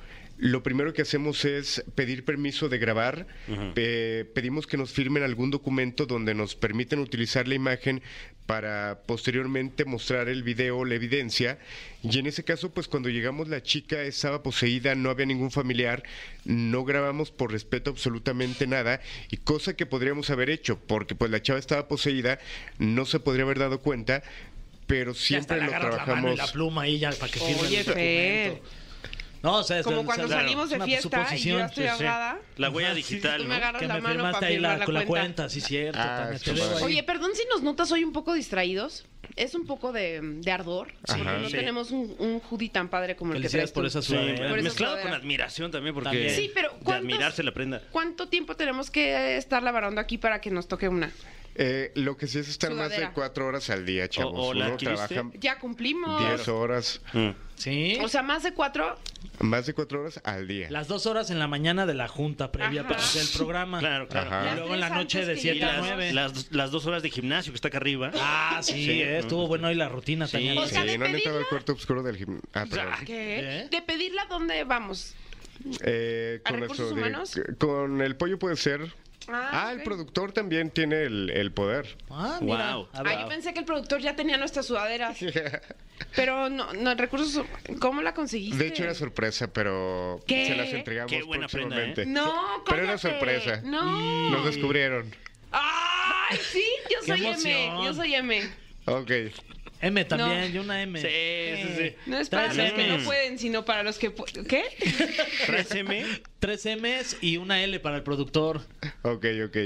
lo 0.43 0.63
primero 0.63 0.95
que 0.95 1.03
hacemos 1.03 1.45
es 1.45 1.85
pedir 1.95 2.25
permiso 2.25 2.69
de 2.71 2.79
grabar, 2.79 3.27
Pe- 3.75 4.25
pedimos 4.35 4.67
que 4.67 4.79
nos 4.79 4.91
firmen 4.91 5.23
algún 5.23 5.51
documento 5.51 6.07
donde 6.07 6.35
nos 6.35 6.55
permiten 6.55 6.99
utilizar 6.99 7.47
la 7.47 7.55
imagen 7.55 8.01
para 8.47 9.03
posteriormente 9.07 9.85
mostrar 9.85 10.29
el 10.29 10.43
video, 10.43 10.85
la 10.87 10.95
evidencia. 10.95 11.59
Y 12.03 12.19
en 12.19 12.27
ese 12.27 12.43
caso, 12.43 12.73
pues 12.73 12.89
cuando 12.89 13.09
llegamos 13.11 13.49
la 13.49 13.63
chica 13.63 14.03
estaba 14.03 14.43
poseída, 14.43 14.95
no 14.95 15.11
había 15.11 15.27
ningún 15.27 15.51
familiar, 15.51 16.03
no 16.47 16.85
grabamos 16.85 17.31
por 17.31 17.53
respeto 17.53 17.91
absolutamente 17.91 18.67
nada, 18.67 19.01
y 19.31 19.37
cosa 19.37 19.75
que 19.77 19.85
podríamos 19.87 20.31
haber 20.31 20.49
hecho, 20.51 20.81
porque 20.81 21.15
pues 21.15 21.31
la 21.31 21.43
chava 21.43 21.59
estaba 21.61 21.87
poseída, 21.87 22.39
no 22.79 23.05
se 23.05 23.21
podría 23.21 23.45
haber 23.45 23.59
dado 23.59 23.81
cuenta, 23.81 24.23
pero 24.87 25.13
Ya 25.13 25.19
siempre 25.21 25.59
lo 25.59 25.65
agarras 25.65 25.83
la 26.09 26.15
mano 26.15 26.33
y 26.33 26.35
trabajamos. 26.35 26.39
la 26.39 26.47
pluma 26.53 26.83
ahí 26.83 26.99
ya 26.99 27.13
para 27.13 27.31
que 27.31 27.39
firme 27.39 27.63
Oye, 27.63 27.79
el 27.81 27.85
Fer. 27.85 28.49
documento. 28.55 28.80
No, 29.43 29.57
o 29.57 29.63
sea, 29.63 29.79
es- 29.79 29.85
Como 29.87 30.05
cuando 30.05 30.29
salimos 30.29 30.69
de 30.71 30.81
fiesta 30.81 31.29
y 31.35 31.39
yo 31.41 31.61
estoy 31.61 31.85
Sí, 31.85 31.91
sí. 31.99 32.05
ahogada. 32.05 32.39
La 32.59 32.69
huella 32.71 32.89
Ajá, 32.89 32.97
digital, 32.97 33.37
Tú 33.39 33.43
me 33.45 33.49
¿no? 33.49 33.55
agarras 33.55 33.83
la 33.83 33.95
me 33.95 34.01
mano 34.01 34.15
firmaste 34.15 34.41
para 34.41 34.53
firmar 34.53 34.71
la, 34.73 34.79
la 34.79 34.85
con 34.85 34.95
la 34.95 35.07
cuenta. 35.07 35.23
cuenta, 35.45 35.49
sí, 35.49 35.61
cierto. 35.63 35.99
Ah. 36.01 36.31
Oye, 36.83 37.03
perdón 37.03 37.31
si 37.35 37.43
nos 37.49 37.63
notas 37.63 37.91
hoy 37.93 38.05
un 38.05 38.13
poco 38.13 38.35
distraídos. 38.35 39.07
Es 39.37 39.55
un 39.55 39.65
poco 39.65 39.93
de, 39.93 40.21
de 40.23 40.51
ardor. 40.53 40.89
Porque 41.07 41.23
no 41.23 41.47
Sí. 41.49 41.53
tenemos 41.53 41.93
un, 41.93 42.15
un 42.19 42.43
hoodie 42.51 42.69
tan 42.69 42.89
padre 42.89 43.15
como 43.17 43.33
el 43.33 43.41
que 43.41 43.49
traes 43.49 43.71
por 43.71 43.87
esa 43.87 44.03
Sí, 44.03 44.09
sudadera. 44.09 44.49
Por 44.49 44.59
esa 44.59 44.65
mezclado 44.65 44.95
sudadera. 44.95 45.11
con 45.15 45.21
admiración 45.21 45.71
también, 45.71 45.95
porque 45.95 46.11
También. 46.11 46.35
Sí, 46.35 46.51
pero 46.53 46.71
de 46.71 46.79
¿cuántos- 46.85 46.95
admirarse 47.07 47.43
la 47.43 47.53
prenda. 47.55 47.81
¿Cuánto 47.93 48.29
tiempo 48.29 48.57
tenemos 48.57 48.91
que 48.91 49.37
estar 49.37 49.63
lavarando 49.63 50.01
aquí 50.01 50.19
para 50.19 50.41
que 50.41 50.51
nos 50.51 50.67
toque 50.69 50.89
una? 50.89 51.13
Eh, 51.57 51.91
lo 51.97 52.17
que 52.17 52.27
sí 52.27 52.39
es 52.39 52.49
estar 52.49 52.73
más 52.73 52.91
de 52.91 53.11
cuatro 53.13 53.47
horas 53.47 53.69
al 53.71 53.85
día, 53.85 54.09
chavos. 54.09 54.33
o 54.37 54.55
la 54.55 54.67
Uno 54.67 54.75
adquiriste? 54.75 55.15
trabaja 55.15 55.37
Ya 55.41 55.59
cumplimos. 55.59 56.21
10 56.27 56.49
horas, 56.49 57.01
Mm. 57.13 57.31
Sí. 57.57 57.99
O 58.03 58.09
sea, 58.09 58.23
más 58.23 58.43
de 58.43 58.55
cuatro. 58.55 58.97
más 59.41 59.67
de 59.67 59.75
cuatro 59.75 60.01
horas 60.01 60.21
al 60.25 60.47
día. 60.49 60.71
Las 60.71 60.89
dos 60.89 61.05
horas 61.07 61.31
en 61.31 61.39
la 61.39 61.47
mañana 61.49 61.85
de 61.85 61.93
la 61.93 62.09
junta 62.09 62.51
previa 62.53 62.81
Ajá. 62.83 62.89
para 62.89 63.01
hacer 63.03 63.23
el 63.23 63.29
programa. 63.37 63.79
Claro, 63.81 64.09
claro. 64.09 64.31
Ajá. 64.31 64.53
Y 64.53 64.57
luego 64.57 64.75
en 64.75 64.81
la 64.81 64.89
noche 64.91 65.27
de 65.27 65.37
7 65.37 65.65
a. 65.65 65.79
9. 65.81 66.13
Las, 66.15 66.51
las 66.53 66.71
dos 66.71 66.87
horas 66.87 67.03
de 67.03 67.11
gimnasio 67.11 67.53
que 67.53 67.57
está 67.57 67.69
acá 67.69 67.77
arriba. 67.79 68.11
Ah, 68.15 68.61
sí, 68.63 68.73
Sí. 68.85 69.03
eh, 69.03 69.19
estuvo 69.19 69.47
bueno 69.47 69.69
hoy 69.69 69.75
la 69.75 69.89
rutina, 69.91 70.27
Sí. 70.27 70.33
Tania. 70.33 70.61
O 70.61 70.67
sea, 70.67 70.81
sí, 70.83 70.87
de 70.89 70.99
no 70.99 71.05
han 71.05 71.15
entrado 71.15 71.37
al 71.39 71.45
pedirla- 71.45 71.49
cuarto 71.51 71.73
oscuro 71.75 72.03
del 72.03 72.17
gimnasio. 72.17 72.49
Ah, 72.55 72.65
perdón. 72.71 72.95
¿Qué? 73.05 73.41
¿Eh? 73.63 73.69
De 73.71 73.83
pedirla, 73.83 74.25
¿dónde 74.31 74.65
vamos? 74.65 75.15
Eh, 75.83 76.41
¿A 76.45 76.53
recursos 76.53 76.93
humanos? 76.93 77.39
Con 77.59 78.01
el 78.01 78.17
pollo 78.17 78.39
puede 78.39 78.57
ser. 78.57 78.91
Ah, 79.29 79.51
Ah, 79.69 79.73
el 79.73 79.83
productor 79.83 80.33
también 80.33 80.71
tiene 80.71 81.03
el, 81.03 81.31
el 81.31 81.53
poder. 81.53 81.97
Ah, 82.11 82.39
mira. 82.41 82.77
Wow. 82.77 82.89
Ah, 82.95 83.21
yo 83.23 83.29
pensé 83.29 83.53
que 83.53 83.61
el 83.61 83.65
productor 83.65 84.01
ya 84.01 84.17
tenía 84.17 84.37
nuestras 84.37 84.67
sudaderas. 84.67 85.19
Pero 86.17 86.49
no, 86.49 86.73
no, 86.73 86.95
recursos. 86.95 87.45
¿Cómo 87.79 88.03
la 88.03 88.15
conseguiste? 88.15 88.57
De 88.57 88.69
hecho 88.71 88.85
era 88.85 88.95
sorpresa, 88.95 89.53
pero 89.53 90.19
¿Qué? 90.27 90.47
se 90.47 90.57
las 90.57 90.73
entregamos 90.73 91.13
Qué 91.13 91.23
buena 91.23 91.47
prenda, 91.47 91.77
próximamente. 91.77 92.07
No, 92.07 92.63
Pero 92.65 92.79
era 92.79 92.97
cállate. 92.97 93.11
sorpresa. 93.11 93.61
No. 93.65 94.31
Nos 94.31 94.45
descubrieron. 94.47 95.15
¡Ay, 95.53 96.39
sí! 96.39 96.65
Yo 96.91 96.99
¡Qué 97.01 97.07
soy 97.07 97.27
M. 97.27 97.85
Yo 97.85 97.95
soy 97.95 98.15
M. 98.15 98.51
Ok. 98.87 99.11
M 99.81 100.05
también, 100.05 100.41
No. 100.41 100.47
yo 100.49 100.61
una 100.63 100.83
M. 100.83 101.01
Sí, 101.01 101.07
sí, 101.09 101.69
sí. 101.79 101.95
No 102.07 102.19
es 102.19 102.29
para 102.29 102.49
los 102.53 102.73
que 102.73 102.85
M. 102.85 102.99
no 102.99 103.05
pueden, 103.05 103.39
sino 103.39 103.65
para 103.65 103.83
los 103.83 103.99
que. 103.99 104.15
pu- 104.15 104.47
¿Qué? 104.47 104.65
3M. 105.47 106.21
Tres 106.39 106.67
M's 106.67 107.17
y 107.21 107.37
una 107.39 107.63
L 107.63 107.81
para 107.81 107.97
el 107.97 108.03
productor. 108.03 108.61
Ok, 109.03 109.27
ok. 109.47 109.57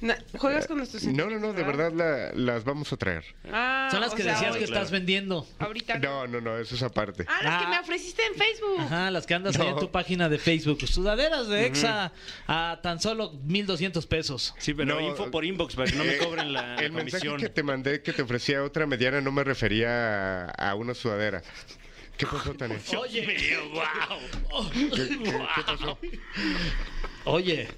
Na- 0.00 0.18
¿Juegas 0.38 0.66
con 0.66 0.78
nuestros 0.78 1.04
No, 1.04 1.28
no, 1.28 1.38
no, 1.38 1.52
de 1.52 1.62
verdad 1.62 1.92
la- 1.92 2.32
las 2.32 2.64
vamos 2.64 2.92
a 2.92 2.96
traer. 2.96 3.22
Ah, 3.52 3.88
Son 3.90 4.00
las 4.00 4.12
o 4.12 4.16
que 4.16 4.22
sea, 4.22 4.32
decías 4.32 4.52
hoy- 4.52 4.58
que 4.60 4.64
estás 4.64 4.90
vendiendo. 4.90 5.46
Ahorita 5.58 5.98
no. 5.98 6.26
No, 6.26 6.26
no, 6.26 6.40
no, 6.40 6.58
eso 6.58 6.74
es 6.74 6.82
aparte. 6.82 7.24
Ah, 7.28 7.38
las 7.42 7.58
que 7.60 7.64
Ah. 7.66 7.70
me 7.70 7.78
ofreciste 7.80 8.22
en 8.24 8.34
Facebook. 8.34 8.80
Ajá, 8.80 9.10
las 9.10 9.26
que 9.26 9.34
andas 9.34 9.58
ahí 9.58 9.68
en 9.68 9.74
No. 9.74 9.80
tu 9.80 9.90
página 9.90 10.28
de 10.28 10.38
Facebook. 10.38 10.86
Sudaderas 10.88 11.48
de 11.48 11.66
Exa 11.66 12.12
a 12.46 12.80
tan 12.82 13.00
solo 13.00 13.32
1200 13.44 14.06
pesos. 14.06 14.54
Sí, 14.58 14.72
pero 14.74 14.94
No, 14.94 15.00
info 15.00 15.30
por 15.30 15.44
inbox 15.44 15.74
para 15.76 15.90
que 15.90 15.96
no 15.96 16.04
me 16.04 16.14
Eh, 16.14 16.18
cobren 16.18 16.52
la, 16.52 16.62
la 16.62 16.74
El 16.76 16.92
mensaje 16.92 17.26
comisión. 17.26 17.40
que 17.40 17.48
te 17.50 17.62
mandé 17.62 18.02
que 18.02 18.12
te 18.12 18.22
ofrecía 18.22 18.62
otra 18.64 18.86
mediana 18.86 19.20
no 19.20 19.32
me 19.32 19.44
refería 19.44 20.46
a, 20.46 20.70
a 20.70 20.74
una 20.76 20.94
sudadera. 20.94 21.42
¿Qué 22.16 22.26
pasó, 22.26 22.52
Tania? 22.54 22.78
Oye, 22.98 23.58
wow. 23.72 24.70
¿Qué, 24.72 24.90
qué- 24.90 25.18
qué 25.18 25.62
pasó? 25.66 25.98
oye, 27.24 27.68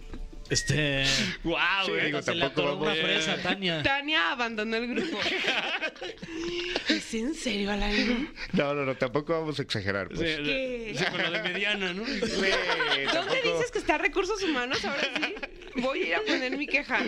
este. 0.50 1.04
Wow, 1.44 1.56
Sí, 1.86 1.92
eh. 1.92 2.04
digo, 2.06 2.22
se 2.22 2.34
le 2.34 2.40
tampoco 2.42 2.68
atoró 2.68 2.76
una 2.82 2.86
vamos- 2.90 3.04
fresa, 3.04 3.36
Tania. 3.42 3.82
Tania 3.82 4.32
abandonó 4.32 4.76
el 4.76 4.88
grupo. 4.94 5.18
¿Es 6.88 7.14
en 7.14 7.34
serio, 7.34 7.70
Alain? 7.72 8.32
No, 8.52 8.74
no, 8.74 8.84
no, 8.84 8.94
tampoco 8.96 9.32
vamos 9.32 9.58
a 9.58 9.62
exagerar. 9.62 10.08
Pues. 10.08 10.20
Sí, 10.36 10.42
¿Qué? 10.42 10.94
sí, 10.96 11.04
con 11.06 11.22
lo 11.22 11.30
de 11.30 11.42
mediana, 11.42 11.92
¿no? 11.92 12.04
Sí, 12.06 12.20
¿Dónde 12.20 13.06
tampoco- 13.12 13.56
dices 13.56 13.70
que 13.70 13.78
está 13.78 13.98
recursos 13.98 14.42
humanos? 14.42 14.84
Ahora 14.84 15.02
sí. 15.16 15.34
Voy 15.76 16.02
a 16.02 16.06
ir 16.06 16.14
a 16.14 16.20
poner 16.20 16.56
mi 16.56 16.66
queja. 16.66 17.00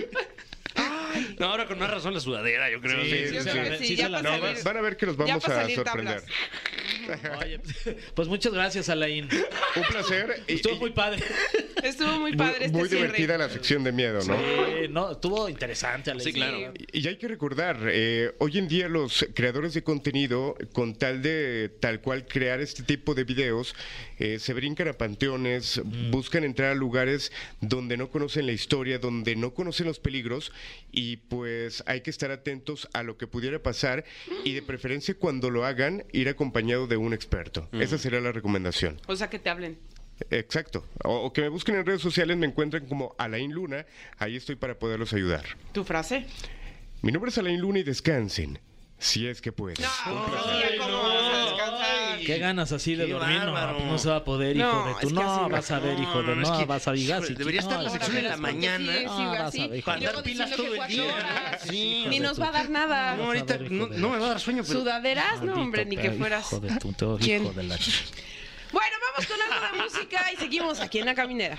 No, 1.38 1.46
ahora 1.46 1.66
con 1.66 1.78
más 1.78 1.90
razón 1.90 2.12
la 2.14 2.20
sudadera, 2.20 2.68
yo 2.70 2.80
creo. 2.80 3.00
Sí, 3.04 3.10
Sí, 3.10 3.28
sí, 3.28 3.40
sí. 3.40 3.50
Sí 3.78 3.86
sí. 3.88 3.96
se 3.96 4.08
la 4.08 4.22
No, 4.22 4.30
van 4.40 4.76
a 4.76 4.80
ver 4.80 4.96
que 4.96 5.06
los 5.06 5.16
vamos 5.16 5.44
a 5.48 5.68
sorprender. 5.68 5.84
tablas. 5.84 6.24
Oye, 7.40 7.60
pues 8.14 8.26
muchas 8.28 8.52
gracias, 8.52 8.88
Alain. 8.88 9.28
Un 9.76 9.82
placer. 9.84 10.42
Estuvo 10.48 10.74
y- 10.74 10.78
muy 10.80 10.90
padre. 10.90 11.22
Estuvo 11.84 12.12
muy 12.12 12.30
muy, 12.30 12.36
padre 12.36 12.64
este 12.66 12.78
muy 12.78 12.88
cierre. 12.88 13.02
divertida 13.08 13.38
la 13.38 13.48
sección 13.50 13.84
de 13.84 13.92
miedo, 13.92 14.20
¿no? 14.26 14.34
Eh, 14.40 14.88
no, 14.88 15.12
estuvo 15.12 15.48
interesante, 15.48 16.10
Alain. 16.10 16.24
Sí, 16.24 16.32
claro. 16.32 16.72
Y 16.92 17.06
hay 17.06 17.16
que 17.16 17.28
recordar, 17.28 17.78
eh, 17.90 18.34
hoy 18.38 18.58
en 18.58 18.68
día 18.68 18.88
los 18.88 19.26
creadores 19.34 19.74
de 19.74 19.82
contenido, 19.82 20.56
con 20.72 20.94
tal 20.94 21.20
de 21.20 21.70
tal 21.80 22.00
cual 22.00 22.26
crear 22.26 22.60
este 22.60 22.82
tipo 22.82 23.14
de 23.14 23.24
videos, 23.24 23.74
eh, 24.18 24.38
se 24.38 24.54
brincan 24.54 24.88
a 24.88 24.94
panteones, 24.94 25.82
buscan 26.10 26.44
entrar 26.44 26.70
a 26.70 26.74
lugares 26.74 27.32
donde 27.60 27.96
no 27.98 28.08
conocen 28.08 28.46
la 28.46 28.52
historia, 28.52 28.98
donde 28.98 29.36
no 29.36 29.52
conocen 29.52 29.86
los 29.86 29.98
peligros, 30.00 30.52
y 30.90 31.18
pues 31.18 31.84
hay 31.86 32.00
que 32.00 32.10
estar 32.10 32.30
atentos 32.30 32.88
a 32.94 33.02
lo 33.02 33.18
que 33.18 33.26
pudiera 33.26 33.62
pasar 33.62 34.04
y 34.44 34.54
de 34.54 34.62
preferencia 34.62 35.14
cuando 35.14 35.50
lo 35.50 35.66
hagan, 35.66 36.04
ir 36.12 36.28
acompañado 36.28 36.86
de 36.86 36.96
un 36.96 37.12
experto. 37.12 37.68
Esa 37.72 37.98
sería 37.98 38.20
la 38.20 38.32
recomendación. 38.32 39.00
O 39.06 39.16
sea, 39.16 39.28
que 39.28 39.38
te 39.38 39.50
hablen. 39.50 39.78
Exacto. 40.30 40.84
O, 41.04 41.14
o 41.26 41.32
que 41.32 41.42
me 41.42 41.48
busquen 41.48 41.74
en 41.76 41.86
redes 41.86 42.00
sociales, 42.02 42.36
me 42.36 42.46
encuentran 42.46 42.86
como 42.86 43.14
Alain 43.18 43.52
Luna, 43.52 43.84
ahí 44.18 44.36
estoy 44.36 44.56
para 44.56 44.78
poderlos 44.78 45.12
ayudar. 45.12 45.44
¿Tu 45.72 45.84
frase? 45.84 46.26
Mi 47.02 47.12
nombre 47.12 47.30
es 47.30 47.38
Alain 47.38 47.60
Luna 47.60 47.80
y 47.80 47.82
descansen, 47.82 48.58
si 48.98 49.26
es 49.26 49.40
que 49.40 49.52
pueden. 49.52 49.76
No, 49.80 49.88
sí, 49.88 50.10
¿cómo 50.78 50.92
vamos 51.02 51.34
a 51.34 51.38
descansar? 51.44 52.18
Qué 52.24 52.38
ganas 52.38 52.72
así 52.72 52.94
de 52.94 53.04
Qué 53.06 53.12
dormir, 53.12 53.38
bárbaro. 53.38 53.80
no, 53.80 53.86
no 53.92 53.98
se 53.98 54.08
va 54.08 54.16
a 54.16 54.24
poder, 54.24 54.56
hijo 54.56 54.64
No, 54.66 54.86
de 54.86 54.92
es 54.92 54.98
tu. 55.00 55.08
que 55.08 55.14
No, 55.14 55.48
vas 55.50 55.70
a 55.70 55.78
ver, 55.80 56.00
hijo 56.00 56.22
de 56.22 56.28
No, 56.28 56.36
no, 56.36 56.42
es 56.42 56.58
que, 56.58 56.64
vas 56.64 56.88
a 56.88 56.92
vigar. 56.92 57.22
debería 57.22 57.60
no, 57.60 57.68
estar 57.68 57.82
la 57.84 57.90
sección 57.90 58.16
en 58.16 58.22
ver. 58.22 58.30
la 58.30 58.36
mañana. 58.38 58.92
Sí, 58.92 58.98
sí, 59.00 59.06
Ah, 59.08 59.36
vas 59.40 59.54
a 59.58 59.66
ver, 59.66 59.84
Para 59.84 59.98
de- 60.00 60.06
andar 60.06 60.22
pilas 60.24 60.50
todo 60.52 60.74
el 60.74 60.88
día. 60.88 61.58
Sí. 61.68 62.06
Ni 62.08 62.20
nos 62.20 62.40
va 62.40 62.48
a 62.48 62.52
dar 62.52 62.70
nada. 62.70 63.16
No, 63.16 63.24
ahorita 63.24 63.58
no, 63.68 63.88
de 63.88 63.98
me 63.98 64.06
va 64.06 64.16
a 64.16 64.28
dar 64.30 64.40
sueño, 64.40 64.62
pero... 64.66 64.80
¿Sudaderas? 64.80 65.42
No, 65.42 65.54
hombre, 65.54 65.84
ni 65.84 65.96
que 65.98 66.12
fueras. 66.12 66.46
Hijo 66.46 66.60
de 66.60 66.76
tu, 66.78 66.88
hijo 67.18 67.52
de 67.52 67.62
la 67.64 67.76
Bueno, 68.74 68.96
vamos 69.06 69.28
con 69.28 69.40
algo 69.40 69.66
de 69.66 69.82
música 69.84 70.32
y 70.32 70.36
seguimos 70.36 70.80
aquí 70.80 70.98
en 70.98 71.06
la 71.06 71.14
caminera. 71.14 71.56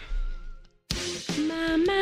Mamá, 1.48 1.94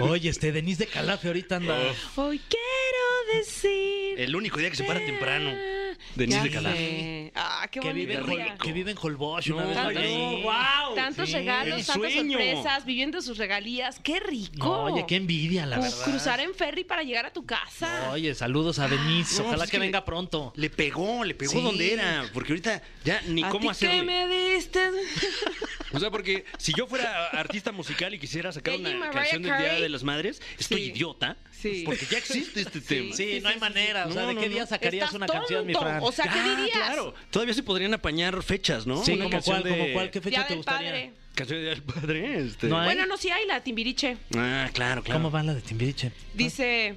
Oye, 0.00 0.28
este 0.30 0.52
Denise 0.52 0.84
de 0.86 0.90
Calafe 0.90 1.28
ahorita 1.28 1.56
anda. 1.56 1.76
hoy 2.16 2.40
quiero 2.48 3.38
decir. 3.40 4.18
El 4.20 4.34
único 4.36 4.58
día 4.58 4.70
que 4.70 4.76
se 4.76 4.84
para 4.84 5.00
temprano. 5.04 5.50
Denise 6.16 6.38
Ya 6.38 6.44
de 6.44 6.50
Calaf. 6.50 6.74
sé. 6.76 7.32
Ah, 7.34 7.66
qué 7.70 7.80
Que 7.80 7.92
vive, 7.92 8.20
bonito. 8.20 8.40
en 8.40 8.46
Hol- 8.48 8.58
que 8.58 8.72
vive 8.72 8.90
en 8.90 8.98
Holbox. 9.00 9.46
Una 9.48 9.64
vez 9.64 9.74
Tantos, 9.74 10.02
ahí. 10.02 10.42
wow. 10.42 10.94
tantos 10.94 11.28
Sí, 11.28 11.34
regalos, 11.34 11.78
el 11.80 11.86
tantas 11.86 12.12
sueño. 12.12 12.38
sorpresas, 12.38 12.84
viviendo 12.84 13.22
sus 13.22 13.38
regalías. 13.38 13.98
¡Qué 14.02 14.20
rico! 14.20 14.58
No, 14.66 14.84
oye, 14.84 15.04
qué 15.08 15.16
envidia, 15.16 15.66
la 15.66 15.78
verdad. 15.78 16.04
Cruzar 16.04 16.40
en 16.40 16.54
ferry 16.54 16.84
para 16.84 17.02
llegar 17.02 17.26
a 17.26 17.32
tu 17.32 17.44
casa. 17.46 18.10
Oye, 18.12 18.34
saludos 18.34 18.78
a 18.78 18.88
Denise. 18.88 19.36
No, 19.38 19.44
Ojalá 19.48 19.56
pues 19.58 19.64
es 19.66 19.70
que 19.70 19.76
que 19.76 19.80
le- 19.80 19.86
venga 19.86 20.04
pronto. 20.04 20.52
Le 20.56 20.70
pegó, 20.70 21.24
le 21.24 21.34
pegó 21.34 21.52
Sí. 21.52 21.60
donde 21.62 21.92
era. 21.92 22.28
Porque 22.34 22.52
ahorita 22.52 22.82
ya 23.04 23.22
ni 23.28 23.42
¿A 23.42 23.48
cómo 23.48 23.72
ti 23.72 23.78
qué 23.80 23.86
hacerle. 23.86 24.02
me 24.02 24.28
diste? 24.54 24.80
O 25.92 26.00
sea, 26.00 26.10
porque 26.10 26.44
si 26.58 26.72
yo 26.76 26.88
fuera 26.88 27.28
artista 27.28 27.70
musical 27.70 28.12
y 28.12 28.18
quisiera 28.18 28.50
sacar 28.50 28.74
Ella 28.74 28.88
una 28.96 29.03
canción 29.10 29.42
del 29.42 29.58
Día 29.58 29.74
de 29.74 29.88
las 29.88 30.02
Madres, 30.02 30.40
estoy 30.58 30.80
Sí. 30.84 30.90
idiota. 30.90 31.36
Sí. 31.50 31.82
Porque 31.86 32.04
ya 32.10 32.18
existe 32.18 32.60
este 32.60 32.80
tema. 32.82 33.14
Sí, 33.16 33.40
no 33.42 33.48
hay 33.48 33.58
manera. 33.58 34.06
O 34.06 34.12
sea, 34.12 34.22
No, 34.22 34.28
¿de 34.28 34.34
no, 34.34 34.40
qué 34.40 34.48
no. 34.48 34.54
día 34.54 34.66
sacarías 34.66 35.04
Estás 35.04 35.14
una 35.16 35.26
canción, 35.26 35.66
mi 35.66 35.72
tonto. 35.72 35.88
Fran? 35.88 36.02
O 36.02 36.12
sea, 36.12 36.24
¿qué 36.26 36.38
Ah, 36.42 36.56
dirías? 36.56 36.76
claro. 36.76 37.14
Todavía 37.30 37.54
se 37.54 37.62
podrían 37.62 37.94
apañar 37.94 38.42
fechas, 38.42 38.86
¿no? 38.86 39.02
sí, 39.04 39.12
Una 39.12 39.24
como 39.24 39.30
canción 39.30 39.60
cuál, 39.62 39.72
de- 39.72 39.78
como 39.78 39.92
cuál, 39.94 40.10
¿qué 40.10 40.20
fecha 40.20 40.40
Día 40.40 40.46
te 40.48 40.56
gustaría? 40.56 40.90
padre. 40.90 41.12
Canción 41.34 41.58
de 41.58 41.62
Día 41.64 41.74
del 41.74 41.82
Padre. 41.82 42.38
Este. 42.46 42.66
No. 42.68 42.84
Bueno, 42.84 43.06
no, 43.06 43.16
sí 43.16 43.28
hay 43.30 43.44
la 43.46 43.60
Timbiriche. 43.64 44.16
Ah, 44.36 44.70
claro, 44.72 45.02
claro. 45.02 45.18
¿Cómo 45.20 45.30
va 45.32 45.42
la 45.42 45.52
de 45.54 45.62
Timbiriche? 45.62 46.12
Dice, 46.32 46.94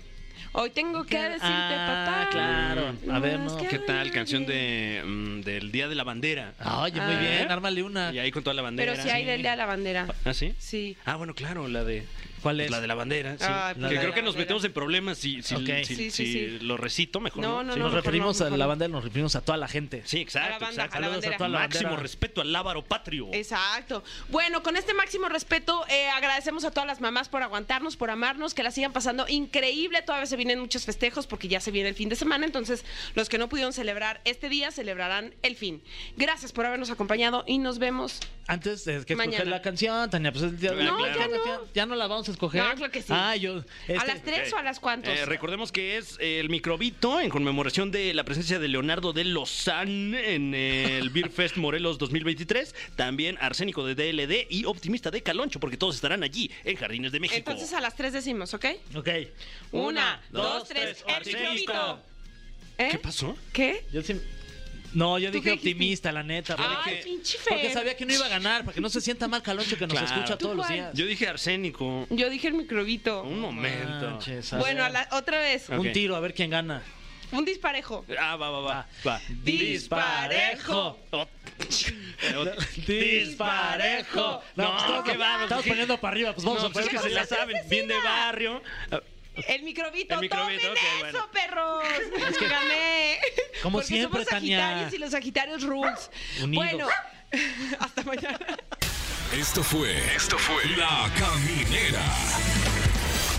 hoy 0.53 0.69
tengo 0.71 1.03
que 1.05 1.17
decirte, 1.17 1.45
Ah, 1.47 2.05
papá. 2.05 2.29
claro. 2.31 2.93
A 3.11 3.19
ver, 3.19 3.39
no. 3.39 3.57
¿Qué 3.57 3.79
tal? 3.79 3.97
nadie". 3.97 4.11
Canción 4.11 4.45
de, 4.45 5.01
mm, 5.05 5.41
del 5.41 5.71
Día 5.71 5.87
de 5.87 5.95
la 5.95 6.03
Bandera. 6.03 6.53
Oye, 6.81 6.99
muy 7.01 7.15
Ah. 7.15 7.19
bien, 7.19 7.51
ármale 7.51 7.83
una. 7.83 8.11
Y 8.13 8.19
ahí 8.19 8.31
con 8.31 8.43
toda 8.43 8.53
la 8.53 8.61
bandera. 8.61 8.91
Pero 8.91 9.03
sí 9.03 9.09
hay 9.09 9.25
del 9.25 9.41
Día 9.41 9.51
de 9.51 9.57
la 9.57 9.65
Bandera. 9.65 10.07
¿Ah, 10.25 10.33
sí? 10.33 10.53
Sí. 10.57 10.97
Ah, 11.05 11.15
bueno, 11.15 11.33
claro, 11.33 11.67
la 11.67 11.83
de. 11.83 12.05
¿Cuál 12.47 12.55
pues 12.57 12.65
es? 12.65 12.71
La 12.71 12.81
de 12.81 12.87
la 12.87 12.95
bandera, 12.95 13.37
sí. 13.37 13.45
Ay, 13.47 13.73
que 13.75 13.79
pues, 13.81 13.99
creo 13.99 14.13
que 14.13 14.21
nos 14.21 14.33
bandera. 14.35 14.37
metemos 14.37 14.63
en 14.63 14.73
problemas 14.73 15.17
si, 15.17 15.41
si, 15.43 15.55
Ok. 15.55 15.61
si- 15.83 15.85
Sí, 15.85 15.95
sí, 15.95 16.11
si 16.11 16.25
sí. 16.33 16.59
lo 16.61 16.77
recito 16.77 17.19
mejor. 17.19 17.41
No, 17.41 17.57
No, 17.57 17.63
no, 17.63 17.73
Si 17.73 17.79
no. 17.79 17.85
nos 17.85 17.93
referimos 17.93 18.39
no, 18.39 18.45
a 18.47 18.49
la 18.57 18.65
bandera, 18.65 18.89
nos 18.89 19.03
referimos 19.03 19.35
a 19.35 19.41
toda 19.41 19.57
la 19.57 19.67
gente. 19.67 20.01
Sí, 20.05 20.19
exacto, 20.19 20.47
A 20.47 20.51
la 20.51 20.59
banda, 20.59 20.83
exacto. 20.83 20.97
a 20.97 20.99
la 20.99 21.05
Saludos 21.07 21.23
a 21.23 21.27
bandera. 21.27 21.37
toda 21.37 21.49
la 21.49 21.59
Máximo 21.59 21.83
bandera. 21.83 22.01
respeto 22.03 22.41
al 22.41 22.51
lábaro 22.51 22.83
patrio. 22.85 23.29
Exacto. 23.33 24.03
Bueno, 24.29 24.63
con 24.63 24.75
este 24.77 24.93
máximo 24.93 25.29
respeto, 25.29 25.85
eh, 25.89 26.07
agradecemos 26.09 26.63
a 26.65 26.71
todas 26.71 26.87
las 26.87 27.01
mamás 27.01 27.29
por 27.29 27.41
aguantarnos, 27.43 27.95
por 27.97 28.09
amarnos, 28.09 28.53
que 28.53 28.63
la 28.63 28.71
sigan 28.71 28.93
pasando 28.93 29.25
increíble. 29.27 30.01
Todavía 30.01 30.25
se 30.25 30.35
vienen 30.35 30.59
muchos 30.59 30.85
festejos 30.85 31.27
porque 31.27 31.47
ya 31.47 31.59
se 31.59 31.71
viene 31.71 31.89
el 31.89 31.95
fin 31.95 32.09
de 32.09 32.15
semana. 32.15 32.45
Entonces, 32.45 32.85
los 33.15 33.29
que 33.29 33.37
no 33.37 33.49
pudieron 33.49 33.73
celebrar 33.73 34.21
este 34.25 34.49
día 34.49 34.71
celebrarán 34.71 35.33
el 35.41 35.55
fin. 35.55 35.81
Gracias 36.15 36.51
por 36.51 36.65
habernos 36.65 36.89
acompañado 36.89 37.43
y 37.47 37.57
nos 37.57 37.79
vemos. 37.79 38.19
Antes 38.49 38.85
de 38.85 38.93
que 38.93 38.97
escoger 38.99 39.17
Mañana. 39.17 39.45
la 39.45 39.61
canción, 39.61 40.09
Tania, 40.09 40.31
pues 40.31 40.45
es 40.45 40.51
el 40.51 40.59
día 40.59 40.71
de 40.71 40.83
No, 40.85 41.05
la 41.05 41.13
ya 41.15 41.27
no. 41.27 41.33
¿Ya 41.73 41.85
no 41.85 41.95
la 41.95 42.07
vamos 42.07 42.29
a 42.29 42.31
escoger? 42.37 42.63
No, 42.63 42.73
claro 42.75 42.91
que 42.91 43.01
sí. 43.01 43.07
Ah, 43.09 43.35
yo... 43.35 43.57
¿A 43.57 43.63
este- 43.87 44.07
las 44.07 44.23
tres 44.23 44.53
o 44.53 44.57
a 44.57 44.63
las 44.63 44.79
cuantos? 44.79 45.13
Eh, 45.13 45.25
recordemos 45.25 45.71
que 45.71 45.97
es 45.97 46.17
el 46.19 46.49
microbito 46.49 47.19
en 47.19 47.29
conmemoración 47.29 47.91
de 47.91 48.13
la 48.13 48.23
presencia 48.23 48.59
de 48.59 48.67
Leonardo 48.67 49.11
de 49.13 49.23
Lozán 49.25 50.13
en 50.15 50.53
el 50.53 51.09
Beer 51.11 51.29
Fest 51.29 51.57
Morelos 51.57 51.97
2023. 51.97 52.73
También 52.95 53.37
Arsénico 53.41 53.85
de 53.85 53.95
DLD 53.95 54.47
y 54.49 54.65
Optimista 54.65 55.11
de 55.11 55.21
Caloncho, 55.23 55.59
porque 55.59 55.77
todos 55.77 55.95
estarán 55.95 56.23
allí 56.23 56.49
en 56.63 56.75
Jardines 56.77 57.11
de 57.11 57.19
México. 57.19 57.37
Entonces 57.37 57.73
a 57.73 57.81
las 57.81 57.95
tres 57.95 58.13
decimos, 58.13 58.53
¿ok? 58.53 58.65
Ok. 58.95 59.09
Una, 59.71 60.21
dos, 60.31 60.67
tres, 60.67 61.03
el 61.07 61.15
Arsénico. 61.15 61.51
microbito. 61.51 61.99
¿Eh? 62.77 62.89
¿Qué 62.91 62.97
pasó? 62.99 63.35
¿Qué? 63.51 63.85
Yo 63.91 64.01
sí... 64.03 64.21
No, 64.93 65.19
yo 65.19 65.29
¿Tú 65.31 65.37
dije 65.37 65.51
optimista, 65.51 66.11
la 66.11 66.23
neta. 66.23 66.55
porque- 66.55 66.75
Ay, 66.85 66.99
pinche 67.03 67.37
Porque 67.47 67.63
Fer. 67.63 67.73
sabía 67.73 67.95
que 67.97 68.05
no 68.05 68.13
iba 68.13 68.25
a 68.25 68.29
ganar, 68.29 68.61
para 68.63 68.73
que 68.73 68.81
no 68.81 68.89
se 68.89 69.01
sienta 69.01 69.27
mal 69.27 69.43
Caloncho 69.43 69.77
que 69.77 69.85
nos 69.85 69.97
Claro. 69.97 70.07
escucha 70.15 70.37
¿Tú 70.37 70.45
todos 70.45 70.55
los 70.57 70.65
cuál? 70.65 70.77
días. 70.77 70.93
Yo 70.93 71.05
dije 71.05 71.27
Arsénico. 71.27 72.07
Yo 72.09 72.29
dije 72.29 72.47
el 72.47 72.53
microbito. 72.55 73.23
Un 73.23 73.39
momento. 73.39 74.09
Manches, 74.11 74.53
a 74.53 74.57
Bueno, 74.57 74.81
a 74.83 74.89
ver. 74.89 74.93
la- 74.93 75.17
otra 75.17 75.39
vez. 75.39 75.69
Ok. 75.69 75.79
Un 75.79 75.91
tiro, 75.91 76.15
a 76.15 76.19
ver 76.19 76.33
quién 76.33 76.49
gana. 76.49 76.81
Un 77.31 77.43
disparejo. 77.43 78.05
Ah, 78.17 78.37
va, 78.37 78.49
va, 78.49 78.59
va. 78.61 78.87
va. 79.05 79.21
Disparejo. 79.43 80.97
Oh. 81.11 81.27
Disparejo. 82.87 84.41
No, 84.55 84.77
pues, 84.77 85.03
que 85.11 85.17
vamos. 85.17 85.43
Estamos 85.43 85.65
poniendo 85.65 85.97
para 85.99 86.11
arriba, 86.13 86.33
pues 86.33 86.45
vamos 86.45 86.61
No, 86.63 86.69
a 86.69 86.71
pues 86.71 86.85
poner 86.85 86.95
es 86.95 87.01
que 87.03 87.09
se 87.09 87.13
la 87.15 87.25
saben. 87.25 87.57
Bien 87.69 87.87
de 87.87 87.95
barrio. 88.01 88.63
Ah, 88.91 89.01
El 89.47 89.63
microbito. 89.63 90.15
El 90.15 90.21
microbito, 90.21 90.61
¡Tomen 90.67 90.77
eso, 90.77 90.99
bueno. 90.99 91.31
perros! 91.31 91.83
Gané. 92.49 93.19
Como 93.61 93.77
Porque 93.79 93.87
siempre, 93.87 94.23
somos 94.23 94.27
Tania. 94.29 94.59
Sagitarios 94.59 94.93
y 94.93 94.97
los 94.97 95.11
Sagitarios 95.11 95.63
rules. 95.63 96.09
Unidos. 96.41 96.65
Bueno, 96.65 96.87
hasta 97.79 98.03
mañana. 98.03 98.39
Esto 99.33 99.63
fue. 99.63 99.97
Esto 100.15 100.37
fue. 100.37 100.65
La 100.77 101.11
Caminera. 101.19 102.01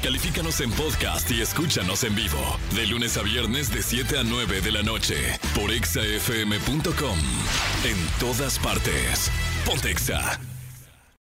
Califícanos 0.03 0.61
en 0.61 0.71
podcast 0.73 1.29
y 1.31 1.41
escúchanos 1.43 2.05
en 2.05 2.15
vivo. 2.15 2.59
De 2.75 2.87
lunes 2.87 3.17
a 3.17 3.23
viernes, 3.23 3.73
de 3.73 3.83
7 3.83 4.19
a 4.19 4.23
9 4.23 4.61
de 4.61 4.71
la 4.73 4.83
noche. 4.83 5.17
Por 5.55 5.73
exafm.com. 5.73 7.19
En 7.85 8.09
todas 8.21 8.59
partes. 8.61 9.31
Pontexa. 9.65 10.39